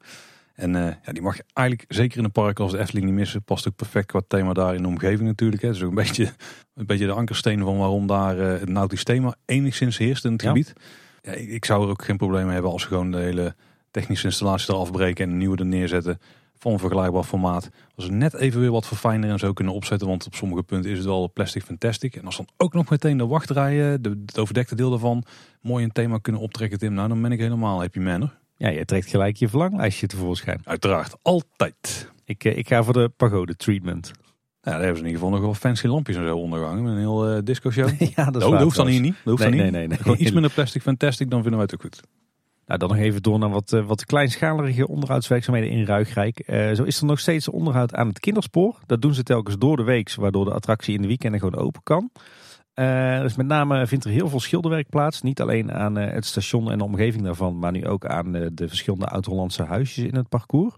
En 0.56 0.74
uh, 0.74 0.86
ja, 1.06 1.12
die 1.12 1.22
mag 1.22 1.38
je 1.38 1.44
eigenlijk 1.54 1.94
zeker 1.94 2.18
in 2.18 2.24
een 2.24 2.32
park 2.32 2.60
als 2.60 2.72
de 2.72 2.80
Efteling 2.80 3.06
niet 3.06 3.16
missen. 3.16 3.44
Past 3.44 3.68
ook 3.68 3.76
perfect 3.76 4.06
qua 4.06 4.22
thema 4.28 4.54
daar 4.54 4.76
in 4.76 4.82
de 4.82 4.88
omgeving 4.88 5.28
natuurlijk. 5.28 5.62
Hè. 5.62 5.68
Het 5.68 5.78
is 5.78 5.84
ook 5.84 5.90
een 5.90 6.04
beetje, 6.06 6.32
een 6.76 6.86
beetje 6.86 7.06
de 7.06 7.12
ankersteen 7.12 7.60
van 7.60 7.78
waarom 7.78 8.08
daar 8.08 8.38
uh, 8.38 8.60
het 8.60 8.70
nautisch 8.70 9.04
thema 9.04 9.36
enigszins 9.46 9.98
heerst 9.98 10.26
in 10.26 10.32
het 10.32 10.42
gebied. 10.42 10.74
Ja, 11.22 11.32
ik 11.32 11.66
zou 11.66 11.84
er 11.84 11.90
ook 11.90 12.04
geen 12.04 12.18
probleem 12.18 12.44
mee 12.44 12.54
hebben 12.54 12.72
als 12.72 12.84
we 12.84 12.90
gewoon 12.90 13.12
de 13.12 13.18
hele 13.18 13.56
technische 13.92 14.26
installatie 14.26 14.74
eraf 14.74 14.92
breken 14.92 15.26
en 15.26 15.32
een 15.32 15.38
nieuwe 15.38 15.58
er 15.58 15.66
neerzetten. 15.66 16.20
Van 16.60 16.72
een 16.72 16.80
vergelijkbaar 16.80 17.24
formaat. 17.24 17.70
Als 17.95 18.05
ze 18.05 18.12
net 18.12 18.34
even 18.34 18.60
weer 18.60 18.72
wat 18.72 18.88
verfijner 18.88 19.30
en 19.30 19.39
zo 19.39 19.53
kunnen 19.53 19.74
opzetten. 19.74 20.07
Want 20.07 20.26
op 20.26 20.36
sommige 20.36 20.64
punten 20.64 20.91
is 20.91 20.97
het 20.97 21.07
al 21.07 21.32
plastic 21.34 21.64
fantastic. 21.64 22.16
En 22.16 22.26
als 22.26 22.38
dan 22.38 22.47
ook 22.57 22.74
nog 22.74 22.89
meteen 22.89 23.18
de 23.18 23.28
wachtrijen, 23.28 24.01
de, 24.01 24.22
het 24.26 24.39
overdekte 24.39 24.76
deel 24.76 24.89
daarvan, 24.89 25.24
mooi 25.62 25.84
een 25.84 25.91
thema 25.91 26.18
kunnen 26.18 26.41
optrekken, 26.41 26.80
Tim. 26.80 26.93
Nou, 26.93 27.07
dan 27.07 27.22
ben 27.22 27.32
ik 27.32 27.39
helemaal 27.39 27.80
happy 27.80 27.99
man. 27.99 28.32
Ja, 28.55 28.70
je 28.70 28.86
trekt 28.86 29.10
gelijk 29.10 29.36
je 29.36 29.49
verlanglijstje 29.49 30.07
tevoorschijn. 30.07 30.62
Uiteraard, 30.64 31.16
altijd. 31.22 32.12
Ik, 32.26 32.43
ik 32.43 32.68
ga 32.68 32.84
voor 32.84 32.93
de 32.93 33.10
pagode 33.10 33.55
treatment. 33.55 34.12
Ja, 34.62 34.72
daar 34.72 34.84
hebben 34.84 34.97
ze 34.97 35.03
in 35.03 35.10
ieder 35.10 35.22
geval 35.22 35.30
nog 35.30 35.41
wel 35.41 35.53
fancy 35.53 35.88
lampjes 35.88 36.16
en 36.16 36.26
zo 36.26 36.38
ondergangen. 36.38 36.84
Met 36.84 36.91
een 36.91 36.99
heel 36.99 37.36
uh, 37.36 37.39
disco 37.43 37.72
show. 37.72 37.89
ja, 38.16 38.26
dat, 38.26 38.41
is 38.41 38.49
dat, 38.49 38.62
hoeft 38.62 38.76
dan 38.76 38.88
hier 38.88 39.01
niet. 39.01 39.16
Dat 39.24 39.24
hoeft 39.24 39.39
nee, 39.39 39.51
dan 39.51 39.60
nee, 39.60 39.72
nee, 39.72 39.88
nee, 39.88 39.97
Gewoon 39.97 40.20
iets 40.20 40.32
minder 40.38 40.51
plastic 40.51 40.82
fantastic, 40.82 41.30
dan 41.30 41.41
vinden 41.41 41.60
wij 41.60 41.68
het 41.72 41.74
ook 41.74 41.82
goed. 41.82 42.01
Nou, 42.70 42.82
dan 42.82 42.89
nog 42.89 42.97
even 42.97 43.22
door 43.22 43.39
naar 43.39 43.49
wat, 43.49 43.72
uh, 43.72 43.86
wat 43.86 44.05
kleinschalige 44.05 44.88
onderhoudswerkzaamheden 44.88 45.70
in 45.70 45.86
Ruigrijk. 45.86 46.43
Uh, 46.47 46.72
zo 46.72 46.84
is 46.84 46.99
er 46.99 47.05
nog 47.05 47.20
steeds 47.20 47.47
onderhoud 47.47 47.93
aan 47.93 48.07
het 48.07 48.20
kinderspoor. 48.20 48.80
Dat 48.86 49.01
doen 49.01 49.13
ze 49.13 49.24
telkens 49.24 49.57
door 49.57 49.78
de 49.78 49.84
week, 49.84 50.15
waardoor 50.15 50.45
de 50.45 50.53
attractie 50.53 50.95
in 50.95 51.01
de 51.01 51.07
weekenden 51.07 51.39
gewoon 51.39 51.59
open 51.59 51.84
kan. 51.84 52.09
dus 53.22 53.36
met 53.36 53.47
name 53.47 53.88
vindt 53.88 54.05
er 54.05 54.11
heel 54.11 54.30
veel 54.30 54.39
schilderwerk 54.39 54.89
plaats. 54.89 55.22
Niet 55.22 55.41
alleen 55.41 55.72
aan 55.72 55.95
het 55.95 56.26
station 56.26 56.72
en 56.72 56.78
de 56.78 56.84
omgeving 56.84 57.24
daarvan, 57.24 57.59
maar 57.59 57.72
nu 57.72 57.88
ook 57.88 58.05
aan 58.05 58.32
de 58.32 58.67
verschillende 58.67 59.07
oud-Hollandse 59.07 59.63
huisjes 59.63 60.05
in 60.05 60.15
het 60.15 60.30
parcours. 60.30 60.76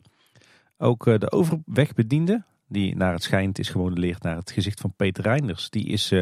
Ook 0.77 1.03
de 1.03 1.31
overwegbediende, 1.31 2.43
die 2.67 2.95
naar 2.95 3.13
het 3.13 3.23
schijnt 3.23 3.59
is 3.59 3.69
gewoon 3.69 3.93
leert 3.93 4.23
naar 4.23 4.35
het 4.35 4.51
gezicht 4.51 4.79
van 4.79 4.93
Peter 4.95 5.23
Reinders. 5.23 5.69
Die 5.69 5.87
is 5.87 6.13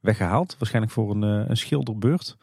weggehaald, 0.00 0.56
waarschijnlijk 0.58 0.94
voor 0.94 1.10
een, 1.10 1.22
een 1.22 1.56
schilderbeurt. 1.56 2.36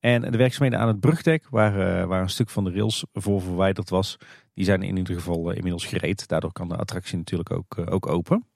En 0.00 0.20
de 0.20 0.38
werkzaamheden 0.38 0.78
aan 0.78 0.88
het 0.88 1.00
brugdek, 1.00 1.46
waar, 1.50 1.72
uh, 1.72 2.04
waar 2.04 2.22
een 2.22 2.30
stuk 2.30 2.50
van 2.50 2.64
de 2.64 2.70
rails 2.70 3.04
voor 3.12 3.40
verwijderd 3.40 3.90
was, 3.90 4.16
die 4.54 4.64
zijn 4.64 4.82
in 4.82 4.96
ieder 4.96 5.14
geval 5.14 5.50
inmiddels 5.50 5.84
gereed. 5.86 6.28
Daardoor 6.28 6.52
kan 6.52 6.68
de 6.68 6.76
attractie 6.76 7.16
natuurlijk 7.16 7.50
ook, 7.50 7.90
ook 7.90 8.06
open. 8.06 8.46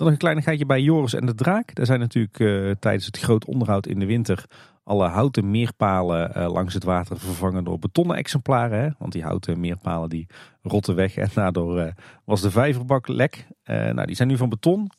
Dan 0.00 0.08
nog 0.08 0.18
een 0.18 0.24
kleinigheidje 0.24 0.66
bij 0.66 0.80
Joris 0.80 1.14
en 1.14 1.26
de 1.26 1.34
Draak. 1.34 1.74
Daar 1.74 1.86
zijn 1.86 2.00
natuurlijk 2.00 2.36
tijdens 2.80 3.06
het 3.06 3.18
groot 3.18 3.44
onderhoud 3.44 3.86
in 3.86 3.98
de 3.98 4.06
winter 4.06 4.44
alle 4.84 5.08
houten 5.08 5.50
meerpalen 5.50 6.32
uh, 6.36 6.52
langs 6.52 6.74
het 6.74 6.84
water 6.84 7.18
vervangen 7.18 7.64
door 7.64 7.78
betonnen 7.78 8.16
exemplaren. 8.16 8.80
Hè? 8.80 8.88
Want 8.98 9.12
die 9.12 9.22
houten 9.22 9.60
meerpalen 9.60 10.08
die 10.08 10.26
rotten 10.62 10.94
weg 10.94 11.16
en 11.16 11.28
daardoor 11.34 11.78
uh, 11.78 11.86
was 12.24 12.40
de 12.40 12.50
vijverbak 12.50 13.08
lek. 13.08 13.46
Nou, 13.64 14.06
die 14.06 14.16
zijn 14.16 14.28
nu 14.28 14.36
van 14.36 14.48
beton, 14.48 14.90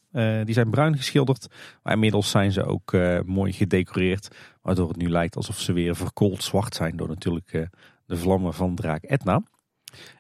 die 0.43 0.53
zijn 0.53 0.69
bruin 0.69 0.97
geschilderd. 0.97 1.47
Maar 1.83 1.93
inmiddels 1.93 2.29
zijn 2.29 2.51
ze 2.51 2.63
ook 2.63 2.95
mooi 3.25 3.51
gedecoreerd. 3.51 4.35
Waardoor 4.61 4.87
het 4.87 4.97
nu 4.97 5.09
lijkt 5.09 5.35
alsof 5.35 5.59
ze 5.59 5.73
weer 5.73 5.95
verkoold 5.95 6.43
zwart 6.43 6.75
zijn 6.75 6.97
door 6.97 7.07
natuurlijk 7.07 7.69
de 8.05 8.17
vlammen 8.17 8.53
van 8.53 8.75
draak 8.75 9.03
Etna. 9.03 9.41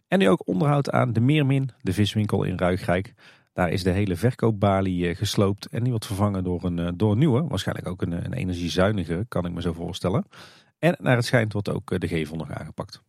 En 0.07 0.19
nu 0.19 0.29
ook 0.29 0.47
onderhoud 0.47 0.91
aan 0.91 1.13
de 1.13 1.19
Meermin, 1.19 1.69
de 1.81 1.93
viswinkel 1.93 2.43
in 2.43 2.57
Ruigrijk. 2.57 3.13
Daar 3.53 3.69
is 3.69 3.83
de 3.83 3.89
hele 3.89 4.15
verkoopbalie 4.15 5.07
eh, 5.07 5.15
gesloopt 5.15 5.65
en 5.65 5.79
die 5.79 5.89
wordt 5.89 6.05
vervangen 6.05 6.43
door 6.43 6.63
een, 6.63 6.79
eh, 6.79 6.89
door 6.95 7.11
een 7.11 7.17
nieuwe. 7.17 7.47
Waarschijnlijk 7.47 7.87
ook 7.87 8.01
een, 8.01 8.11
een 8.11 8.33
energiezuinige, 8.33 9.25
kan 9.27 9.45
ik 9.45 9.51
me 9.51 9.61
zo 9.61 9.73
voorstellen. 9.73 10.25
En 10.79 10.97
naar 10.99 11.15
het 11.15 11.25
schijnt 11.25 11.53
wordt 11.53 11.69
ook 11.69 11.91
eh, 11.91 11.99
de 11.99 12.07
gevel 12.07 12.35
nog 12.35 12.51
aangepakt. 12.51 13.01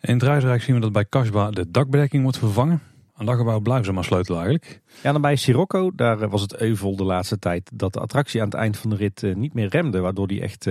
In 0.00 0.14
het 0.14 0.22
Ruisrijk 0.22 0.62
zien 0.62 0.74
we 0.74 0.80
dat 0.80 0.92
bij 0.92 1.04
Kasba 1.04 1.50
de 1.50 1.70
dakbedekking 1.70 2.22
wordt 2.22 2.38
vervangen. 2.38 2.82
Aan 3.14 3.26
dat 3.26 3.36
gebouw 3.36 3.60
blijven 3.60 3.84
ze 3.84 3.92
maar 3.92 4.04
sleutelen 4.04 4.40
eigenlijk. 4.40 4.82
Ja, 5.02 5.12
dan 5.12 5.20
bij 5.20 5.36
Sirocco, 5.36 5.90
daar 5.94 6.28
was 6.28 6.40
het 6.40 6.56
euvel 6.56 6.96
de 6.96 7.04
laatste 7.04 7.38
tijd 7.38 7.70
dat 7.74 7.92
de 7.92 8.00
attractie 8.00 8.40
aan 8.40 8.46
het 8.46 8.56
eind 8.56 8.76
van 8.76 8.90
de 8.90 8.96
rit 8.96 9.22
niet 9.34 9.54
meer 9.54 9.68
remde. 9.68 10.00
Waardoor 10.00 10.26
die 10.26 10.40
echt 10.40 10.66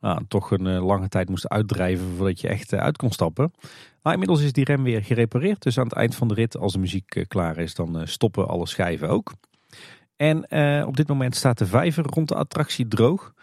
nou, 0.00 0.24
toch 0.28 0.50
een 0.50 0.68
lange 0.68 1.08
tijd 1.08 1.28
moest 1.28 1.48
uitdrijven 1.48 2.06
voordat 2.16 2.40
je 2.40 2.48
echt 2.48 2.74
uit 2.74 2.96
kon 2.96 3.10
stappen. 3.10 3.52
Maar 4.02 4.12
inmiddels 4.12 4.42
is 4.42 4.52
die 4.52 4.64
rem 4.64 4.82
weer 4.82 5.04
gerepareerd. 5.04 5.62
Dus 5.62 5.78
aan 5.78 5.84
het 5.84 5.92
eind 5.92 6.14
van 6.14 6.28
de 6.28 6.34
rit, 6.34 6.56
als 6.56 6.72
de 6.72 6.78
muziek 6.78 7.14
eh, 7.14 7.26
klaar 7.26 7.58
is, 7.58 7.74
dan 7.74 7.98
eh, 7.98 8.06
stoppen 8.06 8.48
alle 8.48 8.66
schijven 8.66 9.08
ook. 9.08 9.32
En 10.16 10.46
uh, 10.48 10.86
op 10.86 10.96
dit 10.96 11.08
moment 11.08 11.36
staat 11.36 11.58
de 11.58 11.66
vijver 11.66 12.04
rond 12.04 12.28
de 12.28 12.34
attractie 12.34 12.88
droog. 12.88 13.34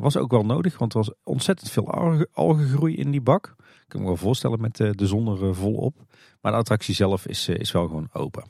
Was 0.00 0.16
ook 0.16 0.30
wel 0.30 0.44
nodig, 0.44 0.78
want 0.78 0.92
er 0.92 0.98
was 0.98 1.12
ontzettend 1.22 1.70
veel 1.70 1.90
algengroei 2.32 2.96
in 2.96 3.10
die 3.10 3.20
bak. 3.20 3.54
Ik 3.58 3.88
kan 3.88 4.00
me 4.00 4.06
wel 4.06 4.16
voorstellen 4.16 4.60
met 4.60 4.76
de, 4.76 5.06
zon 5.06 5.42
er 5.42 5.54
volop. 5.54 5.96
Maar 6.40 6.52
de 6.52 6.58
attractie 6.58 6.94
zelf 6.94 7.26
is, 7.26 7.48
is 7.48 7.72
wel 7.72 7.86
gewoon 7.86 8.08
open. 8.12 8.44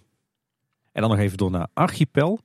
En 0.93 1.01
dan 1.01 1.11
nog 1.11 1.19
even 1.19 1.39
door 1.39 1.51
naar 1.51 1.69
Archipel. 1.75 2.41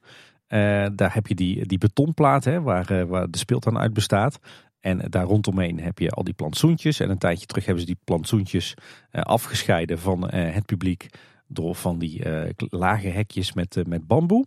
Daar 0.48 1.14
heb 1.14 1.28
je 1.28 1.36
die, 1.36 1.66
die 1.66 1.78
betonplaat 1.78 2.44
hè, 2.44 2.62
waar, 2.62 3.08
waar 3.08 3.30
de 3.30 3.38
speeltuin 3.38 3.78
uit 3.78 3.94
bestaat. 3.94 4.40
En 4.80 5.02
daar 5.10 5.26
rondomheen 5.26 5.80
heb 5.80 6.00
je 6.00 6.10
al 6.10 6.24
die 6.24 6.34
plantsoentjes. 6.34 7.00
En 7.00 7.10
een 7.10 7.18
tijdje 7.18 7.46
terug 7.46 7.66
hebben 7.66 7.84
ze 7.84 7.90
die 7.90 8.00
plantsoentjes 8.04 8.74
uh, 9.12 9.22
afgescheiden 9.22 10.00
van 10.00 10.24
uh, 10.24 10.54
het 10.54 10.66
publiek. 10.66 11.08
Door 11.48 11.76
van 11.76 12.00
die 12.00 12.26
uh, 12.26 12.50
lage 12.58 13.08
hekjes 13.08 13.54
met, 13.54 13.84
met 13.88 14.08
bamboe. 14.08 14.46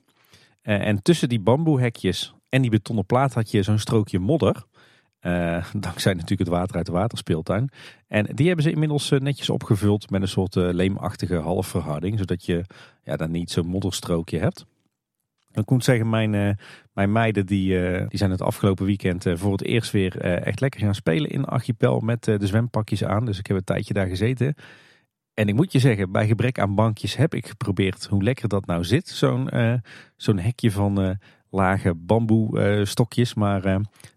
en 0.62 1.03
tussen 1.03 1.28
die 1.28 1.41
bamboehekjes 1.41 2.35
en 2.49 2.62
die 2.62 2.70
betonnen 2.70 3.07
plaat 3.07 3.35
had 3.35 3.51
je 3.51 3.62
zo'n 3.62 3.78
strookje 3.78 4.18
modder. 4.18 4.64
dankzij 5.87 6.12
natuurlijk 6.12 6.41
het 6.41 6.49
water 6.49 6.76
uit 6.76 6.87
de 6.87 6.93
waterspeeltuin. 6.93 7.70
En 8.07 8.26
die 8.35 8.47
hebben 8.47 8.64
ze 8.64 8.70
inmiddels 8.70 9.11
netjes 9.11 9.51
opgevuld 9.51 10.11
met 10.11 10.22
een 10.22 10.28
soort 10.28 10.55
leemachtige 10.55 11.37
halfverharding. 11.37 12.18
Zodat 12.18 12.45
je 12.45 12.64
ja, 13.05 13.16
dan 13.16 13.31
niet 13.31 13.51
zo'n 13.51 13.66
modderstrookje 13.66 14.39
hebt. 14.39 14.66
Ik 15.53 15.70
moet 15.70 15.84
zeggen, 15.84 16.09
mijn, 16.09 16.32
uh, 16.32 16.51
mijn 16.92 17.12
meiden 17.12 17.46
die, 17.46 17.90
uh, 17.90 18.09
die 18.09 18.18
zijn 18.18 18.30
het 18.30 18.42
afgelopen 18.42 18.86
weekend 18.86 19.26
uh, 19.26 19.36
voor 19.36 19.53
het 19.53 19.62
eerst 19.62 19.90
weer 19.90 20.20
echt 20.20 20.61
lekker 20.61 20.80
gaan 20.80 20.94
spelen 20.94 21.30
in 21.30 21.44
Archipel 21.44 22.01
met 22.01 22.24
de 22.24 22.46
zwempakjes 22.46 23.05
aan. 23.05 23.24
Dus 23.24 23.38
ik 23.38 23.46
heb 23.46 23.57
een 23.57 23.64
tijdje 23.64 23.94
daar 23.94 24.07
gezeten. 24.07 24.55
En 25.34 25.48
ik 25.48 25.55
moet 25.55 25.72
je 25.72 25.78
zeggen, 25.78 26.12
bij 26.12 26.26
gebrek 26.26 26.59
aan 26.59 26.74
bankjes 26.74 27.16
heb 27.16 27.34
ik 27.34 27.46
geprobeerd 27.46 28.07
hoe 28.07 28.22
lekker 28.22 28.48
dat 28.48 28.66
nou 28.66 28.84
zit. 28.84 29.09
Zo'n 29.09 29.51
zo'n 30.16 30.38
hekje 30.38 30.70
van 30.70 31.18
lage 31.51 31.94
bamboe 31.94 32.80
stokjes. 32.84 33.34
Maar 33.34 33.62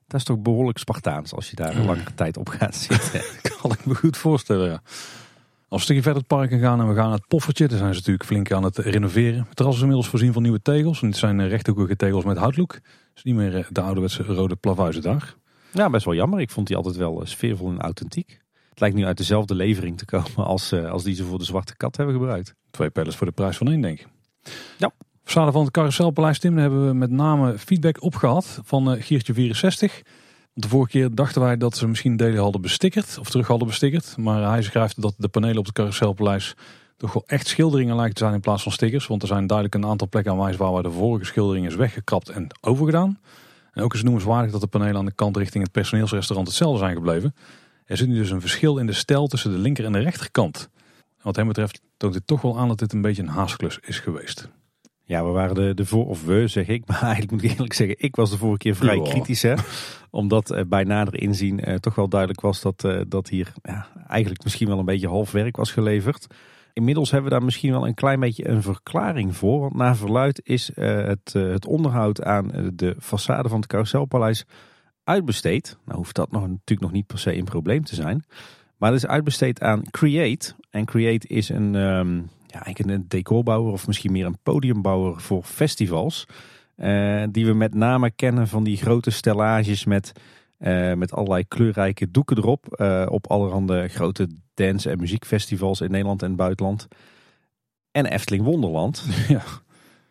dat 0.07 0.19
is 0.19 0.23
toch 0.23 0.39
behoorlijk 0.39 0.77
Spartaans 0.77 1.33
als 1.33 1.49
je 1.49 1.55
daar 1.55 1.75
een 1.75 1.85
lange 1.85 2.13
tijd 2.15 2.37
op 2.37 2.49
gaat 2.49 2.75
zitten. 2.75 3.21
kan 3.61 3.71
ik 3.71 3.85
me 3.85 3.95
goed 3.95 4.17
voorstellen, 4.17 4.69
ja. 4.69 4.81
Als 5.73 5.85
we 5.85 5.93
een 5.93 6.01
stukje 6.01 6.13
verder 6.13 6.37
het 6.37 6.49
park 6.49 6.61
gaan 6.61 6.79
en 6.79 6.87
we 6.87 6.95
gaan 6.95 7.09
naar 7.09 7.17
het 7.17 7.27
poffertje, 7.27 7.67
dan 7.67 7.77
zijn 7.77 7.93
ze 7.93 7.99
natuurlijk 7.99 8.25
flink 8.25 8.51
aan 8.51 8.63
het 8.63 8.77
renoveren. 8.77 9.45
Het 9.47 9.55
terras 9.55 9.75
is 9.75 9.81
inmiddels 9.81 10.07
voorzien 10.07 10.33
van 10.33 10.41
nieuwe 10.41 10.61
tegels. 10.61 11.01
En 11.01 11.07
dit 11.07 11.17
zijn 11.17 11.39
eh, 11.39 11.47
rechthoekige 11.47 11.95
tegels 11.95 12.23
met 12.23 12.37
houtlook. 12.37 12.79
Dus 13.13 13.23
niet 13.23 13.35
meer 13.35 13.57
eh, 13.57 13.65
de 13.69 13.81
ouderwetse 13.81 14.23
rode 14.23 14.55
plavuizen 14.55 15.01
daar. 15.01 15.35
Ja, 15.71 15.89
best 15.89 16.05
wel 16.05 16.13
jammer. 16.13 16.39
Ik 16.39 16.49
vond 16.49 16.67
die 16.67 16.75
altijd 16.75 16.95
wel 16.95 17.21
eh, 17.21 17.27
sfeervol 17.27 17.69
en 17.69 17.79
authentiek. 17.79 18.39
Het 18.69 18.79
lijkt 18.79 18.95
nu 18.95 19.05
uit 19.05 19.17
dezelfde 19.17 19.55
levering 19.55 19.97
te 19.97 20.05
komen 20.05 20.45
als, 20.53 20.73
als 20.73 21.03
die 21.03 21.15
ze 21.15 21.23
voor 21.23 21.37
de 21.37 21.45
Zwarte 21.45 21.75
Kat 21.77 21.97
hebben 21.97 22.15
gebruikt. 22.15 22.55
Twee 22.71 22.89
pellets 22.89 23.15
voor 23.15 23.27
de 23.27 23.33
prijs 23.33 23.57
van 23.57 23.67
één, 23.67 23.81
denk 23.81 23.99
ik. 23.99 24.07
Ja. 24.77 24.91
Van 25.23 25.55
het 25.61 25.71
Carouselpaleis, 25.71 26.39
Tim, 26.39 26.53
daar 26.53 26.61
hebben 26.61 26.87
we 26.87 26.93
met 26.93 27.11
name 27.11 27.57
feedback 27.57 28.03
opgehad 28.03 28.59
van 28.63 28.97
Giertje64. 28.97 30.07
De 30.55 30.67
vorige 30.67 30.91
keer 30.91 31.15
dachten 31.15 31.41
wij 31.41 31.57
dat 31.57 31.77
ze 31.77 31.87
misschien 31.87 32.17
delen 32.17 32.41
hadden 32.41 32.61
bestickerd, 32.61 33.17
of 33.19 33.29
terug 33.29 33.47
hadden 33.47 33.67
bestickerd. 33.67 34.17
Maar 34.17 34.49
hij 34.49 34.61
schrijft 34.61 35.01
dat 35.01 35.13
de 35.17 35.27
panelen 35.27 35.57
op 35.57 35.65
het 35.65 35.73
carouselpaleis 35.73 36.55
toch 36.97 37.13
wel 37.13 37.23
echt 37.25 37.47
schilderingen 37.47 37.95
lijken 37.95 38.13
te 38.13 38.23
zijn 38.23 38.33
in 38.33 38.39
plaats 38.39 38.63
van 38.63 38.71
stickers. 38.71 39.07
Want 39.07 39.21
er 39.21 39.27
zijn 39.27 39.47
duidelijk 39.47 39.77
een 39.77 39.89
aantal 39.89 40.09
plekken 40.09 40.31
aanwijsbaar 40.31 40.71
waar 40.71 40.83
de 40.83 40.91
vorige 40.91 41.25
schildering 41.25 41.65
is 41.65 41.75
weggekrapt 41.75 42.29
en 42.29 42.47
overgedaan. 42.61 43.19
En 43.71 43.83
ook 43.83 43.93
is 43.93 44.03
noemenswaardig 44.03 44.51
dat 44.51 44.61
de 44.61 44.67
panelen 44.67 44.95
aan 44.95 45.05
de 45.05 45.11
kant 45.11 45.37
richting 45.37 45.63
het 45.63 45.71
personeelsrestaurant 45.71 46.47
hetzelfde 46.47 46.79
zijn 46.79 46.95
gebleven. 46.95 47.35
Er 47.85 47.97
zit 47.97 48.07
nu 48.07 48.15
dus 48.15 48.29
een 48.29 48.41
verschil 48.41 48.77
in 48.77 48.85
de 48.85 48.93
stijl 48.93 49.27
tussen 49.27 49.51
de 49.51 49.57
linker 49.57 49.85
en 49.85 49.91
de 49.91 49.99
rechterkant. 49.99 50.69
En 50.99 51.23
wat 51.23 51.35
hem 51.35 51.47
betreft 51.47 51.81
toont 51.97 52.13
dit 52.13 52.27
toch 52.27 52.41
wel 52.41 52.59
aan 52.59 52.67
dat 52.67 52.79
dit 52.79 52.93
een 52.93 53.01
beetje 53.01 53.21
een 53.21 53.27
haasklus 53.27 53.79
is 53.81 53.99
geweest. 53.99 54.49
Ja, 55.05 55.23
we 55.23 55.29
waren 55.29 55.55
de, 55.55 55.73
de 55.73 55.85
voor, 55.85 56.07
of 56.07 56.25
we 56.25 56.47
zeg 56.47 56.67
ik, 56.67 56.85
maar 56.87 57.01
eigenlijk 57.01 57.31
moet 57.31 57.43
ik 57.43 57.49
eerlijk 57.49 57.73
zeggen, 57.73 57.95
ik 57.99 58.15
was 58.15 58.29
de 58.29 58.37
vorige 58.37 58.57
keer 58.57 58.75
vrij 58.75 59.01
kritisch. 59.01 59.41
Hè? 59.41 59.53
Omdat 60.09 60.51
uh, 60.51 60.61
bij 60.67 60.83
nader 60.83 61.21
inzien 61.21 61.69
uh, 61.69 61.75
toch 61.75 61.95
wel 61.95 62.07
duidelijk 62.07 62.41
was 62.41 62.61
dat, 62.61 62.83
uh, 62.83 63.01
dat 63.07 63.29
hier 63.29 63.53
ja, 63.61 63.87
eigenlijk 64.07 64.43
misschien 64.43 64.67
wel 64.67 64.79
een 64.79 64.85
beetje 64.85 65.07
half 65.07 65.31
werk 65.31 65.55
was 65.55 65.71
geleverd. 65.71 66.27
Inmiddels 66.73 67.11
hebben 67.11 67.29
we 67.29 67.35
daar 67.35 67.45
misschien 67.45 67.71
wel 67.71 67.87
een 67.87 67.93
klein 67.93 68.19
beetje 68.19 68.47
een 68.47 68.61
verklaring 68.61 69.35
voor. 69.35 69.59
Want 69.59 69.75
naar 69.75 69.95
verluid 69.95 70.41
is 70.43 70.71
het, 70.75 71.33
het 71.33 71.65
onderhoud 71.65 72.23
aan 72.23 72.71
de 72.73 72.95
façade 72.95 73.49
van 73.49 73.57
het 73.57 73.67
Carouselpaleis 73.67 74.45
uitbesteed. 75.03 75.77
Nou 75.85 75.97
hoeft 75.97 76.15
dat 76.15 76.31
nog, 76.31 76.41
natuurlijk 76.41 76.81
nog 76.81 76.91
niet 76.91 77.07
per 77.07 77.19
se 77.19 77.37
een 77.37 77.43
probleem 77.43 77.83
te 77.83 77.95
zijn. 77.95 78.25
Maar 78.77 78.91
het 78.91 79.03
is 79.03 79.09
uitbesteed 79.09 79.61
aan 79.61 79.83
Create. 79.91 80.53
En 80.69 80.85
Create 80.85 81.27
is 81.27 81.49
een, 81.49 81.75
um, 81.75 82.29
ja, 82.53 82.63
eigenlijk 82.65 82.97
een 82.97 83.07
decorbouwer 83.07 83.71
of 83.71 83.87
misschien 83.87 84.11
meer 84.11 84.25
een 84.25 84.37
podiumbouwer 84.43 85.21
voor 85.21 85.43
festivals. 85.43 86.25
Uh, 86.77 87.23
die 87.31 87.45
we 87.45 87.53
met 87.53 87.73
name 87.73 88.11
kennen 88.11 88.47
van 88.47 88.63
die 88.63 88.77
grote 88.77 89.09
stellages 89.09 89.85
met, 89.85 90.11
uh, 90.59 90.93
met 90.93 91.13
allerlei 91.13 91.47
kleurrijke 91.47 92.11
doeken 92.11 92.37
erop. 92.37 92.75
Uh, 92.77 93.05
op 93.09 93.27
allerhande 93.27 93.87
grote 93.87 94.27
dance- 94.53 94.89
en 94.89 94.99
muziekfestivals 94.99 95.81
in 95.81 95.91
Nederland 95.91 96.21
en 96.23 96.35
buitenland. 96.35 96.87
En 97.91 98.05
Efteling 98.05 98.43
Wonderland. 98.43 99.05
Ja. 99.27 99.43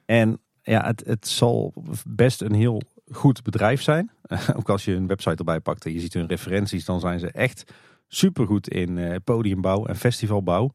En 0.05 0.41
ja, 0.63 0.87
het, 0.87 1.03
het 1.07 1.29
zal 1.29 1.75
best 2.07 2.41
een 2.41 2.55
heel 2.55 2.83
goed 3.11 3.43
bedrijf 3.43 3.83
zijn. 3.83 4.11
Ook 4.57 4.69
als 4.69 4.85
je 4.85 4.95
een 4.95 5.07
website 5.07 5.37
erbij 5.37 5.61
pakt 5.61 5.85
en 5.85 5.93
je 5.93 6.01
ziet 6.01 6.15
hun 6.15 6.27
referenties, 6.27 6.85
dan 6.85 7.01
zijn 7.01 7.19
ze 7.19 7.31
echt 7.31 7.73
supergoed 8.09 8.69
in 8.69 9.21
podiumbouw 9.25 9.87
en 9.87 9.97
festivalbouw. 9.97 10.75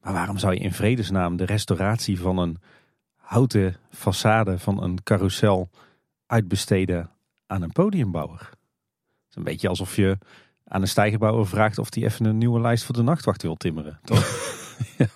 Maar 0.00 0.12
waarom 0.12 0.38
zou 0.38 0.54
je 0.54 0.60
in 0.60 0.72
vredesnaam 0.72 1.36
de 1.36 1.44
restauratie 1.44 2.20
van 2.20 2.38
een 2.38 2.58
houten 3.16 3.76
façade 3.94 4.54
van 4.56 4.82
een 4.82 5.02
carousel 5.02 5.70
uitbesteden 6.26 7.10
aan 7.46 7.62
een 7.62 7.72
podiumbouwer? 7.72 8.40
Het 8.40 9.28
is 9.28 9.36
een 9.36 9.42
beetje 9.42 9.68
alsof 9.68 9.96
je 9.96 10.18
aan 10.64 10.80
een 10.80 10.88
stijgerbouwer 10.88 11.46
vraagt 11.46 11.78
of 11.78 11.94
hij 11.94 12.04
even 12.04 12.24
een 12.24 12.38
nieuwe 12.38 12.60
lijst 12.60 12.84
voor 12.84 12.94
de 12.94 13.02
nachtwacht 13.02 13.42
wil 13.42 13.54
timmeren. 13.54 14.00
Toch? 14.04 14.58
ja. 14.98 15.06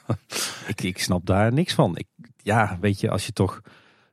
ik, 0.66 0.82
ik 0.82 0.98
snap 0.98 1.26
daar 1.26 1.52
niks 1.52 1.74
van. 1.74 1.96
Ik, 1.96 2.06
ja, 2.36 2.78
weet 2.80 3.00
je, 3.00 3.10
als 3.10 3.26
je 3.26 3.32
toch, 3.32 3.60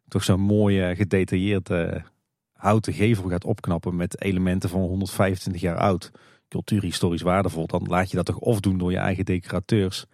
toch 0.07 0.24
zo'n 0.24 0.39
mooie, 0.39 0.95
gedetailleerde 0.95 2.03
houten 2.51 2.93
gevel 2.93 3.30
gaat 3.30 3.45
opknappen 3.45 3.95
met 3.95 4.22
elementen 4.22 4.69
van 4.69 4.80
125 4.80 5.61
jaar 5.61 5.78
oud, 5.78 6.11
cultuurhistorisch 6.47 7.22
waardevol, 7.22 7.67
dan 7.67 7.86
laat 7.88 8.09
je 8.09 8.15
dat 8.15 8.26
toch 8.26 8.38
of 8.38 8.59
doen 8.59 8.78
door 8.78 8.91
je 8.91 8.97
eigen 8.97 9.26
decorateurs 9.26 10.05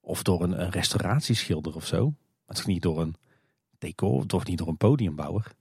of 0.00 0.22
door 0.22 0.42
een, 0.42 0.60
een 0.60 0.70
restauratieschilder 0.70 1.74
of 1.74 1.86
zo. 1.86 2.14
Maar 2.46 2.56
toch 2.56 2.66
niet 2.66 2.82
door 2.82 3.00
een 3.00 3.14
decor, 3.78 4.26
toch 4.26 4.46
niet 4.46 4.58
door 4.58 4.68
een 4.68 4.76
podiumbouwer. 4.76 5.52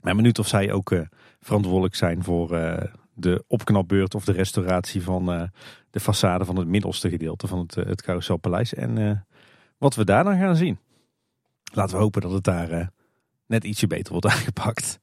Maar 0.00 0.16
benieuwd 0.16 0.38
of 0.38 0.48
zij 0.48 0.72
ook 0.72 0.90
uh, 0.90 1.00
verantwoordelijk 1.40 1.94
zijn 1.94 2.24
voor 2.24 2.52
uh, 2.52 2.82
de 3.14 3.44
opknapbeurt 3.46 4.14
of 4.14 4.24
de 4.24 4.32
restauratie 4.32 5.02
van 5.02 5.32
uh, 5.32 5.42
de 5.90 6.00
façade 6.00 6.44
van 6.44 6.56
het 6.56 6.68
middelste 6.68 7.08
gedeelte 7.08 7.46
van 7.46 7.58
het, 7.58 7.74
het 7.74 8.02
Carouselpaleis. 8.02 8.74
En 8.74 9.26
wat 9.78 9.94
we 9.94 10.04
daar 10.04 10.24
dan 10.24 10.38
gaan 10.38 10.56
zien. 10.56 10.78
Laten 11.72 11.96
we 11.96 12.02
hopen 12.02 12.20
dat 12.20 12.32
het 12.32 12.44
daar 12.44 12.90
net 13.46 13.64
ietsje 13.64 13.86
beter 13.86 14.12
wordt 14.12 14.26
aangepakt. 14.34 15.00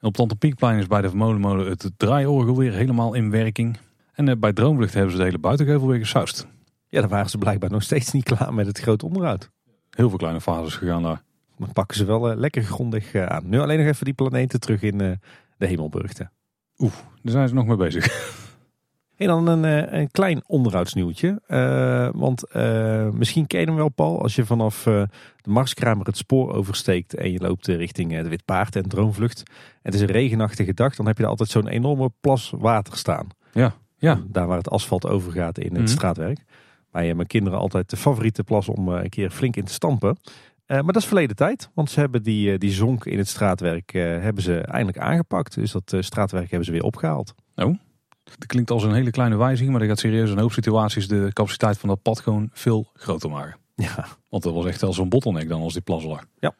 Op 0.00 0.12
Plantenpiekplein 0.12 0.78
is 0.78 0.86
bij 0.86 1.00
de 1.00 1.08
Vermolenmolen 1.08 1.66
het 1.66 1.90
draaiorgel 1.96 2.56
weer 2.56 2.72
helemaal 2.72 3.14
in 3.14 3.30
werking. 3.30 3.78
En 4.12 4.40
bij 4.40 4.52
Droomvlucht 4.52 4.94
hebben 4.94 5.12
ze 5.12 5.18
de 5.18 5.24
hele 5.24 5.38
buitengevel 5.38 5.88
weer 5.88 5.98
gesausd. 5.98 6.46
Ja, 6.92 7.00
dan 7.00 7.10
waren 7.10 7.30
ze 7.30 7.38
blijkbaar 7.38 7.70
nog 7.70 7.82
steeds 7.82 8.12
niet 8.12 8.24
klaar 8.24 8.54
met 8.54 8.66
het 8.66 8.78
grote 8.78 9.06
onderhoud. 9.06 9.50
Heel 9.90 10.08
veel 10.08 10.18
kleine 10.18 10.40
fases 10.40 10.74
gegaan 10.74 11.02
daar. 11.02 11.22
Dan 11.58 11.72
pakken 11.72 11.96
ze 11.96 12.04
wel 12.04 12.30
uh, 12.30 12.36
lekker 12.36 12.62
grondig 12.62 13.14
uh, 13.14 13.26
aan. 13.26 13.48
Nu 13.48 13.58
alleen 13.60 13.78
nog 13.78 13.86
even 13.86 14.04
die 14.04 14.14
planeten 14.14 14.60
terug 14.60 14.82
in 14.82 15.02
uh, 15.02 15.10
de 15.56 15.66
hemelburgten. 15.66 16.32
Oeh, 16.78 16.92
daar 17.22 17.32
zijn 17.32 17.48
ze 17.48 17.54
nog 17.54 17.66
mee 17.66 17.76
bezig. 17.76 18.06
En 19.16 19.28
dan 19.28 19.46
een, 19.46 19.94
een 19.98 20.10
klein 20.10 20.42
onderhoudsnieuwtje. 20.46 21.40
want 22.14 22.54
misschien 23.14 23.46
ken 23.46 23.60
je 23.60 23.66
hem 23.66 23.74
wel, 23.74 23.88
Paul. 23.88 24.22
Als 24.22 24.34
je 24.34 24.44
vanaf 24.44 24.82
de 24.82 25.08
Marskramer 25.42 26.06
het 26.06 26.16
spoor 26.16 26.52
oversteekt 26.52 27.14
en 27.14 27.32
je 27.32 27.40
loopt 27.40 27.66
richting 27.66 28.22
de 28.22 28.28
Witpaard 28.28 28.76
en 28.76 28.88
Droomvlucht. 28.88 29.42
En 29.48 29.80
het 29.82 29.94
is 29.94 30.00
een 30.00 30.06
regenachtige 30.06 30.74
dag, 30.74 30.96
dan 30.96 31.06
heb 31.06 31.18
je 31.18 31.26
altijd 31.26 31.48
zo'n 31.48 31.68
enorme 31.68 32.10
plas 32.20 32.52
water 32.56 32.96
staan. 32.96 33.26
Ja, 33.52 33.74
ja. 33.96 34.20
Daar 34.28 34.46
waar 34.46 34.58
het 34.58 34.70
asfalt 34.70 35.06
overgaat 35.06 35.58
in 35.58 35.64
het 35.64 35.72
mm 35.72 35.78
-hmm. 35.78 35.86
straatwerk. 35.86 36.44
Waar 36.92 37.16
mijn 37.16 37.26
kinderen 37.26 37.58
altijd 37.58 37.90
de 37.90 37.96
favoriete 37.96 38.44
plas 38.44 38.68
om 38.68 38.88
een 38.88 39.08
keer 39.08 39.30
flink 39.30 39.56
in 39.56 39.64
te 39.64 39.72
stampen. 39.72 40.16
Uh, 40.66 40.76
maar 40.76 40.92
dat 40.92 41.02
is 41.02 41.06
verleden 41.08 41.36
tijd, 41.36 41.70
want 41.74 41.90
ze 41.90 42.00
hebben 42.00 42.22
die, 42.22 42.58
die 42.58 42.70
zonk 42.70 43.04
in 43.04 43.18
het 43.18 43.28
straatwerk 43.28 43.92
hebben 43.92 44.42
ze 44.42 44.60
eindelijk 44.60 44.98
aangepakt. 44.98 45.54
Dus 45.54 45.72
dat 45.72 45.96
straatwerk 45.98 46.48
hebben 46.48 46.66
ze 46.66 46.72
weer 46.72 46.82
opgehaald. 46.82 47.34
Oh, 47.54 47.74
dat 48.24 48.46
klinkt 48.46 48.70
als 48.70 48.82
een 48.82 48.94
hele 48.94 49.10
kleine 49.10 49.36
wijziging, 49.36 49.70
maar 49.70 49.80
dat 49.80 49.88
gaat 49.88 49.98
serieus 49.98 50.30
in 50.30 50.36
een 50.36 50.42
hoop 50.42 50.52
situaties 50.52 51.08
de 51.08 51.30
capaciteit 51.32 51.78
van 51.78 51.88
dat 51.88 52.02
pad 52.02 52.20
gewoon 52.20 52.50
veel 52.52 52.86
groter 52.94 53.30
maken. 53.30 53.56
Ja. 53.74 54.06
Want 54.28 54.42
dat 54.42 54.54
was 54.54 54.66
echt 54.66 54.80
wel 54.80 54.92
zo'n 54.92 55.08
bottleneck 55.08 55.48
dan 55.48 55.60
als 55.60 55.72
die 55.72 55.82
plas 55.82 56.04
lag. 56.04 56.24
Ja, 56.38 56.54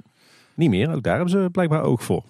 niet 0.55 0.71
meer. 0.71 0.95
Ook 0.95 1.03
daar 1.03 1.17
hebben 1.17 1.43
ze 1.43 1.49
blijkbaar 1.53 1.83
oog 1.83 2.03
voor. 2.03 2.25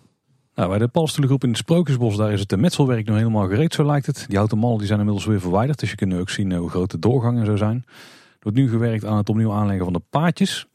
Nou, 0.54 0.68
bij 0.68 0.78
de 0.78 0.88
paddenstoelengroep 0.88 1.42
in 1.42 1.48
het 1.48 1.58
Sprookjesbos, 1.58 2.16
daar 2.16 2.32
is 2.32 2.40
het 2.40 2.56
metselwerk 2.56 3.06
nog 3.06 3.16
helemaal 3.16 3.48
gereed, 3.48 3.74
zo 3.74 3.84
lijkt 3.84 4.06
het. 4.06 4.24
Die 4.28 4.36
houten 4.36 4.58
mallen 4.58 4.78
die 4.78 4.86
zijn 4.86 4.98
inmiddels 4.98 5.26
weer 5.26 5.40
verwijderd, 5.40 5.78
dus 5.78 5.90
je 5.90 5.96
kunt 5.96 6.12
nu 6.12 6.18
ook 6.18 6.30
zien 6.30 6.52
hoe 6.52 6.70
groot 6.70 6.90
de 6.90 6.98
doorgangen 6.98 7.46
zo 7.46 7.56
zijn. 7.56 7.84
Er 7.86 8.38
wordt 8.40 8.58
nu 8.58 8.68
gewerkt 8.68 9.04
aan 9.04 9.16
het 9.16 9.28
opnieuw 9.28 9.52
aanleggen 9.52 9.84
van 9.84 9.92
de 9.92 10.02
paadjes. 10.10 10.66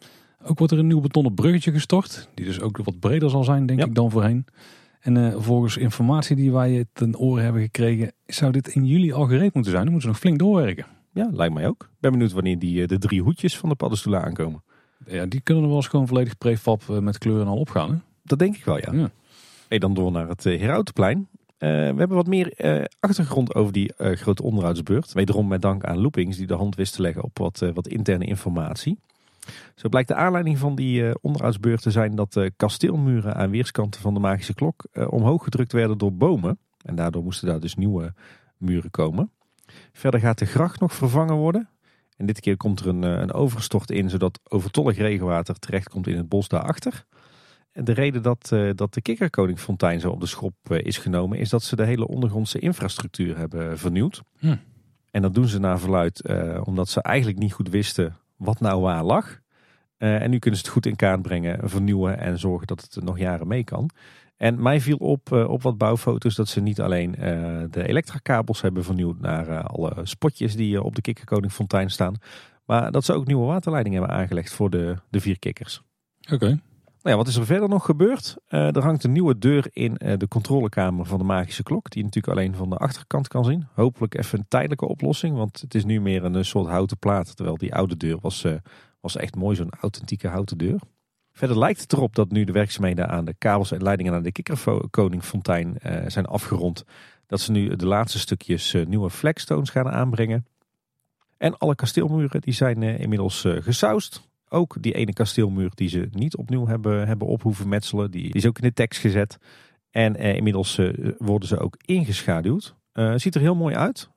Ook 0.44 0.58
wordt 0.58 0.74
er 0.74 0.80
een 0.80 0.88
nieuw 0.88 1.00
betonnen 1.00 1.34
bruggetje 1.34 1.72
gestort. 1.72 2.30
Die 2.34 2.46
dus 2.46 2.62
ook 2.62 2.78
wat 2.78 3.00
breder 3.00 3.30
zal 3.30 3.44
zijn, 3.44 3.66
denk 3.66 3.80
ja. 3.80 3.86
ik, 3.86 3.96
dan 3.96 4.12
voorheen. 4.12 4.46
En 5.00 5.16
uh, 5.16 5.36
volgens 5.38 5.78
informatie 5.78 6.36
die 6.36 6.52
wij 6.52 6.86
ten 6.94 7.18
oren 7.18 7.44
hebben 7.44 7.62
gekregen, 7.62 8.12
zou 8.26 8.52
dit 8.52 8.68
in 8.68 8.86
juli 8.86 9.14
al 9.14 9.26
gereed 9.26 9.54
moeten 9.54 9.72
zijn. 9.72 9.84
Dan 9.84 9.92
moeten 9.92 10.02
ze 10.02 10.08
nog 10.08 10.20
flink 10.20 10.40
doorwerken. 10.40 10.86
Ja, 11.14 11.30
lijkt 11.32 11.54
mij 11.54 11.68
ook. 11.68 11.84
Ik 11.84 12.00
ben 12.00 12.12
benieuwd 12.12 12.32
wanneer 12.32 12.60
die, 12.60 12.88
de 12.88 12.98
drie 12.98 13.22
hoedjes 13.22 13.58
van 13.58 13.70
de 13.70 13.76
paddenstoelen 13.76 14.24
aankomen. 14.24 14.64
Ja, 15.06 15.26
die 15.26 15.42
kunnen 15.42 15.64
er 15.64 15.70
wel 15.70 15.78
eens 15.78 15.88
gewoon 15.88 16.08
volledig 16.08 16.38
prefab 16.38 16.82
met 16.88 17.18
kleuren 17.18 17.48
al 17.48 17.58
opgaan. 17.58 17.90
Hè? 17.90 17.98
Dat 18.24 18.40
denk 18.40 18.56
ik 18.56 18.66
wel, 18.66 18.78
ja. 18.78 18.94
ja. 18.94 19.10
Dan 19.68 19.94
door 19.94 20.12
naar 20.12 20.28
het 20.28 20.44
Herautenplein. 20.44 21.18
Uh, 21.18 21.70
we 21.70 21.96
hebben 21.98 22.10
wat 22.10 22.28
meer 22.28 22.54
uh, 22.58 22.84
achtergrond 23.00 23.56
over 23.56 23.74
die 23.74 23.94
grote 23.96 24.44
onderhoudsbeurt. 24.44 25.14
Wederom 25.14 25.48
met 25.48 25.62
dank 25.62 25.84
aan 25.84 25.98
Loopings 25.98 26.38
die 26.38 26.48
de 26.48 26.54
hand 26.54 26.76
wist 26.76 26.94
te 26.94 27.02
leggen 27.02 27.24
op 27.24 27.38
wat, 27.38 27.60
wat 27.74 27.88
interne 27.88 28.26
informatie. 28.26 29.00
Zo 29.76 29.90
blijkt 29.90 30.08
de 30.08 30.16
aanleiding 30.16 30.58
van 30.58 30.76
die 30.76 31.22
onderhoudsbeurt 31.22 31.82
te 31.82 31.92
zijn 31.92 32.16
dat 32.16 32.50
kasteelmuren 32.56 33.36
aan 33.36 33.50
weerskanten 33.50 34.02
van 34.02 34.14
de 34.14 34.20
magische 34.20 34.54
klok 34.54 34.86
omhoog 35.10 35.44
gedrukt 35.44 35.72
werden 35.72 35.98
door 35.98 36.14
bomen. 36.14 36.60
En 36.86 36.96
daardoor 36.96 37.24
moesten 37.24 37.48
daar 37.48 37.60
dus 37.60 37.76
nieuwe 37.76 38.14
muren 38.58 38.92
komen. 38.92 39.32
Verder 39.94 40.20
gaat 40.20 40.40
de 40.40 40.46
gracht 40.46 40.80
nog 40.80 40.94
vervangen 40.94 41.36
worden. 41.36 41.70
En 42.18 42.26
dit 42.26 42.40
keer 42.40 42.58
komt 42.58 42.80
er 42.80 42.88
een, 42.88 43.02
een 43.02 43.34
overstort 43.34 43.92
in, 43.92 44.10
zodat 44.10 44.40
overtollig 44.44 44.98
regenwater 44.98 45.60
terechtkomt 45.60 46.08
in 46.08 46.18
het 46.18 46.30
bos 46.30 46.48
daarachter. 46.48 47.06
De 47.84 47.92
reden 47.92 48.22
dat, 48.22 48.50
uh, 48.54 48.72
dat 48.76 48.94
de 48.94 49.02
Kikkerkoningfontein 49.02 50.00
zo 50.00 50.10
op 50.10 50.20
de 50.20 50.26
schop 50.26 50.54
is 50.70 50.98
genomen, 50.98 51.38
is 51.38 51.50
dat 51.50 51.64
ze 51.64 51.76
de 51.76 51.86
hele 51.86 52.08
ondergrondse 52.08 52.60
infrastructuur 52.60 53.38
hebben 53.38 53.78
vernieuwd. 53.78 54.22
Hm. 54.40 54.56
En 55.12 55.22
dat 55.22 55.34
doen 55.34 55.48
ze 55.48 55.60
naar 55.60 55.80
verluid 55.80 56.30
omdat 56.64 56.90
ze 56.90 57.02
eigenlijk 57.02 57.40
niet 57.40 57.54
goed 57.54 57.70
wisten 57.70 58.16
wat 58.36 58.60
nou 58.60 58.82
waar 58.82 59.04
lag. 59.04 59.40
En 59.98 60.30
nu 60.30 60.40
kunnen 60.40 60.60
ze 60.60 60.66
het 60.66 60.74
goed 60.76 60.86
in 60.86 60.96
kaart 60.96 61.22
brengen, 61.22 61.70
vernieuwen 61.70 62.20
en 62.20 62.40
zorgen 62.40 62.68
dat 62.68 62.82
het 62.82 63.04
nog 63.04 63.18
jaren 63.18 63.48
mee 63.48 63.64
kan. 63.64 63.90
En 64.36 64.62
mij 64.62 64.82
viel 64.82 64.98
op, 64.98 65.32
op 65.32 65.62
wat 65.62 65.78
bouwfoto's 65.78 66.36
dat 66.36 66.48
ze 66.48 66.62
niet 66.62 66.82
alleen 66.82 67.12
de 67.72 67.88
elektrakabels 67.88 68.62
hebben 68.62 68.84
vernieuwd 68.84 69.20
naar 69.20 69.64
alle 69.64 69.94
spotjes 70.04 70.56
die 70.56 70.84
op 70.84 70.96
de 70.96 71.02
Kikkerkoningfontein 71.02 71.90
staan. 71.90 72.16
Maar 72.66 72.92
dat 72.92 73.06
ze 73.06 73.14
ook 73.14 73.28
nieuwe 73.28 73.46
waterleidingen 73.46 74.00
hebben 74.00 74.18
aangelegd 74.18 74.54
voor 74.54 74.70
de, 74.70 74.96
de 75.10 75.20
vier 75.20 75.40
kikkers. 75.40 75.82
Oké. 76.22 76.34
Okay. 76.34 76.60
Nou 77.08 77.20
ja, 77.20 77.26
wat 77.26 77.34
is 77.34 77.40
er 77.40 77.46
verder 77.46 77.70
nog 77.70 77.86
gebeurd? 77.86 78.36
er 78.48 78.84
hangt 78.84 79.04
een 79.04 79.12
nieuwe 79.12 79.38
deur 79.38 79.68
in 79.72 79.94
de 79.94 80.28
controlekamer 80.28 81.06
van 81.06 81.18
de 81.18 81.24
magische 81.24 81.64
klok. 81.64 81.90
Die 81.90 82.00
je 82.00 82.06
natuurlijk 82.06 82.38
alleen 82.38 82.56
van 82.56 82.70
de 82.70 82.78
achterkant 82.78 83.28
kan 83.28 83.46
zien. 83.46 83.68
Hopelijk 83.74 84.18
even 84.18 84.40
een 84.40 84.46
tijdelijke 84.48 84.88
oplossing. 84.88 85.36
Want 85.36 85.62
het 85.62 85.76
is 85.76 85.86
nu 85.86 86.02
meer 86.02 86.24
een 86.24 86.46
soort 86.46 86.68
houten 86.68 86.98
plaat. 86.98 87.36
Terwijl 87.36 87.58
die 87.58 87.76
oude 87.76 87.98
deur 87.98 88.18
was 88.22 88.46
was 89.00 89.16
echt 89.16 89.36
mooi, 89.36 89.56
zo'n 89.56 89.74
authentieke 89.82 90.28
houten 90.28 90.58
deur. 90.58 90.80
Verder 91.32 91.58
lijkt 91.58 91.82
het 91.82 91.94
erop 91.94 92.16
dat 92.16 92.32
nu 92.32 92.44
de 92.44 92.52
werkzaamheden 92.52 93.10
aan 93.10 93.26
de 93.26 93.34
kabels 93.38 93.72
en 93.72 93.84
leidingen 93.84 94.12
naar 94.12 94.24
de 94.24 94.32
Kikkerkoningfontein 94.32 95.78
uh, 95.86 95.98
zijn 96.08 96.26
afgerond. 96.26 96.84
Dat 97.26 97.40
ze 97.40 97.52
nu 97.52 97.76
de 97.76 97.86
laatste 97.86 98.20
stukjes 98.20 98.74
uh, 98.74 98.86
nieuwe 98.86 99.10
flagstones 99.10 99.70
gaan 99.70 99.90
aanbrengen. 99.90 100.46
En 101.38 101.58
alle 101.58 101.76
kasteelmuren 101.76 102.42
die 102.42 102.54
zijn 102.54 102.82
uh, 102.82 103.00
inmiddels 103.00 103.46
gesausd. 103.48 104.28
Ook 104.50 104.78
die 104.82 104.94
ene 104.94 105.14
kasteelmuur 105.14 105.72
die 105.74 105.90
ze 105.90 106.08
niet 106.12 106.38
opnieuw 106.38 106.68
hebben, 106.68 107.08
hebben 107.08 107.28
op 107.28 107.42
hoeven 107.42 107.68
metselen, 107.68 108.12
die, 108.12 108.34
is 108.34 108.46
ook 108.46 108.58
in 108.58 108.68
de 108.68 108.74
tekst 108.74 109.00
gezet. 109.00 109.38
En 109.92 110.16
inmiddels 110.16 110.82
worden 111.18 111.48
ze 111.48 111.60
ook 111.60 111.78
ingeschaduwd. 111.86 112.76
ziet 113.16 113.36
er 113.36 113.42
heel 113.42 113.56
mooi 113.56 113.76
uit. 113.76 114.10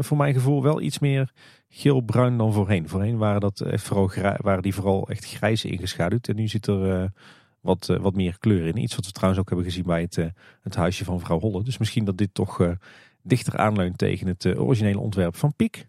voor 0.00 0.16
mijn 0.16 0.34
gevoel 0.34 0.62
wel 0.62 0.80
iets 0.80 0.98
meer 0.98 1.32
geel-bruin 1.68 2.36
dan 2.36 2.52
voorheen. 2.52 2.88
Voorheen 2.88 3.16
waren, 3.16 3.40
dat 3.40 3.62
vooral 3.66 4.10
waren 4.36 4.62
die 4.62 4.74
vooral 4.74 5.08
echt 5.08 5.24
grijs 5.24 5.64
ingeschaduwd. 5.64 6.28
En 6.28 6.36
nu 6.36 6.48
zit 6.48 6.66
er 6.66 7.12
wat, 7.60 7.86
wat 8.00 8.14
meer 8.14 8.38
kleur 8.38 8.66
in. 8.66 8.82
Iets 8.82 8.96
wat 8.96 9.06
we 9.06 9.12
trouwens 9.12 9.40
ook 9.40 9.48
hebben 9.48 9.66
gezien 9.66 9.84
bij 9.86 10.00
het, 10.00 10.18
het 10.60 10.74
huisje 10.74 11.04
van 11.04 11.20
vrouw 11.20 11.40
Holle. 11.40 11.62
Dus 11.62 11.78
misschien 11.78 12.04
dat 12.04 12.18
dit 12.18 12.34
toch 12.34 12.76
dichter 13.22 13.56
aanleunt 13.56 13.98
tegen 13.98 14.26
het 14.26 14.58
originele 14.58 14.98
ontwerp 14.98 15.36
van 15.36 15.54
Piek. 15.56 15.86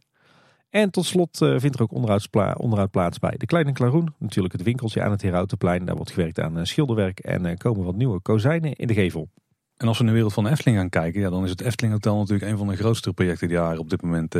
En 0.74 0.92
tot 0.92 1.06
slot 1.06 1.38
vindt 1.38 1.76
er 1.76 1.82
ook 1.82 1.92
onderhoud 1.92 2.92
plaats 2.92 3.20
bij 3.20 3.36
de 3.38 3.46
Kleine 3.46 3.72
Klaroen. 3.72 4.14
Natuurlijk 4.18 4.54
het 4.54 4.64
winkeltje 4.64 5.04
aan 5.04 5.12
het 5.12 5.22
Herautenplein. 5.22 5.86
Daar 5.86 5.96
wordt 5.96 6.12
gewerkt 6.12 6.40
aan 6.40 6.66
schilderwerk 6.66 7.20
en 7.20 7.58
komen 7.58 7.86
wat 7.86 7.96
nieuwe 7.96 8.20
kozijnen 8.20 8.74
in 8.76 8.88
de 8.88 8.94
gevel. 8.94 9.30
En 9.78 9.88
als 9.88 9.98
we 9.98 10.04
in 10.04 10.10
de 10.10 10.16
wereld 10.16 10.34
van 10.34 10.48
Efteling 10.48 10.78
gaan 10.78 10.90
kijken, 10.90 11.22
ja, 11.22 11.30
dan 11.30 11.44
is 11.44 11.50
het 11.50 11.62
Efteling 11.62 11.94
Hotel 11.94 12.18
natuurlijk 12.18 12.52
een 12.52 12.58
van 12.58 12.68
de 12.68 12.76
grootste 12.76 13.14
projecten 13.14 13.48
die 13.48 13.58
daar 13.58 13.78
op 13.78 13.90
dit 13.90 14.02
moment 14.02 14.36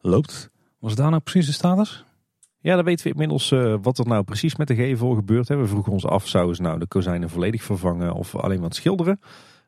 loopt. 0.00 0.50
Was 0.78 0.94
daar 0.94 1.10
nou 1.10 1.22
precies 1.22 1.46
de 1.46 1.52
status? 1.52 2.04
Ja, 2.58 2.74
dan 2.74 2.84
weten 2.84 3.04
we 3.04 3.12
inmiddels 3.12 3.50
uh, 3.50 3.74
wat 3.82 3.98
er 3.98 4.06
nou 4.06 4.22
precies 4.22 4.56
met 4.56 4.68
de 4.68 4.74
gevel 4.74 5.14
gebeurt. 5.14 5.48
We 5.48 5.66
vroegen 5.66 5.92
ons 5.92 6.06
af, 6.06 6.28
zouden 6.28 6.56
ze 6.56 6.62
nou 6.62 6.78
de 6.78 6.86
kozijnen 6.86 7.30
volledig 7.30 7.62
vervangen 7.62 8.12
of 8.12 8.36
alleen 8.36 8.60
wat 8.60 8.74
schilderen? 8.74 9.20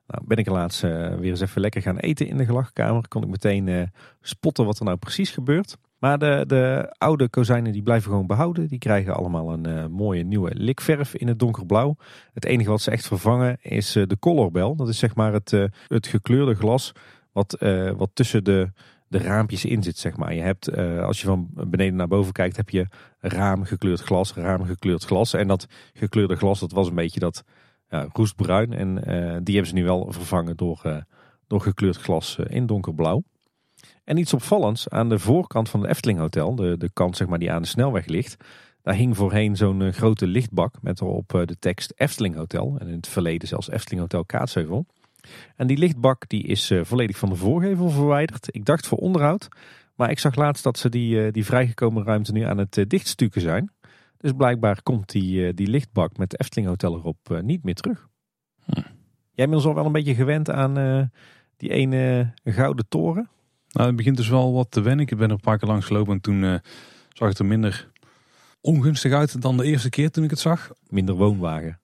Nou, 0.07 0.25
ben 0.27 0.37
ik 0.37 0.49
laatst 0.49 0.85
uh, 0.85 1.15
weer 1.15 1.31
eens 1.31 1.41
even 1.41 1.61
lekker 1.61 1.83
gaan 1.83 1.99
eten 1.99 2.27
in 2.27 2.37
de 2.37 2.45
gelachkamer. 2.45 3.09
Kon 3.09 3.23
ik 3.23 3.29
meteen 3.29 3.67
uh, 3.67 3.83
spotten 4.21 4.65
wat 4.65 4.79
er 4.79 4.85
nou 4.85 4.97
precies 4.97 5.31
gebeurt. 5.31 5.77
Maar 6.05 6.19
de, 6.19 6.45
de 6.47 6.95
oude 6.99 7.29
kozijnen 7.29 7.73
die 7.73 7.83
blijven 7.83 8.11
gewoon 8.11 8.27
behouden. 8.27 8.69
Die 8.69 8.79
krijgen 8.79 9.15
allemaal 9.15 9.53
een 9.53 9.91
mooie 9.91 10.23
nieuwe 10.23 10.51
likverf 10.55 11.15
in 11.15 11.29
het 11.29 11.39
donkerblauw. 11.39 11.97
Het 12.33 12.45
enige 12.45 12.71
wat 12.71 12.81
ze 12.81 12.91
echt 12.91 13.07
vervangen 13.07 13.57
is 13.61 13.93
de 13.93 14.17
colorbel. 14.21 14.77
Dat 14.77 14.89
is 14.89 14.99
zeg 14.99 15.15
maar 15.15 15.33
het, 15.33 15.51
het 15.87 16.07
gekleurde 16.07 16.55
glas 16.55 16.93
wat, 17.33 17.59
wat 17.97 18.11
tussen 18.13 18.45
de 18.45 18.71
de 19.09 19.19
raampjes 19.19 19.65
in 19.65 19.83
zit, 19.83 19.99
zeg 19.99 20.17
maar. 20.17 20.35
Je 20.35 20.41
hebt, 20.41 20.69
eh, 20.69 21.05
als 21.05 21.21
je 21.21 21.27
van 21.27 21.49
beneden 21.53 21.97
naar 21.97 22.09
boven 22.09 22.33
kijkt, 22.33 22.57
heb 22.57 22.71
je 22.71 22.87
raam 23.21 23.65
gekleurd 23.65 24.01
glas, 24.01 24.35
raam 24.35 24.65
gekleurd 24.65 25.05
glas. 25.05 25.35
En 25.35 25.49
dat 25.49 25.67
gekleurde 25.93 26.37
glas, 26.37 26.61
dat 26.61 26.73
was 26.73 26.89
een 26.89 26.95
beetje 26.95 27.21
dat 27.21 27.45
roestbruin. 28.13 28.73
En 28.73 28.95
die 29.45 29.55
hebben 29.55 29.67
ze 29.67 29.75
nu 29.75 29.85
wel 29.85 30.13
vervangen 30.13 30.57
door, 30.57 31.05
door 31.47 31.61
gekleurd 31.61 31.97
glas 31.97 32.39
in 32.49 32.67
donkerblauw. 32.67 33.23
En 34.05 34.17
iets 34.17 34.35
opvallends, 34.35 34.89
aan 34.89 35.09
de 35.09 35.19
voorkant 35.19 35.69
van 35.69 35.81
het 35.81 35.91
Efteling 35.91 36.19
Hotel, 36.19 36.55
de, 36.55 36.77
de 36.77 36.91
kant 36.93 37.17
zeg 37.17 37.29
maar, 37.29 37.39
die 37.39 37.53
aan 37.53 37.63
de 37.63 37.69
snelweg 37.69 38.07
ligt, 38.07 38.37
daar 38.85 38.95
hing 38.95 39.17
voorheen 39.17 39.57
zo'n 39.57 39.83
eh, 39.83 39.93
grote 39.93 40.27
lichtbak 40.27 40.75
met 40.83 41.01
erop 41.01 41.35
eh, 41.35 41.47
de 41.47 41.59
tekst 41.59 41.93
Efteling 41.97 42.35
Hotel. 42.35 42.77
En 42.79 42.87
in 42.87 42.97
het 42.97 43.09
verleden 43.09 43.49
zelfs 43.49 43.71
Efteling 43.71 44.01
Hotel 44.01 44.25
Kaatsheuvel. 44.25 44.87
En 45.57 45.67
die 45.67 45.77
lichtbak 45.77 46.29
die 46.29 46.43
is 46.43 46.71
eh, 46.71 46.85
volledig 46.85 47.19
van 47.19 47.29
de 47.29 47.35
voorgevel 47.35 47.91
verwijderd. 47.91 48.47
Ik 48.51 48.65
dacht 48.65 48.87
voor 48.87 48.99
onderhoud. 48.99 49.49
Maar 49.95 50.11
ik 50.11 50.19
zag 50.19 50.35
laatst 50.35 50.65
dat 50.65 50.79
ze 50.79 50.89
die, 50.89 51.31
die 51.31 51.45
vrijgekomen 51.45 52.05
ruimte 52.05 52.33
nu 52.33 52.43
aan 52.43 52.59
het 52.59 52.85
dichtstukken 52.89 53.41
zijn. 53.41 53.73
Dus 54.19 54.33
blijkbaar 54.33 54.83
komt 54.83 55.11
die, 55.11 55.55
die 55.55 55.67
lichtbak 55.67 56.17
met 56.17 56.41
Efteling 56.41 56.69
Hotel 56.69 56.95
erop 56.95 57.41
niet 57.43 57.65
meer 57.65 57.75
terug. 57.75 58.09
Hm. 58.65 58.81
Jij 59.31 59.49
bent 59.49 59.65
al 59.65 59.75
wel 59.75 59.87
een 59.87 59.93
beetje 59.93 60.15
gewend 60.15 60.51
aan 60.51 61.11
die 61.57 61.71
ene 61.71 62.33
gouden 62.45 62.89
toren? 62.89 63.29
Nou, 63.75 63.87
het 63.87 63.97
begint 63.97 64.17
dus 64.17 64.29
wel 64.29 64.53
wat 64.53 64.71
te 64.71 64.81
wennen. 64.81 65.07
Ik 65.07 65.17
ben 65.17 65.29
er 65.29 65.35
een 65.35 65.41
paar 65.41 65.59
keer 65.59 65.69
langs 65.69 65.87
gelopen 65.87 66.13
en 66.13 66.21
toen 66.21 66.61
zag 67.13 67.29
het 67.29 67.39
er 67.39 67.47
minder 67.47 67.89
ongunstig 68.61 69.13
uit 69.13 69.43
dan 69.43 69.57
de 69.57 69.65
eerste 69.65 69.91
keer 69.91 70.11
toen 70.11 70.25
ik 70.25 70.31
het 70.31 70.39
zag. 70.39 70.71
Minder 70.89 71.15
woonwagen. 71.15 71.81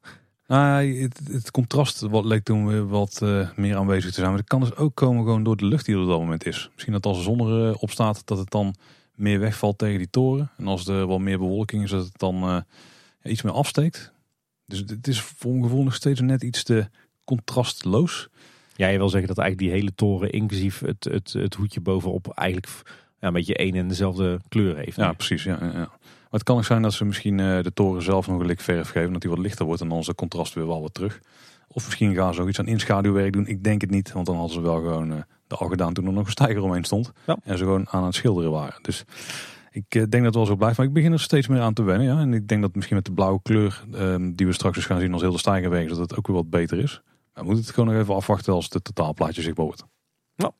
Nou, 0.46 1.00
het, 1.00 1.20
het 1.30 1.50
contrast 1.50 2.00
wat, 2.00 2.24
leek 2.24 2.44
toen 2.44 2.66
weer 2.66 2.88
wat 2.88 3.20
uh, 3.22 3.48
meer 3.56 3.76
aanwezig 3.76 4.10
te 4.10 4.20
zijn. 4.20 4.28
Maar 4.28 4.38
dat 4.38 4.48
kan 4.48 4.60
dus 4.60 4.74
ook 4.74 4.94
komen 4.94 5.24
gewoon 5.24 5.42
door 5.42 5.56
de 5.56 5.64
lucht 5.64 5.84
die 5.84 5.94
er 5.94 6.00
op 6.00 6.08
dat 6.08 6.18
moment 6.18 6.46
is. 6.46 6.70
Misschien 6.72 6.92
dat 6.92 7.06
als 7.06 7.16
de 7.16 7.22
zon 7.22 7.40
erop 7.40 7.88
uh, 7.88 7.94
staat, 7.94 8.22
dat 8.24 8.38
het 8.38 8.50
dan 8.50 8.74
meer 9.14 9.40
wegvalt 9.40 9.78
tegen 9.78 9.98
die 9.98 10.10
toren. 10.10 10.50
En 10.56 10.66
als 10.66 10.86
er 10.86 11.06
wat 11.06 11.20
meer 11.20 11.38
bewolking 11.38 11.82
is, 11.82 11.90
dat 11.90 12.04
het 12.04 12.18
dan 12.18 12.64
iets 13.22 13.42
meer 13.42 13.52
afsteekt. 13.52 14.12
Dus 14.66 14.78
het 14.78 15.08
is 15.08 15.20
voor 15.20 15.50
mijn 15.50 15.62
gevoel 15.62 15.82
nog 15.82 15.94
steeds 15.94 16.20
net 16.20 16.42
iets 16.42 16.62
te 16.62 16.88
contrastloos. 17.24 18.28
Ja, 18.80 18.88
je 18.88 18.98
wil 18.98 19.08
zeggen 19.08 19.28
dat 19.28 19.38
eigenlijk 19.38 19.70
die 19.70 19.80
hele 19.80 19.94
toren, 19.94 20.30
inclusief 20.30 20.80
het, 20.80 21.04
het, 21.04 21.32
het 21.32 21.54
hoedje 21.54 21.80
bovenop, 21.80 22.32
eigenlijk 22.34 22.68
ja, 23.20 23.26
een 23.26 23.32
beetje 23.32 23.56
één 23.56 23.74
en 23.74 23.88
dezelfde 23.88 24.40
kleur 24.48 24.76
heeft. 24.76 24.96
Ja, 24.96 25.12
precies. 25.12 25.42
Ja, 25.42 25.58
ja. 25.60 25.72
Maar 25.72 26.38
het 26.38 26.42
kan 26.42 26.56
ook 26.56 26.64
zijn 26.64 26.82
dat 26.82 26.92
ze 26.92 27.04
misschien 27.04 27.40
eh, 27.40 27.62
de 27.62 27.72
toren 27.72 28.02
zelf 28.02 28.26
nog 28.26 28.40
een 28.40 28.46
lik 28.46 28.60
verf 28.60 28.90
geven. 28.90 29.12
Dat 29.12 29.20
die 29.20 29.30
wat 29.30 29.38
lichter 29.38 29.64
wordt 29.64 29.80
en 29.80 29.88
dan 29.88 29.98
is 29.98 30.06
het 30.06 30.16
contrast 30.16 30.54
weer 30.54 30.66
wel 30.66 30.80
wat 30.82 30.94
terug. 30.94 31.20
Of 31.68 31.84
misschien 31.84 32.14
gaan 32.14 32.34
ze 32.34 32.40
ook 32.40 32.48
iets 32.48 32.58
aan 32.58 32.66
inschaduwwerk 32.66 33.32
doen. 33.32 33.46
Ik 33.46 33.64
denk 33.64 33.80
het 33.80 33.90
niet, 33.90 34.12
want 34.12 34.26
dan 34.26 34.36
hadden 34.36 34.54
ze 34.54 34.60
wel 34.60 34.80
gewoon 34.80 35.12
uh, 35.12 35.16
de 35.46 35.56
al 35.56 35.68
gedaan 35.68 35.92
toen 35.92 36.06
er 36.06 36.12
nog 36.12 36.24
een 36.24 36.30
stijger 36.30 36.62
omheen 36.62 36.84
stond. 36.84 37.12
En 37.26 37.58
ze 37.58 37.64
gewoon 37.64 37.88
aan 37.88 38.04
het 38.04 38.14
schilderen 38.14 38.50
waren. 38.50 38.82
Dus 38.82 39.04
ik 39.70 39.84
eh, 39.88 40.00
denk 40.00 40.10
dat 40.10 40.24
het 40.24 40.34
wel 40.34 40.46
zo 40.46 40.56
blijft. 40.56 40.76
Maar 40.76 40.86
ik 40.86 40.92
begin 40.92 41.12
er 41.12 41.20
steeds 41.20 41.48
meer 41.48 41.60
aan 41.60 41.74
te 41.74 41.82
wennen. 41.82 42.06
Ja? 42.06 42.20
En 42.20 42.34
ik 42.34 42.48
denk 42.48 42.60
dat 42.60 42.74
misschien 42.74 42.96
met 42.96 43.04
de 43.04 43.12
blauwe 43.12 43.40
kleur 43.42 43.84
ehm, 43.92 44.32
die 44.34 44.46
we 44.46 44.52
straks 44.52 44.76
dus 44.76 44.86
gaan 44.86 45.00
zien 45.00 45.12
als 45.12 45.22
heel 45.22 45.32
de 45.32 45.38
stijgerweg. 45.38 45.88
Dat 45.88 45.98
het 45.98 46.16
ook 46.16 46.26
weer 46.26 46.36
wat 46.36 46.50
beter 46.50 46.78
is. 46.78 47.02
We 47.32 47.42
moeten 47.42 47.64
het 47.64 47.74
gewoon 47.74 47.94
nog 47.94 48.02
even 48.02 48.14
afwachten 48.14 48.52
als 48.52 48.68
het 48.68 48.84
totaalplaatje 48.84 49.42
zichtbaar 49.42 49.66
wordt. 49.66 49.84
Nou, 50.36 50.52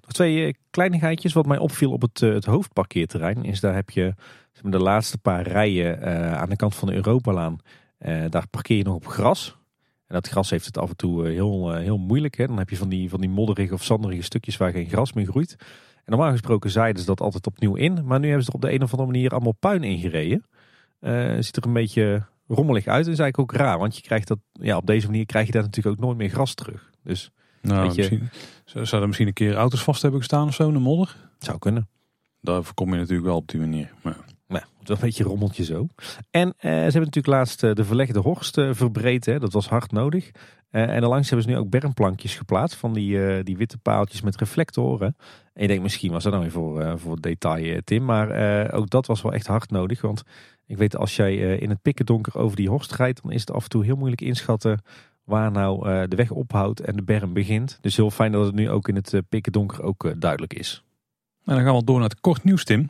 nog 0.00 0.12
twee 0.12 0.56
kleinigheidjes. 0.70 1.32
Wat 1.32 1.46
mij 1.46 1.58
opviel 1.58 1.92
op 1.92 2.02
het, 2.02 2.20
het 2.20 2.44
hoofdparkeerterrein 2.44 3.44
is 3.44 3.60
daar 3.60 3.74
heb 3.74 3.90
je 3.90 4.14
de 4.62 4.78
laatste 4.78 5.18
paar 5.18 5.46
rijen 5.46 5.98
uh, 5.98 6.34
aan 6.34 6.48
de 6.48 6.56
kant 6.56 6.74
van 6.74 6.88
de 6.88 6.94
Europalaan, 6.94 7.58
uh, 7.98 8.24
daar 8.30 8.48
parkeer 8.48 8.76
je 8.76 8.84
nog 8.84 8.94
op 8.94 9.06
gras. 9.06 9.56
En 10.06 10.14
dat 10.14 10.28
gras 10.28 10.50
heeft 10.50 10.66
het 10.66 10.78
af 10.78 10.88
en 10.88 10.96
toe 10.96 11.26
eh, 11.26 11.32
heel, 11.32 11.72
heel 11.72 11.98
moeilijk. 11.98 12.36
Hè? 12.36 12.46
Dan 12.46 12.58
heb 12.58 12.70
je 12.70 12.76
van 12.76 12.88
die, 12.88 13.08
van 13.10 13.20
die 13.20 13.30
modderige 13.30 13.74
of 13.74 13.84
zanderige 13.84 14.22
stukjes 14.22 14.56
waar 14.56 14.72
geen 14.72 14.88
gras 14.88 15.12
meer 15.12 15.26
groeit. 15.26 15.56
En 15.94 16.12
normaal 16.12 16.30
gesproken 16.30 16.70
zeiden 16.70 17.00
ze 17.00 17.06
dat 17.06 17.20
altijd 17.20 17.46
opnieuw 17.46 17.74
in. 17.74 18.04
Maar 18.04 18.20
nu 18.20 18.26
hebben 18.26 18.44
ze 18.44 18.50
er 18.50 18.56
op 18.56 18.62
de 18.62 18.72
een 18.72 18.82
of 18.82 18.90
andere 18.90 19.10
manier 19.10 19.30
allemaal 19.30 19.54
puin 19.60 19.82
in 19.82 19.98
gereden. 19.98 20.44
ziet 21.44 21.56
er 21.56 21.66
een 21.66 21.72
beetje 21.72 22.22
rommelig 22.46 22.86
uit. 22.86 23.04
Dat 23.04 23.14
is 23.14 23.18
eigenlijk 23.20 23.52
ook 23.52 23.60
raar. 23.60 23.78
Want 23.78 23.96
je 23.96 24.02
krijgt 24.02 24.28
dat, 24.28 24.38
ja, 24.52 24.76
op 24.76 24.86
deze 24.86 25.06
manier 25.06 25.26
krijg 25.26 25.46
je 25.46 25.52
daar 25.52 25.62
natuurlijk 25.62 25.96
ook 25.96 26.04
nooit 26.04 26.18
meer 26.18 26.28
gras 26.28 26.54
terug. 26.54 26.90
Dus, 27.02 27.30
nou, 27.62 27.80
je, 27.80 27.96
misschien, 27.96 28.30
zou 28.64 29.02
er 29.02 29.06
misschien 29.06 29.26
een 29.26 29.32
keer 29.32 29.54
auto's 29.54 29.82
vast 29.82 30.02
hebben 30.02 30.20
gestaan 30.20 30.48
of 30.48 30.54
zo 30.54 30.68
in 30.68 30.74
de 30.74 30.80
modder? 30.80 31.16
Zou 31.38 31.58
kunnen. 31.58 31.88
Daar 32.40 32.64
voorkom 32.64 32.92
je 32.92 32.98
natuurlijk 32.98 33.26
wel 33.26 33.36
op 33.36 33.48
die 33.48 33.60
manier. 33.60 33.92
Maar... 34.02 34.16
Nou, 34.48 34.64
wel 34.82 34.96
een 34.96 35.02
beetje 35.02 35.24
rommeltje 35.24 35.64
zo. 35.64 35.86
En 36.30 36.48
eh, 36.48 36.70
ze 36.70 36.76
hebben 36.76 37.00
natuurlijk 37.00 37.26
laatst 37.26 37.62
eh, 37.62 37.72
de 37.72 37.84
verlegde 37.84 38.18
horst 38.18 38.58
uh, 38.58 38.68
verbreed. 38.72 39.26
Hè. 39.26 39.38
Dat 39.38 39.52
was 39.52 39.68
hard 39.68 39.92
nodig. 39.92 40.30
en 40.70 41.02
langs 41.02 41.30
hebben 41.30 41.48
ze 41.48 41.54
nu 41.54 41.60
ook 41.60 41.70
bermplankjes 41.70 42.36
geplaatst. 42.36 42.76
Van 42.76 42.92
die, 42.92 43.42
die 43.42 43.56
witte 43.56 43.78
paaltjes 43.78 44.20
met 44.20 44.36
reflectoren. 44.36 45.16
En 45.52 45.62
je 45.62 45.68
denkt 45.68 45.82
misschien 45.82 46.12
was 46.12 46.22
dat 46.22 46.32
nou 46.32 46.44
weer 46.44 46.52
voor, 46.52 46.98
voor 46.98 47.20
detail 47.20 47.80
Tim. 47.84 48.04
Maar 48.04 48.72
ook 48.72 48.90
dat 48.90 49.06
was 49.06 49.22
wel 49.22 49.32
echt 49.32 49.46
hard 49.46 49.70
nodig. 49.70 50.00
Want 50.00 50.22
ik 50.66 50.76
weet 50.76 50.96
als 50.96 51.16
jij 51.16 51.36
in 51.36 51.70
het 51.70 51.82
pikken 51.82 52.06
donker 52.06 52.38
over 52.38 52.56
die 52.56 52.68
horst 52.68 52.94
rijdt. 52.94 53.22
Dan 53.22 53.32
is 53.32 53.40
het 53.40 53.50
af 53.50 53.62
en 53.62 53.68
toe 53.68 53.84
heel 53.84 53.96
moeilijk 53.96 54.20
inschatten 54.20 54.82
waar 55.24 55.50
nou 55.50 56.08
de 56.08 56.16
weg 56.16 56.30
ophoudt 56.30 56.80
en 56.80 56.96
de 56.96 57.02
berm 57.02 57.32
begint. 57.32 57.78
Dus 57.80 57.96
heel 57.96 58.10
fijn 58.10 58.32
dat 58.32 58.46
het 58.46 58.54
nu 58.54 58.70
ook 58.70 58.88
in 58.88 58.94
het 58.94 59.22
pikken 59.28 59.52
donker 59.52 59.82
ook 59.82 60.14
duidelijk 60.20 60.54
is. 60.54 60.84
En 61.44 61.54
dan 61.54 61.64
gaan 61.64 61.76
we 61.76 61.84
door 61.84 61.98
naar 61.98 62.08
het 62.08 62.20
kort 62.20 62.44
nieuws, 62.44 62.64
Tim. 62.64 62.80
En 62.80 62.88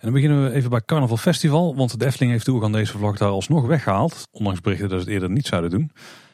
dan 0.00 0.12
beginnen 0.12 0.44
we 0.44 0.52
even 0.52 0.70
bij 0.70 0.82
Carnaval 0.86 1.16
Festival. 1.16 1.76
Want 1.76 1.98
de 1.98 2.06
Efteling 2.06 2.32
heeft 2.32 2.44
toegang 2.44 2.72
deze 2.72 2.98
vlog 2.98 3.16
daar 3.16 3.28
alsnog 3.28 3.66
weggehaald. 3.66 4.22
Ondanks 4.30 4.60
berichten 4.60 4.88
dat 4.88 4.98
ze 4.98 5.04
het 5.04 5.14
eerder 5.14 5.30
niet 5.30 5.46
zouden 5.46 5.70
doen. 5.70 5.90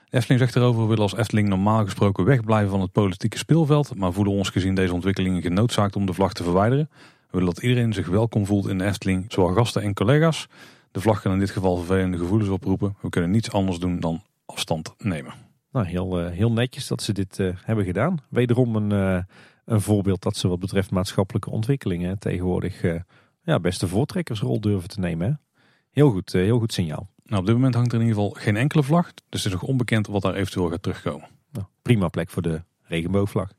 De 0.09 0.17
Efteling 0.17 0.41
zegt 0.41 0.57
erover, 0.57 0.81
we 0.81 0.89
willen 0.89 1.03
als 1.03 1.17
Efteling 1.17 1.49
normaal 1.49 1.85
gesproken 1.85 2.25
wegblijven 2.25 2.71
van 2.71 2.81
het 2.81 2.93
politieke 2.93 3.39
speelveld. 3.39 3.95
Maar 3.97 4.13
voelen 4.13 4.33
ons 4.33 4.49
gezien 4.49 4.75
deze 4.75 4.95
ontwikkelingen 4.95 5.43
genoodzaakt 5.43 5.97
om 5.97 6.07
de 6.07 6.13
vlag 6.13 6.33
te 6.33 6.43
verwijderen. 6.43 6.89
We 7.35 7.41
willen 7.41 7.55
dat 7.55 7.65
iedereen 7.65 7.93
zich 7.93 8.07
welkom 8.07 8.47
voelt 8.47 8.69
in 8.69 8.79
de 8.79 8.85
Efteling, 8.85 9.25
zowel 9.29 9.55
gasten 9.55 9.83
en 9.83 9.95
collega's. 9.95 10.47
De 10.91 11.01
vlag 11.01 11.21
kan 11.21 11.33
in 11.33 11.39
dit 11.39 11.51
geval 11.51 11.77
vervelende 11.77 12.19
gevoelens 12.19 12.51
oproepen. 12.51 12.97
We 13.01 13.09
kunnen 13.09 13.31
niets 13.31 13.53
anders 13.53 13.79
doen 13.79 14.01
dan 14.01 14.23
afstand 14.47 14.95
nemen. 14.99 15.35
Nou, 15.73 15.87
heel, 15.87 16.21
eh, 16.21 16.31
heel 16.31 16.53
netjes 16.53 16.87
dat 16.87 17.03
ze 17.03 17.13
dit 17.13 17.39
uh, 17.39 17.55
hebben 17.65 17.85
gedaan. 17.85 18.19
Wederom 18.29 18.77
een... 18.77 18.91
Uh, 18.91 19.19
een 19.65 19.81
voorbeeld 19.81 20.23
dat 20.23 20.37
ze 20.37 20.49
wat 20.49 20.59
betreft 20.59 20.91
maatschappelijke 20.91 21.51
ontwikkelingen 21.51 22.19
tegenwoordig 22.19 22.83
uh, 22.83 23.01
ja, 23.43 23.61
best 23.61 23.87
voortrekkersrol 23.87 24.61
durven 24.61 24.89
te 24.89 25.01
nemen. 25.01 25.27
Hè? 25.27 25.63
Heel 25.91 26.11
goed, 26.11 26.33
heel 26.33 26.59
goed 26.59 26.73
signaal. 26.73 27.09
Nou, 27.25 27.41
op 27.41 27.47
dit 27.47 27.55
moment 27.55 27.75
hangt 27.75 27.93
er 27.93 28.01
in 28.01 28.07
ieder 28.07 28.23
geval 28.23 28.43
geen 28.43 28.57
enkele 28.57 28.83
vlag. 28.83 29.15
Dus 29.29 29.45
het 29.45 29.53
is 29.53 29.61
nog 29.61 29.69
onbekend 29.69 30.07
wat 30.07 30.23
daar 30.23 30.35
eventueel 30.35 30.69
gaat 30.71 30.83
terugkomen. 30.83 31.29
Nou, 31.53 31.67
prima 31.83 32.09
plek 32.09 32.31
voor 32.31 32.43
de 32.43 32.63
regenboogvlag. 32.83 33.53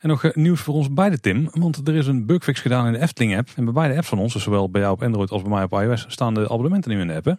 En 0.00 0.08
nog 0.08 0.22
uh, 0.22 0.32
nieuws 0.34 0.60
voor 0.60 0.74
ons 0.74 0.92
beide, 0.92 1.20
Tim. 1.20 1.48
Want 1.52 1.88
er 1.88 1.94
is 1.94 2.06
een 2.06 2.26
bugfix 2.26 2.60
gedaan 2.60 2.86
in 2.86 2.92
de 2.92 2.98
Efteling-app. 2.98 3.48
En 3.56 3.64
bij 3.64 3.72
beide 3.72 3.96
apps 3.96 4.08
van 4.08 4.18
ons, 4.18 4.32
dus 4.32 4.42
zowel 4.42 4.70
bij 4.70 4.80
jou 4.80 4.92
op 4.92 5.02
Android 5.02 5.30
als 5.30 5.42
bij 5.42 5.50
mij 5.50 5.62
op 5.62 5.72
iOS, 5.72 6.04
staan 6.08 6.34
de 6.34 6.44
abonnementen 6.44 6.90
nu 6.90 7.00
in 7.00 7.06
de 7.06 7.14
app. 7.14 7.24
Hè? 7.24 7.32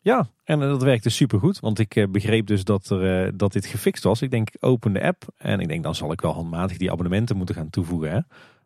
Ja, 0.00 0.28
en 0.44 0.58
dat 0.58 0.82
werkte 0.82 1.10
supergoed. 1.10 1.60
Want 1.60 1.78
ik 1.78 1.96
eh, 1.96 2.08
begreep 2.08 2.46
dus 2.46 2.64
dat, 2.64 2.90
er, 2.90 3.24
eh, 3.24 3.32
dat 3.34 3.52
dit 3.52 3.66
gefixt 3.66 4.02
was. 4.02 4.22
Ik 4.22 4.30
denk, 4.30 4.50
ik 4.50 4.56
open 4.64 4.92
de 4.92 5.02
app 5.02 5.24
en 5.36 5.60
ik 5.60 5.68
denk, 5.68 5.82
dan 5.82 5.94
zal 5.94 6.12
ik 6.12 6.20
wel 6.20 6.32
handmatig 6.32 6.76
die 6.76 6.90
abonnementen 6.90 7.36
moeten 7.36 7.54
gaan 7.54 7.70
toevoegen. 7.70 8.10
Hè? 8.10 8.20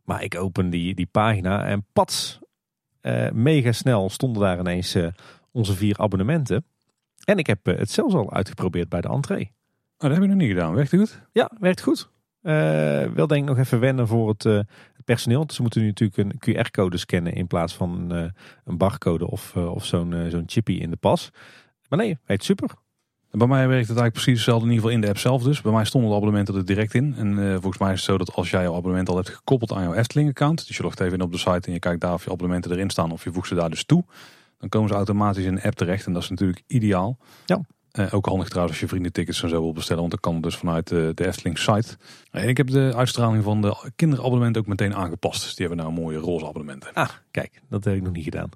Maar 0.04 0.22
ik 0.22 0.34
open 0.34 0.70
die, 0.70 0.94
die 0.94 1.08
pagina 1.10 1.64
en 1.64 1.86
pats, 1.92 2.38
uh, 3.02 3.30
mega 3.30 3.72
snel 3.72 4.10
stonden 4.10 4.42
daar 4.42 4.58
ineens 4.58 4.96
onze 5.50 5.74
vier 5.74 5.98
abonnementen. 5.98 6.64
En 7.24 7.38
ik 7.38 7.46
heb 7.46 7.66
het 7.66 7.90
zelfs 7.90 8.14
al 8.14 8.32
uitgeprobeerd 8.32 8.88
bij 8.88 9.00
de 9.00 9.08
entree. 9.08 9.44
Oh, 9.44 9.50
dat 9.96 10.10
heb 10.10 10.22
ik 10.22 10.28
nog 10.28 10.38
niet 10.38 10.48
gedaan. 10.48 10.74
Werkt 10.74 10.90
het 10.90 11.00
goed? 11.00 11.20
Ja, 11.32 11.50
werkt 11.60 11.82
goed. 11.82 12.10
Wel 13.14 13.26
denk 13.26 13.42
ik 13.42 13.48
nog 13.48 13.58
even 13.58 13.80
wennen 13.80 14.06
voor 14.06 14.28
het, 14.28 14.42
het 14.42 15.04
personeel. 15.04 15.44
Ze 15.48 15.62
moeten 15.62 15.80
nu 15.80 15.86
natuurlijk 15.86 16.18
een 16.18 16.66
QR-code 16.66 16.96
scannen 16.96 17.32
in 17.32 17.46
plaats 17.46 17.74
van 17.74 18.10
een 18.64 18.76
barcode 18.76 19.30
of, 19.30 19.56
of 19.56 19.84
zo'n 19.84 20.26
zo'n 20.28 20.44
chippy 20.46 20.72
in 20.72 20.90
de 20.90 20.96
pas. 20.96 21.30
Maar 21.88 21.98
nee, 21.98 22.18
heet 22.24 22.44
super. 22.44 22.70
Bij 23.38 23.46
mij 23.46 23.68
werkt 23.68 23.88
het 23.88 23.98
eigenlijk 23.98 24.12
precies 24.12 24.34
hetzelfde, 24.34 24.66
in 24.66 24.72
ieder 24.72 24.84
geval 24.84 24.96
in 24.96 25.00
de 25.00 25.08
app 25.08 25.18
zelf 25.18 25.42
dus. 25.42 25.60
Bij 25.60 25.72
mij 25.72 25.84
stonden 25.84 26.10
de 26.10 26.16
abonnementen 26.16 26.54
er 26.54 26.64
direct 26.64 26.94
in. 26.94 27.14
En 27.16 27.38
uh, 27.38 27.52
volgens 27.52 27.78
mij 27.78 27.92
is 27.92 27.96
het 27.96 28.10
zo 28.10 28.18
dat 28.18 28.34
als 28.34 28.50
jij 28.50 28.62
jouw 28.62 28.74
abonnement 28.74 29.08
al 29.08 29.16
hebt 29.16 29.28
gekoppeld 29.28 29.72
aan 29.72 29.82
jouw 29.82 29.94
Efteling-account, 29.94 30.66
dus 30.66 30.76
je 30.76 30.82
logt 30.82 31.00
even 31.00 31.12
in 31.12 31.24
op 31.24 31.32
de 31.32 31.38
site 31.38 31.66
en 31.66 31.72
je 31.72 31.78
kijkt 31.78 32.00
daar 32.00 32.12
of 32.12 32.24
je 32.24 32.30
abonnementen 32.30 32.70
erin 32.70 32.90
staan 32.90 33.12
of 33.12 33.24
je 33.24 33.32
voegt 33.32 33.48
ze 33.48 33.54
daar 33.54 33.70
dus 33.70 33.84
toe, 33.84 34.04
dan 34.58 34.68
komen 34.68 34.88
ze 34.88 34.94
automatisch 34.94 35.44
in 35.44 35.54
de 35.54 35.62
app 35.62 35.74
terecht 35.74 36.06
en 36.06 36.12
dat 36.12 36.22
is 36.22 36.28
natuurlijk 36.28 36.62
ideaal. 36.66 37.18
Ja. 37.46 37.60
Uh, 37.98 38.14
ook 38.14 38.26
handig 38.26 38.48
trouwens 38.48 38.72
als 38.72 38.82
je 38.82 38.88
vriendentickets 38.88 39.42
en 39.42 39.48
zo 39.48 39.60
wil 39.60 39.72
bestellen, 39.72 40.00
want 40.00 40.12
dat 40.12 40.20
kan 40.20 40.40
dus 40.40 40.56
vanuit 40.56 40.88
de, 40.88 41.12
de 41.14 41.26
Efteling 41.26 41.58
site. 41.58 41.96
En 42.30 42.48
ik 42.48 42.56
heb 42.56 42.66
de 42.66 42.92
uitstraling 42.96 43.42
van 43.42 43.60
de 43.60 43.90
kinderabonnementen 43.96 44.62
ook 44.62 44.68
meteen 44.68 44.94
aangepast. 44.94 45.42
Dus 45.42 45.54
die 45.54 45.66
hebben 45.66 45.84
nou 45.84 46.00
mooie 46.00 46.18
roze 46.18 46.46
abonnementen. 46.46 46.92
Ah, 46.92 47.08
kijk, 47.30 47.60
dat 47.68 47.84
heb 47.84 47.94
ik 47.94 48.02
nog 48.02 48.12
niet 48.12 48.24
gedaan. 48.24 48.48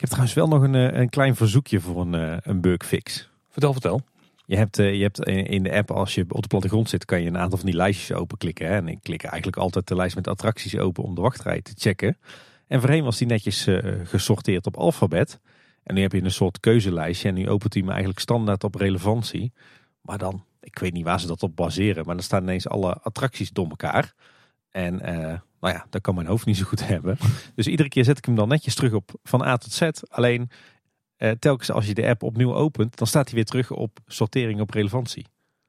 Ik 0.00 0.06
heb 0.06 0.18
trouwens 0.18 0.34
wel 0.34 0.48
nog 0.48 0.62
een, 0.62 0.74
eh, 0.92 1.00
een 1.00 1.08
klein 1.08 1.36
verzoekje 1.36 1.80
voor 1.80 2.00
een, 2.00 2.14
eh, 2.14 2.36
een 2.42 2.60
bugfix. 2.60 3.28
Vertel, 3.50 3.72
vertel. 3.72 4.00
Je 4.46 4.56
hebt, 4.56 4.78
eh, 4.78 4.94
je 4.94 5.02
hebt 5.02 5.24
in 5.28 5.62
de 5.62 5.72
app, 5.72 5.90
als 5.90 6.14
je 6.14 6.24
op 6.28 6.42
de 6.42 6.48
plattegrond 6.48 6.88
zit, 6.88 7.04
kan 7.04 7.22
je 7.22 7.26
een 7.26 7.38
aantal 7.38 7.58
van 7.58 7.66
die 7.66 7.76
lijstjes 7.76 8.16
openklikken. 8.16 8.66
Hè? 8.66 8.74
En 8.74 8.88
ik 8.88 8.98
klik 9.02 9.22
eigenlijk 9.22 9.56
altijd 9.56 9.88
de 9.88 9.94
lijst 9.94 10.14
met 10.14 10.28
attracties 10.28 10.78
open 10.78 11.04
om 11.04 11.14
de 11.14 11.20
wachtrij 11.20 11.60
te 11.62 11.72
checken. 11.76 12.18
En 12.66 12.80
voorheen 12.80 13.04
was 13.04 13.18
die 13.18 13.26
netjes 13.26 13.66
gesorteerd 14.04 14.66
op 14.66 14.76
alfabet. 14.76 15.40
En 15.90 15.96
nu 15.96 16.02
heb 16.02 16.12
je 16.12 16.22
een 16.22 16.30
soort 16.30 16.60
keuzelijstje 16.60 17.28
en 17.28 17.34
nu 17.34 17.48
opent 17.48 17.74
hij 17.74 17.82
me 17.82 17.88
eigenlijk 17.88 18.20
standaard 18.20 18.64
op 18.64 18.74
relevantie. 18.74 19.52
Maar 20.00 20.18
dan, 20.18 20.44
ik 20.60 20.78
weet 20.78 20.92
niet 20.92 21.04
waar 21.04 21.20
ze 21.20 21.26
dat 21.26 21.42
op 21.42 21.56
baseren, 21.56 22.04
maar 22.04 22.14
dan 22.14 22.24
staan 22.24 22.42
ineens 22.42 22.68
alle 22.68 22.94
attracties 22.94 23.50
door 23.50 23.68
elkaar. 23.68 24.14
En 24.68 24.96
Nou 25.60 25.74
ja, 25.74 25.86
dat 25.90 26.00
kan 26.00 26.14
mijn 26.14 26.26
hoofd 26.26 26.46
niet 26.46 26.56
zo 26.56 26.64
goed 26.64 26.86
hebben. 26.94 27.16
Dus 27.54 27.66
iedere 27.66 27.88
keer 27.88 28.04
zet 28.04 28.18
ik 28.18 28.24
hem 28.24 28.34
dan 28.34 28.48
netjes 28.48 28.74
terug 28.74 28.92
op 28.92 29.12
van 29.22 29.42
A 29.42 29.56
tot 29.56 29.72
Z. 29.72 29.88
Alleen 30.08 30.50
eh, 31.16 31.30
telkens 31.30 31.70
als 31.70 31.86
je 31.86 31.94
de 31.94 32.06
app 32.06 32.22
opnieuw 32.22 32.54
opent, 32.54 32.98
dan 32.98 33.06
staat 33.06 33.26
hij 33.26 33.34
weer 33.34 33.44
terug 33.44 33.70
op 33.70 33.98
sortering 34.06 34.60
op 34.60 34.70
relevantie. 34.70 35.26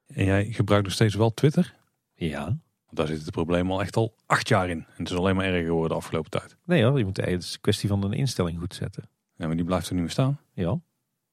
En 0.07 0.26
jij 0.26 0.45
gebruikt 0.45 0.86
nog 0.86 0.93
steeds 0.93 1.15
wel 1.15 1.34
Twitter? 1.34 1.76
Ja. 2.13 2.57
Daar 2.89 3.07
zit 3.07 3.22
het 3.22 3.32
probleem 3.32 3.72
al 3.72 3.82
echt 3.82 3.95
al 3.95 4.15
acht 4.26 4.47
jaar 4.47 4.69
in. 4.69 4.78
En 4.78 5.03
het 5.03 5.09
is 5.09 5.17
alleen 5.17 5.36
maar 5.36 5.45
erger 5.45 5.63
geworden 5.63 5.89
de 5.89 5.95
afgelopen 5.95 6.32
tijd. 6.32 6.57
Nee 6.65 6.84
hoor, 6.84 6.97
je 6.97 7.05
moet, 7.05 7.17
het 7.17 7.43
is 7.43 7.53
een 7.53 7.61
kwestie 7.61 7.89
van 7.89 8.03
een 8.03 8.13
instelling 8.13 8.59
goed 8.59 8.76
zetten. 8.76 9.09
Ja, 9.42 9.48
maar 9.48 9.56
die 9.56 9.66
blijft 9.66 9.88
er 9.88 9.94
nu 9.94 10.00
meer 10.00 10.10
staan. 10.10 10.39
Ja. 10.54 10.80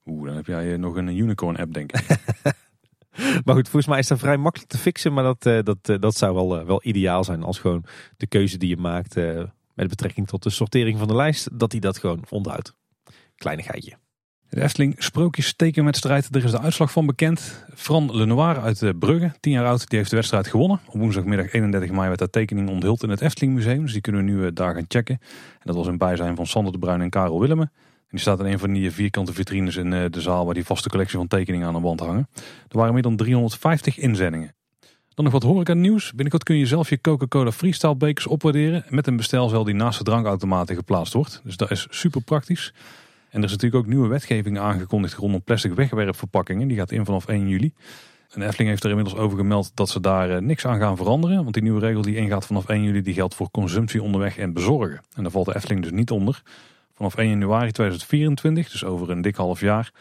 Oeh, 0.07 0.27
dan 0.27 0.37
heb 0.37 0.47
jij 0.47 0.73
eh, 0.73 0.79
nog 0.79 0.97
een 0.97 1.17
unicorn 1.17 1.57
app, 1.57 1.75
denk 1.75 1.93
ik. 1.93 2.07
Maar 3.45 3.55
goed, 3.55 3.69
volgens 3.69 3.87
mij 3.87 3.99
is 3.99 4.07
dat 4.07 4.19
vrij 4.19 4.37
makkelijk 4.37 4.71
te 4.71 4.79
fixen. 4.79 5.13
Maar 5.13 5.25
dat, 5.25 5.47
eh, 5.47 5.59
dat, 5.63 5.79
eh, 5.83 5.97
dat 6.01 6.17
zou 6.17 6.35
wel, 6.35 6.67
wel 6.67 6.81
ideaal 6.85 7.25
zijn 7.25 7.43
als 7.43 7.59
gewoon 7.59 7.85
de 8.17 8.27
keuze 8.27 8.59
die 8.59 8.69
je 8.69 8.77
maakt 8.77 9.15
met 9.75 9.89
betrekking 9.89 10.27
tot 10.27 10.43
de 10.43 10.51
sortering 10.51 10.99
van 10.99 11.09
de 11.09 11.15
lijst, 11.15 11.59
dat 11.59 11.73
hij 11.73 11.81
dat 11.81 11.99
gewoon 11.99 12.25
onderhoudt. 12.29 12.75
Kleinigheidje. 13.37 13.97
De 14.49 14.63
Efteling 14.63 14.95
sprookjes 14.99 15.55
tekenwedstrijd. 15.55 16.35
Er 16.35 16.45
is 16.45 16.51
de 16.51 16.61
uitslag 16.61 16.93
van 16.93 17.07
bekend. 17.07 17.65
Fran 17.75 18.17
Lenoir 18.17 18.61
uit 18.61 18.99
Brugge, 18.99 19.33
10 19.41 19.53
jaar 19.53 19.67
oud, 19.67 19.89
die 19.89 19.99
heeft 19.99 20.11
de 20.11 20.17
wedstrijd 20.17 20.47
gewonnen. 20.47 20.81
Op 20.87 21.01
woensdagmiddag 21.01 21.53
31 21.53 21.91
mei 21.91 22.09
werd 22.09 22.21
haar 22.21 22.31
tekening 22.31 22.69
onthuld 22.69 23.03
in 23.03 23.11
het 23.11 23.21
Efteling 23.21 23.55
Museum. 23.55 23.83
Dus 23.83 23.93
die 23.93 24.01
kunnen 24.01 24.25
we 24.25 24.31
nu 24.31 24.53
daar 24.53 24.75
gaan 24.75 24.85
checken. 24.89 25.19
En 25.53 25.65
dat 25.65 25.77
was 25.77 25.87
in 25.87 25.99
bijzijn 25.99 26.37
van 26.37 26.47
Sander 26.47 26.73
de 26.73 26.79
Bruin 26.79 27.01
en 27.01 27.11
Karel 27.11 27.41
Willemen. 27.41 27.73
En 28.09 28.17
die 28.17 28.21
staat 28.21 28.41
in 28.41 28.47
een 28.47 28.59
van 28.59 28.73
die 28.73 28.91
vierkante 28.91 29.33
vitrines 29.33 29.77
in 29.77 29.93
eh, 29.93 30.05
de 30.11 30.21
zaal 30.21 30.45
waar 30.45 30.55
die 30.55 30.65
vaste 30.65 30.89
collectie 30.89 31.19
van 31.19 31.27
tekeningen 31.27 31.67
aan 31.67 31.75
de 31.75 31.81
wand 31.81 32.01
hangen. 32.01 32.29
Er 32.69 32.79
waren 32.79 32.93
meer 32.93 33.03
dan 33.03 33.17
350 33.17 33.99
inzendingen. 33.99 34.55
Dan 35.15 35.25
nog 35.25 35.33
wat 35.33 35.43
horeca 35.43 35.75
nieuws. 35.75 36.11
Binnenkort 36.11 36.43
kun 36.43 36.57
je 36.57 36.67
zelf 36.67 36.89
je 36.89 37.01
Coca-Cola 37.01 37.53
Freestyle 37.53 37.97
bekers 37.97 38.27
opwaarderen 38.27 38.85
met 38.89 39.07
een 39.07 39.17
bestelcel 39.17 39.65
die 39.65 39.75
naast 39.75 39.99
de 39.99 40.05
drankautomaten 40.05 40.77
geplaatst 40.77 41.13
wordt. 41.13 41.41
Dus 41.45 41.57
dat 41.57 41.71
is 41.71 41.87
super 41.91 42.23
praktisch. 42.23 42.73
En 43.31 43.39
er 43.39 43.45
is 43.45 43.51
natuurlijk 43.51 43.83
ook 43.83 43.91
nieuwe 43.91 44.09
wetgeving 44.09 44.59
aangekondigd 44.59 45.15
rondom 45.15 45.43
plastic 45.43 45.73
wegwerpverpakkingen. 45.73 46.69
Die 46.69 46.77
gaat 46.77 46.93
in 46.93 47.05
vanaf 47.05 47.27
1 47.27 47.49
juli. 47.49 47.73
En 48.31 48.43
Efteling 48.43 48.69
heeft 48.69 48.85
er 48.85 48.91
inmiddels 48.91 49.17
over 49.17 49.39
gemeld 49.39 49.71
dat 49.75 49.89
ze 49.89 50.01
daar 50.01 50.31
eh, 50.31 50.41
niks 50.41 50.67
aan 50.67 50.79
gaan 50.79 50.97
veranderen. 50.97 51.43
Want 51.43 51.55
die 51.55 51.63
nieuwe 51.63 51.81
regel 51.81 52.03
die 52.03 52.17
ingaat 52.17 52.47
vanaf 52.47 52.69
1 52.69 52.83
juli 52.83 53.03
die 53.03 53.15
geldt 53.15 53.35
voor 53.35 53.51
consumptie 53.51 54.03
onderweg 54.03 54.39
en 54.39 54.53
bezorgen. 54.53 55.01
En 55.15 55.23
daar 55.23 55.33
valt 55.33 55.47
de 55.47 55.55
Efteling 55.55 55.83
dus 55.83 55.93
niet 55.93 56.11
onder. 56.11 56.43
Vanaf 56.99 57.17
1 57.17 57.29
januari 57.29 57.71
2024, 57.71 58.71
dus 58.71 58.85
over 58.85 59.11
een 59.11 59.21
dik 59.21 59.37
half 59.37 59.61
jaar, 59.61 59.93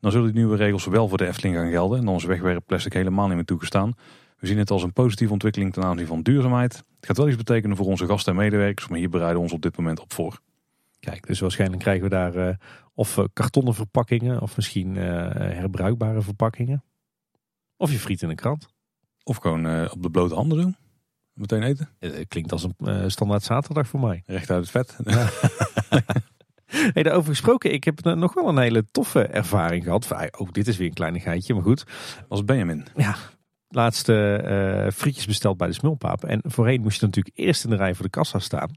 dan 0.00 0.10
zullen 0.10 0.26
die 0.26 0.36
nieuwe 0.36 0.56
regels 0.56 0.86
wel 0.86 1.08
voor 1.08 1.18
de 1.18 1.26
Efteling 1.26 1.56
gaan 1.56 1.70
gelden. 1.70 1.98
En 1.98 2.04
dan 2.04 2.14
is 2.14 2.24
wegwerpplastic 2.24 2.92
helemaal 2.92 3.26
niet 3.26 3.34
meer 3.34 3.44
toegestaan. 3.44 3.92
We 4.38 4.46
zien 4.46 4.58
het 4.58 4.70
als 4.70 4.82
een 4.82 4.92
positieve 4.92 5.32
ontwikkeling 5.32 5.72
ten 5.72 5.84
aanzien 5.84 6.06
van 6.06 6.22
duurzaamheid. 6.22 6.72
Het 6.72 7.06
gaat 7.06 7.16
wel 7.16 7.28
iets 7.28 7.36
betekenen 7.36 7.76
voor 7.76 7.86
onze 7.86 8.06
gasten 8.06 8.32
en 8.32 8.38
medewerkers, 8.38 8.88
maar 8.88 8.98
hier 8.98 9.08
bereiden 9.08 9.36
we 9.36 9.42
ons 9.42 9.52
op 9.52 9.62
dit 9.62 9.76
moment 9.76 10.00
op 10.00 10.12
voor. 10.12 10.40
Kijk, 11.00 11.26
dus 11.26 11.40
waarschijnlijk 11.40 11.82
krijgen 11.82 12.02
we 12.02 12.08
daar 12.08 12.34
eh, 12.34 12.54
of 12.94 13.18
eh, 13.18 13.24
kartonnen 13.32 13.74
verpakkingen 13.74 14.40
of 14.40 14.56
misschien 14.56 14.96
eh, 14.96 15.04
herbruikbare 15.34 16.22
verpakkingen. 16.22 16.84
Of 17.76 17.90
je 17.90 17.98
friet 17.98 18.22
in 18.22 18.28
de 18.28 18.34
krant. 18.34 18.68
Of 19.22 19.36
gewoon 19.36 19.90
op 19.90 20.02
de 20.02 20.10
blote 20.10 20.34
handen 20.34 20.58
doen. 20.58 20.76
Meteen 21.32 21.62
eten. 21.62 21.88
Klinkt 22.28 22.52
als 22.52 22.66
een 22.78 23.10
standaard 23.10 23.42
zaterdag 23.42 23.88
voor 23.88 24.00
mij. 24.00 24.22
Recht 24.26 24.50
uit 24.50 24.60
het 24.60 24.70
vet. 24.70 24.96
Hey, 26.94 27.02
daarover 27.02 27.30
gesproken, 27.30 27.72
ik 27.72 27.84
heb 27.84 28.04
nog 28.04 28.34
wel 28.34 28.48
een 28.48 28.58
hele 28.58 28.84
toffe 28.90 29.22
ervaring 29.26 29.84
gehad. 29.84 30.06
Van, 30.06 30.28
Ook 30.38 30.54
dit 30.54 30.66
is 30.68 30.76
weer 30.76 30.88
een 30.88 30.94
kleinigheidje, 30.94 31.54
maar 31.54 31.62
goed. 31.62 31.84
Als 32.28 32.44
Benjamin. 32.44 32.86
Ja, 32.96 33.14
laatste 33.68 34.36
eh, 34.36 34.92
frietjes 34.92 35.26
besteld 35.26 35.56
bij 35.56 35.66
de 35.66 35.72
Smulpaap. 35.74 36.24
En 36.24 36.40
voorheen 36.44 36.80
moest 36.80 37.00
je 37.00 37.06
natuurlijk 37.06 37.38
eerst 37.38 37.64
in 37.64 37.70
de 37.70 37.76
rij 37.76 37.94
voor 37.94 38.04
de 38.04 38.10
kassa 38.10 38.38
staan. 38.38 38.70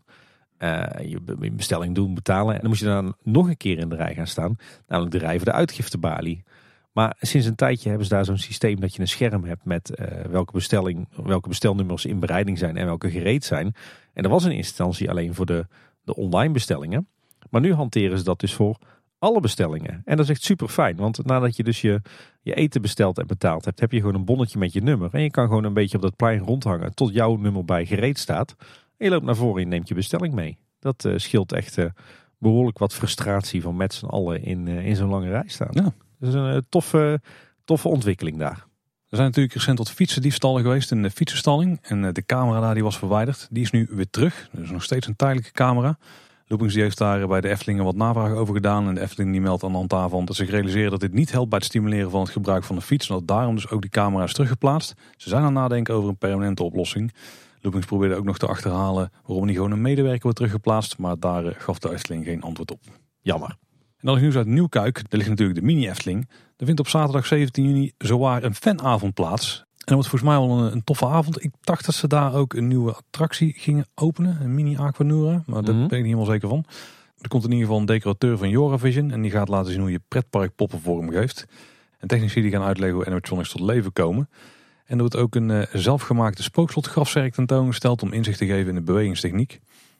Eh, 0.58 1.10
je 1.10 1.22
be- 1.22 1.38
je 1.40 1.52
bestelling 1.52 1.96
doen, 1.96 2.14
betalen. 2.14 2.54
En 2.54 2.60
dan 2.60 2.70
moest 2.70 2.82
je 2.82 2.88
dan 2.88 3.16
nog 3.24 3.48
een 3.48 3.58
keer 3.58 3.78
in 3.78 3.90
de 3.90 3.96
rij 3.96 4.14
gaan 4.14 4.28
staan. 4.28 4.56
Namelijk 4.88 5.14
de 5.14 5.20
rij 5.22 5.36
voor 5.36 5.46
de 5.46 5.52
uitgiftebalie. 5.52 6.44
Maar 6.92 7.16
sinds 7.20 7.48
een 7.48 7.56
tijdje 7.56 7.90
hebben 7.90 8.08
ze 8.08 8.14
daar 8.14 8.26
zo'n 8.26 8.38
systeem 8.38 8.80
dat 8.80 8.96
je 8.96 9.02
een 9.02 9.08
scherm 9.08 9.44
hebt 9.44 9.66
met 9.66 9.96
eh, 9.96 10.26
welke, 10.26 10.52
bestelling, 10.52 11.08
welke 11.24 11.48
bestelnummers 11.50 12.06
in 12.06 12.20
bereiding 12.20 12.58
zijn 12.58 12.78
en 12.78 12.86
welke 12.86 13.10
gereed 13.10 13.44
zijn. 13.44 13.76
En 14.14 14.24
dat 14.24 14.32
was 14.32 14.44
in 14.44 14.50
eerste 14.52 14.68
instantie 14.68 15.10
alleen 15.10 15.34
voor 15.34 15.46
de, 15.46 15.68
de 16.04 16.16
online 16.16 16.54
bestellingen. 16.54 17.08
Maar 17.50 17.62
nu 17.62 17.74
hanteren 17.74 18.18
ze 18.18 18.24
dat 18.24 18.40
dus 18.40 18.54
voor 18.54 18.78
alle 19.20 19.40
bestellingen. 19.40 20.02
En 20.06 20.18
dat 20.18 20.26
is 20.26 20.32
echt 20.32 20.44
super 20.44 20.68
fijn. 20.68 20.96
Want 20.96 21.26
nadat 21.26 21.56
je 21.56 21.64
dus 21.64 21.82
je, 21.82 22.02
je 22.42 22.54
eten 22.54 22.82
besteld 22.82 23.18
en 23.18 23.28
betaald 23.28 23.66
hebt, 23.66 23.80
heb 23.80 23.92
je 23.92 24.00
gewoon 24.00 24.16
een 24.16 24.26
bonnetje 24.26 24.60
met 24.60 24.74
je 24.74 24.82
nummer. 24.82 25.10
En 25.14 25.22
je 25.22 25.32
kan 25.32 25.48
gewoon 25.48 25.64
een 25.64 25.74
beetje 25.74 25.98
op 25.98 26.04
dat 26.04 26.16
plein 26.16 26.40
rondhangen 26.40 26.96
tot 26.96 27.14
jouw 27.14 27.36
nummer 27.36 27.66
bij 27.66 27.86
gereed 27.86 28.20
staat. 28.20 28.56
En 28.98 29.06
je 29.06 29.10
loopt 29.10 29.26
naar 29.26 29.36
voren 29.36 29.64
en 29.64 29.70
neemt 29.70 29.88
je 29.88 29.96
bestelling 29.96 30.34
mee. 30.34 30.58
Dat 30.80 31.06
eh, 31.06 31.14
scheelt 31.16 31.52
echt 31.52 31.78
eh, 31.78 31.86
behoorlijk 32.38 32.78
wat 32.78 32.94
frustratie 32.94 33.62
van 33.62 33.76
met 33.76 33.94
z'n 33.94 34.06
allen 34.06 34.44
in, 34.44 34.68
eh, 34.68 34.86
in 34.86 34.96
zo'n 34.96 35.10
lange 35.10 35.30
rij 35.30 35.48
staan. 35.48 35.72
Ja. 35.72 35.94
Dat 36.20 36.30
is 36.30 36.34
een 36.34 36.66
toffe, 36.70 37.22
toffe 37.66 37.88
ontwikkeling 37.88 38.38
daar. 38.38 38.68
Er 39.10 39.18
zijn 39.18 39.28
natuurlijk 39.28 39.56
recent 39.56 39.78
wat 39.78 39.92
fietsendiefstallen 39.92 40.62
geweest 40.62 40.92
in 40.92 41.02
de 41.02 41.12
fietsenstalling. 41.12 41.80
En 41.82 42.14
de 42.14 42.26
camera 42.26 42.60
daar 42.60 42.74
die 42.74 42.84
was 42.84 42.98
verwijderd. 42.98 43.48
Die 43.52 43.64
is 43.64 43.72
nu 43.72 43.88
weer 43.92 44.10
terug. 44.10 44.50
Er 44.54 44.62
is 44.62 44.70
nog 44.70 44.84
steeds 44.84 45.08
een 45.08 45.16
tijdelijke 45.16 45.52
camera. 45.52 45.98
Loopings 46.50 46.76
heeft 46.76 46.97
daar 46.97 47.28
bij 47.28 47.41
de 47.41 47.50
Eftelingen 47.50 47.84
wat 47.84 47.95
navraag 47.95 48.32
over 48.32 48.54
gedaan. 48.54 48.88
En 48.88 48.95
de 48.95 49.02
Efteling 49.02 49.32
die 49.32 49.41
meldt 49.41 49.64
aan 49.64 49.72
de 49.72 49.78
hand 49.78 49.89
daarvan 49.89 50.26
dat 50.26 50.36
ze 50.36 50.45
realiseren 50.45 50.91
dat 50.91 51.00
dit 51.00 51.14
niet 51.14 51.32
helpt 51.32 51.50
bij 51.50 51.58
het 51.58 51.68
stimuleren 51.68 52.12
van 52.12 52.22
het 52.22 52.30
gebruik 52.30 52.64
van 52.64 52.76
de 52.76 52.82
fiets. 52.82 53.10
En 53.10 53.16
dat 53.16 53.28
daarom 53.28 53.56
dus 53.56 53.70
ook 53.70 53.82
die 53.82 53.89
camera 53.89 54.24
is 54.24 54.34
teruggeplaatst. 54.34 54.93
Ze 55.18 55.30
zijn 55.30 55.41
aan 55.41 55.47
het 55.47 55.56
nadenken 55.56 55.93
over 55.93 56.10
een 56.10 56.18
permanente 56.18 56.64
oplossing. 56.64 57.14
Loopings 57.62 57.88
probeerde 57.88 58.16
ook 58.16 58.24
nog 58.24 58.38
te 58.38 58.47
achterhalen 58.47 59.12
waarom 59.26 59.45
niet 59.45 59.56
gewoon 59.56 59.72
een 59.72 59.82
medewerker 59.82 60.22
wordt 60.22 60.38
teruggeplaatst. 60.38 60.97
Maar 60.97 61.20
daar 61.20 61.45
eh, 61.45 61.56
gaf 61.58 61.80
de 61.80 61.91
Efteling 61.91 62.26
geen 62.26 62.41
antwoord 62.41 62.72
op. 62.72 62.82
Jammer. 63.22 63.50
En 63.97 64.08
dan 64.08 64.16
is 64.16 64.22
nieuws 64.22 64.36
uit 64.36 64.47
Nieuwkuik. 64.47 64.95
Daar 64.95 65.20
ligt 65.20 65.30
natuurlijk 65.30 65.60
de 65.60 65.66
mini 65.66 65.89
Efteling. 65.89 66.30
Er 66.58 66.66
vindt 66.66 66.80
op 66.80 66.88
zaterdag 66.88 67.26
17 67.26 67.66
juni 67.66 67.91
zowaar 67.97 68.43
een 68.43 68.56
fanavond 68.56 69.14
plaats. 69.14 69.66
En 69.86 69.95
dat 69.95 70.05
wordt 70.05 70.09
volgens 70.09 70.32
mij 70.32 70.39
wel 70.47 70.65
een, 70.65 70.71
een 70.73 70.84
toffe 70.84 71.05
avond. 71.05 71.43
Ik 71.43 71.51
dacht 71.61 71.86
dat 71.86 71.95
ze 71.95 72.07
daar 72.07 72.34
ook 72.34 72.53
een 72.53 72.67
nieuwe 72.67 72.93
attractie 72.93 73.53
gingen 73.57 73.86
openen. 73.95 74.41
Een 74.41 74.53
mini 74.55 74.77
Aquanura. 74.77 75.43
Maar 75.45 75.63
daar 75.63 75.75
Mhm. 75.75 75.88
ben 75.88 75.97
ik 75.97 76.03
niet 76.05 76.13
helemaal 76.13 76.25
zeker 76.34 76.49
van. 76.49 76.65
Er 77.17 77.27
komt 77.27 77.43
in 77.43 77.49
ieder 77.49 77.65
geval 77.65 77.80
een 77.80 77.86
decorateur 77.86 78.38
van 78.38 78.49
Joravision. 78.49 79.11
En 79.11 79.21
die 79.21 79.32
gaat 79.32 79.47
laten 79.47 79.71
zien 79.71 79.82
hoe 79.82 79.91
je 79.91 80.01
pretparkpoppen 80.07 80.82
vorm 80.82 81.09
geeft. 81.09 81.45
En 81.99 82.07
technici 82.07 82.41
die 82.41 82.51
gaan 82.51 82.61
uitleggen 82.63 82.97
hoe 82.97 83.05
animatronics 83.05 83.49
tot 83.51 83.61
leven 83.61 83.93
komen. 83.93 84.30
En 84.86 84.95
er 84.95 84.99
wordt 84.99 85.15
ook 85.15 85.36
een 85.36 85.51
eh, 85.51 85.67
zelfgemaakte 85.73 86.43
spookslotgrafzerk 86.43 87.34
tentoongesteld 87.34 88.01
om 88.01 88.13
inzicht 88.13 88.38
te 88.38 88.45
geven 88.45 88.69
in 88.69 88.75
de 88.75 88.82
bewegingstechniek. 88.82 89.59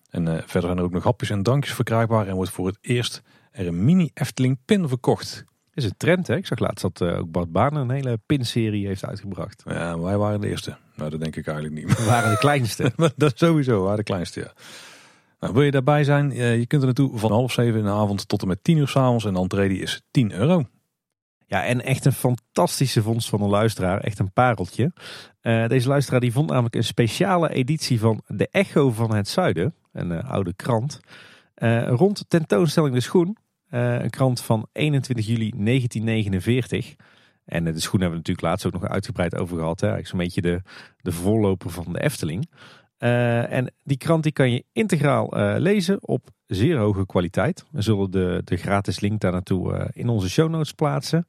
En 0.10 0.28
eh, 0.28 0.34
verder 0.34 0.62
zijn 0.62 0.78
er 0.78 0.84
ook 0.84 0.92
nog 0.92 1.04
hapjes 1.04 1.30
en 1.30 1.44
drankjes 1.44 1.74
verkrijgbaar. 1.76 2.28
En 2.28 2.36
wordt 2.36 2.52
voor 2.52 2.68
het 2.68 2.78
eerst 2.82 3.22
er 3.52 3.68
een 3.68 3.86
mini 3.86 4.10
Efteling 4.14 4.58
pin 4.66 4.88
verkocht. 4.88 5.44
Is 5.80 5.90
een 5.90 5.98
trend 5.98 6.28
hè. 6.28 6.36
Ik 6.36 6.46
zag 6.46 6.60
laatst 6.60 6.82
dat 6.82 7.02
eh, 7.02 7.20
ook 7.20 7.32
Bart 7.32 7.52
Baan 7.52 7.76
een 7.76 7.90
hele 7.90 8.20
pinserie 8.26 8.88
heeft 8.88 9.06
uitgebracht. 9.06 9.64
Ja, 9.66 10.00
wij 10.00 10.18
waren 10.18 10.42
de 10.42 10.50
eerste. 10.50 10.78
Nou, 10.96 11.10
dat 11.10 11.20
denk 11.20 11.36
ik 11.36 11.48
eigenlijk 11.48 11.86
niet. 11.86 11.98
We 11.98 12.06
waren 12.06 12.32
de 12.32 12.38
kleinste. 12.38 12.92
Dat 13.16 13.38
sowieso, 13.38 13.76
we 13.78 13.82
waren 13.84 13.98
de 13.98 14.04
kleinste, 14.04 14.40
ja. 14.40 14.54
Nou, 15.40 15.54
wil 15.54 15.64
je 15.64 15.72
daarbij 15.72 16.04
zijn? 16.04 16.32
Je 16.32 16.66
kunt 16.68 16.82
er 16.82 16.88
naartoe 16.88 17.18
van 17.18 17.32
half 17.32 17.52
zeven 17.52 17.80
in 17.80 17.86
de 17.86 17.92
avond 17.92 18.28
tot 18.28 18.42
en 18.42 18.48
met 18.48 18.64
tien 18.64 18.78
uur 18.78 18.88
s'avonds. 18.88 19.26
En 19.26 19.34
de 19.34 19.40
entree 19.40 19.70
die 19.70 19.82
is 19.82 20.02
10 20.12 20.32
euro. 20.32 20.64
Ja, 21.46 21.66
en 21.66 21.82
echt 21.84 22.06
een 22.06 22.14
fantastische 22.14 23.02
vondst 23.02 23.30
van 23.30 23.42
een 23.42 23.50
luisteraar. 23.50 24.00
Echt 24.02 24.20
een 24.20 24.32
pareltje. 24.34 24.92
Eh, 25.42 25.68
deze 25.68 25.88
luisteraar 25.88 26.20
die 26.20 26.32
vond 26.32 26.50
namelijk 26.50 26.76
een 26.76 26.84
speciale 26.84 27.50
editie 27.54 28.00
van 28.00 28.22
De 28.28 28.48
Echo 28.52 28.92
van 28.92 29.16
het 29.16 29.28
Zuiden. 29.28 29.74
Een 29.92 30.12
eh, 30.12 30.30
oude 30.32 30.54
krant. 30.54 31.00
eh, 31.54 31.88
rond 31.88 32.26
tentoonstelling 32.28 32.94
De 32.94 33.00
Schoen. 33.02 33.38
Eh, 33.70 34.02
een 34.02 34.10
krant 34.10 34.42
van 34.42 34.68
21 34.72 35.26
juli 35.26 35.52
1949. 35.58 36.96
En 37.46 37.68
eh, 37.68 37.74
de 37.74 37.80
schoen 37.80 38.02
hebben 38.02 38.20
we 38.20 38.28
natuurlijk 38.28 38.48
laatst 38.48 38.66
ook 38.66 38.74
nog 38.74 38.88
uitgebreid 38.88 39.36
over 39.36 39.58
gehad. 39.58 39.80
Hè? 39.80 40.04
Zo'n 40.04 40.20
beetje 40.20 40.42
de, 40.42 40.62
de 41.02 41.12
voorloper 41.12 41.70
van 41.70 41.94
de 41.94 42.02
Efteling. 42.02 42.50
Eh, 42.98 43.52
en 43.52 43.74
die 43.84 43.98
krant 43.98 44.24
die 44.24 44.32
kan 44.32 44.52
je 44.52 44.64
integraal 44.72 45.30
lezen 45.60 46.08
op 46.08 46.28
zeer 46.46 46.78
hoge 46.78 47.06
kwaliteit. 47.06 47.66
We 47.72 47.82
zullen 47.82 48.12
de, 48.12 48.42
de 48.44 48.56
gratis 48.56 49.00
link 49.00 49.22
daar 49.22 49.32
naartoe 49.32 49.90
in 49.94 50.10
onze 50.10 50.30
show 50.30 50.50
notes 50.50 50.72
plaatsen. 50.72 51.28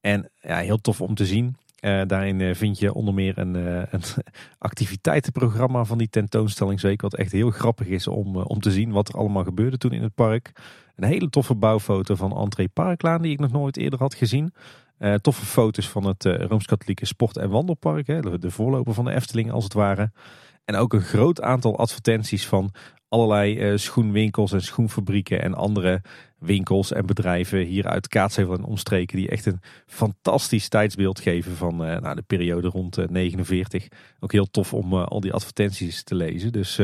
En 0.00 0.30
ja, 0.40 0.58
heel 0.58 0.80
tof 0.80 1.00
om 1.00 1.14
te 1.14 1.26
zien. 1.26 1.56
Eh, 1.76 2.02
daarin 2.06 2.40
eh, 2.40 2.54
vind 2.54 2.78
je 2.78 2.94
onder 2.94 3.14
meer 3.14 3.38
een, 3.38 3.56
eh, 3.56 3.82
een 3.90 4.02
activiteitenprogramma 4.58 5.84
van 5.84 5.98
die 5.98 6.08
tentoonstellingsweek. 6.08 7.00
Wat 7.00 7.14
echt 7.14 7.32
heel 7.32 7.50
grappig 7.50 7.86
is 7.86 8.06
om, 8.06 8.36
om 8.36 8.60
te 8.60 8.70
zien 8.70 8.90
wat 8.90 9.08
er 9.08 9.14
allemaal 9.14 9.44
gebeurde 9.44 9.78
toen 9.78 9.92
in 9.92 10.02
het 10.02 10.14
park. 10.14 10.52
Een 10.96 11.08
hele 11.08 11.28
toffe 11.28 11.54
bouwfoto 11.54 12.14
van 12.14 12.36
Entree 12.36 12.68
Parklaan 12.68 13.22
die 13.22 13.32
ik 13.32 13.38
nog 13.38 13.52
nooit 13.52 13.76
eerder 13.76 13.98
had 13.98 14.14
gezien. 14.14 14.54
Toffe 15.20 15.44
foto's 15.44 15.88
van 15.88 16.04
het 16.04 16.24
Rooms-Katholieke 16.24 17.06
Sport- 17.06 17.36
en 17.36 17.50
Wandelpark. 17.50 18.06
Hè, 18.06 18.38
de, 18.38 18.50
voorloper 18.50 18.94
van 18.94 19.04
de 19.04 19.14
Efteling 19.14 19.50
als 19.50 19.64
het 19.64 19.72
ware. 19.72 20.10
En 20.64 20.76
ook 20.76 20.92
een 20.92 21.00
groot 21.00 21.40
aantal 21.40 21.78
advertenties 21.78 22.46
van 22.46 22.74
allerlei 23.08 23.78
schoenwinkels 23.78 24.52
en 24.52 24.62
schoenfabrieken 24.62 25.42
en 25.42 25.54
andere 25.54 26.02
winkels 26.46 26.92
en 26.92 27.06
bedrijven 27.06 27.58
hier 27.58 27.86
uit 27.86 28.08
Kaatsheuvel 28.08 28.54
en 28.54 28.64
omstreken. 28.64 29.16
Die 29.16 29.28
echt 29.28 29.46
een 29.46 29.60
fantastisch 29.86 30.68
tijdsbeeld 30.68 31.20
geven 31.20 31.56
van 31.56 31.84
eh, 31.84 32.00
nou, 32.00 32.16
de 32.16 32.22
periode 32.22 32.68
rond 32.68 32.98
eh, 32.98 33.08
49. 33.08 33.88
Ook 34.20 34.32
heel 34.32 34.50
tof 34.50 34.74
om 34.74 34.92
eh, 34.92 35.06
al 35.06 35.20
die 35.20 35.32
advertenties 35.32 36.02
te 36.02 36.14
lezen. 36.14 36.52
Dus 36.52 36.76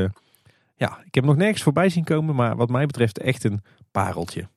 Ja, 0.77 1.03
ik 1.05 1.15
heb 1.15 1.25
nog 1.25 1.37
nergens 1.37 1.63
voorbij 1.63 1.89
zien 1.89 2.05
komen, 2.05 2.35
maar 2.35 2.57
wat 2.57 2.71
mij 2.71 2.87
betreft 2.87 3.19
echt 3.19 3.45
een 3.45 3.63
pareltje. 3.91 4.49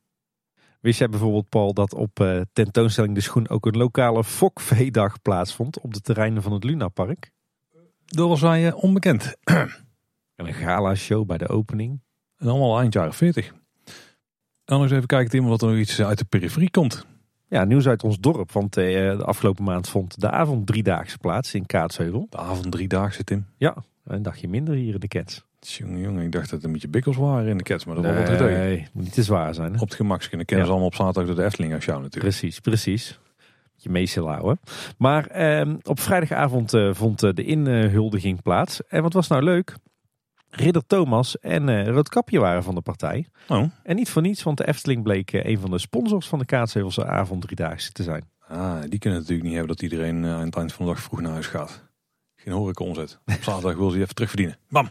Wist 0.81 0.99
jij 0.99 1.09
bijvoorbeeld, 1.09 1.49
Paul, 1.49 1.73
dat 1.73 1.93
op 1.93 2.19
uh, 2.19 2.41
tentoonstelling 2.53 3.15
De 3.15 3.21
Schoen 3.21 3.49
ook 3.49 3.65
een 3.65 3.77
lokale 3.77 4.23
fokveedag 4.23 5.21
plaatsvond 5.21 5.79
op 5.79 5.93
de 5.93 6.01
terreinen 6.01 6.41
van 6.41 6.51
het 6.51 6.63
Lunapark? 6.63 7.31
Dat 8.05 8.27
was 8.27 8.41
mij 8.41 8.67
uh, 8.67 8.83
onbekend. 8.83 9.35
en 10.35 10.47
een 10.47 10.53
gala-show 10.53 11.25
bij 11.25 11.37
de 11.37 11.47
opening. 11.47 12.01
En 12.37 12.47
allemaal 12.47 12.79
eind 12.79 12.93
jaren 12.93 13.13
40. 13.13 13.53
Dan 14.65 14.81
eens 14.81 14.91
even 14.91 15.07
kijken, 15.07 15.29
Tim, 15.29 15.45
wat 15.45 15.61
er 15.61 15.67
nog 15.67 15.77
iets 15.77 16.01
uit 16.01 16.17
de 16.17 16.25
periferie 16.25 16.69
komt. 16.69 17.05
Ja, 17.49 17.63
nieuws 17.63 17.87
uit 17.87 18.03
ons 18.03 18.19
dorp, 18.19 18.51
want 18.51 18.77
uh, 18.77 18.83
de 19.17 19.23
afgelopen 19.23 19.63
maand 19.63 19.89
vond 19.89 20.21
de 20.21 20.29
avond 20.29 20.67
driedaagse 20.67 21.17
plaats 21.17 21.53
in 21.53 21.65
Kaatsheuvel. 21.65 22.27
De 22.29 22.37
avond 22.37 22.71
driedaagse, 22.71 23.23
Tim? 23.23 23.45
Ja, 23.57 23.75
een 24.03 24.23
dagje 24.23 24.47
minder 24.47 24.75
hier 24.75 24.93
in 24.93 24.99
de 24.99 25.07
Cats. 25.07 25.45
Jongen, 25.59 25.99
jongen, 25.99 26.23
ik 26.23 26.31
dacht 26.31 26.43
dat 26.43 26.53
het 26.53 26.63
een 26.63 26.71
beetje 26.71 26.87
bikkels 26.87 27.15
waren 27.15 27.47
in 27.47 27.57
de 27.57 27.63
Cats, 27.63 27.85
maar 27.85 27.95
dat 27.95 28.03
nee, 28.03 28.25
wat 28.25 28.39
Nee, 28.39 28.87
moet 28.93 29.03
niet 29.03 29.13
te 29.13 29.23
zwaar 29.23 29.53
zijn. 29.53 29.73
Hè? 29.73 29.79
Op 29.79 29.87
het 29.87 29.95
gemak 29.95 30.19
kunnen 30.29 30.45
kennen 30.45 30.65
ja. 30.65 30.71
ze 30.71 30.77
allemaal 30.77 30.87
op 30.87 30.95
zaterdag 30.95 31.25
door 31.25 31.35
de 31.35 31.43
Efteling 31.43 31.73
als 31.73 31.85
jou 31.85 32.01
natuurlijk. 32.01 32.35
Precies, 32.37 32.59
precies. 32.59 33.19
Je 33.75 33.89
meestal 33.89 34.27
houden. 34.27 34.59
Maar 34.97 35.25
eh, 35.25 35.73
op 35.83 35.99
vrijdagavond 35.99 36.73
uh, 36.73 36.93
vond 36.93 37.19
de 37.19 37.43
inhuldiging 37.43 38.41
plaats. 38.41 38.81
En 38.87 39.01
wat 39.01 39.13
was 39.13 39.27
nou 39.27 39.43
leuk? 39.43 39.75
Ridder 40.55 40.85
Thomas 40.87 41.39
en 41.39 41.67
uh, 41.67 41.87
Roodkapje 41.87 42.39
waren 42.39 42.63
van 42.63 42.75
de 42.75 42.81
partij. 42.81 43.27
Oh. 43.47 43.63
En 43.83 43.95
niet 43.95 44.09
voor 44.09 44.21
niets, 44.21 44.43
want 44.43 44.57
de 44.57 44.67
Efteling 44.67 45.03
bleek 45.03 45.33
een 45.33 45.59
van 45.59 45.71
de 45.71 45.77
sponsors 45.77 46.27
van 46.27 46.39
de 46.39 46.45
Kaatshevelse 46.45 47.05
avond 47.05 47.41
driedaagse 47.41 47.91
te 47.91 48.03
zijn. 48.03 48.29
Ah, 48.47 48.81
die 48.89 48.99
kunnen 48.99 49.19
natuurlijk 49.19 49.47
niet 49.47 49.57
hebben 49.57 49.75
dat 49.75 49.81
iedereen 49.81 50.25
aan 50.25 50.45
het 50.45 50.55
eind 50.55 50.73
van 50.73 50.85
de 50.85 50.91
dag 50.91 51.01
vroeg 51.01 51.21
naar 51.21 51.31
huis 51.31 51.47
gaat. 51.47 51.83
Geen 52.35 52.53
horeca 52.53 52.83
omzet. 52.83 53.19
Op 53.25 53.43
zaterdag 53.43 53.75
wil 53.75 53.89
ze 53.89 53.99
even 53.99 54.15
terugverdienen. 54.15 54.57
Bam! 54.69 54.89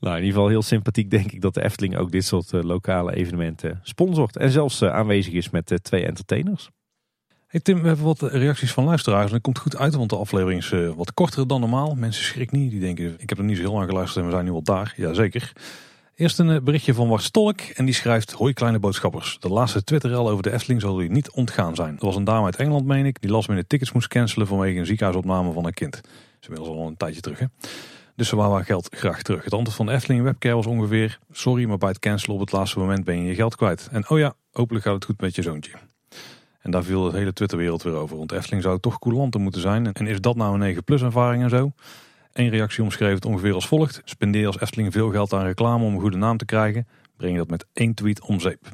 Nou, 0.00 0.16
in 0.16 0.22
ieder 0.22 0.34
geval 0.34 0.48
heel 0.48 0.62
sympathiek 0.62 1.10
denk 1.10 1.32
ik 1.32 1.40
dat 1.40 1.54
de 1.54 1.64
Efteling 1.64 1.96
ook 1.96 2.12
dit 2.12 2.24
soort 2.24 2.52
uh, 2.52 2.62
lokale 2.62 3.14
evenementen 3.14 3.80
sponsort. 3.82 4.36
En 4.36 4.50
zelfs 4.50 4.82
uh, 4.82 4.92
aanwezig 4.92 5.32
is 5.32 5.50
met 5.50 5.70
uh, 5.70 5.78
twee 5.78 6.06
entertainers. 6.06 6.70
Hey 7.56 7.64
Tim, 7.64 7.80
we 7.80 7.86
hebben 7.86 8.04
wat 8.04 8.22
reacties 8.22 8.72
van 8.72 8.84
luisteraars. 8.84 9.26
En 9.26 9.32
dat 9.32 9.40
komt 9.40 9.58
goed 9.58 9.76
uit, 9.76 9.94
want 9.94 10.10
de 10.10 10.16
aflevering 10.16 10.60
is 10.60 10.94
wat 10.96 11.14
korter 11.14 11.46
dan 11.46 11.60
normaal. 11.60 11.94
Mensen 11.94 12.24
schrik 12.24 12.50
niet. 12.50 12.70
Die 12.70 12.80
denken, 12.80 13.14
ik 13.18 13.28
heb 13.28 13.38
er 13.38 13.44
niet 13.44 13.56
zo 13.56 13.62
heel 13.62 13.72
lang 13.72 13.88
geluisterd 13.88 14.18
en 14.18 14.24
we 14.24 14.30
zijn 14.30 14.44
nu 14.44 14.50
al 14.50 14.62
daar. 14.62 14.94
Jazeker. 14.96 15.52
Eerst 16.14 16.38
een 16.38 16.64
berichtje 16.64 16.94
van 16.94 17.08
Wart 17.08 17.22
Stolk. 17.22 17.60
En 17.60 17.84
die 17.84 17.94
schrijft, 17.94 18.32
hoi 18.32 18.52
kleine 18.52 18.78
boodschappers. 18.78 19.36
De 19.40 19.48
laatste 19.48 19.84
Twitterrel 19.84 20.30
over 20.30 20.42
de 20.42 20.52
Efteling 20.52 20.80
zal 20.80 21.02
u 21.02 21.08
niet 21.08 21.30
ontgaan 21.30 21.74
zijn. 21.74 21.94
Er 21.98 22.04
was 22.04 22.16
een 22.16 22.24
dame 22.24 22.44
uit 22.44 22.56
Engeland, 22.56 22.86
meen 22.86 23.06
ik, 23.06 23.20
die 23.20 23.30
last 23.30 23.48
minute 23.48 23.66
tickets 23.66 23.92
moest 23.92 24.08
cancelen 24.08 24.46
vanwege 24.46 24.78
een 24.78 24.86
ziekenhuisopname 24.86 25.52
van 25.52 25.62
haar 25.62 25.72
kind. 25.72 25.92
Dat 25.92 26.04
is 26.40 26.48
inmiddels 26.48 26.76
al 26.76 26.86
een 26.86 26.96
tijdje 26.96 27.20
terug, 27.20 27.38
hè. 27.38 27.46
Dus 28.16 28.28
ze 28.28 28.36
waren 28.36 28.64
geld 28.64 28.88
graag 28.90 29.22
terug. 29.22 29.44
Het 29.44 29.52
antwoord 29.52 29.76
van 29.76 29.86
de 29.86 29.92
Efteling 29.92 30.22
Webcare 30.22 30.54
was 30.54 30.66
ongeveer... 30.66 31.18
Sorry, 31.30 31.64
maar 31.64 31.78
bij 31.78 31.88
het 31.88 31.98
cancelen 31.98 32.34
op 32.34 32.40
het 32.40 32.52
laatste 32.52 32.78
moment 32.78 33.04
ben 33.04 33.22
je 33.22 33.28
je 33.28 33.34
geld 33.34 33.56
kwijt. 33.56 33.88
En 33.92 34.10
oh 34.10 34.18
ja, 34.18 34.34
hopelijk 34.50 34.84
gaat 34.84 34.94
het 34.94 35.04
goed 35.04 35.20
met 35.20 35.34
je 35.34 35.42
zoontje. 35.42 35.72
En 36.66 36.72
daar 36.72 36.84
viel 36.84 37.10
de 37.10 37.18
hele 37.18 37.32
Twitterwereld 37.32 37.82
weer 37.82 37.94
over. 37.94 38.16
Want 38.16 38.32
Efteling 38.32 38.62
zou 38.62 38.80
toch 38.80 38.98
coulanter 38.98 39.40
moeten 39.40 39.60
zijn. 39.60 39.92
En 39.92 40.06
is 40.06 40.20
dat 40.20 40.36
nou 40.36 40.52
een 40.52 40.58
9 40.58 40.84
plus 40.84 41.02
ervaring 41.02 41.42
en 41.42 41.50
zo? 41.50 41.70
Eén 42.32 42.48
reactie 42.48 42.82
omschreven 42.82 43.14
het 43.14 43.24
ongeveer 43.24 43.54
als 43.54 43.66
volgt. 43.66 44.00
Spendeer 44.04 44.46
als 44.46 44.60
Efteling 44.60 44.92
veel 44.92 45.10
geld 45.10 45.32
aan 45.32 45.44
reclame 45.44 45.84
om 45.84 45.94
een 45.94 46.00
goede 46.00 46.16
naam 46.16 46.36
te 46.36 46.44
krijgen. 46.44 46.86
Breng 47.16 47.32
je 47.32 47.38
dat 47.38 47.50
met 47.50 47.66
één 47.72 47.94
tweet 47.94 48.20
om 48.20 48.40
zeep. 48.40 48.68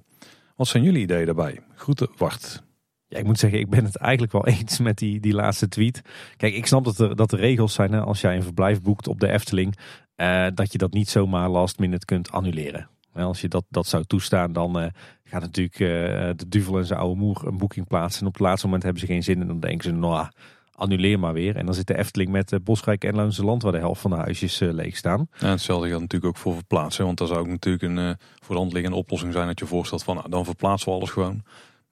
Wat 0.56 0.66
zijn 0.66 0.82
jullie 0.82 1.02
ideeën 1.02 1.26
daarbij? 1.26 1.60
Groeten, 1.74 2.08
Wart. 2.16 2.62
Ja, 3.08 3.18
ik 3.18 3.24
moet 3.24 3.38
zeggen, 3.38 3.58
ik 3.58 3.70
ben 3.70 3.84
het 3.84 3.96
eigenlijk 3.96 4.32
wel 4.32 4.46
eens 4.56 4.78
met 4.78 4.98
die, 4.98 5.20
die 5.20 5.34
laatste 5.34 5.68
tweet. 5.68 6.02
Kijk, 6.36 6.54
ik 6.54 6.66
snap 6.66 6.84
dat 6.84 6.98
er, 6.98 7.16
dat 7.16 7.32
er 7.32 7.38
regels 7.38 7.74
zijn 7.74 7.92
hè, 7.92 8.00
als 8.00 8.20
jij 8.20 8.36
een 8.36 8.42
verblijf 8.42 8.82
boekt 8.82 9.08
op 9.08 9.20
de 9.20 9.28
Efteling. 9.28 9.76
Uh, 10.16 10.46
dat 10.54 10.72
je 10.72 10.78
dat 10.78 10.92
niet 10.92 11.08
zomaar 11.08 11.48
last 11.48 11.78
minute 11.78 12.04
kunt 12.04 12.30
annuleren. 12.30 12.88
als 13.12 13.40
je 13.40 13.48
dat, 13.48 13.64
dat 13.68 13.86
zou 13.86 14.04
toestaan, 14.04 14.52
dan 14.52 14.82
uh, 14.82 14.86
gaat 15.32 15.42
natuurlijk 15.42 15.78
uh, 15.78 15.88
de 16.36 16.48
duvel 16.48 16.78
en 16.78 16.84
zijn 16.86 16.98
oude 16.98 17.20
moer 17.20 17.46
een 17.46 17.58
boeking 17.58 17.86
plaatsen. 17.86 18.20
En 18.20 18.26
op 18.26 18.32
het 18.32 18.42
laatste 18.42 18.66
moment 18.66 18.84
hebben 18.84 19.00
ze 19.00 19.06
geen 19.06 19.22
zin 19.22 19.40
en 19.40 19.46
dan 19.46 19.60
denken 19.60 19.84
ze, 19.84 19.92
nou, 19.92 20.28
annuleer 20.74 21.18
maar 21.18 21.32
weer. 21.32 21.56
En 21.56 21.64
dan 21.64 21.74
zit 21.74 21.86
de 21.86 21.98
Efteling 21.98 22.30
met 22.30 22.58
Bosrijk 22.64 23.04
en 23.04 23.14
Loonse 23.14 23.44
Land, 23.44 23.62
waar 23.62 23.72
de 23.72 23.78
helft 23.78 24.00
van 24.00 24.10
de 24.10 24.16
huisjes 24.16 24.58
leeg 24.58 24.96
staan. 24.96 25.28
Ja, 25.38 25.48
hetzelfde 25.48 25.88
geldt 25.88 26.02
natuurlijk 26.02 26.36
ook 26.36 26.42
voor 26.42 26.54
verplaatsen. 26.54 27.04
Want 27.04 27.18
daar 27.18 27.28
zou 27.28 27.40
ook 27.40 27.46
natuurlijk 27.46 27.82
een 27.82 28.16
voor 28.40 28.54
de 28.54 28.60
hand 28.60 28.72
liggende 28.72 28.96
oplossing 28.96 29.32
zijn 29.32 29.46
dat 29.46 29.58
je 29.58 29.66
voorstelt 29.66 30.04
van, 30.04 30.14
nou, 30.16 30.28
dan 30.28 30.44
verplaatsen 30.44 30.88
we 30.88 30.94
alles 30.94 31.10
gewoon. 31.10 31.42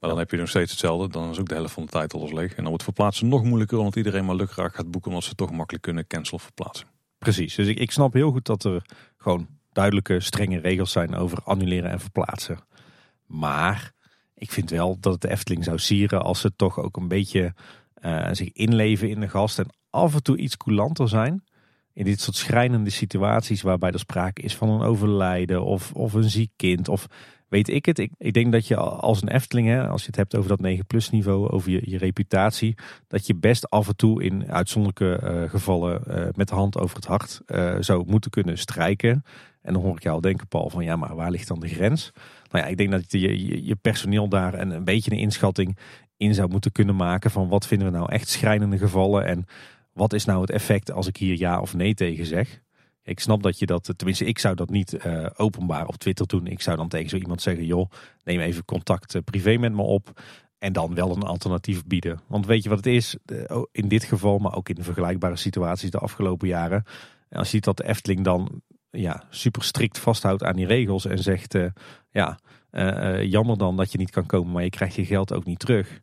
Maar 0.01 0.11
dan 0.11 0.19
heb 0.19 0.31
je 0.31 0.37
nog 0.37 0.49
steeds 0.49 0.71
hetzelfde. 0.71 1.09
Dan 1.09 1.31
is 1.31 1.39
ook 1.39 1.49
de 1.49 1.55
helft 1.55 1.73
van 1.73 1.83
de 1.83 1.91
tijd 1.91 2.15
alles 2.15 2.33
leeg. 2.33 2.51
En 2.51 2.57
dan 2.57 2.69
wordt 2.69 2.83
verplaatsen 2.83 3.29
nog 3.29 3.45
moeilijker 3.45 3.79
omdat 3.79 3.97
iedereen 3.97 4.25
maar 4.25 4.35
lukraak 4.35 4.75
gaat 4.75 4.91
boeken. 4.91 5.11
Omdat 5.11 5.25
ze 5.25 5.35
toch 5.35 5.51
makkelijk 5.51 5.85
kunnen 5.85 6.07
cancelen 6.07 6.41
of 6.41 6.43
verplaatsen. 6.43 6.87
Precies. 7.19 7.55
Dus 7.55 7.67
ik, 7.67 7.79
ik 7.79 7.91
snap 7.91 8.13
heel 8.13 8.31
goed 8.31 8.47
dat 8.47 8.65
er 8.65 8.83
gewoon 9.17 9.47
duidelijke, 9.73 10.21
strenge 10.21 10.59
regels 10.59 10.93
zijn 10.93 11.15
over 11.15 11.39
annuleren 11.45 11.91
en 11.91 12.01
verplaatsen. 12.01 12.59
Maar 13.31 13.93
ik 14.35 14.51
vind 14.51 14.71
wel 14.71 14.97
dat 15.01 15.13
het 15.13 15.23
de 15.23 15.31
Efteling 15.31 15.65
zou 15.65 15.79
sieren 15.79 16.23
als 16.23 16.41
ze 16.41 16.57
toch 16.57 16.79
ook 16.79 16.97
een 16.97 17.09
beetje 17.09 17.55
uh, 18.03 18.29
zich 18.33 18.53
inleven 18.53 19.09
in 19.09 19.21
de 19.21 19.29
gast. 19.29 19.59
En 19.59 19.67
af 19.91 20.15
en 20.15 20.23
toe 20.23 20.37
iets 20.37 20.57
coulanter 20.57 21.09
zijn. 21.09 21.45
In 21.93 22.05
dit 22.05 22.21
soort 22.21 22.37
schrijnende 22.37 22.91
situaties 22.91 23.63
waarbij 23.63 23.91
er 23.91 23.99
sprake 23.99 24.43
is 24.43 24.57
van 24.57 24.69
een 24.69 24.83
overlijden 24.83 25.65
of, 25.65 25.93
of 25.93 26.13
een 26.13 26.31
ziek 26.31 26.51
kind. 26.57 26.89
Of 26.89 27.07
weet 27.49 27.69
ik 27.69 27.87
het. 27.87 27.99
Ik, 27.99 28.11
ik 28.19 28.33
denk 28.33 28.53
dat 28.53 28.67
je 28.67 28.77
als 28.77 29.23
een 29.23 29.29
Efteling, 29.29 29.69
hè, 29.69 29.89
als 29.89 30.01
je 30.01 30.07
het 30.07 30.17
hebt 30.17 30.37
over 30.37 30.49
dat 30.49 30.61
9 30.61 30.87
plus 30.87 31.11
niveau, 31.11 31.49
over 31.49 31.71
je, 31.71 31.83
je 31.85 31.99
reputatie, 31.99 32.75
dat 33.09 33.27
je 33.27 33.35
best 33.35 33.71
af 33.71 33.89
en 33.89 33.97
toe 33.97 34.23
in 34.23 34.53
uitzonderlijke 34.53 35.21
uh, 35.25 35.51
gevallen 35.51 36.03
uh, 36.09 36.29
met 36.35 36.49
de 36.49 36.55
hand 36.55 36.79
over 36.79 36.97
het 36.97 37.07
hart 37.07 37.41
zou 37.81 38.05
moeten 38.07 38.31
kunnen 38.31 38.59
strijken. 38.59 39.25
En 39.63 39.73
dan 39.73 39.83
hoor 39.83 39.97
ik 39.97 40.03
jou 40.03 40.15
al 40.15 40.21
denken, 40.21 40.49
Paul, 40.49 40.71
van 40.71 40.85
ja, 40.85 40.97
maar 40.97 41.15
waar 41.15 41.31
ligt 41.31 41.49
dan 41.49 41.61
de 41.61 41.69
grens? 41.69 42.13
Nou 42.51 42.65
ja, 42.65 42.71
ik 42.71 42.77
denk 42.77 42.91
dat 42.91 43.13
je, 43.13 43.65
je, 43.67 43.77
personeel 43.77 44.29
daar 44.29 44.55
een, 44.55 44.71
een 44.71 44.85
beetje 44.85 45.11
een 45.11 45.19
inschatting 45.19 45.79
in 46.17 46.35
zou 46.35 46.49
moeten 46.49 46.73
kunnen 46.73 46.97
maken 46.97 47.31
van 47.31 47.49
wat 47.49 47.67
vinden 47.67 47.91
we 47.91 47.97
nou 47.97 48.13
echt 48.13 48.29
schrijnende 48.29 48.79
gevallen 48.79 49.25
en 49.25 49.45
wat 49.93 50.13
is 50.13 50.25
nou 50.25 50.41
het 50.41 50.51
effect 50.51 50.93
als 50.93 51.07
ik 51.07 51.17
hier 51.17 51.39
ja 51.39 51.61
of 51.61 51.75
nee 51.75 51.95
tegen 51.95 52.27
zeg. 52.27 52.61
Ik 53.03 53.21
snap 53.21 53.43
dat 53.43 53.59
je 53.59 53.67
dat, 53.67 53.93
tenminste 53.97 54.25
ik 54.25 54.39
zou 54.39 54.55
dat 54.55 54.71
niet 54.71 55.05
uh, 55.07 55.27
openbaar 55.37 55.87
op 55.87 55.97
Twitter 55.97 56.27
doen. 56.27 56.47
Ik 56.47 56.61
zou 56.61 56.77
dan 56.77 56.89
tegen 56.89 57.09
zo 57.09 57.17
iemand 57.17 57.43
zeggen, 57.43 57.65
joh, 57.65 57.91
neem 58.25 58.41
even 58.41 58.65
contact 58.65 59.15
uh, 59.15 59.23
privé 59.25 59.57
met 59.57 59.73
me 59.73 59.83
op. 59.83 60.23
En 60.59 60.73
dan 60.73 60.95
wel 60.95 61.17
een 61.17 61.23
alternatief 61.23 61.85
bieden. 61.85 62.21
Want 62.27 62.47
weet 62.47 62.63
je 62.63 62.69
wat 62.69 62.79
het 62.79 62.87
is? 62.87 63.17
In 63.73 63.89
dit 63.89 64.05
geval, 64.05 64.39
maar 64.39 64.57
ook 64.57 64.69
in 64.69 64.85
vergelijkbare 64.85 65.37
situaties 65.37 65.91
de 65.91 65.99
afgelopen 65.99 66.49
jaren. 66.49 66.85
Als 67.31 67.47
je 67.47 67.55
ziet 67.55 67.65
dat 67.65 67.77
de 67.77 67.89
Efteling 67.89 68.25
dan 68.25 68.63
ja, 68.91 69.23
super 69.31 69.63
strikt 69.63 69.99
vasthoudt 69.99 70.45
aan 70.45 70.57
die 70.57 70.67
regels. 70.67 71.05
En 71.05 71.19
zegt, 71.19 71.55
uh, 71.55 71.67
ja, 72.11 72.39
jammer 73.23 73.59
dan 73.59 73.77
dat 73.77 73.93
je 73.93 73.99
niet 73.99 74.11
kan 74.11 74.27
komen, 74.27 74.53
maar 74.53 74.63
je 74.63 74.71
krijgt 74.71 74.95
je 74.95 75.05
geld 75.05 75.33
ook 75.33 75.45
niet 75.45 75.59
terug. 75.59 76.01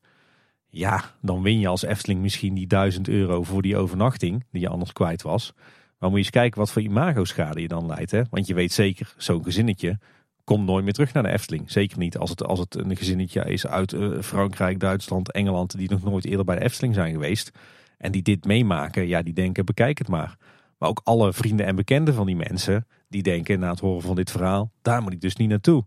Ja, 0.69 1.03
dan 1.21 1.41
win 1.41 1.59
je 1.59 1.67
als 1.67 1.83
Efteling 1.83 2.21
misschien 2.21 2.53
die 2.53 2.67
1000 2.67 3.07
euro 3.07 3.43
voor 3.43 3.61
die 3.61 3.77
overnachting 3.77 4.45
die 4.51 4.61
je 4.61 4.69
anders 4.69 4.93
kwijt 4.93 5.21
was. 5.21 5.53
Maar 5.99 6.09
moet 6.09 6.19
je 6.19 6.25
eens 6.25 6.29
kijken 6.29 6.59
wat 6.59 6.71
voor 6.71 6.81
imago-schade 6.81 7.61
je 7.61 7.67
dan 7.67 7.85
leidt. 7.85 8.11
Hè? 8.11 8.21
Want 8.29 8.47
je 8.47 8.53
weet 8.53 8.71
zeker, 8.71 9.13
zo'n 9.17 9.43
gezinnetje 9.43 9.99
komt 10.43 10.65
nooit 10.65 10.83
meer 10.83 10.93
terug 10.93 11.13
naar 11.13 11.23
de 11.23 11.29
Efteling. 11.29 11.71
Zeker 11.71 11.97
niet 11.97 12.17
als 12.17 12.29
het, 12.29 12.43
als 12.43 12.59
het 12.59 12.75
een 12.75 12.95
gezinnetje 12.95 13.41
is 13.41 13.67
uit 13.67 13.95
Frankrijk, 14.21 14.79
Duitsland, 14.79 15.31
Engeland... 15.31 15.77
die 15.77 15.89
nog 15.89 16.03
nooit 16.03 16.25
eerder 16.25 16.45
bij 16.45 16.55
de 16.55 16.63
Efteling 16.63 16.93
zijn 16.93 17.11
geweest. 17.11 17.51
En 17.97 18.11
die 18.11 18.21
dit 18.21 18.45
meemaken, 18.45 19.07
ja, 19.07 19.21
die 19.21 19.33
denken, 19.33 19.65
bekijk 19.65 19.97
het 19.97 20.07
maar. 20.07 20.37
Maar 20.77 20.89
ook 20.89 21.01
alle 21.03 21.33
vrienden 21.33 21.65
en 21.65 21.75
bekenden 21.75 22.13
van 22.13 22.25
die 22.25 22.35
mensen... 22.35 22.87
die 23.09 23.23
denken 23.23 23.59
na 23.59 23.69
het 23.69 23.79
horen 23.79 24.01
van 24.01 24.15
dit 24.15 24.31
verhaal, 24.31 24.71
daar 24.81 25.01
moet 25.01 25.13
ik 25.13 25.21
dus 25.21 25.35
niet 25.35 25.49
naartoe. 25.49 25.85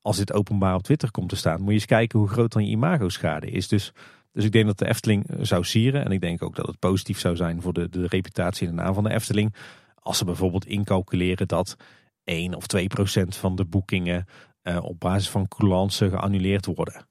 Als 0.00 0.16
dit 0.16 0.32
openbaar 0.32 0.74
op 0.74 0.82
Twitter 0.82 1.10
komt 1.10 1.28
te 1.28 1.36
staan... 1.36 1.58
moet 1.58 1.68
je 1.68 1.74
eens 1.74 1.84
kijken 1.84 2.18
hoe 2.18 2.28
groot 2.28 2.52
dan 2.52 2.64
je 2.64 2.70
imago-schade 2.70 3.50
is. 3.50 3.68
Dus 3.68 3.92
dus 4.36 4.44
ik 4.44 4.52
denk 4.52 4.66
dat 4.66 4.78
de 4.78 4.88
Efteling 4.88 5.26
eh, 5.26 5.36
zou 5.40 5.64
sieren. 5.64 6.04
En 6.04 6.12
ik 6.12 6.20
denk 6.20 6.42
ook 6.42 6.56
dat 6.56 6.66
het 6.66 6.78
positief 6.78 7.18
zou 7.18 7.36
zijn 7.36 7.62
voor 7.62 7.72
de, 7.72 7.88
de 7.88 8.06
reputatie 8.06 8.68
en 8.68 8.76
de 8.76 8.82
naam 8.82 8.94
van 8.94 9.04
de 9.04 9.12
Efteling. 9.12 9.54
Als 9.94 10.18
ze 10.18 10.24
bijvoorbeeld 10.24 10.66
incalculeren 10.66 11.48
dat 11.48 11.76
1 12.24 12.54
of 12.54 12.66
2 12.66 12.86
procent 12.86 13.36
van 13.36 13.56
de 13.56 13.64
boekingen 13.64 14.24
uh, 14.62 14.78
op 14.82 15.00
basis 15.00 15.28
van 15.28 15.48
coulance 15.48 16.08
geannuleerd 16.08 16.66
worden. 16.66 17.06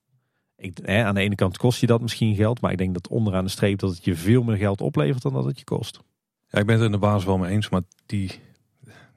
Ik, 0.58 0.88
aan 0.88 1.16
de 1.16 1.22
ene 1.22 1.36
kant 1.36 1.58
kost 1.58 1.80
je 1.80 1.88
dat 1.88 2.02
misschien 2.02 2.36
geld, 2.36 2.62
maar 2.62 2.72
ik 2.72 2.78
denk 2.78 2.94
dat 2.94 3.08
onderaan 3.08 3.44
de 3.44 3.50
streep 3.50 3.80
dat 3.80 3.96
het 3.96 4.06
je 4.06 4.16
veel 4.16 4.44
meer 4.44 4.58
geld 4.58 4.82
oplevert 4.82 5.22
dan 5.22 5.34
dat 5.34 5.46
het 5.46 5.58
je 5.58 5.64
kost. 5.64 6.00
Ja, 6.56 6.62
ik 6.62 6.68
ben 6.68 6.76
het 6.76 6.86
in 6.86 6.92
de 6.92 6.98
basis 6.98 7.26
wel 7.26 7.38
mee 7.38 7.52
eens, 7.52 7.70
maar 7.70 7.82
die, 8.06 8.32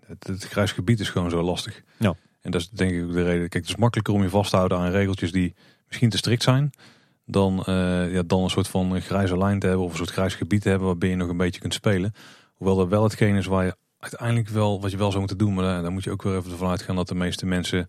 het, 0.07 0.27
het 0.27 0.45
grijs 0.45 0.73
gebied 0.73 1.01
is 1.01 1.11
gewoon 1.11 1.31
zo 1.31 1.43
lastig. 1.43 1.83
Ja. 1.99 2.15
En 2.41 2.51
dat 2.51 2.61
is 2.61 2.71
denk 2.71 2.91
ik 2.91 3.05
ook 3.05 3.13
de 3.13 3.23
reden. 3.23 3.49
Kijk, 3.49 3.65
het 3.65 3.69
is 3.69 3.77
makkelijker 3.77 4.15
om 4.15 4.23
je 4.23 4.29
vast 4.29 4.51
te 4.51 4.57
houden 4.57 4.79
aan 4.79 4.91
regeltjes 4.91 5.33
die 5.33 5.55
misschien 5.87 6.09
te 6.09 6.17
strikt 6.17 6.43
zijn 6.43 6.71
dan, 7.25 7.65
uh, 7.69 8.13
ja, 8.13 8.23
dan 8.23 8.43
een 8.43 8.51
soort 8.51 8.69
van 8.69 9.01
grijze 9.01 9.39
lijn 9.39 9.59
te 9.59 9.67
hebben 9.67 9.85
of 9.85 9.91
een 9.91 9.97
soort 9.97 10.11
grijs 10.11 10.35
gebied 10.35 10.63
te 10.63 10.69
hebben 10.69 10.87
waarbij 10.87 11.09
je 11.09 11.17
nog 11.17 11.29
een 11.29 11.37
beetje 11.37 11.61
kunt 11.61 11.75
spelen. 11.75 12.13
Hoewel 12.55 12.77
dat 12.77 12.89
wel 12.89 13.03
hetgeen 13.03 13.37
is 13.37 13.47
waar 13.47 13.65
je 13.65 13.77
uiteindelijk 13.99 14.49
wel, 14.49 14.81
wat 14.81 14.91
je 14.91 14.97
wel 14.97 15.09
zou 15.09 15.19
moeten 15.19 15.39
doen, 15.39 15.55
maar 15.55 15.83
daar, 15.83 15.93
moet 15.93 16.05
je 16.05 16.11
ook 16.11 16.23
weer 16.23 16.37
even 16.37 16.51
ervan 16.51 16.71
uitgaan 16.71 16.97
dat 16.97 17.09
de 17.09 17.15
meeste 17.15 17.47
mensen 17.47 17.89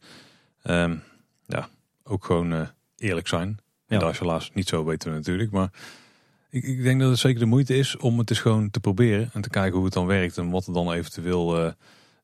um, 0.63 1.03
ja, 1.45 1.69
ook 2.03 2.25
gewoon 2.25 2.53
uh, 2.53 2.67
eerlijk 2.97 3.27
zijn. 3.27 3.47
Ja. 3.47 3.95
En 3.95 3.99
dat 3.99 4.11
is 4.11 4.19
helaas 4.19 4.51
niet 4.53 4.67
zo 4.67 4.85
weten 4.85 5.09
we 5.09 5.17
natuurlijk, 5.17 5.51
maar 5.51 5.71
ik, 6.49 6.63
ik, 6.63 6.83
denk 6.83 6.99
dat 6.99 7.09
het 7.09 7.19
zeker 7.19 7.39
de 7.39 7.45
moeite 7.45 7.77
is 7.77 7.97
om 7.97 8.19
het 8.19 8.29
eens 8.29 8.39
gewoon 8.39 8.69
te 8.69 8.79
proberen 8.79 9.29
en 9.33 9.41
te 9.41 9.49
kijken 9.49 9.75
hoe 9.75 9.85
het 9.85 9.93
dan 9.93 10.05
werkt 10.05 10.37
en 10.37 10.49
wat 10.49 10.67
er 10.67 10.73
dan 10.73 10.91
eventueel 10.91 11.65
uh, 11.65 11.71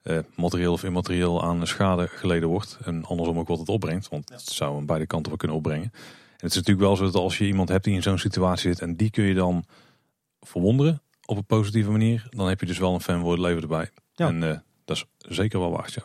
uh, 0.03 0.19
materieel 0.35 0.73
of 0.73 0.83
immaterieel 0.83 1.43
aan 1.43 1.67
schade 1.67 2.07
geleden 2.07 2.49
wordt. 2.49 2.77
En 2.83 3.05
andersom 3.05 3.39
ook 3.39 3.47
wat 3.47 3.59
het 3.59 3.69
opbrengt, 3.69 4.09
want 4.09 4.29
het 4.29 4.41
zou 4.41 4.77
aan 4.77 4.85
beide 4.85 5.07
kanten 5.07 5.27
wel 5.27 5.37
kunnen 5.37 5.57
opbrengen. 5.57 5.91
En 5.91 6.41
het 6.41 6.49
is 6.49 6.55
natuurlijk 6.55 6.85
wel 6.87 6.95
zo 6.95 7.03
dat 7.03 7.15
als 7.15 7.37
je 7.37 7.45
iemand 7.45 7.69
hebt 7.69 7.83
die 7.83 7.93
in 7.93 8.01
zo'n 8.01 8.17
situatie 8.17 8.69
zit 8.69 8.81
en 8.81 8.95
die 8.95 9.09
kun 9.09 9.23
je 9.23 9.33
dan 9.33 9.65
verwonderen 10.41 11.01
op 11.25 11.37
een 11.37 11.45
positieve 11.45 11.91
manier, 11.91 12.27
dan 12.29 12.47
heb 12.47 12.59
je 12.59 12.65
dus 12.65 12.77
wel 12.77 12.93
een 12.93 13.01
fan 13.01 13.21
voor 13.21 13.31
het 13.31 13.41
leven 13.41 13.61
erbij. 13.61 13.89
Ja. 14.13 14.27
En 14.27 14.41
uh, 14.41 14.57
dat 14.85 14.97
is 14.97 15.05
zeker 15.17 15.59
wel 15.59 15.71
waard, 15.71 15.93
ja. 15.93 16.03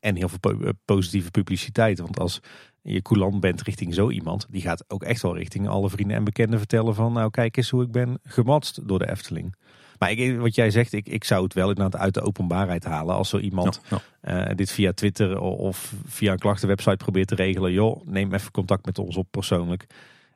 En 0.00 0.16
heel 0.16 0.28
veel 0.28 0.72
positieve 0.84 1.30
publiciteit, 1.30 1.98
want 1.98 2.18
als 2.18 2.40
je 2.82 3.02
coulant 3.02 3.40
bent 3.40 3.62
richting 3.62 3.94
zo 3.94 4.10
iemand, 4.10 4.46
die 4.50 4.62
gaat 4.62 4.84
ook 4.88 5.02
echt 5.02 5.22
wel 5.22 5.36
richting 5.36 5.68
alle 5.68 5.90
vrienden 5.90 6.16
en 6.16 6.24
bekenden 6.24 6.58
vertellen 6.58 6.94
van 6.94 7.12
nou 7.12 7.30
kijk 7.30 7.56
eens 7.56 7.70
hoe 7.70 7.82
ik 7.82 7.90
ben 7.90 8.18
gematst 8.22 8.88
door 8.88 8.98
de 8.98 9.10
Efteling. 9.10 9.54
Maar 9.98 10.10
ik, 10.10 10.38
wat 10.38 10.54
jij 10.54 10.70
zegt, 10.70 10.92
ik, 10.92 11.06
ik 11.08 11.24
zou 11.24 11.44
het 11.44 11.54
wel 11.54 11.68
inderdaad 11.68 12.00
uit 12.00 12.14
de 12.14 12.20
openbaarheid 12.20 12.84
halen. 12.84 13.14
Als 13.14 13.28
zo 13.28 13.38
iemand 13.38 13.80
eh, 14.20 14.46
dit 14.54 14.70
via 14.70 14.92
Twitter 14.92 15.40
of 15.40 15.94
via 16.04 16.32
een 16.32 16.38
klachtenwebsite 16.38 16.96
probeert 16.96 17.28
te 17.28 17.34
regelen. 17.34 17.72
Joh, 17.72 18.06
neem 18.06 18.34
even 18.34 18.50
contact 18.50 18.86
met 18.86 18.98
ons 18.98 19.16
op 19.16 19.26
persoonlijk. 19.30 19.86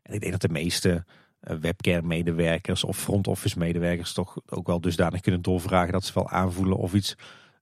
En 0.02 0.14
ik 0.14 0.20
denk 0.20 0.32
dat 0.32 0.40
de 0.40 0.48
meeste 0.48 1.04
uh, 1.40 1.56
webcam-medewerkers 1.56 2.84
of 2.84 2.98
front 2.98 3.26
office 3.26 3.58
medewerkers 3.58 4.12
toch 4.12 4.38
ook 4.46 4.66
wel 4.66 4.80
dusdanig 4.80 5.20
kunnen 5.20 5.42
doorvragen 5.42 5.92
dat 5.92 6.04
ze 6.04 6.14
wel 6.14 6.28
aanvoelen 6.28 6.76
of 6.76 6.94
iets 6.94 7.16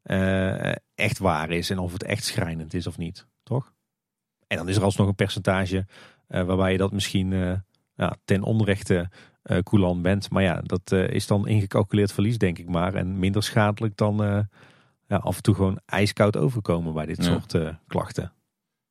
uh, 0.05 0.73
echt 0.95 1.19
waar 1.19 1.51
is 1.51 1.71
en 1.71 1.79
of 1.79 1.93
het 1.93 2.03
echt 2.03 2.25
schrijnend 2.25 2.75
is 2.75 2.87
of 2.87 2.99
niet. 2.99 3.27
Toch? 3.43 3.74
En 4.47 4.57
dan 4.57 4.69
is 4.69 4.77
er 4.77 4.83
alsnog 4.83 5.09
een 5.09 5.15
percentage 5.15 5.87
waarbij 6.27 6.73
je 6.73 6.79
dat 6.79 6.93
misschien 6.93 7.63
ja, 7.95 8.17
ten 8.25 8.43
onrechte 8.43 9.09
uh, 9.45 9.59
coulant 9.59 10.03
bent. 10.03 10.31
Maar 10.31 10.43
ja, 10.43 10.61
dat 10.61 10.93
uh, 10.93 11.09
is 11.09 11.27
dan 11.27 11.49
ingecalculeerd 11.49 12.13
verlies, 12.13 12.39
denk 12.39 12.59
ik 12.59 12.69
maar. 12.69 12.95
En 12.95 13.19
minder 13.19 13.43
schadelijk 13.43 13.97
dan 13.97 14.25
uh, 14.25 14.41
ja, 15.07 15.17
af 15.17 15.37
en 15.37 15.43
toe 15.43 15.55
gewoon 15.55 15.81
ijskoud 15.87 16.37
overkomen 16.37 16.95
bij 16.95 17.07
dit 17.07 17.25
soort 17.25 17.59
klachten. 17.87 18.33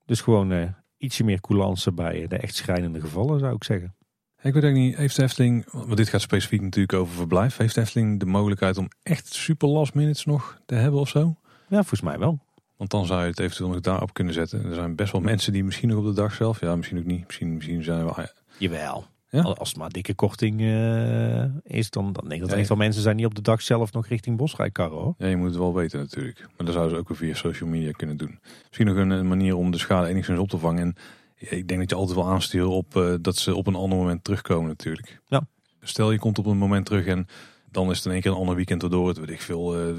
Dus 0.05 0.21
gewoon 0.21 0.73
ietsje 0.97 1.23
meer 1.23 1.41
coulance 1.41 1.91
bij 1.91 2.27
de 2.27 2.37
echt 2.37 2.55
schrijnende 2.55 3.01
gevallen, 3.01 3.39
zou 3.39 3.55
ik 3.55 3.63
zeggen. 3.63 3.95
Ik 4.41 4.53
weet 4.53 4.63
ook 4.63 4.73
niet, 4.73 4.95
heeft 4.95 5.15
de 5.15 5.23
Efteling, 5.23 5.65
want 5.71 5.97
dit 5.97 6.09
gaat 6.09 6.21
specifiek 6.21 6.61
natuurlijk 6.61 6.93
over 6.93 7.15
verblijf, 7.15 7.57
heeft 7.57 7.75
de 7.75 7.81
Efteling 7.81 8.19
de 8.19 8.25
mogelijkheid 8.25 8.77
om 8.77 8.87
echt 9.03 9.33
super 9.33 9.67
last 9.67 9.93
minutes 9.93 10.25
nog 10.25 10.59
te 10.65 10.75
hebben 10.75 10.99
of 10.99 11.09
zo? 11.09 11.35
Ja, 11.67 11.77
volgens 11.77 12.01
mij 12.01 12.19
wel. 12.19 12.39
Want 12.77 12.89
dan 12.89 13.05
zou 13.05 13.21
je 13.21 13.27
het 13.27 13.39
eventueel 13.39 13.69
nog 13.69 13.79
daarop 13.79 14.13
kunnen 14.13 14.33
zetten. 14.33 14.65
Er 14.65 14.73
zijn 14.73 14.95
best 14.95 15.11
wel 15.11 15.21
mensen 15.21 15.53
die 15.53 15.63
misschien 15.63 15.89
nog 15.89 15.97
op 15.97 16.05
de 16.05 16.13
dag 16.13 16.33
zelf, 16.33 16.59
ja 16.59 16.75
misschien 16.75 16.97
ook 16.97 17.05
niet, 17.05 17.25
misschien, 17.25 17.53
misschien 17.53 17.83
zijn 17.83 18.05
we... 18.05 18.33
Jawel. 18.57 19.05
Ja? 19.33 19.41
Als 19.41 19.69
het 19.69 19.77
maar 19.77 19.89
dikke 19.89 20.13
korting 20.13 20.61
uh, 20.61 21.43
is, 21.63 21.89
dan, 21.89 22.13
dan 22.13 22.23
denk 22.23 22.33
ik 22.33 22.41
dat 22.41 22.51
er 22.51 22.57
echt 22.57 22.67
wel 22.67 22.77
mensen 22.77 23.01
zijn 23.01 23.17
die 23.17 23.25
op 23.25 23.35
de 23.35 23.41
dag 23.41 23.61
zelf 23.61 23.93
nog 23.93 24.07
richting 24.07 24.37
Bosrijk 24.37 24.73
karren 24.73 24.97
hoor. 24.97 25.13
Ja, 25.17 25.27
je 25.27 25.35
moet 25.35 25.47
het 25.47 25.57
wel 25.57 25.73
weten 25.73 25.99
natuurlijk. 25.99 26.39
Maar 26.39 26.65
dat 26.65 26.73
zouden 26.73 26.93
ze 26.93 26.99
ook 26.99 27.07
weer 27.07 27.17
via 27.17 27.33
social 27.33 27.69
media 27.69 27.91
kunnen 27.91 28.17
doen. 28.17 28.39
Misschien 28.67 28.85
nog 28.85 28.95
een, 28.95 29.27
manier 29.27 29.55
om 29.55 29.71
de 29.71 29.77
schade 29.77 30.07
enigszins 30.07 30.39
op 30.39 30.49
te 30.49 30.57
vangen. 30.57 30.81
En 30.81 30.95
ik 31.35 31.67
denk 31.67 31.79
dat 31.79 31.89
je 31.89 31.95
altijd 31.95 32.17
wel 32.17 32.29
aansturen 32.29 32.69
op 32.69 32.95
uh, 32.95 33.13
dat 33.21 33.37
ze 33.37 33.55
op 33.55 33.67
een 33.67 33.75
ander 33.75 33.97
moment 33.97 34.23
terugkomen 34.23 34.67
natuurlijk. 34.67 35.21
Ja. 35.27 35.47
Stel 35.81 36.11
je 36.11 36.19
komt 36.19 36.39
op 36.39 36.45
een 36.45 36.57
moment 36.57 36.85
terug 36.85 37.05
en 37.05 37.27
dan 37.73 37.89
is 37.89 37.97
het 37.97 38.05
in 38.05 38.11
één 38.11 38.21
keer 38.21 38.31
een 38.31 38.37
ander 38.37 38.55
weekend 38.55 38.81
waardoor 38.81 39.07
het 39.07 39.17
weet 39.17 39.29
ik 39.29 39.41
veel 39.41 39.89
uh, 39.89 39.95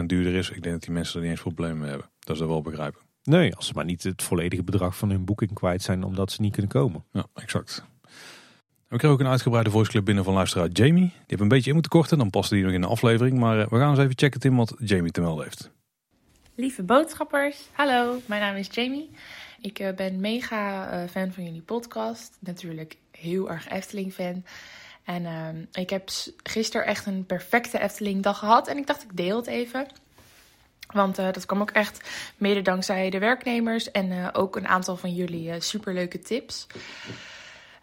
15% 0.00 0.04
duurder 0.06 0.34
is. 0.34 0.50
Ik 0.50 0.62
denk 0.62 0.74
dat 0.74 0.82
die 0.82 0.92
mensen 0.92 1.16
er 1.16 1.22
niet 1.22 1.30
eens 1.30 1.40
problemen 1.40 1.78
mee 1.78 1.88
hebben. 1.88 2.10
Dat 2.18 2.34
is 2.34 2.40
dat 2.40 2.48
wel 2.48 2.62
begrijpen. 2.62 3.00
Nee, 3.22 3.54
als 3.54 3.66
ze 3.66 3.72
maar 3.74 3.84
niet 3.84 4.02
het 4.02 4.22
volledige 4.22 4.62
bedrag 4.62 4.96
van 4.96 5.10
hun 5.10 5.24
boeking 5.24 5.52
kwijt 5.52 5.82
zijn 5.82 6.04
omdat 6.04 6.32
ze 6.32 6.40
niet 6.40 6.52
kunnen 6.52 6.70
komen. 6.70 7.04
Ja, 7.12 7.26
exact. 7.34 7.84
We 8.88 9.00
kregen 9.00 9.18
ook 9.18 9.20
een 9.20 9.30
uitgebreide 9.30 9.70
voiceclip 9.70 10.04
binnen 10.04 10.24
van 10.24 10.34
luisteraar 10.34 10.68
Jamie. 10.68 11.02
Die 11.02 11.22
heeft 11.26 11.40
een 11.40 11.48
beetje 11.48 11.66
in 11.66 11.72
moeten 11.72 11.92
korten, 11.92 12.18
dan 12.18 12.30
paste 12.30 12.54
die 12.54 12.64
nog 12.64 12.72
in 12.72 12.80
de 12.80 12.86
aflevering. 12.86 13.38
Maar 13.38 13.60
eh, 13.60 13.68
we 13.68 13.78
gaan 13.78 13.90
eens 13.90 13.98
even 13.98 14.18
checken 14.18 14.40
Tim 14.40 14.56
wat 14.56 14.74
Jamie 14.78 15.10
te 15.10 15.20
melden 15.20 15.44
heeft. 15.44 15.70
Lieve 16.54 16.82
boodschappers, 16.82 17.68
hallo, 17.72 18.20
mijn 18.26 18.40
naam 18.40 18.56
is 18.56 18.68
Jamie. 18.70 19.10
Ik 19.60 19.78
eh, 19.78 19.94
ben 19.94 20.20
mega 20.20 20.90
eh, 20.90 21.08
fan 21.10 21.32
van 21.32 21.44
jullie 21.44 21.62
podcast. 21.62 22.36
Natuurlijk 22.40 22.96
heel 23.10 23.50
erg 23.50 23.68
Efteling 23.68 24.12
fan. 24.12 24.44
En 25.04 25.26
ehm, 25.26 25.64
ik 25.72 25.90
heb 25.90 26.08
gisteren 26.42 26.86
echt 26.86 27.06
een 27.06 27.26
perfecte 27.26 27.80
Efteling 27.80 28.22
dag 28.22 28.38
gehad. 28.38 28.68
En 28.68 28.76
ik 28.76 28.86
dacht 28.86 29.02
ik 29.02 29.16
deel 29.16 29.36
het 29.36 29.46
even. 29.46 29.86
Want 30.86 31.16
dat 31.16 31.46
kwam 31.46 31.60
ook 31.60 31.70
echt 31.70 32.08
mede 32.36 32.62
dankzij 32.62 33.10
de 33.10 33.18
werknemers 33.18 33.90
en 33.90 34.34
ook 34.34 34.56
een 34.56 34.68
aantal 34.68 34.96
van 34.96 35.14
jullie 35.14 35.60
superleuke 35.60 36.18
tips. 36.18 36.66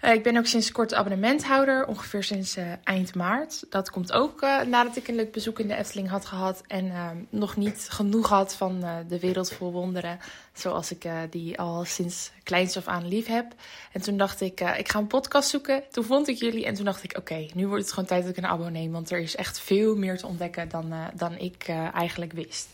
Uh, 0.02 0.14
ik 0.14 0.24
ben 0.24 0.38
ook 0.38 0.46
sinds 0.46 0.72
kort 0.72 0.94
abonnementhouder, 0.94 1.88
ongeveer 1.88 2.24
sinds 2.24 2.58
uh, 2.58 2.66
eind 2.84 3.16
maart. 3.16 3.64
Dat 3.70 3.90
komt 3.90 4.12
ook 4.12 4.42
uh, 4.42 4.62
nadat 4.62 4.96
ik 4.96 5.08
een 5.08 5.16
leuk 5.16 5.32
bezoek 5.32 5.60
in 5.60 5.68
de 5.68 5.76
Efteling 5.76 6.10
had 6.10 6.26
gehad 6.26 6.64
en 6.68 6.92
nog 7.30 7.56
niet 7.56 7.88
genoeg 7.90 8.30
had 8.30 8.56
van 8.56 8.86
de 9.08 9.20
wereld 9.20 9.52
vol 9.52 9.72
wonderen, 9.72 10.20
zoals 10.54 10.92
ik 10.92 11.08
die 11.30 11.60
al 11.60 11.86
sinds 11.86 12.32
kleins 12.44 12.78
af 12.78 12.88
aan 12.88 13.08
lief 13.08 13.28
heb. 13.28 13.46
En 13.92 14.02
toen 14.02 14.18
dacht 14.18 14.42
ik, 14.42 14.60
ik 14.60 14.90
ga 14.90 15.00
een 15.00 15.08
podcast 15.08 15.50
zoeken. 15.50 15.84
Toen 15.92 16.04
vond 16.04 16.28
ik 16.28 16.38
jullie 16.38 16.66
en 16.66 16.74
toen 16.74 16.86
dacht 16.86 17.04
ik, 17.04 17.18
oké, 17.18 17.48
nu 17.54 17.68
wordt 17.68 17.84
het 17.84 17.94
gewoon 17.94 18.10
tijd 18.10 18.22
dat 18.22 18.32
ik 18.32 18.44
een 18.44 18.50
abo 18.50 18.70
neem, 18.70 18.92
want 18.92 19.12
er 19.12 19.20
is 19.20 19.36
echt 19.36 19.60
veel 19.60 19.96
meer 19.96 20.18
te 20.18 20.28
ontdekken 20.28 20.70
dan, 20.70 20.94
dan 21.14 21.38
ik 21.38 21.68
eigenlijk 21.94 22.32
wist. 22.32 22.68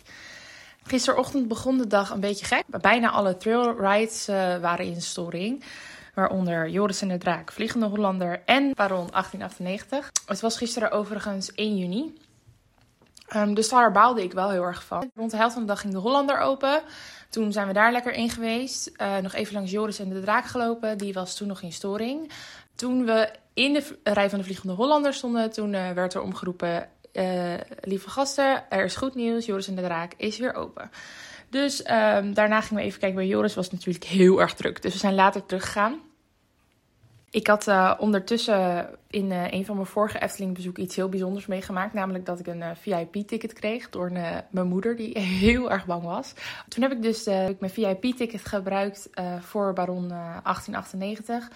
Gisterochtend 0.84 1.48
begon 1.48 1.78
de 1.78 1.88
dag 1.88 2.10
een 2.10 2.20
beetje 2.20 2.46
gek. 2.46 2.64
Bijna 2.68 3.10
alle 3.10 3.38
trailrides 3.38 4.26
waren 4.62 4.86
in 4.86 5.02
storing 5.02 5.64
waaronder 6.18 6.70
Joris 6.70 7.02
en 7.02 7.08
de 7.08 7.18
Draak, 7.18 7.52
Vliegende 7.52 7.86
Hollander 7.86 8.42
en 8.46 8.72
Baron 8.74 9.08
1898. 9.12 10.12
Het 10.26 10.40
was 10.40 10.58
gisteren 10.58 10.92
overigens 10.92 11.52
1 11.54 11.78
juni. 11.78 12.14
Um, 13.36 13.54
dus 13.54 13.70
daar 13.70 13.92
baalde 13.92 14.24
ik 14.24 14.34
wel 14.34 14.50
heel 14.50 14.64
erg 14.64 14.84
van. 14.84 15.12
Rond 15.16 15.32
de 15.32 15.38
helft 15.38 15.54
van 15.54 15.62
de 15.62 15.68
dag 15.68 15.82
ging 15.82 15.94
de 15.94 16.00
Hollander 16.00 16.40
open. 16.40 16.82
Toen 17.30 17.52
zijn 17.52 17.68
we 17.68 17.74
daar 17.74 17.92
lekker 17.92 18.14
in 18.14 18.30
geweest. 18.30 18.92
Uh, 19.02 19.18
nog 19.18 19.34
even 19.34 19.54
langs 19.54 19.72
Joris 19.72 20.00
en 20.00 20.10
de 20.10 20.22
Draak 20.22 20.46
gelopen. 20.46 20.98
Die 20.98 21.14
was 21.14 21.36
toen 21.36 21.48
nog 21.48 21.62
in 21.62 21.72
storing. 21.72 22.32
Toen 22.76 23.06
we 23.06 23.30
in 23.54 23.74
de 23.74 23.98
rij 24.04 24.30
van 24.30 24.40
de 24.40 24.46
Vliegende 24.46 24.74
Hollander 24.74 25.14
stonden, 25.14 25.52
toen 25.52 25.74
uh, 25.74 25.92
werd 25.92 26.14
er 26.14 26.22
omgeroepen... 26.22 26.90
Uh, 27.14 27.54
lieve 27.82 28.10
gasten, 28.10 28.70
er 28.70 28.84
is 28.84 28.96
goed 28.96 29.16
nieuws. 29.16 29.46
Joris 29.46 29.68
en 29.68 29.76
de 29.76 29.82
Draak 29.82 30.14
is 30.18 30.38
weer 30.38 30.54
open. 30.54 30.90
Dus 31.50 31.80
um, 31.80 32.34
daarna 32.34 32.62
gingen 32.62 32.84
we 32.84 32.90
even 32.90 33.00
kijken 33.00 33.18
bij 33.18 33.28
Joris. 33.28 33.56
Was 33.56 33.72
natuurlijk 33.72 34.06
heel 34.06 34.42
erg 34.42 34.54
druk. 34.54 34.82
Dus 34.82 34.94
we 34.94 35.00
zijn 35.00 35.16
later 35.16 35.46
teruggegaan. 35.46 36.00
Ik 37.30 37.48
had 37.48 37.68
uh, 37.68 37.94
ondertussen 38.00 38.90
in 39.10 39.32
uh, 39.32 39.52
een 39.52 39.66
van 39.66 39.76
mijn 39.76 39.88
vorige 39.88 40.20
Efteling 40.20 40.54
bezoeken 40.54 40.84
iets 40.84 40.96
heel 40.96 41.10
bijzonders 41.10 41.46
meegemaakt. 41.46 41.94
Namelijk 41.94 42.26
dat 42.26 42.40
ik 42.40 42.48
een 42.48 42.62
uh, 42.62 42.70
VIP-ticket 42.74 43.54
kreeg 43.54 43.90
door 43.90 44.12
mijn 44.50 44.68
moeder, 44.68 44.96
die 44.96 45.20
heel 45.44 45.72
erg 45.72 45.86
bang 45.86 46.04
was. 46.04 46.34
Toen 46.68 46.84
heb 46.84 46.92
ik 46.92 47.02
dus 47.02 47.26
mijn 47.26 47.72
VIP-ticket 47.72 48.46
gebruikt 48.46 49.10
voor 49.40 49.74
Baron 49.74 50.08
1898. 50.08 51.50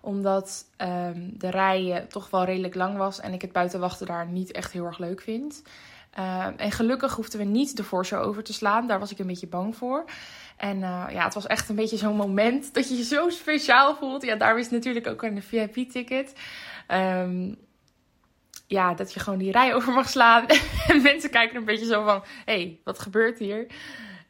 Omdat 0.00 0.64
um, 0.76 1.38
de 1.38 1.50
rij 1.50 2.06
toch 2.08 2.30
wel 2.30 2.44
redelijk 2.44 2.74
lang 2.74 2.96
was 2.96 3.20
en 3.20 3.32
ik 3.32 3.42
het 3.42 3.52
buitenwachten 3.52 4.06
daar 4.06 4.26
niet 4.26 4.52
echt 4.52 4.72
heel 4.72 4.84
erg 4.84 4.98
leuk 4.98 5.20
vind. 5.20 5.62
Ehm, 6.10 6.52
en 6.56 6.70
gelukkig 6.70 7.14
hoefden 7.14 7.38
we 7.38 7.44
niet 7.44 7.76
de 7.76 7.84
voorshow 7.84 8.22
over 8.22 8.42
te 8.42 8.52
slaan. 8.52 8.86
Daar 8.86 8.98
was 8.98 9.10
ik 9.10 9.18
een 9.18 9.26
beetje 9.26 9.46
bang 9.46 9.76
voor. 9.76 10.04
En 10.58 10.76
uh, 10.76 11.06
ja, 11.10 11.24
het 11.24 11.34
was 11.34 11.46
echt 11.46 11.68
een 11.68 11.76
beetje 11.76 11.96
zo'n 11.96 12.16
moment 12.16 12.74
dat 12.74 12.88
je 12.88 12.96
je 12.96 13.04
zo 13.04 13.28
speciaal 13.28 13.96
voelt. 13.96 14.24
Ja, 14.24 14.36
daar 14.36 14.58
is 14.58 14.70
natuurlijk 14.70 15.06
ook 15.06 15.22
een 15.22 15.42
VIP-ticket. 15.42 16.32
Ehm, 16.86 17.54
ja, 18.66 18.94
dat 18.94 19.12
je 19.12 19.20
gewoon 19.20 19.38
die 19.38 19.52
rij 19.52 19.74
over 19.74 19.92
mag 19.92 20.08
slaan. 20.08 20.46
en 20.88 21.02
mensen 21.02 21.30
kijken 21.30 21.56
een 21.56 21.64
beetje 21.64 21.86
zo 21.86 22.04
van: 22.04 22.24
hey, 22.44 22.80
wat 22.84 22.98
gebeurt 22.98 23.38
hier? 23.38 23.66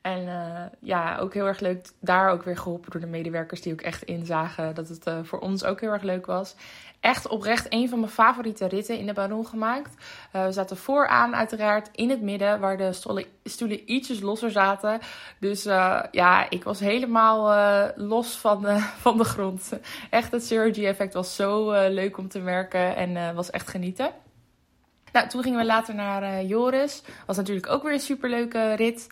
En 0.01 0.23
uh, 0.23 0.65
ja, 0.81 1.19
ook 1.19 1.35
heel 1.35 1.47
erg 1.47 1.61
leuk. 1.61 1.89
Daar 2.01 2.31
ook 2.31 2.43
weer 2.43 2.57
geholpen 2.57 2.91
door 2.91 3.01
de 3.01 3.07
medewerkers 3.07 3.61
die 3.61 3.73
ook 3.73 3.81
echt 3.81 4.03
inzagen 4.03 4.75
dat 4.75 4.89
het 4.89 5.07
uh, 5.07 5.19
voor 5.23 5.39
ons 5.39 5.65
ook 5.65 5.81
heel 5.81 5.93
erg 5.93 6.03
leuk 6.03 6.27
was 6.27 6.57
echt 7.01 7.29
oprecht 7.29 7.67
een 7.69 7.89
van 7.89 8.01
mijn 8.01 8.13
favoriete 8.13 8.67
ritten 8.67 8.99
in 8.99 9.07
de 9.07 9.13
Baron 9.13 9.47
gemaakt. 9.47 9.95
Uh, 10.33 10.45
we 10.45 10.53
zaten 10.53 10.77
vooraan 10.77 11.37
uiteraard 11.37 11.89
in 11.93 12.11
het 12.11 12.23
midden, 12.23 12.61
waar 12.61 12.77
de 12.77 12.93
stoelen, 12.93 13.25
stoelen 13.45 13.93
ietsjes 13.93 14.21
losser 14.21 14.51
zaten. 14.51 15.01
Dus 15.41 15.67
uh, 15.67 16.03
ja, 16.11 16.51
ik 16.51 16.65
was 16.65 16.81
helemaal 16.81 17.53
uh, 17.53 18.07
los 18.07 18.39
van, 18.39 18.67
van 19.05 19.19
de 19.19 19.25
grond. 19.25 19.73
Echt 20.11 20.33
het 20.33 20.45
Synergy 20.45 20.87
effect 20.87 21.15
was 21.15 21.35
zo 21.35 21.71
leuk 21.89 22.19
om 22.19 22.29
te 22.29 22.41
merken 22.41 22.97
en 22.97 23.35
was 23.35 23.51
echt 23.51 23.69
genieten. 23.69 24.11
Nou, 25.13 25.29
toen 25.29 25.43
gingen 25.43 25.59
we 25.59 25.65
later 25.65 25.95
naar 25.95 26.45
Joris. 26.45 27.03
Was 27.27 27.37
natuurlijk 27.37 27.69
ook 27.69 27.83
weer 27.83 27.93
een 27.93 28.01
superleuke 28.01 28.75
rit. 28.75 29.07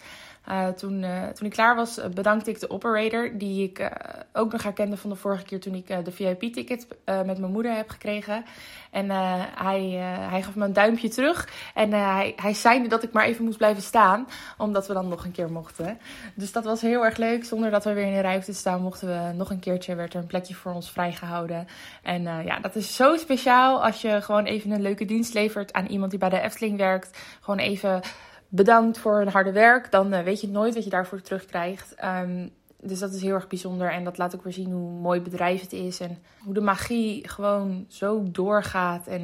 Uh, 0.48 0.68
toen, 0.68 1.02
uh, 1.02 1.26
toen 1.26 1.46
ik 1.46 1.52
klaar 1.52 1.76
was, 1.76 1.98
uh, 1.98 2.04
bedankte 2.06 2.50
ik 2.50 2.60
de 2.60 2.70
operator, 2.70 3.30
die 3.38 3.62
ik 3.62 3.90
ook 4.32 4.52
nog 4.52 4.62
herkende 4.62 4.96
van 4.96 5.10
de 5.10 5.16
vorige 5.16 5.44
keer 5.44 5.60
toen 5.60 5.74
ik 5.74 6.04
de 6.04 6.12
VIP-ticket 6.12 6.86
met 7.04 7.38
mijn 7.38 7.52
moeder 7.52 7.74
heb 7.74 7.90
gekregen. 7.90 8.44
En 8.90 9.10
hij, 9.10 9.82
hij 10.30 10.42
gaf 10.42 10.54
me 10.54 10.64
een 10.64 10.72
duimpje 10.72 11.08
terug 11.08 11.48
en 11.74 11.92
hij, 11.92 12.32
hij 12.36 12.54
zei 12.54 12.88
dat 12.88 13.02
ik 13.02 13.12
maar 13.12 13.24
even 13.24 13.44
moest 13.44 13.56
blijven 13.56 13.82
staan, 13.82 14.28
omdat 14.58 14.86
we 14.86 14.92
dan 14.92 15.08
nog 15.08 15.24
een 15.24 15.32
keer 15.32 15.50
mochten. 15.50 15.98
Dus 16.34 16.52
dat 16.52 16.64
was 16.64 16.80
heel 16.80 17.04
erg 17.04 17.16
leuk. 17.16 17.44
Zonder 17.44 17.70
dat 17.70 17.84
we 17.84 17.92
weer 17.92 18.06
in 18.06 18.14
de 18.14 18.20
rij 18.20 18.40
te 18.40 18.52
staan, 18.52 18.82
mochten 18.82 19.08
we 19.08 19.32
nog 19.32 19.50
een 19.50 19.60
keertje, 19.60 19.94
werd 19.94 20.14
er 20.14 20.20
een 20.20 20.26
plekje 20.26 20.54
voor 20.54 20.72
ons 20.72 20.90
vrijgehouden. 20.90 21.66
En 22.02 22.22
ja, 22.22 22.58
dat 22.58 22.76
is 22.76 22.96
zo 22.96 23.16
speciaal 23.16 23.84
als 23.84 24.02
je 24.02 24.22
gewoon 24.22 24.44
even 24.44 24.70
een 24.70 24.82
leuke 24.82 25.04
dienst 25.04 25.34
levert 25.34 25.72
aan 25.72 25.86
iemand 25.86 26.10
die 26.10 26.20
bij 26.20 26.28
de 26.28 26.40
Efteling 26.40 26.78
werkt. 26.78 27.18
Gewoon 27.40 27.60
even 27.60 28.00
bedankt 28.48 28.98
voor 28.98 29.18
hun 29.18 29.28
harde 29.28 29.52
werk, 29.52 29.90
dan 29.90 30.12
eh, 30.12 30.22
weet 30.22 30.40
je 30.40 30.48
nooit 30.48 30.74
wat 30.74 30.84
je 30.84 30.90
daarvoor 30.90 31.20
terugkrijgt. 31.20 31.94
Ehm, 31.94 32.48
dus 32.80 32.98
dat 32.98 33.12
is 33.12 33.22
heel 33.22 33.34
erg 33.34 33.48
bijzonder. 33.48 33.90
En 33.90 34.04
dat 34.04 34.18
laat 34.18 34.34
ook 34.34 34.44
weer 34.44 34.52
zien 34.52 34.70
hoe 34.70 34.90
mooi 34.90 35.20
bedrijf 35.20 35.60
het 35.60 35.72
is. 35.72 36.00
En 36.00 36.18
hoe 36.44 36.54
de 36.54 36.60
magie 36.60 37.28
gewoon 37.28 37.84
zo 37.88 38.22
doorgaat. 38.30 39.06
En 39.06 39.22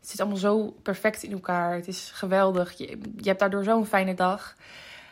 het 0.00 0.10
zit 0.10 0.20
allemaal 0.20 0.38
zo 0.38 0.74
perfect 0.82 1.22
in 1.22 1.32
elkaar. 1.32 1.74
Het 1.74 1.88
is 1.88 2.10
geweldig. 2.10 2.72
Je, 2.72 2.86
je 3.16 3.28
hebt 3.28 3.40
daardoor 3.40 3.64
zo'n 3.64 3.86
fijne 3.86 4.14
dag. 4.14 4.56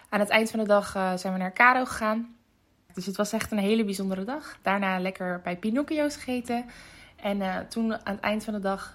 Aan 0.08 0.20
het 0.20 0.28
eind 0.28 0.50
van 0.50 0.58
de 0.58 0.66
dag 0.66 0.94
eh, 0.94 1.16
zijn 1.16 1.32
we 1.32 1.38
naar 1.38 1.52
Caro 1.52 1.84
gegaan. 1.84 2.34
Dus 2.94 3.06
het 3.06 3.16
was 3.16 3.32
echt 3.32 3.50
een 3.50 3.58
hele 3.58 3.84
bijzondere 3.84 4.24
dag. 4.24 4.58
Daarna 4.62 5.00
lekker 5.00 5.40
bij 5.40 5.56
Pinocchio's 5.56 6.14
gegeten. 6.16 6.64
En 7.16 7.36
uh, 7.36 7.58
toen 7.58 7.92
aan 7.92 8.14
het 8.14 8.20
eind 8.20 8.44
van 8.44 8.54
de 8.54 8.60
dag 8.60 8.94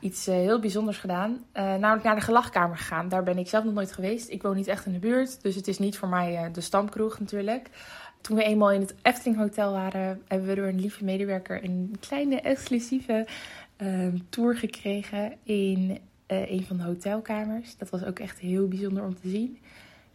iets 0.00 0.28
uh, 0.28 0.34
heel 0.34 0.60
bijzonders 0.60 0.98
gedaan. 0.98 1.44
namelijk 1.52 2.02
naar 2.02 2.14
de 2.14 2.20
gelachkamer 2.20 2.76
gegaan. 2.76 3.08
Daar 3.08 3.22
ben 3.22 3.38
ik 3.38 3.48
zelf 3.48 3.64
nog 3.64 3.74
nooit 3.74 3.92
geweest. 3.92 4.30
Ik 4.30 4.42
woon 4.42 4.56
niet 4.56 4.66
echt 4.66 4.86
in 4.86 4.92
de 4.92 4.98
buurt. 4.98 5.42
Dus 5.42 5.54
het 5.54 5.68
is 5.68 5.78
niet 5.78 5.98
voor 5.98 6.08
mij 6.08 6.50
de 6.52 6.60
stamkroeg 6.60 7.18
natuurlijk. 7.18 7.70
Toen 8.20 8.36
we 8.36 8.42
eenmaal 8.42 8.70
in 8.70 8.80
het 8.80 8.94
Efteling 9.02 9.38
Hotel 9.38 9.72
waren, 9.72 10.22
hebben 10.28 10.48
we 10.48 10.54
door 10.54 10.66
een 10.66 10.80
lieve 10.80 11.04
medewerker 11.04 11.64
een 11.64 11.96
kleine 12.00 12.40
exclusieve 12.40 13.26
ehm, 13.76 14.18
tour 14.28 14.56
gekregen 14.56 15.32
in 15.42 15.98
een 16.26 16.64
van 16.64 16.76
de 16.76 16.82
hotelkamers. 16.82 17.76
Dat 17.76 17.90
was 17.90 18.04
ook 18.04 18.18
echt 18.18 18.38
heel 18.38 18.68
bijzonder 18.68 19.04
om 19.04 19.20
te 19.20 19.28
zien. 19.28 19.58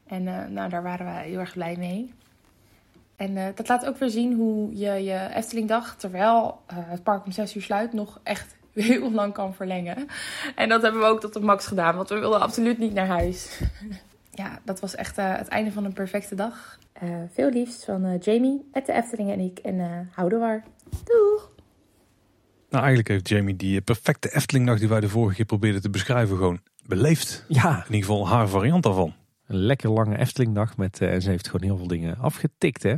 En 0.07 0.23
nou, 0.53 0.69
daar 0.69 0.83
waren 0.83 1.05
we 1.05 1.11
heel 1.11 1.39
erg 1.39 1.53
blij 1.53 1.75
mee. 1.77 2.13
En 3.15 3.53
dat 3.55 3.67
laat 3.67 3.85
ook 3.85 3.97
weer 3.97 4.09
zien 4.09 4.33
hoe 4.33 4.75
je 4.75 5.03
je 5.03 5.29
Eftelingdag, 5.33 5.95
terwijl 5.95 6.59
het 6.73 7.03
park 7.03 7.25
om 7.25 7.31
6 7.31 7.55
uur 7.55 7.61
sluit, 7.61 7.93
nog 7.93 8.19
echt 8.23 8.54
heel 8.75 9.11
lang 9.11 9.33
kan 9.33 9.53
verlengen. 9.53 10.07
En 10.55 10.69
dat 10.69 10.81
hebben 10.81 11.01
we 11.01 11.07
ook 11.07 11.19
tot 11.19 11.33
de 11.33 11.39
max 11.39 11.67
gedaan, 11.67 11.95
want 11.95 12.09
we 12.09 12.19
wilden 12.19 12.41
absoluut 12.41 12.77
niet 12.77 12.93
naar 12.93 13.07
huis. 13.07 13.61
ja, 14.31 14.59
dat 14.63 14.79
was 14.79 14.95
echt 14.95 15.17
uh, 15.17 15.35
het 15.35 15.47
einde 15.47 15.71
van 15.71 15.85
een 15.85 15.93
perfecte 15.93 16.35
dag. 16.35 16.79
veel 17.33 17.49
liefst 17.49 17.85
van 17.85 18.17
Jamie, 18.17 18.69
met 18.73 18.85
de 18.85 18.93
Efteling 18.93 19.31
en 19.31 19.39
ik. 19.39 19.59
En 19.59 20.09
houden 20.11 20.39
waar. 20.39 20.63
Doeg! 20.89 21.53
Nou, 22.75 22.87
eigenlijk 22.87 23.07
heeft 23.07 23.29
Jamie 23.29 23.55
die 23.55 23.81
perfecte 23.81 24.35
Eftelingdag 24.35 24.79
die 24.79 24.87
wij 24.87 24.99
de 24.99 25.09
vorige 25.09 25.35
keer 25.35 25.45
probeerden 25.45 25.81
te 25.81 25.89
beschrijven 25.89 26.37
gewoon 26.37 26.59
beleefd. 26.85 27.45
Ja. 27.47 27.69
In 27.69 27.93
ieder 27.93 28.09
geval 28.09 28.27
haar 28.27 28.47
variant 28.47 28.83
daarvan. 28.83 29.13
Een 29.47 29.55
lekker 29.55 29.89
lange 29.89 30.17
Eftelingdag 30.17 30.77
met, 30.77 31.01
en 31.01 31.21
ze 31.21 31.29
heeft 31.29 31.49
gewoon 31.49 31.67
heel 31.67 31.77
veel 31.77 31.87
dingen 31.87 32.17
afgetikt 32.17 32.83
hè. 32.83 32.95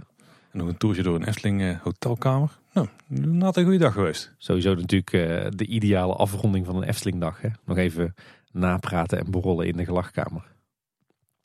En 0.51 0.59
nog 0.59 0.67
een 0.67 0.77
toertje 0.77 1.03
door 1.03 1.15
een 1.15 1.27
Efteling 1.27 1.61
uh, 1.61 1.79
hotelkamer. 1.81 2.57
Nou, 2.73 3.51
een 3.55 3.63
goede 3.63 3.77
dag 3.77 3.93
geweest. 3.93 4.33
Sowieso 4.37 4.75
natuurlijk 4.75 5.13
uh, 5.13 5.45
de 5.49 5.65
ideale 5.65 6.13
afronding 6.13 6.65
van 6.65 6.75
een 6.75 6.83
Eftelingdag. 6.83 7.41
Hè? 7.41 7.49
Nog 7.65 7.77
even 7.77 8.15
napraten 8.51 9.19
en 9.19 9.31
borrelen 9.31 9.67
in 9.67 9.77
de 9.77 9.85
gelachkamer. 9.85 10.43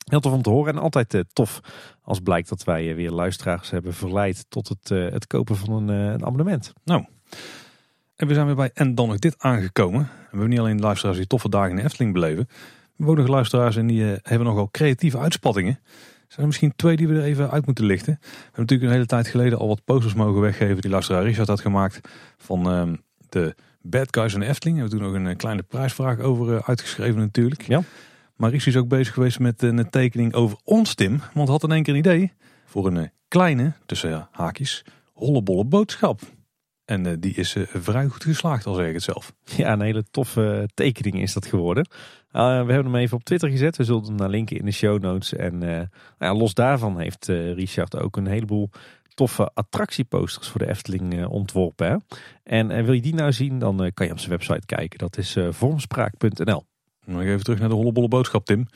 Heel 0.09 0.19
tof 0.19 0.33
om 0.33 0.41
te 0.41 0.49
horen 0.49 0.73
en 0.73 0.81
altijd 0.81 1.13
uh, 1.13 1.21
tof 1.33 1.59
als 2.01 2.19
blijkt 2.19 2.49
dat 2.49 2.63
wij 2.63 2.95
weer 2.95 3.11
luisteraars 3.11 3.69
hebben 3.69 3.93
verleid 3.93 4.45
tot 4.49 4.67
het, 4.67 4.89
het 4.89 5.27
kopen 5.27 5.55
van 5.55 5.71
een, 5.71 5.87
een, 5.87 6.25
abonnement. 6.25 6.73
Nou, 6.83 7.05
en 8.15 8.27
we 8.27 8.33
zijn 8.33 8.45
weer 8.45 8.55
bij 8.55 8.71
en 8.73 8.95
dan 8.95 9.07
nog 9.07 9.19
dit 9.19 9.35
aangekomen. 9.37 10.01
We 10.01 10.27
hebben 10.29 10.49
niet 10.49 10.59
alleen 10.59 10.79
luisteraars 10.79 11.17
die 11.17 11.27
toffe 11.27 11.49
dagen 11.49 11.69
in 11.69 11.75
de 11.75 11.83
Efteling 11.83 12.13
beleven. 12.13 12.45
We 12.47 12.53
hebben 12.95 13.15
ook 13.15 13.21
nog 13.21 13.35
luisteraars 13.35 13.75
en 13.75 13.87
die 13.87 14.03
hebben 14.03 14.47
nogal 14.47 14.69
creatieve 14.71 15.17
uitspattingen 15.17 15.79
zijn 16.33 16.45
er 16.45 16.51
misschien 16.51 16.75
twee 16.75 16.95
die 16.95 17.07
we 17.07 17.15
er 17.15 17.23
even 17.23 17.51
uit 17.51 17.65
moeten 17.65 17.85
lichten. 17.85 18.17
We 18.19 18.27
hebben 18.29 18.61
natuurlijk 18.61 18.89
een 18.89 18.95
hele 18.95 19.05
tijd 19.05 19.27
geleden 19.27 19.59
al 19.59 19.67
wat 19.67 19.83
posters 19.83 20.13
mogen 20.13 20.41
weggeven 20.41 20.81
die 20.81 20.91
luisteraar 20.91 21.23
Richard 21.23 21.47
had 21.47 21.61
gemaakt 21.61 22.09
van 22.37 22.89
uh, 22.89 22.93
de 23.29 23.55
Bad 23.81 24.07
Guys 24.11 24.33
en 24.33 24.41
Efteling. 24.41 24.75
We 24.75 24.81
hebben 24.81 24.99
toen 24.99 25.21
nog 25.21 25.31
een 25.31 25.37
kleine 25.37 25.63
prijsvraag 25.63 26.19
over 26.19 26.53
uh, 26.53 26.59
uitgeschreven 26.65 27.19
natuurlijk. 27.19 27.61
Ja. 27.61 27.81
Maar 28.35 28.49
Richard 28.49 28.75
is 28.75 28.81
ook 28.81 28.87
bezig 28.87 29.13
geweest 29.13 29.39
met 29.39 29.63
uh, 29.63 29.69
een 29.69 29.89
tekening 29.89 30.33
over 30.33 30.57
ons 30.63 30.93
Tim. 30.95 31.21
Want 31.33 31.49
had 31.49 31.63
in 31.63 31.71
één 31.71 31.83
keer 31.83 31.93
een 31.93 31.99
idee 31.99 32.31
voor 32.65 32.87
een 32.87 33.11
kleine, 33.27 33.73
tussen 33.85 34.27
haakjes, 34.31 34.85
hollebolle 35.13 35.65
boodschap. 35.65 36.21
En 36.85 37.05
uh, 37.05 37.13
die 37.19 37.33
is 37.33 37.55
uh, 37.55 37.63
vrij 37.67 38.07
goed 38.07 38.23
geslaagd, 38.23 38.65
al 38.65 38.73
zeg 38.73 38.87
ik 38.87 38.93
het 38.93 39.03
zelf. 39.03 39.33
Ja, 39.43 39.73
een 39.73 39.81
hele 39.81 40.03
toffe 40.11 40.69
tekening 40.73 41.21
is 41.21 41.33
dat 41.33 41.45
geworden. 41.45 41.87
Uh, 42.33 42.65
we 42.65 42.73
hebben 42.73 42.91
hem 42.91 42.95
even 42.95 43.17
op 43.17 43.23
Twitter 43.23 43.49
gezet. 43.49 43.77
We 43.77 43.83
zullen 43.83 44.03
hem 44.03 44.15
naar 44.15 44.29
linken 44.29 44.57
in 44.57 44.65
de 44.65 44.71
show 44.71 45.01
notes. 45.01 45.33
En 45.33 45.57
nou 45.57 45.87
ja, 46.19 46.33
los 46.35 46.53
daarvan 46.53 46.99
heeft 46.99 47.27
Richard 47.27 47.99
ook 47.99 48.17
een 48.17 48.27
heleboel 48.27 48.69
toffe 49.13 49.51
attractieposters 49.53 50.47
voor 50.47 50.59
de 50.59 50.69
Efteling 50.69 51.25
ontworpen. 51.25 51.87
Hè? 51.87 51.97
En 52.43 52.85
wil 52.85 52.93
je 52.93 53.01
die 53.01 53.15
nou 53.15 53.31
zien, 53.31 53.59
dan 53.59 53.91
kan 53.93 54.05
je 54.05 54.11
op 54.11 54.19
zijn 54.19 54.31
website 54.31 54.65
kijken. 54.65 54.99
Dat 54.99 55.17
is 55.17 55.37
vormspraak.nl. 55.49 56.65
Nog 57.05 57.21
even 57.21 57.43
terug 57.43 57.59
naar 57.59 57.69
de 57.69 57.75
hollebolle 57.75 58.07
boodschap, 58.07 58.45
Tim. 58.45 58.67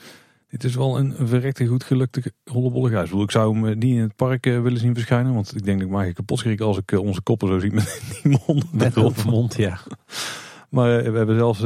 Dit 0.47 0.63
is 0.63 0.75
wel 0.75 0.97
een 0.97 1.15
verrekte 1.19 1.65
goed 1.65 1.83
gelukte 1.83 2.33
hollebolle 2.51 2.95
huis. 2.95 3.11
Ik 3.11 3.31
zou 3.31 3.59
hem 3.59 3.77
niet 3.77 3.95
in 3.95 4.01
het 4.01 4.15
park 4.15 4.45
willen 4.45 4.77
zien 4.77 4.93
verschijnen. 4.93 5.33
Want 5.33 5.55
ik 5.55 5.65
denk 5.65 5.79
dat 5.79 5.87
ik 5.87 5.93
mij 5.93 6.13
kapot 6.13 6.39
schrik 6.39 6.61
als 6.61 6.77
ik 6.77 6.91
onze 6.91 7.21
koppen 7.21 7.47
zo 7.47 7.59
zie 7.59 7.71
met 7.71 8.01
die 8.23 8.39
mond 8.47 8.73
met 8.73 9.25
mond, 9.25 9.55
ja. 9.55 9.79
Maar 10.69 11.11
we 11.11 11.17
hebben 11.17 11.37
zelfs... 11.37 11.63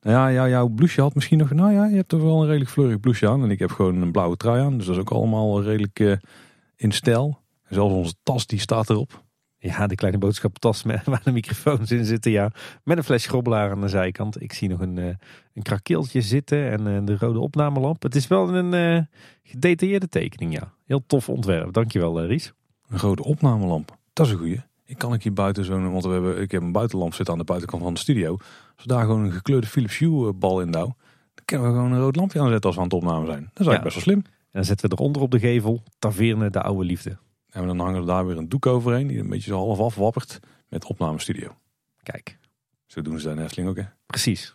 nou 0.00 0.16
ja, 0.16 0.28
ja, 0.28 0.48
jouw 0.48 0.68
blouseje 0.68 1.02
had 1.02 1.14
misschien 1.14 1.38
nog... 1.38 1.52
Nou 1.52 1.72
ja, 1.72 1.84
je 1.84 1.96
hebt 1.96 2.08
toch 2.08 2.22
wel 2.22 2.40
een 2.40 2.46
redelijk 2.46 2.70
fleurig 2.70 3.00
blouseje 3.00 3.32
aan. 3.32 3.42
En 3.42 3.50
ik 3.50 3.58
heb 3.58 3.70
gewoon 3.70 4.02
een 4.02 4.12
blauwe 4.12 4.36
trui 4.36 4.62
aan. 4.62 4.76
Dus 4.76 4.86
dat 4.86 4.94
is 4.94 5.00
ook 5.00 5.10
allemaal 5.10 5.62
redelijk 5.62 5.98
uh, 5.98 6.16
in 6.76 6.92
stijl. 6.92 7.40
En 7.64 7.74
zelfs 7.74 7.94
onze 7.94 8.14
tas 8.22 8.46
die 8.46 8.58
staat 8.58 8.90
erop. 8.90 9.26
Ja, 9.58 9.86
de 9.86 9.94
kleine 9.94 10.18
boodschappentas 10.18 10.82
waar 11.04 11.20
de 11.24 11.32
microfoons 11.32 11.90
in 11.90 12.04
zitten. 12.04 12.30
Ja, 12.30 12.50
met 12.84 12.98
een 12.98 13.04
fles 13.04 13.26
grobbelaar 13.26 13.70
aan 13.70 13.80
de 13.80 13.88
zijkant. 13.88 14.42
Ik 14.42 14.52
zie 14.52 14.68
nog 14.68 14.80
een, 14.80 14.96
uh, 14.96 15.06
een 15.54 15.62
krakeeltje 15.62 16.20
zitten 16.20 16.70
en 16.70 16.86
uh, 16.86 16.98
de 17.04 17.16
rode 17.16 17.38
opnamelamp. 17.38 18.02
Het 18.02 18.14
is 18.14 18.26
wel 18.26 18.54
een 18.54 18.96
uh, 18.96 19.02
gedetailleerde 19.42 20.08
tekening, 20.08 20.52
ja. 20.52 20.72
Heel 20.86 21.02
tof 21.06 21.28
ontwerp. 21.28 21.72
Dankjewel, 21.72 22.24
Ries. 22.24 22.52
Een 22.88 22.98
rode 22.98 23.24
opnamelamp. 23.24 23.96
Dat 24.12 24.26
is 24.26 24.32
een 24.32 24.38
goeie. 24.38 24.67
Ik 24.88 24.98
kan 24.98 25.12
ik 25.12 25.22
hier 25.22 25.32
buiten 25.32 25.64
zo'n, 25.64 25.92
want 25.92 26.04
we 26.04 26.10
hebben, 26.10 26.40
ik 26.40 26.50
heb 26.50 26.62
een 26.62 26.72
buitenlamp 26.72 27.14
zitten 27.14 27.34
aan 27.34 27.40
de 27.40 27.46
buitenkant 27.46 27.82
van 27.82 27.94
de 27.94 28.00
studio. 28.00 28.30
Als 28.30 28.82
we 28.82 28.86
daar 28.86 29.04
gewoon 29.04 29.24
een 29.24 29.32
gekleurde 29.32 29.66
Philips 29.66 29.98
Hue 29.98 30.32
bal 30.32 30.60
in 30.60 30.70
douw, 30.70 30.96
dan 31.34 31.44
kunnen 31.44 31.66
we 31.66 31.74
gewoon 31.74 31.92
een 31.92 32.00
rood 32.00 32.16
lampje 32.16 32.40
aanzetten 32.40 32.66
als 32.66 32.74
we 32.74 32.80
aan 32.80 32.88
het 32.88 32.96
opname 32.96 33.26
zijn. 33.26 33.40
Dat 33.40 33.60
is 33.60 33.66
eigenlijk 33.66 33.78
ja. 33.78 33.82
best 33.82 33.94
wel 33.94 34.14
slim. 34.14 34.24
En 34.24 34.50
dan 34.50 34.64
zetten 34.64 34.88
we 34.88 34.96
eronder 34.96 35.22
op 35.22 35.30
de 35.30 35.38
gevel 35.38 35.82
Taverne 35.98 36.50
de 36.50 36.62
Oude 36.62 36.84
Liefde. 36.84 37.16
En 37.50 37.66
dan 37.66 37.78
hangen 37.78 38.00
we 38.00 38.06
daar 38.06 38.26
weer 38.26 38.36
een 38.36 38.48
doek 38.48 38.66
overheen 38.66 39.06
die 39.06 39.18
een 39.18 39.28
beetje 39.28 39.50
zo 39.50 39.56
half 39.56 39.78
afwappert 39.78 40.40
met 40.68 40.84
opnamestudio. 40.84 41.56
Kijk. 42.02 42.38
Zo 42.86 43.02
doen 43.02 43.18
ze 43.18 43.26
daar 43.26 43.36
in 43.36 43.42
Efteling 43.42 43.68
ook 43.68 43.76
hè. 43.76 43.84
Precies. 44.06 44.54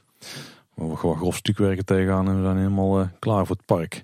We 0.75 0.95
gewoon 0.95 1.17
grof 1.17 1.35
stukwerken 1.35 1.85
tegenaan 1.85 2.27
en 2.27 2.35
we 2.37 2.43
zijn 2.43 2.57
helemaal 2.57 2.99
uh, 2.99 3.07
klaar 3.19 3.45
voor 3.45 3.55
het 3.55 3.65
park. 3.65 4.03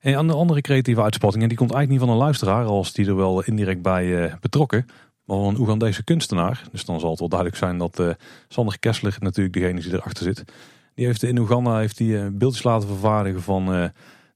En 0.00 0.16
aan 0.16 0.26
de 0.26 0.34
andere 0.34 0.60
creatieve 0.60 1.02
uitspattingen, 1.02 1.48
die 1.48 1.58
komt 1.58 1.72
eigenlijk 1.72 2.00
niet 2.00 2.08
van 2.08 2.18
een 2.18 2.24
luisteraar, 2.24 2.64
als 2.64 2.92
die 2.92 3.06
er 3.06 3.16
wel 3.16 3.42
indirect 3.42 3.82
bij 3.82 4.06
uh, 4.06 4.34
betrokken. 4.40 4.86
Van 5.30 5.46
een 5.46 5.58
Oegandese 5.58 6.04
kunstenaar. 6.04 6.62
Dus 6.72 6.84
dan 6.84 7.00
zal 7.00 7.10
het 7.10 7.18
wel 7.18 7.28
duidelijk 7.28 7.58
zijn 7.58 7.78
dat 7.78 8.00
uh, 8.00 8.10
Sander 8.48 8.78
Kessler 8.78 9.16
natuurlijk 9.20 9.54
degene 9.54 9.80
die 9.80 9.92
erachter 9.92 10.24
zit. 10.24 10.44
Die 10.94 11.06
heeft 11.06 11.22
in 11.22 11.38
Oeganda 11.38 11.78
heeft 11.78 11.96
die, 11.96 12.30
beeldjes 12.30 12.62
laten 12.62 12.88
vervaardigen 12.88 13.42
van 13.42 13.66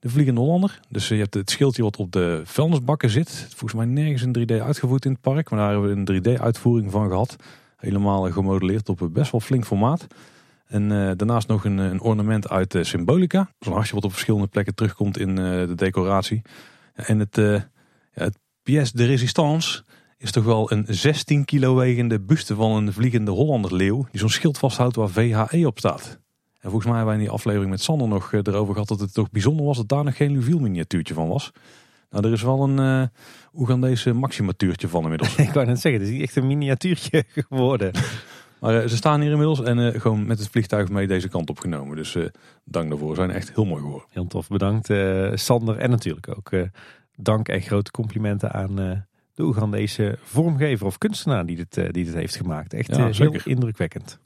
de 0.01 0.09
Vliegende 0.09 0.41
Hollander. 0.41 0.81
Dus 0.89 1.09
je 1.09 1.15
hebt 1.15 1.35
het 1.35 1.51
schildje 1.51 1.83
wat 1.83 1.97
op 1.97 2.13
de 2.13 2.43
vuilnisbakken 2.45 3.11
zit. 3.11 3.47
Volgens 3.49 3.75
mij 3.75 3.85
nergens 3.85 4.23
in 4.23 4.39
3D 4.39 4.63
uitgevoerd 4.63 5.05
in 5.05 5.13
het 5.13 5.21
park. 5.21 5.51
Maar 5.51 5.59
daar 5.59 5.71
hebben 5.71 6.05
we 6.05 6.13
een 6.13 6.37
3D 6.37 6.41
uitvoering 6.41 6.91
van 6.91 7.09
gehad. 7.09 7.37
Helemaal 7.77 8.31
gemodelleerd 8.31 8.89
op 8.89 9.01
een 9.01 9.13
best 9.13 9.33
wel 9.33 9.41
flink 9.41 9.65
formaat. 9.65 10.07
En 10.67 10.89
daarnaast 10.89 11.49
nog 11.49 11.65
een, 11.65 11.79
een, 11.79 12.01
ornament 12.01 12.49
uit 12.49 12.75
uh, 12.75 12.83
Symbolica. 12.83 13.51
Zo'n 13.59 13.73
hartje 13.73 13.95
wat 13.95 14.05
op 14.05 14.13
verschillende 14.13 14.47
plekken 14.47 14.75
terugkomt 14.75 15.19
in 15.19 15.35
de 15.37 15.73
decoratie. 15.77 16.43
En 16.95 17.19
het, 17.19 17.37
ja, 17.37 17.69
het 18.13 18.39
pièce 18.63 18.97
de 18.97 19.05
résistance 19.05 19.85
is 20.25 20.31
toch 20.31 20.45
wel 20.45 20.73
een 20.73 20.85
16 20.89 21.45
kilo 21.45 21.75
wegende 21.75 22.21
buste 22.21 22.55
van 22.55 22.71
een 22.71 22.93
vliegende 22.93 23.31
Hollander 23.31 23.75
leeuw. 23.75 24.07
Die 24.11 24.21
zo'n 24.21 24.29
schild 24.29 24.59
vasthoudt 24.59 24.97
waar 24.97 25.09
VHE 25.09 25.67
op 25.67 25.79
staat. 25.79 26.19
En 26.61 26.71
volgens 26.71 26.85
mij 26.85 26.97
hebben 26.97 27.07
wij 27.07 27.15
in 27.15 27.21
die 27.21 27.31
aflevering 27.31 27.71
met 27.71 27.83
Sander 27.83 28.09
nog 28.09 28.33
erover 28.33 28.73
gehad 28.73 28.89
dat 28.89 29.01
het 29.01 29.15
toch 29.15 29.31
bijzonder 29.31 29.67
was 29.67 29.77
dat 29.77 29.89
daar 29.89 30.05
nog 30.05 30.17
geen 30.17 30.33
Luviel 30.33 30.59
miniatuurtje 30.59 31.15
van 31.15 31.29
was. 31.29 31.51
Nou, 32.11 32.27
er 32.27 32.33
is 32.33 32.43
wel 32.43 32.63
een 32.63 33.01
uh, 33.01 33.07
Oegandese 33.55 34.13
maximatuurtje 34.13 34.89
van 34.89 35.03
inmiddels. 35.03 35.37
Ik 35.49 35.53
wou 35.53 35.67
net 35.67 35.81
zeggen, 35.81 36.01
het 36.01 36.11
is 36.11 36.21
echt 36.21 36.37
een 36.37 36.47
miniatuurtje 36.47 37.25
geworden. 37.49 37.93
Maar 38.61 38.83
uh, 38.83 38.89
ze 38.89 38.97
staan 38.97 39.21
hier 39.21 39.31
inmiddels 39.31 39.63
en 39.63 39.79
uh, 39.79 40.01
gewoon 40.01 40.27
met 40.27 40.39
het 40.39 40.49
vliegtuig 40.49 40.89
mee 40.89 41.07
deze 41.07 41.29
kant 41.29 41.51
opgenomen. 41.51 41.97
Dus 41.97 42.17
dank 42.65 42.89
daarvoor. 42.89 43.09
Ze 43.09 43.15
zijn 43.15 43.31
echt 43.31 43.53
heel 43.55 43.65
mooi 43.65 43.83
geworden. 43.83 44.09
Heel 44.11 44.27
tof. 44.27 44.49
Bedankt 44.49 44.91
Sander. 45.35 45.77
En 45.77 45.91
natuurlijk 45.91 46.29
ook 46.29 46.51
dank 47.17 47.49
en 47.49 47.61
grote 47.61 47.91
complimenten 47.91 48.53
aan 48.53 49.07
de 49.35 49.43
Oegandese 49.43 50.19
vormgever 50.23 50.87
of 50.87 50.99
kunstenaar 50.99 51.47
die 51.47 51.57
dit, 51.57 51.75
die 51.75 52.05
dit 52.05 52.15
heeft 52.15 52.37
gemaakt. 52.37 52.73
Echt 52.73 52.97
ja, 52.97 53.09
heel 53.11 53.41
indrukwekkend. 53.45 54.19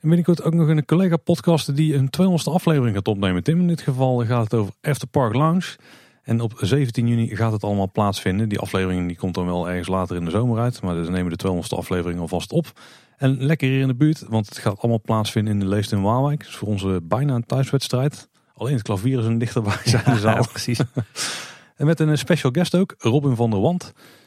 En 0.00 0.08
binnenkort 0.08 0.42
ook 0.42 0.54
nog 0.54 0.68
een 0.68 0.84
collega 0.84 1.16
podcast 1.16 1.76
die 1.76 1.94
een 1.94 2.06
200ste 2.06 2.52
aflevering 2.52 2.96
gaat 2.96 3.08
opnemen. 3.08 3.42
Tim, 3.42 3.60
in 3.60 3.66
dit 3.66 3.80
geval 3.80 4.24
gaat 4.26 4.44
het 4.44 4.54
over 4.54 4.72
After 4.82 5.08
Park 5.08 5.34
Lounge. 5.34 5.76
En 6.22 6.40
op 6.40 6.52
17 6.60 7.06
juni 7.08 7.36
gaat 7.36 7.52
het 7.52 7.64
allemaal 7.64 7.90
plaatsvinden. 7.92 8.48
Die 8.48 8.58
aflevering 8.58 9.06
die 9.06 9.16
komt 9.16 9.34
dan 9.34 9.46
wel 9.46 9.68
ergens 9.68 9.88
later 9.88 10.16
in 10.16 10.24
de 10.24 10.30
zomer 10.30 10.58
uit. 10.58 10.82
Maar 10.82 11.02
we 11.02 11.10
nemen 11.10 11.38
de 11.38 11.48
200ste 11.48 11.76
aflevering 11.78 12.20
alvast 12.20 12.52
op. 12.52 12.80
En 13.16 13.44
lekker 13.44 13.68
hier 13.68 13.80
in 13.80 13.88
de 13.88 13.94
buurt, 13.94 14.24
want 14.28 14.48
het 14.48 14.58
gaat 14.58 14.78
allemaal 14.78 15.00
plaatsvinden 15.00 15.52
in 15.52 15.60
de 15.60 15.66
Leest 15.68 15.92
in 15.92 16.02
Waalwijk. 16.02 16.44
Dus 16.44 16.56
voor 16.56 16.68
onze 16.68 17.00
bijna 17.02 17.34
een 17.34 17.46
thuiswedstrijd. 17.46 18.28
Alleen 18.54 18.72
het 18.72 18.82
klavier 18.82 19.18
is 19.18 19.24
een 19.24 19.38
dichterbij 19.38 19.78
zijn 19.84 20.18
zaal. 20.18 20.34
Ja, 20.42 20.42
precies. 20.42 20.80
En 21.84 21.90
met 21.90 22.00
een 22.00 22.10
eh, 22.10 22.16
special 22.16 22.52
guest 22.52 22.74
ook, 22.74 22.94
Robin 22.98 23.36
van 23.36 23.50
der 23.50 23.60
Wand. 23.60 23.82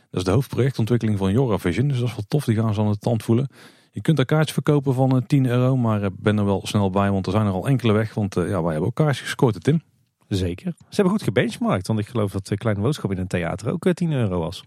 Dat 0.09 0.19
is 0.19 0.23
de 0.23 0.31
hoofdprojectontwikkeling 0.31 1.17
van 1.17 1.31
Jora 1.31 1.57
Vision. 1.57 1.88
Dus 1.88 1.99
dat 1.99 2.07
is 2.07 2.15
wel 2.15 2.25
tof, 2.27 2.45
die 2.45 2.55
gaan 2.55 2.73
ze 2.73 2.81
aan 2.81 2.91
de 2.91 2.97
tand 2.97 3.23
voelen. 3.23 3.47
Je 3.91 4.01
kunt 4.01 4.17
daar 4.17 4.25
kaartjes 4.25 4.53
verkopen 4.53 4.93
van 4.93 5.15
eh, 5.15 5.21
10 5.27 5.45
euro, 5.45 5.77
maar 5.77 6.03
eh, 6.03 6.09
ben 6.19 6.38
er 6.38 6.45
wel 6.45 6.61
snel 6.63 6.89
bij, 6.89 7.11
want 7.11 7.25
er 7.25 7.31
zijn 7.31 7.45
er 7.45 7.51
al 7.51 7.67
enkele 7.67 7.93
weg. 7.93 8.13
Want 8.13 8.38
eh, 8.38 8.49
ja, 8.49 8.61
wij 8.61 8.71
hebben 8.71 8.89
ook 8.89 8.95
kaartjes 8.95 9.21
gescoord, 9.21 9.63
Tim. 9.63 9.81
Zeker. 10.27 10.73
Ze 10.77 10.95
hebben 10.95 11.13
goed 11.13 11.23
gebenchmarkt, 11.23 11.88
want 11.88 11.99
ik 11.99 12.07
geloof 12.07 12.31
dat 12.31 12.47
de 12.47 12.57
kleine 12.57 12.81
boodschap 12.81 13.11
in 13.11 13.17
een 13.17 13.27
theater 13.27 13.71
ook 13.71 13.85
eh, 13.85 13.93
10 13.93 14.11
euro 14.11 14.39
was. 14.39 14.63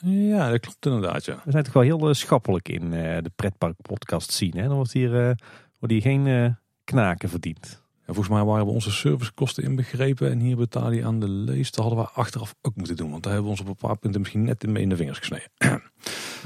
Ja, 0.00 0.50
dat 0.50 0.60
klopt 0.60 0.86
inderdaad, 0.86 1.24
ja. 1.24 1.40
We 1.44 1.50
zijn 1.50 1.64
toch 1.64 1.72
wel 1.72 1.82
heel 1.82 2.08
eh, 2.08 2.14
schappelijk 2.14 2.68
in 2.68 2.92
eh, 2.92 3.22
de 3.22 3.30
pretpark 3.36 3.76
podcast 3.82 4.32
zien. 4.32 4.56
Hè? 4.56 4.66
Dan 4.66 4.76
wordt 4.76 4.92
hier, 4.92 5.28
eh, 5.28 5.34
wordt 5.78 5.94
hier 5.94 6.02
geen 6.02 6.26
eh, 6.26 6.50
knaken 6.84 7.28
verdiend. 7.28 7.83
En 8.06 8.14
volgens 8.14 8.34
mij 8.34 8.44
waren 8.44 8.66
we 8.66 8.72
onze 8.72 8.90
servicekosten 8.90 9.64
inbegrepen. 9.64 10.30
En 10.30 10.40
hier 10.40 10.56
betaal 10.56 10.92
je 10.92 11.04
aan 11.04 11.20
de 11.20 11.28
lees. 11.28 11.70
Dat 11.70 11.84
hadden 11.84 12.04
we 12.04 12.10
achteraf 12.10 12.54
ook 12.62 12.76
moeten 12.76 12.96
doen. 12.96 13.10
Want 13.10 13.22
daar 13.22 13.32
hebben 13.32 13.52
we 13.52 13.58
ons 13.58 13.68
op 13.68 13.74
een 13.74 13.88
paar 13.88 13.98
punten 13.98 14.20
misschien 14.20 14.44
net 14.44 14.64
in 14.64 14.88
de 14.88 14.96
vingers 14.96 15.18
gesneden. 15.18 15.48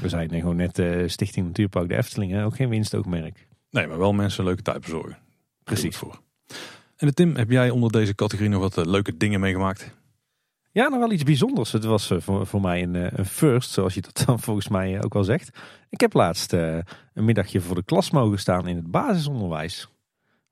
We 0.01 0.09
zijn 0.09 0.29
gewoon 0.29 0.55
net 0.55 0.79
eh, 0.79 1.07
Stichting 1.07 1.45
Natuurpark 1.45 1.89
de 1.89 1.95
Efteling, 1.95 2.31
hè? 2.31 2.45
ook 2.45 2.55
geen 2.55 2.69
winstoogmerk. 2.69 3.47
Nee, 3.69 3.87
maar 3.87 3.97
wel 3.97 4.13
mensen 4.13 4.39
een 4.39 4.45
leuke 4.45 4.61
tijd 4.61 4.81
bezorgen. 4.81 5.17
Precies. 5.63 5.97
Voor. 5.97 6.21
En 6.95 7.07
de 7.07 7.13
Tim, 7.13 7.35
heb 7.35 7.49
jij 7.49 7.69
onder 7.69 7.91
deze 7.91 8.15
categorie 8.15 8.49
nog 8.49 8.61
wat 8.61 8.77
eh, 8.77 8.85
leuke 8.85 9.17
dingen 9.17 9.39
meegemaakt? 9.39 9.97
Ja, 10.71 10.87
nou 10.87 10.99
wel 10.99 11.11
iets 11.11 11.23
bijzonders. 11.23 11.71
Het 11.71 11.83
was 11.83 12.11
eh, 12.11 12.19
voor, 12.19 12.47
voor 12.47 12.61
mij 12.61 12.83
een, 12.83 13.19
een 13.19 13.25
first, 13.25 13.71
zoals 13.71 13.93
je 13.93 14.01
dat 14.01 14.23
dan 14.25 14.39
volgens 14.49 14.67
mij 14.67 15.03
ook 15.03 15.13
wel 15.13 15.23
zegt. 15.23 15.57
Ik 15.89 15.99
heb 15.99 16.13
laatst 16.13 16.53
een 16.53 16.85
middagje 17.13 17.61
voor 17.61 17.75
de 17.75 17.83
klas 17.83 18.11
mogen 18.11 18.39
staan 18.39 18.67
in 18.67 18.75
het 18.75 18.91
basisonderwijs. 18.91 19.89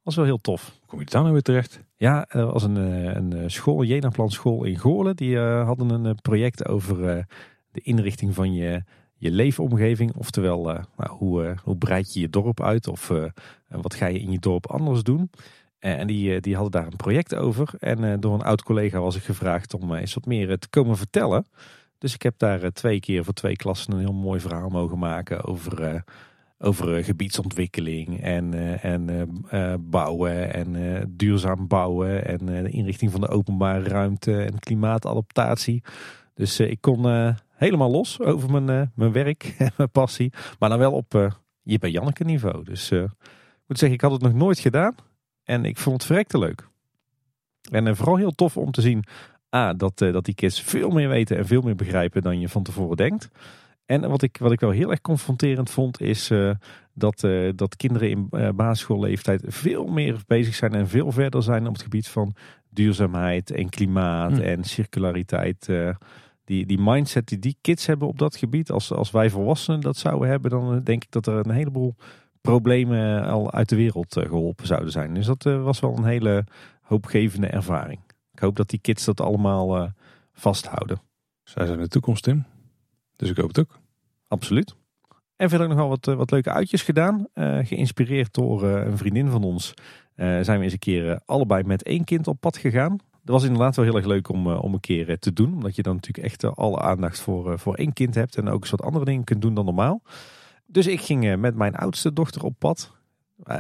Was 0.08 0.16
wel 0.16 0.26
heel 0.26 0.42
tof. 0.42 0.74
Hoe 0.80 0.88
Kom 0.88 1.00
je 1.00 1.06
daar 1.06 1.22
nou 1.22 1.34
weer 1.34 1.42
terecht? 1.42 1.80
Ja, 1.96 2.26
er 2.30 2.46
was 2.46 2.64
een, 2.64 2.78
eh, 2.78 3.16
een 3.16 3.34
eh, 3.34 3.44
school, 3.48 3.82
een 3.82 3.88
Jenaplan 3.88 4.30
school 4.30 4.64
in 4.64 4.78
Goorlen. 4.78 5.16
Die 5.16 5.38
eh, 5.38 5.66
hadden 5.66 5.90
een 5.90 6.16
project 6.22 6.68
over 6.68 7.26
de 7.72 7.82
inrichting 7.82 8.34
van 8.34 8.54
je, 8.54 8.84
je 9.18 9.32
leefomgeving. 9.32 10.16
Oftewel, 10.16 10.64
nou, 10.64 11.10
hoe, 11.10 11.56
hoe 11.64 11.78
breid 11.78 12.14
je 12.14 12.20
je 12.20 12.30
dorp 12.30 12.62
uit 12.62 12.88
of 12.88 13.12
wat 13.68 13.94
ga 13.94 14.06
je 14.06 14.20
in 14.20 14.32
je 14.32 14.40
dorp 14.40 14.68
anders 14.68 15.04
doen. 15.04 15.30
En 15.80 16.08
die, 16.08 16.42
die 16.42 16.54
hadden 16.54 16.72
daar 16.72 16.92
een 16.92 16.96
project 16.96 17.36
over. 17.36 17.74
En 17.80 18.20
door 18.20 18.34
een 18.34 18.42
oud 18.42 18.64
collega 18.64 19.00
was 19.00 19.16
ik 19.16 19.24
gevraagd 19.24 19.74
om 19.74 19.94
eens 19.94 20.14
wat 20.14 20.26
meer 20.26 20.58
te 20.60 20.70
komen 20.70 20.98
vertellen. 20.98 21.46
Dus 21.98 22.14
ik 22.14 22.22
heb 22.22 22.34
daar 22.38 22.72
twee 22.72 23.00
keer 23.00 23.24
voor 23.24 23.34
twee 23.34 23.56
klassen 23.56 23.94
een 23.94 24.00
heel 24.00 24.14
mooi 24.14 24.40
verhaal 24.40 24.70
mogen 24.70 25.00
maken 25.00 25.44
over, 25.44 26.04
over 26.60 26.98
eh, 26.98 27.04
gebiedsontwikkeling 27.04 28.22
en, 28.22 28.54
eh, 28.54 28.84
en 28.84 29.30
eh, 29.50 29.74
bouwen 29.80 30.54
en 30.54 31.04
duurzaam 31.18 31.68
bouwen 31.68 32.26
en 32.26 32.46
de 32.46 32.70
inrichting 32.70 33.12
van 33.12 33.22
de 33.22 33.28
openbare 33.28 33.84
ruimte 33.84 34.44
en 34.44 34.60
klimaatadaptatie. 34.60 35.84
Dus 36.34 36.60
ik 36.60 36.82
kon 36.82 37.34
helemaal 37.56 37.92
los 37.92 38.20
over 38.20 38.62
mijn, 38.62 38.92
mijn 38.96 39.12
werk 39.12 39.56
en 39.58 39.72
mijn 39.78 39.92
passie. 39.92 40.34
Maar 40.60 40.70
dan 40.70 40.78
wel 40.78 40.92
op 40.92 41.36
Jip 41.64 41.84
en 41.84 41.92
Janneke 41.92 42.24
niveau. 42.24 42.64
Dus 42.64 42.92
ik 42.92 43.68
moet 43.68 43.78
zeggen, 43.78 43.98
ik 43.98 44.02
had 44.02 44.12
het 44.12 44.22
nog 44.22 44.34
nooit 44.34 44.60
gedaan. 44.60 44.96
En 45.44 45.66
ik 45.66 45.78
vond 45.78 45.96
het 45.96 46.06
verrekte 46.06 46.40
leuk. 46.40 46.68
En 47.72 47.96
vooral 47.96 48.16
heel 48.16 48.32
tof 48.32 48.58
om 48.58 48.72
te 48.72 48.82
zien 48.82 49.04
A, 49.56 49.74
dat, 49.74 49.98
dat 49.98 50.26
die 50.26 50.36
kids 50.36 50.62
veel 50.62 50.90
meer 50.90 51.10
weten 51.10 51.38
en 51.38 51.46
veel 51.46 51.62
meer 51.62 51.76
begrijpen 51.76 52.22
dan 52.22 52.40
je 52.40 52.50
van 52.50 52.64
tevoren 52.64 52.98
denkt. 52.98 53.30
En 53.88 54.10
wat 54.10 54.22
ik, 54.22 54.38
wat 54.38 54.52
ik 54.52 54.60
wel 54.60 54.70
heel 54.70 54.90
erg 54.92 55.02
confronterend 55.02 55.70
vond, 55.70 56.02
is 56.02 56.30
eh, 56.30 56.52
dat, 56.94 57.24
eh, 57.24 57.50
dat 57.56 57.76
kinderen 57.76 58.10
in 58.10 58.28
eh, 58.32 58.50
basisschoolleeftijd 58.50 59.44
veel 59.48 59.86
meer 59.88 60.22
bezig 60.28 60.56
zijn 60.56 60.74
en 60.74 60.88
veel 60.88 61.12
verder 61.12 61.44
zijn 61.44 61.68
op 61.68 61.74
het 61.74 61.82
gebied 61.82 62.08
van 62.08 62.36
duurzaamheid 62.70 63.52
en 63.52 63.70
klimaat 63.70 64.32
Hm. 64.32 64.42
en 64.42 64.64
circulariteit. 64.64 65.70
eh. 65.70 65.90
die, 66.44 66.66
die 66.66 66.80
mindset 66.82 67.28
die 67.28 67.40
die 67.40 67.58
kids 67.62 67.86
hebben 67.86 68.08
op 68.08 68.18
dat 68.20 68.36
gebied, 68.36 68.72
als, 68.72 68.92
als 68.92 69.12
wij 69.12 69.30
volwassenen 69.30 69.82
dat 69.82 69.98
zouden 69.98 70.30
hebben, 70.30 70.50
dan 70.52 70.84
denk 70.84 71.04
ik 71.04 71.12
dat 71.12 71.28
er 71.28 71.46
een 71.46 71.52
heleboel 71.52 71.96
problemen 72.42 73.24
al 73.26 73.52
uit 73.52 73.70
de 73.70 73.76
wereld 73.76 74.18
eh, 74.18 74.24
geholpen 74.30 74.68
zouden 74.68 74.92
zijn. 74.92 75.14
Dus 75.14 75.26
dat 75.26 75.44
was 75.44 75.80
wel 75.80 75.98
een 75.98 76.06
hele 76.06 76.44
hoopgevende 76.82 77.48
ervaring. 77.48 78.00
Ik 78.34 78.40
hoop 78.40 78.56
dat 78.56 78.70
die 78.70 78.80
kids 78.80 79.06
dat 79.06 79.22
allemaal 79.22 79.78
eh, 79.78 79.90
vasthouden. 80.34 81.02
Zij 81.44 81.66
zijn 81.66 81.80
de 81.80 81.88
toekomst, 81.88 82.24
Tim. 82.24 82.46
Dus 83.18 83.30
ik 83.30 83.38
hoop 83.38 83.48
het 83.48 83.60
ook. 83.60 83.80
Absoluut. 84.28 84.76
En 85.38 85.50
verder 85.50 85.68
nog 85.68 85.78
wel 85.78 85.88
wat, 85.88 86.08
eh, 86.08 86.16
wat 86.16 86.32
leuke 86.32 86.52
uitjes 86.52 86.82
gedaan. 86.82 87.28
Eh, 87.34 87.58
geïnspireerd 87.64 88.34
door 88.34 88.64
eh, 88.64 88.86
een 88.86 88.98
vriendin 88.98 89.30
van 89.30 89.44
ons 89.44 89.74
zijn 90.16 90.58
we 90.58 90.64
eens 90.64 90.74
een 90.74 90.80
keer 90.80 91.22
allebei 91.26 91.64
met 91.64 91.84
één 91.84 92.04
kind 92.04 92.28
op 92.28 92.40
pad 92.40 92.58
gegaan. 92.58 92.98
Dat 93.24 93.36
was 93.36 93.44
inderdaad 93.44 93.76
wel 93.76 93.86
heel 93.86 93.96
erg 93.96 94.06
leuk 94.06 94.30
om, 94.30 94.48
om 94.48 94.74
een 94.74 94.80
keer 94.80 95.20
te 95.20 95.34
doen. 95.34 95.54
Omdat 95.54 95.76
je 95.76 95.82
dan 95.82 95.96
natuurlijk 95.96 96.26
echt 96.26 96.44
alle 96.44 96.80
aandacht 96.80 97.20
voor, 97.20 97.60
voor 97.60 97.76
één 97.76 97.94
kind 97.94 98.16
hebt. 98.16 98.38
En 98.38 98.48
ook 98.48 98.62
eens 98.62 98.70
wat 98.70 98.82
andere 98.82 99.06
dingen 99.06 99.24
kunt 99.24 99.42
doen 99.42 99.54
dan 99.54 99.66
normaal. 99.66 100.02
Dus 100.66 100.88
ik 100.88 101.02
ging 101.02 101.36
met 101.36 101.56
mijn 101.56 101.76
oudste 101.76 102.14
dochter 102.14 102.44
op 102.44 102.54
pad. 102.58 102.92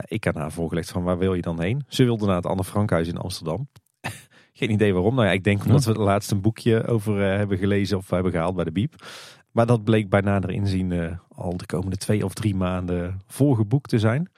Ik 0.06 0.28
aan 0.28 0.36
haar 0.36 0.52
voorgelegd 0.52 0.92
van 0.92 1.04
waar 1.04 1.18
wil 1.18 1.34
je 1.34 1.42
dan 1.42 1.62
heen? 1.62 1.84
Ze 1.88 2.04
wilde 2.04 2.26
naar 2.26 2.36
het 2.36 2.46
Anne 2.46 2.64
Frankhuis 2.64 3.08
in 3.08 3.18
Amsterdam. 3.18 3.68
Geen 4.54 4.72
idee 4.72 4.94
waarom. 4.94 5.16
Nou 5.16 5.28
ja, 5.28 5.34
ik 5.34 5.44
denk 5.44 5.66
omdat 5.66 5.86
we 5.86 5.94
laatst 5.94 6.32
een 6.32 6.42
boekje 6.42 6.86
over 6.86 7.22
hebben 7.22 7.58
gelezen 7.58 7.98
of 7.98 8.10
hebben 8.10 8.32
gehaald 8.32 8.56
bij 8.56 8.64
de 8.64 8.72
Biep. 8.72 8.96
Maar 9.58 9.66
dat 9.66 9.84
bleek 9.84 10.10
bij 10.10 10.22
nader 10.22 10.50
inzien 10.50 10.92
eh, 10.92 11.18
al 11.36 11.58
de 11.58 11.66
komende 11.66 11.98
twee 11.98 12.26
of 12.26 12.34
drie 12.34 12.56
maanden 12.56 13.22
volgeboekt 13.28 13.90
te 13.90 14.00
zijn. 14.00 14.32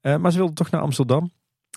Eh, 0.00 0.16
maar 0.16 0.32
ze 0.32 0.38
wilde 0.38 0.52
toch 0.52 0.70
naar 0.70 0.80
Amsterdam. 0.80 1.30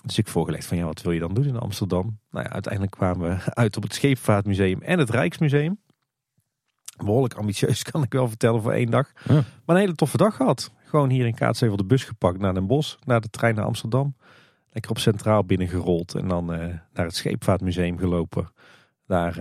Dus 0.04 0.18
ik 0.18 0.28
voorgelegd 0.28 0.66
van 0.66 0.76
ja, 0.76 0.84
wat 0.84 1.02
wil 1.02 1.12
je 1.12 1.20
dan 1.20 1.34
doen 1.34 1.44
in 1.44 1.58
Amsterdam? 1.58 2.18
Nou 2.30 2.44
ja, 2.44 2.50
uiteindelijk 2.50 2.92
kwamen 2.92 3.28
we 3.28 3.54
uit 3.62 3.76
op 3.76 3.82
het 3.82 3.94
Scheepvaartmuseum 3.94 4.82
en 4.82 4.98
het 4.98 5.10
Rijksmuseum. 5.10 5.80
Behoorlijk 6.96 7.34
ambitieus 7.34 7.82
kan 7.90 8.02
ik 8.02 8.12
wel 8.12 8.28
vertellen 8.28 8.62
voor 8.62 8.72
één 8.72 8.90
dag. 8.90 9.12
Ja. 9.24 9.44
Maar 9.64 9.76
een 9.76 9.82
hele 9.82 9.94
toffe 9.94 10.16
dag 10.16 10.36
gehad. 10.36 10.72
Gewoon 10.84 11.10
hier 11.10 11.26
in 11.26 11.34
Kaatsheuvel 11.34 11.76
de 11.76 11.84
bus 11.84 12.04
gepakt 12.04 12.38
naar 12.38 12.54
Den 12.54 12.66
Bosch, 12.66 12.96
naar 13.04 13.20
de 13.20 13.30
trein 13.30 13.54
naar 13.54 13.64
Amsterdam. 13.64 14.16
Lekker 14.70 14.90
op 14.90 14.98
Centraal 14.98 15.44
binnengerold 15.44 16.14
en 16.14 16.28
dan 16.28 16.52
eh, 16.52 16.58
naar 16.92 17.04
het 17.04 17.16
Scheepvaartmuseum 17.16 17.98
gelopen. 17.98 18.52
Daar 19.06 19.38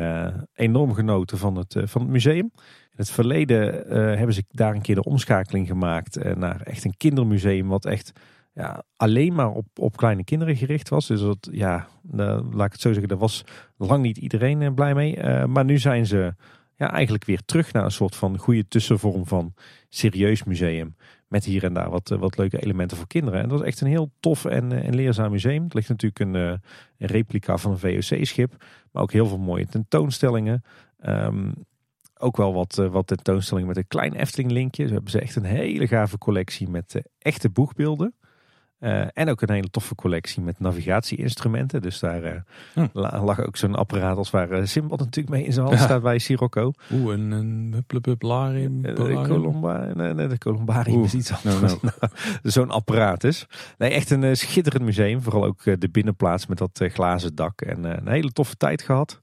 enorm 0.54 0.94
genoten 0.94 1.38
van 1.38 1.56
het, 1.56 1.76
van 1.84 2.02
het 2.02 2.10
museum. 2.10 2.52
Het 3.00 3.12
verleden 3.12 3.90
eh, 3.90 3.98
hebben 3.98 4.34
ze 4.34 4.44
daar 4.50 4.76
een 4.76 4.82
keer 4.82 4.96
de 4.96 5.04
omschakeling 5.04 5.68
gemaakt 5.68 6.18
eh, 6.18 6.36
naar 6.36 6.62
echt 6.62 6.86
een 6.86 6.98
kindermuseum. 6.98 7.68
Wat 7.68 7.86
echt 7.86 8.12
ja, 8.54 8.84
alleen 8.96 9.34
maar 9.34 9.50
op, 9.50 9.66
op 9.76 9.98
kleine 9.98 10.24
kinderen 10.24 10.56
gericht 10.56 10.90
was. 10.90 11.08
Dus 11.08 11.22
dat, 11.22 11.50
ja, 11.52 11.88
laat 12.52 12.66
ik 12.66 12.72
het 12.72 12.82
zo 12.82 12.90
zeggen, 12.90 13.08
daar 13.08 13.18
was 13.18 13.44
lang 13.78 14.02
niet 14.02 14.18
iedereen 14.18 14.62
eh, 14.62 14.74
blij 14.74 14.94
mee. 14.94 15.24
Maar 15.48 15.66
nu 15.66 15.78
zijn 15.78 16.06
ze 16.06 16.34
ja, 16.76 16.92
eigenlijk 16.92 17.26
weer 17.26 17.42
terug 17.46 17.74
naar 17.74 17.84
een 17.84 17.92
soort 17.92 18.16
van 18.16 18.38
goede 18.38 18.68
tussenvorm 18.68 19.28
van 19.28 19.54
serieus 19.90 20.44
museum. 20.44 20.96
Met 21.28 21.46
hier 21.46 21.64
en 21.64 21.74
daar 21.74 21.90
wat, 21.90 22.10
wat 22.10 22.38
leuke 22.38 22.62
elementen 22.62 22.98
voor 22.98 23.08
kinderen. 23.08 23.42
En 23.42 23.50
dat 23.50 23.60
is 23.60 23.66
echt 23.68 23.82
een 23.82 23.88
heel 23.88 24.12
tof 24.20 24.46
en, 24.46 24.84
en 24.84 24.96
leerzaam 24.96 25.32
museum. 25.32 25.64
Het 25.64 25.74
ligt 25.74 25.90
natuurlijk 25.90 26.20
een, 26.20 26.34
een 26.34 26.62
replica 26.98 27.58
van 27.58 27.72
een 27.72 27.80
VOC-schip. 27.80 28.64
Maar 28.92 29.04
ook 29.04 29.12
heel 29.12 29.28
veel 29.28 29.38
mooie 29.38 29.68
tentoonstellingen. 29.68 30.64
Ehm, 31.00 31.52
ook 32.22 32.38
wel 32.38 32.54
wat, 32.54 32.78
eh, 32.78 32.88
wat 32.88 33.08
tentoonstellingen 33.08 33.68
met 33.70 33.78
een 33.78 33.88
klein 33.88 34.14
Efteling-linkje. 34.14 34.88
Ze 34.88 34.94
hebben 34.94 35.12
ze 35.12 35.20
echt 35.22 35.36
een 35.36 35.44
hele 35.44 35.88
gave 35.88 36.18
collectie 36.18 36.70
met 36.70 36.96
eh, 36.96 37.02
echte 37.20 37.50
boegbeelden. 37.50 38.14
Eh, 38.80 39.06
en 39.14 39.30
ook 39.30 39.42
een 39.42 39.52
hele 39.52 39.70
toffe 39.70 39.96
collectie 39.96 40.42
met 40.42 40.60
navigatieinstrumenten. 40.60 41.82
Dus 41.82 42.00
daar 42.00 42.44
Hm. 42.74 42.86
la- 42.94 43.24
lag 43.24 43.46
ook 43.46 43.58
zo'n 43.58 43.76
apparaat 43.76 44.18
als 44.18 44.30
waar 44.30 44.52
eh, 44.52 44.66
Simbad 44.66 45.00
natuurlijk 45.00 45.30
mee 45.36 45.44
in 45.46 45.54
zijn 45.54 45.66
hand 45.66 45.78
Ja. 45.78 45.84
staat 45.86 46.02
bij 46.02 46.20
Sirocco. 46.20 46.72
Oeh, 46.94 47.14
een, 47.14 47.32
een 47.32 47.70
hupplepup 47.74 48.22
larium. 48.22 48.86
Eh, 48.86 48.96
De, 48.96 49.22
Columba, 49.28 49.92
nee, 49.94 50.14
nee, 50.14 50.28
de 50.28 50.38
Columbarium 50.38 50.96
Oeh. 50.98 51.06
is 51.06 51.14
iets 51.14 51.44
Nou, 51.44 51.56
anders. 51.56 51.76
nou. 51.82 51.94
Zo'n 52.44 52.70
apparatus. 52.72 53.46
Nee, 53.78 53.90
echt 53.92 54.10
een 54.10 54.38
schitterend 54.38 54.84
museum. 54.84 55.22
Vooral 55.22 55.46
ook 55.46 55.64
de 55.80 55.90
binnenplaats 55.92 56.46
met 56.48 56.58
dat 56.58 56.82
glazen 56.88 57.36
dak. 57.36 57.62
En 57.62 57.84
een 57.84 58.08
hele 58.08 58.32
toffe 58.32 58.56
tijd 58.56 58.82
gehad. 58.82 59.22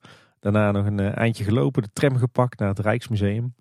Daarna 0.52 0.70
nog 0.70 0.86
een 0.86 1.01
eh, 1.01 1.16
eindje 1.16 1.44
gelopen, 1.44 1.82
de 1.82 1.93
tram 1.93 2.16
gepakt 2.16 2.59
naar 2.59 2.68
het 2.68 2.78
Rijksmuseum. 2.78 3.55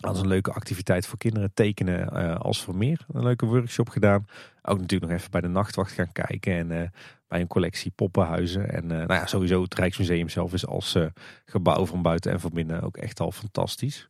Dat 0.00 0.18
een 0.18 0.26
leuke 0.26 0.52
activiteit 0.52 1.06
voor 1.06 1.18
kinderen. 1.18 1.54
Tekenen 1.54 2.08
eh, 2.08 2.36
als 2.36 2.62
voor 2.62 2.76
meer. 2.76 3.06
Een 3.12 3.22
leuke 3.22 3.46
workshop 3.46 3.88
gedaan. 3.88 4.24
Ook 4.62 4.80
natuurlijk 4.80 5.10
nog 5.10 5.20
even 5.20 5.30
bij 5.30 5.40
de 5.40 5.48
nachtwacht 5.48 5.92
gaan 5.92 6.12
kijken. 6.12 6.52
En 6.52 6.70
eh, 6.70 6.88
bij 7.28 7.40
een 7.40 7.46
collectie 7.46 7.90
poppenhuizen. 7.90 8.70
En 8.72 8.86
nou 8.86 9.12
ja, 9.12 9.26
sowieso 9.26 9.62
het 9.62 9.74
Rijksmuseum 9.74 10.28
zelf 10.28 10.52
is 10.52 10.66
als 10.66 10.98
gebouw 11.44 11.86
van 11.86 12.02
buiten 12.02 12.32
en 12.32 12.40
van 12.40 12.50
binnen 12.54 12.82
ook 12.82 12.96
echt 12.96 13.20
al 13.20 13.32
fantastisch. 13.32 14.08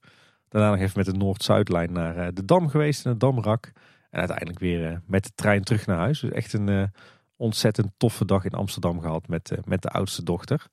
Daarna 0.48 0.70
nog 0.70 0.80
even 0.80 0.92
met 0.96 1.06
de 1.06 1.18
Noord-Zuidlijn 1.18 1.92
naar 1.92 2.34
de 2.34 2.44
Dam 2.44 2.68
geweest. 2.68 3.04
En 3.04 3.10
het 3.10 3.20
Damrak. 3.20 3.72
En 4.10 4.18
uiteindelijk 4.18 4.58
weer 4.58 5.02
met 5.06 5.24
de 5.24 5.32
trein 5.34 5.62
terug 5.62 5.86
naar 5.86 5.98
huis. 5.98 6.20
Dus 6.20 6.30
echt 6.30 6.52
een 6.52 6.92
ontzettend 7.36 7.92
toffe 7.96 8.24
dag 8.24 8.44
in 8.44 8.52
Amsterdam 8.52 9.00
gehad 9.00 9.28
met, 9.28 9.58
met 9.64 9.82
de 9.82 9.88
oudste 9.88 10.22
dochter. 10.22 10.70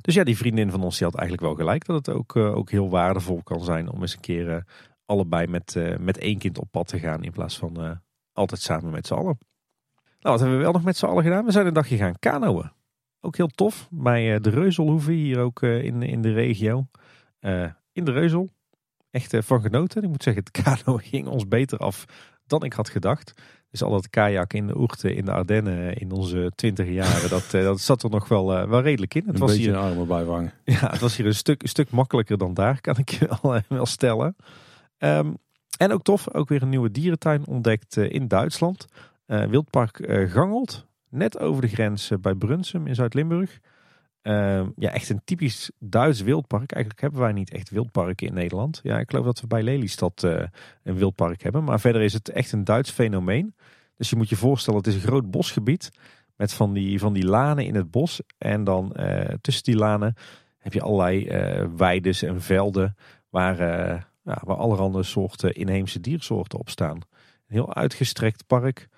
Dus 0.00 0.14
ja, 0.14 0.24
die 0.24 0.36
vriendin 0.36 0.70
van 0.70 0.82
ons 0.82 0.98
die 0.98 1.06
had 1.06 1.16
eigenlijk 1.16 1.46
wel 1.48 1.56
gelijk 1.56 1.84
dat 1.84 2.06
het 2.06 2.16
ook, 2.16 2.36
eh, 2.36 2.56
ook 2.56 2.70
heel 2.70 2.90
waardevol 2.90 3.42
kan 3.42 3.64
zijn 3.64 3.90
om 3.90 4.00
eens 4.00 4.14
een 4.14 4.20
keer 4.20 4.50
eh, 4.50 4.62
allebei 5.04 5.46
met, 5.46 5.76
eh, 5.76 5.96
met 5.96 6.18
één 6.18 6.38
kind 6.38 6.58
op 6.58 6.70
pad 6.70 6.86
te 6.86 6.98
gaan 6.98 7.24
in 7.24 7.32
plaats 7.32 7.58
van 7.58 8.00
altijd 8.32 8.60
samen 8.60 8.90
met 8.90 9.06
z'n 9.06 9.14
allen. 9.14 9.38
Nou, 10.20 10.36
wat 10.36 10.40
hebben 10.40 10.56
we 10.56 10.64
wel 10.64 10.72
nog 10.72 10.84
met 10.84 10.96
z'n 10.96 11.06
allen 11.06 11.22
gedaan? 11.22 11.44
We 11.44 11.50
zijn 11.50 11.66
een 11.66 11.74
dagje 11.74 11.96
gaan 11.96 12.18
kanoën. 12.18 12.70
ook 13.20 13.36
heel 13.36 13.48
tof. 13.48 13.88
Bij 13.90 14.40
de 14.40 14.50
Reuzelhoeve 14.50 15.12
hier 15.12 15.38
ook 15.38 15.62
in, 15.62 16.02
in 16.02 16.22
de 16.22 16.32
regio. 16.32 16.86
in 17.92 18.04
de 18.04 18.12
Reuzel. 18.12 18.48
Echt 19.10 19.36
van 19.38 19.60
genoten. 19.60 20.02
Ik 20.02 20.08
moet 20.08 20.22
zeggen, 20.22 20.42
het 20.42 20.52
kano 20.62 20.96
ging 20.96 21.26
ons 21.26 21.48
beter 21.48 21.78
af 21.78 22.04
dan 22.46 22.64
ik 22.64 22.72
had 22.72 22.88
gedacht. 22.88 23.32
Dus 23.70 23.82
al 23.82 23.90
dat 23.90 24.10
kajak 24.10 24.52
in 24.52 24.66
de 24.66 24.78
Oerte 24.78 25.14
in 25.14 25.24
de 25.24 25.32
Ardennen 25.32 25.94
in 25.94 26.10
onze 26.10 26.52
twintig 26.54 26.88
jaren, 26.88 27.30
dat, 27.30 27.50
dat 27.50 27.80
zat 27.80 28.02
er 28.02 28.10
nog 28.10 28.28
wel, 28.28 28.46
wel 28.68 28.80
redelijk 28.80 29.14
in. 29.14 29.24
Het 29.24 29.34
een 29.34 29.40
was 29.40 29.50
beetje 29.50 29.66
hier, 29.66 29.76
armen 29.76 30.06
bijvangen. 30.06 30.52
Ja, 30.64 30.90
het 30.90 31.00
was 31.00 31.16
hier 31.16 31.26
een 31.26 31.34
stuk, 31.34 31.62
een 31.62 31.68
stuk 31.68 31.90
makkelijker 31.90 32.38
dan 32.38 32.54
daar, 32.54 32.80
kan 32.80 32.96
ik 32.96 33.08
je 33.08 33.28
wel, 33.42 33.60
wel 33.68 33.86
stellen. 33.86 34.36
Um, 34.98 35.36
en 35.78 35.92
ook 35.92 36.02
tof, 36.02 36.34
ook 36.34 36.48
weer 36.48 36.62
een 36.62 36.68
nieuwe 36.68 36.90
dierentuin 36.90 37.46
ontdekt 37.46 37.96
in 37.96 38.28
Duitsland. 38.28 38.86
Uh, 39.26 39.44
Wildpark 39.44 40.08
Gangelt, 40.30 40.86
net 41.08 41.38
over 41.38 41.62
de 41.62 41.68
grens 41.68 42.10
bij 42.20 42.34
Brunsum 42.34 42.86
in 42.86 42.94
Zuid-Limburg. 42.94 43.58
Uh, 44.28 44.66
ja, 44.76 44.90
echt 44.90 45.08
een 45.08 45.20
typisch 45.24 45.70
Duits 45.78 46.20
wildpark. 46.20 46.72
Eigenlijk 46.72 47.02
hebben 47.02 47.20
wij 47.20 47.32
niet 47.32 47.50
echt 47.50 47.70
wildparken 47.70 48.26
in 48.26 48.34
Nederland. 48.34 48.80
Ja, 48.82 48.98
ik 48.98 49.10
geloof 49.10 49.24
dat 49.24 49.40
we 49.40 49.46
bij 49.46 49.62
Lelystad 49.62 50.22
een 50.82 50.94
wildpark 50.94 51.42
hebben. 51.42 51.64
Maar 51.64 51.80
verder 51.80 52.02
is 52.02 52.12
het 52.12 52.28
echt 52.28 52.52
een 52.52 52.64
Duits 52.64 52.90
fenomeen. 52.90 53.54
Dus 53.96 54.10
je 54.10 54.16
moet 54.16 54.28
je 54.28 54.36
voorstellen, 54.36 54.78
het 54.78 54.88
is 54.88 54.94
een 54.94 55.08
groot 55.08 55.30
bosgebied. 55.30 55.90
Met 56.36 56.52
van 56.52 56.72
die, 56.72 56.98
van 56.98 57.12
die 57.12 57.26
lanen 57.26 57.64
in 57.64 57.74
het 57.74 57.90
bos. 57.90 58.20
En 58.38 58.64
dan 58.64 58.96
tussen 59.40 59.64
die 59.64 59.76
lanen 59.76 60.14
heb 60.58 60.72
je 60.72 60.82
allerlei 60.82 61.28
weides 61.76 62.22
en 62.22 62.40
velden. 62.40 62.96
Waar 63.30 63.58
ja, 64.22 64.42
waar 64.44 64.56
allerhande 64.56 65.02
soorten 65.02 65.54
inheemse 65.54 66.00
diersoorten 66.00 66.58
op 66.58 66.68
staan. 66.70 66.96
Een 66.96 67.02
heel 67.46 67.74
uitgestrekt 67.74 68.46
park. 68.46 68.88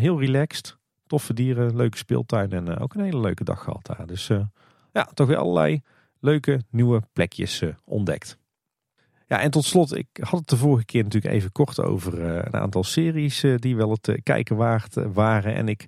Heel 0.00 0.20
relaxed. 0.20 0.77
Toffe 1.08 1.34
dieren, 1.34 1.76
leuke 1.76 1.96
speeltuin 1.96 2.52
en 2.52 2.68
uh, 2.68 2.76
ook 2.80 2.94
een 2.94 3.04
hele 3.04 3.20
leuke 3.20 3.44
dag 3.44 3.62
gehad 3.62 3.86
daar. 3.86 4.06
Dus 4.06 4.28
uh, 4.28 4.44
ja, 4.92 5.04
toch 5.14 5.26
weer 5.26 5.36
allerlei 5.36 5.82
leuke 6.20 6.60
nieuwe 6.70 7.02
plekjes 7.12 7.62
ontdekt. 7.84 8.38
Ja, 9.26 9.40
en 9.40 9.50
tot 9.50 9.64
slot, 9.64 9.96
ik 9.96 10.08
had 10.20 10.38
het 10.38 10.48
de 10.48 10.56
vorige 10.56 10.84
keer 10.84 11.02
natuurlijk 11.02 11.34
even 11.34 11.52
kort 11.52 11.80
over 11.80 12.20
een 12.46 12.60
aantal 12.60 12.84
series 12.84 13.44
die 13.56 13.76
wel 13.76 13.90
het 13.90 14.20
kijken 14.22 14.56
waard 14.56 14.94
waren. 14.94 15.54
En 15.54 15.68
ik 15.68 15.86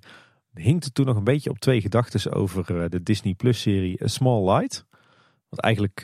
hinkte 0.53 0.91
toen 0.91 1.05
nog 1.05 1.15
een 1.15 1.23
beetje 1.23 1.49
op 1.49 1.59
twee 1.59 1.81
gedachten 1.81 2.33
over 2.33 2.89
de 2.89 3.03
Disney 3.03 3.33
Plus 3.33 3.61
serie 3.61 4.03
A 4.03 4.07
Small 4.07 4.53
Light. 4.53 4.85
Wat 5.49 5.59
eigenlijk 5.59 6.01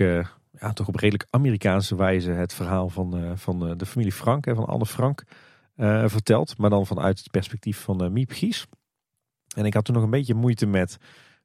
ja, 0.60 0.74
toch 0.74 0.88
op 0.88 0.96
redelijk 0.96 1.28
Amerikaanse 1.30 1.96
wijze 1.96 2.32
het 2.32 2.54
verhaal 2.54 2.90
van, 2.90 3.38
van 3.38 3.78
de 3.78 3.86
familie 3.86 4.14
Frank 4.14 4.46
en 4.46 4.56
van 4.56 4.66
Anne 4.66 4.86
Frank 4.86 5.24
vertelt. 6.06 6.58
Maar 6.58 6.70
dan 6.70 6.86
vanuit 6.86 7.18
het 7.18 7.32
perspectief 7.32 7.80
van 7.80 8.14
Miep 8.14 8.32
Gies. 8.32 8.68
En 9.58 9.66
ik 9.66 9.74
had 9.74 9.86
toen 9.86 9.96
nog 9.96 10.04
een 10.04 10.10
beetje 10.10 10.34
moeite 10.34 10.66
met 10.66 10.98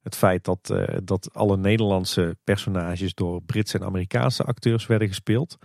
het 0.02 0.16
feit 0.16 0.44
dat, 0.44 0.74
dat 1.04 1.28
alle 1.32 1.56
Nederlandse 1.56 2.36
personages 2.44 3.14
door 3.14 3.42
Britse 3.42 3.78
en 3.78 3.84
Amerikaanse 3.84 4.42
acteurs 4.42 4.86
werden 4.86 5.08
gespeeld. 5.08 5.58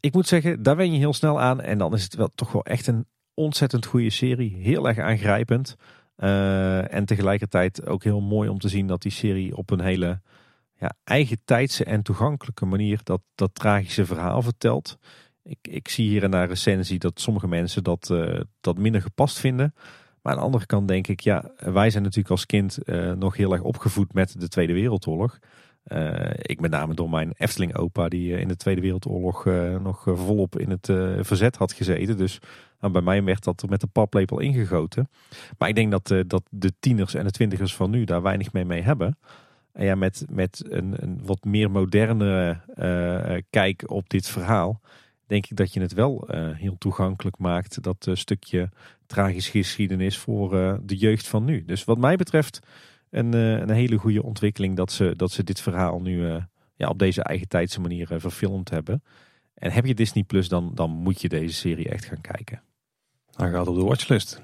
ik 0.00 0.12
moet 0.12 0.26
zeggen, 0.26 0.62
daar 0.62 0.76
wen 0.76 0.92
je 0.92 0.98
heel 0.98 1.12
snel 1.12 1.40
aan. 1.40 1.60
En 1.60 1.78
dan 1.78 1.94
is 1.94 2.02
het 2.02 2.14
wel 2.14 2.28
toch 2.34 2.52
wel 2.52 2.64
echt 2.64 2.86
een 2.86 3.06
ontzettend 3.34 3.86
goede 3.86 4.10
serie. 4.10 4.56
Heel 4.56 4.88
erg 4.88 4.98
aangrijpend. 4.98 5.76
en 6.90 7.04
tegelijkertijd 7.04 7.86
ook 7.86 8.04
heel 8.04 8.20
mooi 8.20 8.48
om 8.48 8.58
te 8.58 8.68
zien 8.68 8.86
dat 8.86 9.02
die 9.02 9.12
serie 9.12 9.56
op 9.56 9.70
een 9.70 9.80
hele 9.80 10.20
ja, 10.78 10.94
eigen 11.04 11.38
tijdse 11.44 11.84
en 11.84 12.02
toegankelijke 12.02 12.66
manier 12.66 13.00
dat, 13.02 13.20
dat 13.34 13.54
tragische 13.54 14.06
verhaal 14.06 14.42
vertelt. 14.42 14.98
Ik, 15.42 15.58
ik 15.62 15.88
zie 15.88 16.08
hier 16.08 16.22
in 16.22 16.32
een 16.32 16.46
recensie 16.46 16.98
dat 16.98 17.20
sommige 17.20 17.48
mensen 17.48 17.84
dat, 17.84 18.14
dat 18.60 18.78
minder 18.78 19.02
gepast 19.02 19.38
vinden. 19.38 19.74
Maar 20.22 20.32
aan 20.32 20.38
de 20.38 20.44
andere 20.44 20.66
kant 20.66 20.88
denk 20.88 21.06
ik, 21.06 21.20
ja, 21.20 21.50
wij 21.56 21.90
zijn 21.90 22.02
natuurlijk 22.02 22.30
als 22.30 22.46
kind 22.46 22.78
uh, 22.84 23.12
nog 23.12 23.36
heel 23.36 23.52
erg 23.52 23.62
opgevoed 23.62 24.12
met 24.12 24.40
de 24.40 24.48
Tweede 24.48 24.72
Wereldoorlog. 24.72 25.38
Uh, 25.92 26.30
ik 26.36 26.60
met 26.60 26.70
name 26.70 26.94
door 26.94 27.10
mijn 27.10 27.32
Efteling 27.36 27.76
opa 27.76 28.08
die 28.08 28.40
in 28.40 28.48
de 28.48 28.56
Tweede 28.56 28.80
Wereldoorlog 28.80 29.44
nog 29.82 30.02
volop 30.04 30.58
in 30.58 30.70
het 30.70 30.86
verzet 31.26 31.56
had 31.56 31.72
gezeten. 31.72 32.16
Dus 32.16 32.40
nou, 32.80 32.92
bij 32.92 33.02
mij 33.02 33.24
werd 33.24 33.44
dat 33.44 33.64
met 33.68 33.80
de 33.80 33.86
paplepel 33.86 34.38
ingegoten. 34.38 35.08
Maar 35.58 35.68
ik 35.68 35.74
denk 35.74 35.90
dat, 35.90 36.14
dat 36.26 36.42
de 36.50 36.72
tieners 36.80 37.14
en 37.14 37.24
de 37.24 37.30
twintigers 37.30 37.74
van 37.74 37.90
nu 37.90 38.04
daar 38.04 38.22
weinig 38.22 38.52
mee 38.52 38.64
mee 38.64 38.82
hebben. 38.82 39.18
En 39.72 39.84
ja, 39.84 39.94
met, 39.94 40.24
met 40.30 40.64
een, 40.68 40.94
een 41.02 41.20
wat 41.22 41.44
meer 41.44 41.70
moderne 41.70 42.60
kijk 43.50 43.90
op 43.90 44.08
dit 44.08 44.26
verhaal, 44.26 44.80
denk 45.26 45.46
ik 45.46 45.56
dat 45.56 45.72
je 45.72 45.80
het 45.80 45.92
wel 45.92 46.28
heel 46.52 46.76
toegankelijk 46.78 47.38
maakt. 47.38 47.82
Dat 47.82 48.08
stukje 48.12 48.70
tragische 49.08 49.50
geschiedenis 49.50 50.18
voor 50.18 50.50
de 50.82 50.96
jeugd 50.96 51.28
van 51.28 51.44
nu. 51.44 51.64
Dus 51.64 51.84
wat 51.84 51.98
mij 51.98 52.16
betreft 52.16 52.60
een, 53.10 53.32
een 53.32 53.70
hele 53.70 53.96
goede 53.96 54.22
ontwikkeling 54.22 54.76
dat 54.76 54.92
ze, 54.92 55.12
dat 55.16 55.30
ze 55.30 55.44
dit 55.44 55.60
verhaal 55.60 56.00
nu 56.00 56.26
ja, 56.74 56.88
op 56.88 56.98
deze 56.98 57.22
eigen 57.22 57.48
tijdse 57.48 57.80
manier 57.80 58.06
verfilmd 58.16 58.70
hebben. 58.70 59.02
En 59.54 59.70
heb 59.70 59.86
je 59.86 59.94
Disney 59.94 60.24
Plus, 60.24 60.48
dan, 60.48 60.70
dan 60.74 60.90
moet 60.90 61.20
je 61.20 61.28
deze 61.28 61.54
serie 61.54 61.88
echt 61.88 62.04
gaan 62.04 62.20
kijken. 62.20 62.62
Hij 63.34 63.50
gaat 63.50 63.66
op 63.66 63.74
de 63.74 63.84
watchlist. 63.84 64.42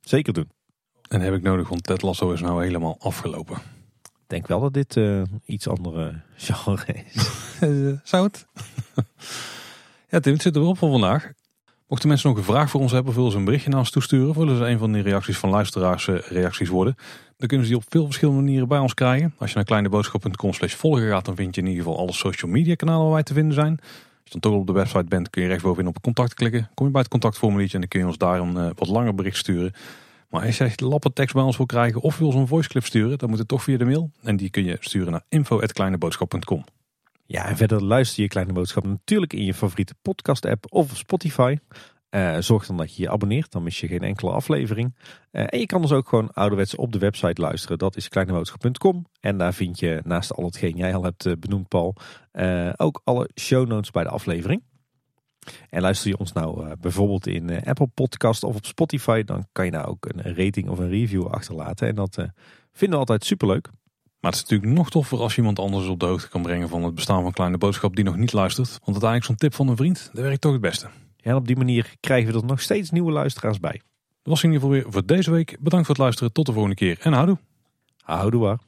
Zeker 0.00 0.32
doen. 0.32 0.50
En 1.08 1.20
heb 1.20 1.34
ik 1.34 1.42
nodig, 1.42 1.68
want 1.68 1.82
Ted 1.82 2.02
Lasso 2.02 2.32
is 2.32 2.40
nou 2.40 2.64
helemaal 2.64 2.96
afgelopen 2.98 3.58
denk 4.30 4.46
wel 4.46 4.60
dat 4.60 4.72
dit 4.72 4.96
uh, 4.96 5.22
iets 5.44 5.68
andere 5.68 6.20
genre 6.36 7.04
is. 7.12 7.30
Zou 8.10 8.26
het? 8.26 8.46
ja, 10.10 10.20
Tim, 10.20 10.32
het 10.32 10.42
zit 10.42 10.56
erop 10.56 10.78
voor 10.78 10.90
vandaag. 10.90 11.32
Mochten 11.90 12.08
mensen 12.08 12.28
nog 12.28 12.38
een 12.38 12.44
vraag 12.44 12.70
voor 12.70 12.80
ons 12.80 12.92
hebben, 12.92 13.14
willen 13.14 13.30
ze 13.30 13.36
een 13.36 13.44
berichtje 13.44 13.70
naar 13.70 13.78
ons 13.78 13.90
toesturen. 13.90 14.38
Willen 14.38 14.56
ze 14.56 14.64
een 14.64 14.78
van 14.78 14.92
die 14.92 15.02
reacties 15.02 15.38
van 15.38 15.50
luisteraars 15.50 16.06
uh, 16.06 16.18
reacties 16.18 16.68
worden. 16.68 16.96
Dan 17.36 17.48
kunnen 17.48 17.66
ze 17.66 17.72
die 17.72 17.82
op 17.82 17.86
veel 17.88 18.04
verschillende 18.04 18.40
manieren 18.40 18.68
bij 18.68 18.78
ons 18.78 18.94
krijgen. 18.94 19.34
Als 19.38 19.50
je 19.50 19.56
naar 19.56 19.64
kleineboodschap.com 19.64 20.52
slash 20.52 20.74
volgen 20.74 21.08
gaat, 21.08 21.24
dan 21.24 21.36
vind 21.36 21.54
je 21.54 21.60
in 21.60 21.66
ieder 21.66 21.82
geval 21.82 21.98
alle 21.98 22.12
social 22.12 22.50
media 22.50 22.74
kanalen 22.74 23.02
waar 23.02 23.12
wij 23.12 23.22
te 23.22 23.34
vinden 23.34 23.54
zijn. 23.54 23.78
Als 23.80 24.32
je 24.32 24.38
dan 24.38 24.40
toch 24.40 24.60
op 24.60 24.66
de 24.66 24.72
website 24.72 25.04
bent, 25.04 25.30
kun 25.30 25.42
je 25.42 25.48
rechtsbovenin 25.48 25.88
op 25.88 26.02
contact 26.02 26.34
klikken. 26.34 26.70
Kom 26.74 26.86
je 26.86 26.92
bij 26.92 27.00
het 27.00 27.10
contactformuliertje 27.10 27.74
en 27.74 27.80
dan 27.80 27.88
kun 27.90 28.00
je 28.00 28.06
ons 28.06 28.18
daar 28.18 28.40
een 28.40 28.56
uh, 28.56 28.70
wat 28.74 28.88
langer 28.88 29.14
bericht 29.14 29.36
sturen. 29.36 29.72
Maar 30.28 30.46
als 30.46 30.56
je 30.56 30.72
lappen 30.76 31.12
tekst 31.12 31.34
bij 31.34 31.44
ons 31.44 31.56
wil 31.56 31.66
krijgen 31.66 32.00
of 32.00 32.18
wil 32.18 32.32
zo'n 32.32 32.48
voiceclip 32.48 32.84
sturen, 32.84 33.18
dan 33.18 33.28
moet 33.28 33.38
het 33.38 33.48
toch 33.48 33.62
via 33.62 33.76
de 33.76 33.84
mail. 33.84 34.10
En 34.22 34.36
die 34.36 34.50
kun 34.50 34.64
je 34.64 34.76
sturen 34.80 35.12
naar 35.12 35.24
info.kleineboodschap.com. 35.28 36.64
Ja, 37.32 37.46
en 37.46 37.56
verder 37.56 37.84
luister 37.84 38.22
je 38.22 38.28
Kleine 38.28 38.52
Boodschap 38.52 38.86
natuurlijk 38.86 39.32
in 39.32 39.44
je 39.44 39.54
favoriete 39.54 39.94
podcast 40.02 40.44
app 40.44 40.66
of 40.68 40.96
Spotify. 40.96 41.56
Uh, 42.10 42.36
zorg 42.38 42.66
dan 42.66 42.76
dat 42.76 42.96
je 42.96 43.02
je 43.02 43.10
abonneert, 43.10 43.52
dan 43.52 43.62
mis 43.62 43.80
je 43.80 43.86
geen 43.86 44.02
enkele 44.02 44.30
aflevering. 44.30 44.96
Uh, 45.32 45.44
en 45.46 45.58
je 45.58 45.66
kan 45.66 45.80
ons 45.80 45.92
ook 45.92 46.08
gewoon 46.08 46.32
ouderwets 46.32 46.74
op 46.74 46.92
de 46.92 46.98
website 46.98 47.40
luisteren. 47.40 47.78
Dat 47.78 47.96
is 47.96 48.08
kleineboodschap.com. 48.08 49.06
En 49.20 49.38
daar 49.38 49.54
vind 49.54 49.78
je 49.78 50.00
naast 50.04 50.34
al 50.34 50.44
hetgeen 50.44 50.76
jij 50.76 50.94
al 50.94 51.04
hebt 51.04 51.26
eh, 51.26 51.32
benoemd, 51.38 51.68
Paul, 51.68 51.96
ook 52.76 53.00
alle 53.04 53.30
show 53.40 53.68
notes 53.68 53.90
bij 53.90 54.02
de 54.02 54.10
aflevering. 54.10 54.62
En 55.68 55.80
luister 55.80 56.10
je 56.10 56.18
ons 56.18 56.32
nou 56.32 56.76
bijvoorbeeld 56.76 57.26
in 57.26 57.64
Apple 57.64 57.86
Podcast 57.86 58.42
of 58.42 58.56
op 58.56 58.66
Spotify, 58.66 59.22
dan 59.22 59.46
kan 59.52 59.64
je 59.64 59.70
nou 59.70 59.86
ook 59.86 60.06
een 60.06 60.34
rating 60.34 60.68
of 60.68 60.78
een 60.78 60.90
review 60.90 61.26
achterlaten. 61.26 61.88
En 61.88 61.94
dat 61.94 62.14
vinden 62.72 62.90
we 62.90 62.96
altijd 62.96 63.24
superleuk. 63.24 63.68
Maar 64.20 64.30
het 64.30 64.40
is 64.40 64.48
natuurlijk 64.48 64.78
nog 64.78 64.90
toffer 64.90 65.18
als 65.18 65.32
je 65.32 65.38
iemand 65.38 65.58
anders 65.58 65.86
op 65.86 66.00
de 66.00 66.06
hoogte 66.06 66.28
kan 66.28 66.42
brengen 66.42 66.68
van 66.68 66.84
het 66.84 66.94
bestaan 66.94 67.22
van 67.22 67.32
Kleine 67.32 67.58
Boodschap 67.58 67.96
die 67.96 68.04
nog 68.04 68.16
niet 68.16 68.32
luistert. 68.32 68.68
Want 68.68 68.80
uiteindelijk 68.84 69.24
zo'n 69.24 69.36
tip 69.36 69.54
van 69.54 69.68
een 69.68 69.76
vriend, 69.76 70.10
dat 70.12 70.22
werkt 70.22 70.40
toch 70.40 70.52
het 70.52 70.60
beste. 70.60 70.88
Ja, 71.16 71.30
en 71.30 71.36
op 71.36 71.46
die 71.46 71.56
manier 71.56 71.94
krijgen 72.00 72.32
we 72.32 72.38
er 72.38 72.46
nog 72.46 72.60
steeds 72.60 72.90
nieuwe 72.90 73.12
luisteraars 73.12 73.60
bij. 73.60 73.80
Dat 74.22 74.32
was 74.32 74.42
in 74.42 74.52
ieder 74.52 74.66
geval 74.66 74.82
weer 74.82 74.92
voor 74.92 75.06
deze 75.06 75.30
week. 75.30 75.56
Bedankt 75.60 75.86
voor 75.86 75.94
het 75.94 76.04
luisteren. 76.04 76.32
Tot 76.32 76.46
de 76.46 76.52
volgende 76.52 76.76
keer 76.76 76.98
en 77.00 77.12
houdoe. 77.12 77.38
Houdoe 78.02 78.40
waar. 78.40 78.58